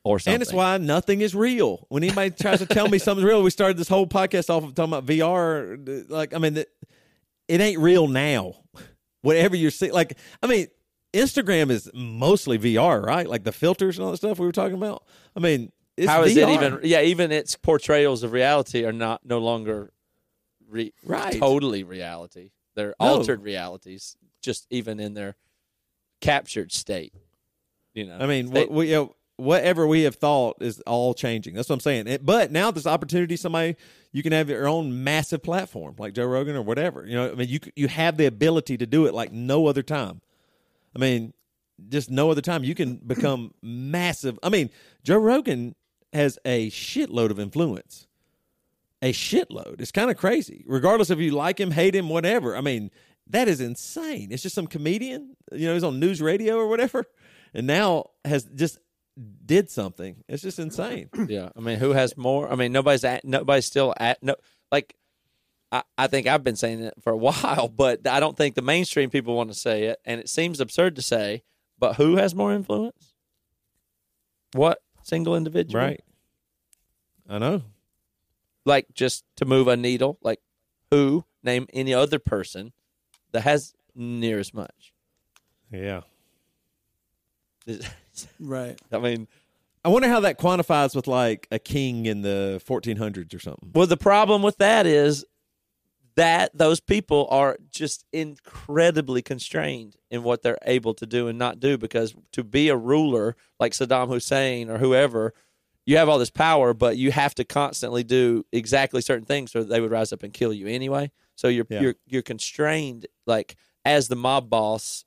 or 0.04 0.18
something. 0.20 0.36
And 0.36 0.42
it's 0.44 0.54
why 0.54 0.78
nothing 0.78 1.22
is 1.22 1.36
real. 1.36 1.86
When 1.90 2.04
anybody 2.04 2.32
tries 2.32 2.60
to 2.60 2.66
tell 2.66 2.88
me 2.88 2.98
something's 3.00 3.26
real, 3.28 3.44
we 3.44 3.50
started 3.50 3.78
this 3.78 3.90
whole 3.90 4.08
podcast 4.08 4.50
off 4.50 4.64
of 4.64 4.74
talking 4.76 4.94
about 4.94 5.06
VR. 5.06 6.10
Like, 6.10 6.34
I 6.34 6.38
mean, 6.38 6.56
it, 6.58 6.70
it 7.48 7.60
ain't 7.60 7.80
real 7.80 8.08
now. 8.08 8.54
Whatever 9.22 9.56
you're 9.58 9.72
seeing, 9.72 9.92
like, 9.92 10.18
I 10.42 10.48
mean, 10.48 10.68
Instagram 11.14 11.70
is 11.72 11.90
mostly 11.94 12.58
VR, 12.60 13.04
right? 13.04 13.28
Like 13.28 13.44
the 13.44 13.52
filters 13.52 13.98
and 13.98 14.06
all 14.06 14.12
that 14.12 14.18
stuff 14.18 14.40
we 14.40 14.46
were 14.46 14.52
talking 14.52 14.76
about. 14.78 15.04
I 15.36 15.40
mean, 15.40 15.72
it's 15.98 16.08
How 16.08 16.24
is 16.24 16.38
it 16.38 16.48
even? 16.50 16.80
Yeah, 16.84 17.02
even 17.02 17.32
its 17.32 17.56
portrayals 17.56 18.24
of 18.24 18.32
reality 18.32 18.86
are 18.86 18.94
not 18.94 19.22
no 19.26 19.40
longer 19.40 19.92
re, 20.70 20.94
Right. 21.04 21.38
totally 21.38 21.84
reality. 21.84 22.52
They're 22.76 22.96
No. 23.00 23.08
altered 23.08 23.42
realities, 23.44 24.16
just 24.42 24.68
even 24.70 25.00
in 25.00 25.14
their 25.16 25.36
captured 26.22 26.72
state. 26.72 27.14
You 27.94 28.06
know, 28.06 28.18
I 28.20 28.28
mean, 28.28 28.52
They- 28.52 28.62
what, 28.62 28.72
we, 28.72 28.88
you 28.90 28.94
know, 28.94 29.16
whatever 29.38 29.88
we 29.88 30.04
have 30.04 30.16
thought 30.16 30.58
is 30.62 30.80
all 30.82 31.14
changing. 31.14 31.56
That's 31.56 31.70
what 31.70 31.76
I'm 31.76 31.80
saying. 31.80 32.08
It, 32.08 32.26
but 32.26 32.52
now 32.52 32.72
there's 32.72 32.86
opportunity. 32.88 33.36
Somebody 33.36 33.76
you 34.12 34.22
can 34.22 34.32
have 34.32 34.50
your 34.50 34.68
own 34.68 35.04
massive 35.04 35.42
platform 35.42 35.96
like 35.98 36.14
Joe 36.14 36.26
Rogan 36.26 36.56
or 36.56 36.62
whatever. 36.62 37.06
You 37.06 37.16
know, 37.16 37.32
I 37.32 37.36
mean, 37.36 37.50
you 37.50 37.60
you 37.76 37.88
have 37.88 38.18
the 38.18 38.26
ability 38.26 38.78
to 38.78 38.86
do 38.86 39.06
it 39.06 39.14
like 39.14 39.32
no 39.32 39.66
other 39.68 39.82
time. 39.84 40.22
I 40.96 41.00
mean, 41.00 41.34
just 41.88 42.10
no 42.10 42.30
other 42.30 42.42
time 42.42 42.64
you 42.64 42.76
can 42.76 42.96
become 42.98 43.54
massive. 43.62 44.38
I 44.44 44.50
mean, 44.50 44.70
Joe 45.04 45.18
Rogan 45.18 45.76
has 46.14 46.38
a 46.46 46.70
shitload 46.70 47.30
of 47.30 47.40
influence. 47.40 48.08
A 49.02 49.14
shitload. 49.14 49.80
It's 49.80 49.92
kind 49.92 50.12
of 50.12 50.18
crazy. 50.18 50.66
Regardless 50.68 51.10
if 51.10 51.20
you 51.20 51.32
like 51.32 51.60
him, 51.60 51.72
hate 51.72 51.96
him, 51.96 52.10
whatever. 52.10 52.56
I 52.56 52.62
mean, 52.62 52.92
that 53.28 53.48
is 53.48 53.62
insane. 53.62 54.30
It's 54.32 54.44
just 54.44 54.56
some 54.56 54.68
comedian, 54.68 55.36
you 55.54 55.68
know, 55.68 55.74
he's 55.74 55.84
on 55.84 56.00
news 56.00 56.22
radio 56.22 56.58
or 56.58 56.68
whatever, 56.68 57.06
and 57.54 57.66
now 57.68 58.10
has 58.26 58.44
just 58.44 58.80
did 59.46 59.70
something. 59.70 60.24
It's 60.28 60.44
just 60.44 60.60
insane. 60.60 61.10
yeah. 61.28 61.50
I 61.56 61.62
mean, 61.62 61.80
who 61.80 61.92
has 61.92 62.18
more? 62.18 62.52
I 62.52 62.56
mean, 62.56 62.72
nobody's 62.72 63.04
at, 63.04 63.24
nobody's 63.24 63.66
still 63.66 63.94
at 63.98 64.22
no 64.24 64.36
like. 64.72 64.96
I, 65.72 65.84
I 65.98 66.08
think 66.08 66.26
I've 66.28 66.44
been 66.44 66.56
saying 66.56 66.82
it 66.82 66.96
for 67.02 67.12
a 67.14 67.18
while, 67.28 67.68
but 67.68 68.08
I 68.08 68.20
don't 68.20 68.36
think 68.38 68.56
the 68.56 68.62
mainstream 68.62 69.10
people 69.10 69.36
want 69.36 69.50
to 69.52 69.56
say 69.58 69.84
it, 69.86 70.00
and 70.06 70.20
it 70.20 70.30
seems 70.30 70.60
absurd 70.60 70.96
to 70.98 71.02
say. 71.02 71.44
But 71.78 71.96
who 71.96 72.18
has 72.18 72.36
more 72.36 72.52
influence? 72.54 73.14
What 74.54 74.80
single 75.04 75.36
individual? 75.36 75.82
right. 75.84 76.02
I 77.30 77.38
know. 77.38 77.62
like 78.66 78.88
just 78.94 79.24
to 79.38 79.46
move 79.46 79.68
a 79.68 79.78
needle 79.78 80.18
like 80.24 80.40
who 80.92 81.24
name 81.44 81.68
any 81.72 81.94
other 81.94 82.18
person 82.20 82.74
that 83.32 83.42
has 83.42 83.74
near 83.96 84.40
as 84.40 84.52
much 84.54 84.92
Yeah. 85.72 86.02
right. 88.40 88.80
i 88.92 88.98
mean 88.98 89.28
I 89.86 89.88
wonder 89.90 90.10
how 90.10 90.20
that 90.22 90.38
quantifies 90.40 90.94
with 90.96 91.08
like 91.08 91.48
a 91.52 91.60
king 91.60 92.06
in 92.06 92.22
the 92.22 92.62
1400s 92.68 93.34
or 93.34 93.40
something. 93.40 93.72
well 93.74 93.88
the 93.88 93.96
problem 93.96 94.42
with 94.42 94.58
that 94.58 94.86
is 94.86 95.24
that 96.20 96.52
those 96.54 96.82
people 96.82 97.30
are 97.32 97.58
just 97.72 98.04
incredibly 98.12 99.22
constrained 99.22 99.96
in 100.12 100.22
what 100.22 100.42
they're 100.42 100.58
able 100.66 100.94
to 100.94 101.06
do 101.06 101.30
and 101.30 101.40
not 101.40 101.62
do 101.62 101.78
because 101.78 102.14
to 102.34 102.44
be 102.44 102.68
a 102.68 102.76
ruler 102.76 103.38
like 103.58 103.72
Saddam 103.72 104.10
Hussein 104.10 104.70
or 104.70 104.80
whoever, 104.80 105.34
you 105.86 105.96
have 105.96 106.10
all 106.10 106.20
this 106.20 106.30
power, 106.30 106.74
but 106.74 106.98
you 106.98 107.12
have 107.14 107.34
to 107.36 107.46
constantly 107.46 108.04
do 108.04 108.46
exactly 108.52 109.00
certain 109.00 109.24
things 109.26 109.56
or 109.56 109.64
they 109.64 109.80
would 109.80 109.92
rise 109.92 110.12
up 110.12 110.22
and 110.24 110.34
kill 110.34 110.52
you 110.52 110.68
anyway. 110.68 111.10
So 111.36 111.48
you're 111.48 111.66
Yeah. 111.70 111.82
you're 111.82 111.96
you're 112.06 112.22
constrained 112.22 113.08
like 113.26 113.56
as 113.86 114.10
the 114.10 114.18
mob 114.18 114.50
boss, 114.50 115.06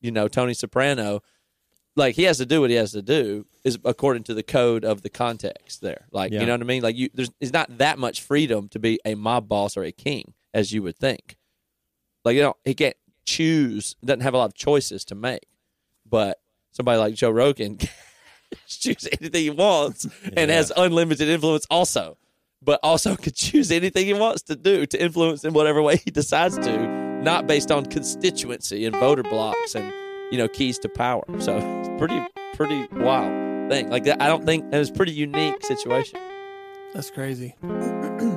you 0.00 0.12
know, 0.12 0.28
Tony 0.28 0.54
Soprano, 0.54 1.20
like 1.96 2.14
he 2.14 2.22
has 2.24 2.38
to 2.38 2.46
do 2.46 2.60
what 2.60 2.70
he 2.70 2.76
has 2.76 2.92
to 2.92 3.02
do 3.02 3.44
is 3.64 3.76
according 3.84 4.22
to 4.24 4.34
the 4.34 4.44
code 4.44 4.84
of 4.84 5.02
the 5.02 5.10
context 5.10 5.80
there. 5.80 6.06
Like 6.12 6.30
Yeah. 6.30 6.42
you 6.42 6.46
know 6.46 6.52
what 6.52 6.60
I 6.60 6.64
mean? 6.64 6.82
Like 6.84 6.94
you 6.96 7.10
there's 7.12 7.32
it's 7.40 7.52
not 7.52 7.78
that 7.78 7.98
much 7.98 8.22
freedom 8.22 8.68
to 8.68 8.78
be 8.78 9.00
a 9.04 9.16
mob 9.16 9.48
boss 9.48 9.76
or 9.76 9.82
a 9.82 9.90
king 9.90 10.32
as 10.54 10.72
you 10.72 10.82
would 10.82 10.96
think. 10.96 11.36
Like 12.24 12.36
you 12.36 12.42
know, 12.42 12.54
he 12.64 12.74
can't 12.74 12.96
choose 13.26 13.96
doesn't 14.04 14.20
have 14.20 14.34
a 14.34 14.38
lot 14.38 14.46
of 14.46 14.54
choices 14.54 15.04
to 15.06 15.14
make. 15.14 15.46
But 16.08 16.38
somebody 16.72 16.98
like 16.98 17.14
Joe 17.14 17.30
Rogan 17.30 17.78
choose 18.66 19.08
anything 19.20 19.42
he 19.42 19.50
wants 19.50 20.06
and 20.36 20.50
has 20.50 20.72
unlimited 20.76 21.28
influence 21.28 21.66
also. 21.70 22.16
But 22.62 22.80
also 22.82 23.16
could 23.22 23.34
choose 23.34 23.70
anything 23.70 24.06
he 24.06 24.14
wants 24.14 24.42
to 24.42 24.56
do 24.56 24.86
to 24.86 25.02
influence 25.02 25.44
in 25.44 25.52
whatever 25.52 25.82
way 25.82 25.96
he 25.96 26.10
decides 26.10 26.56
to, 26.56 26.86
not 27.22 27.46
based 27.46 27.70
on 27.70 27.84
constituency 27.86 28.86
and 28.86 28.96
voter 28.96 29.22
blocks 29.22 29.74
and 29.74 29.92
you 30.32 30.38
know 30.38 30.48
keys 30.48 30.78
to 30.80 30.88
power. 30.88 31.24
So 31.40 31.58
it's 31.80 31.88
pretty 31.98 32.20
pretty 32.54 32.86
wild 32.92 33.70
thing. 33.70 33.90
Like 33.90 34.04
that, 34.04 34.22
I 34.22 34.28
don't 34.28 34.44
think 34.44 34.72
it 34.72 34.78
was 34.78 34.90
a 34.90 34.94
pretty 34.94 35.12
unique 35.12 35.64
situation. 35.64 36.18
That's 36.94 37.10
crazy. 37.10 37.56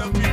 the 0.00 0.08
beat. 0.18 0.29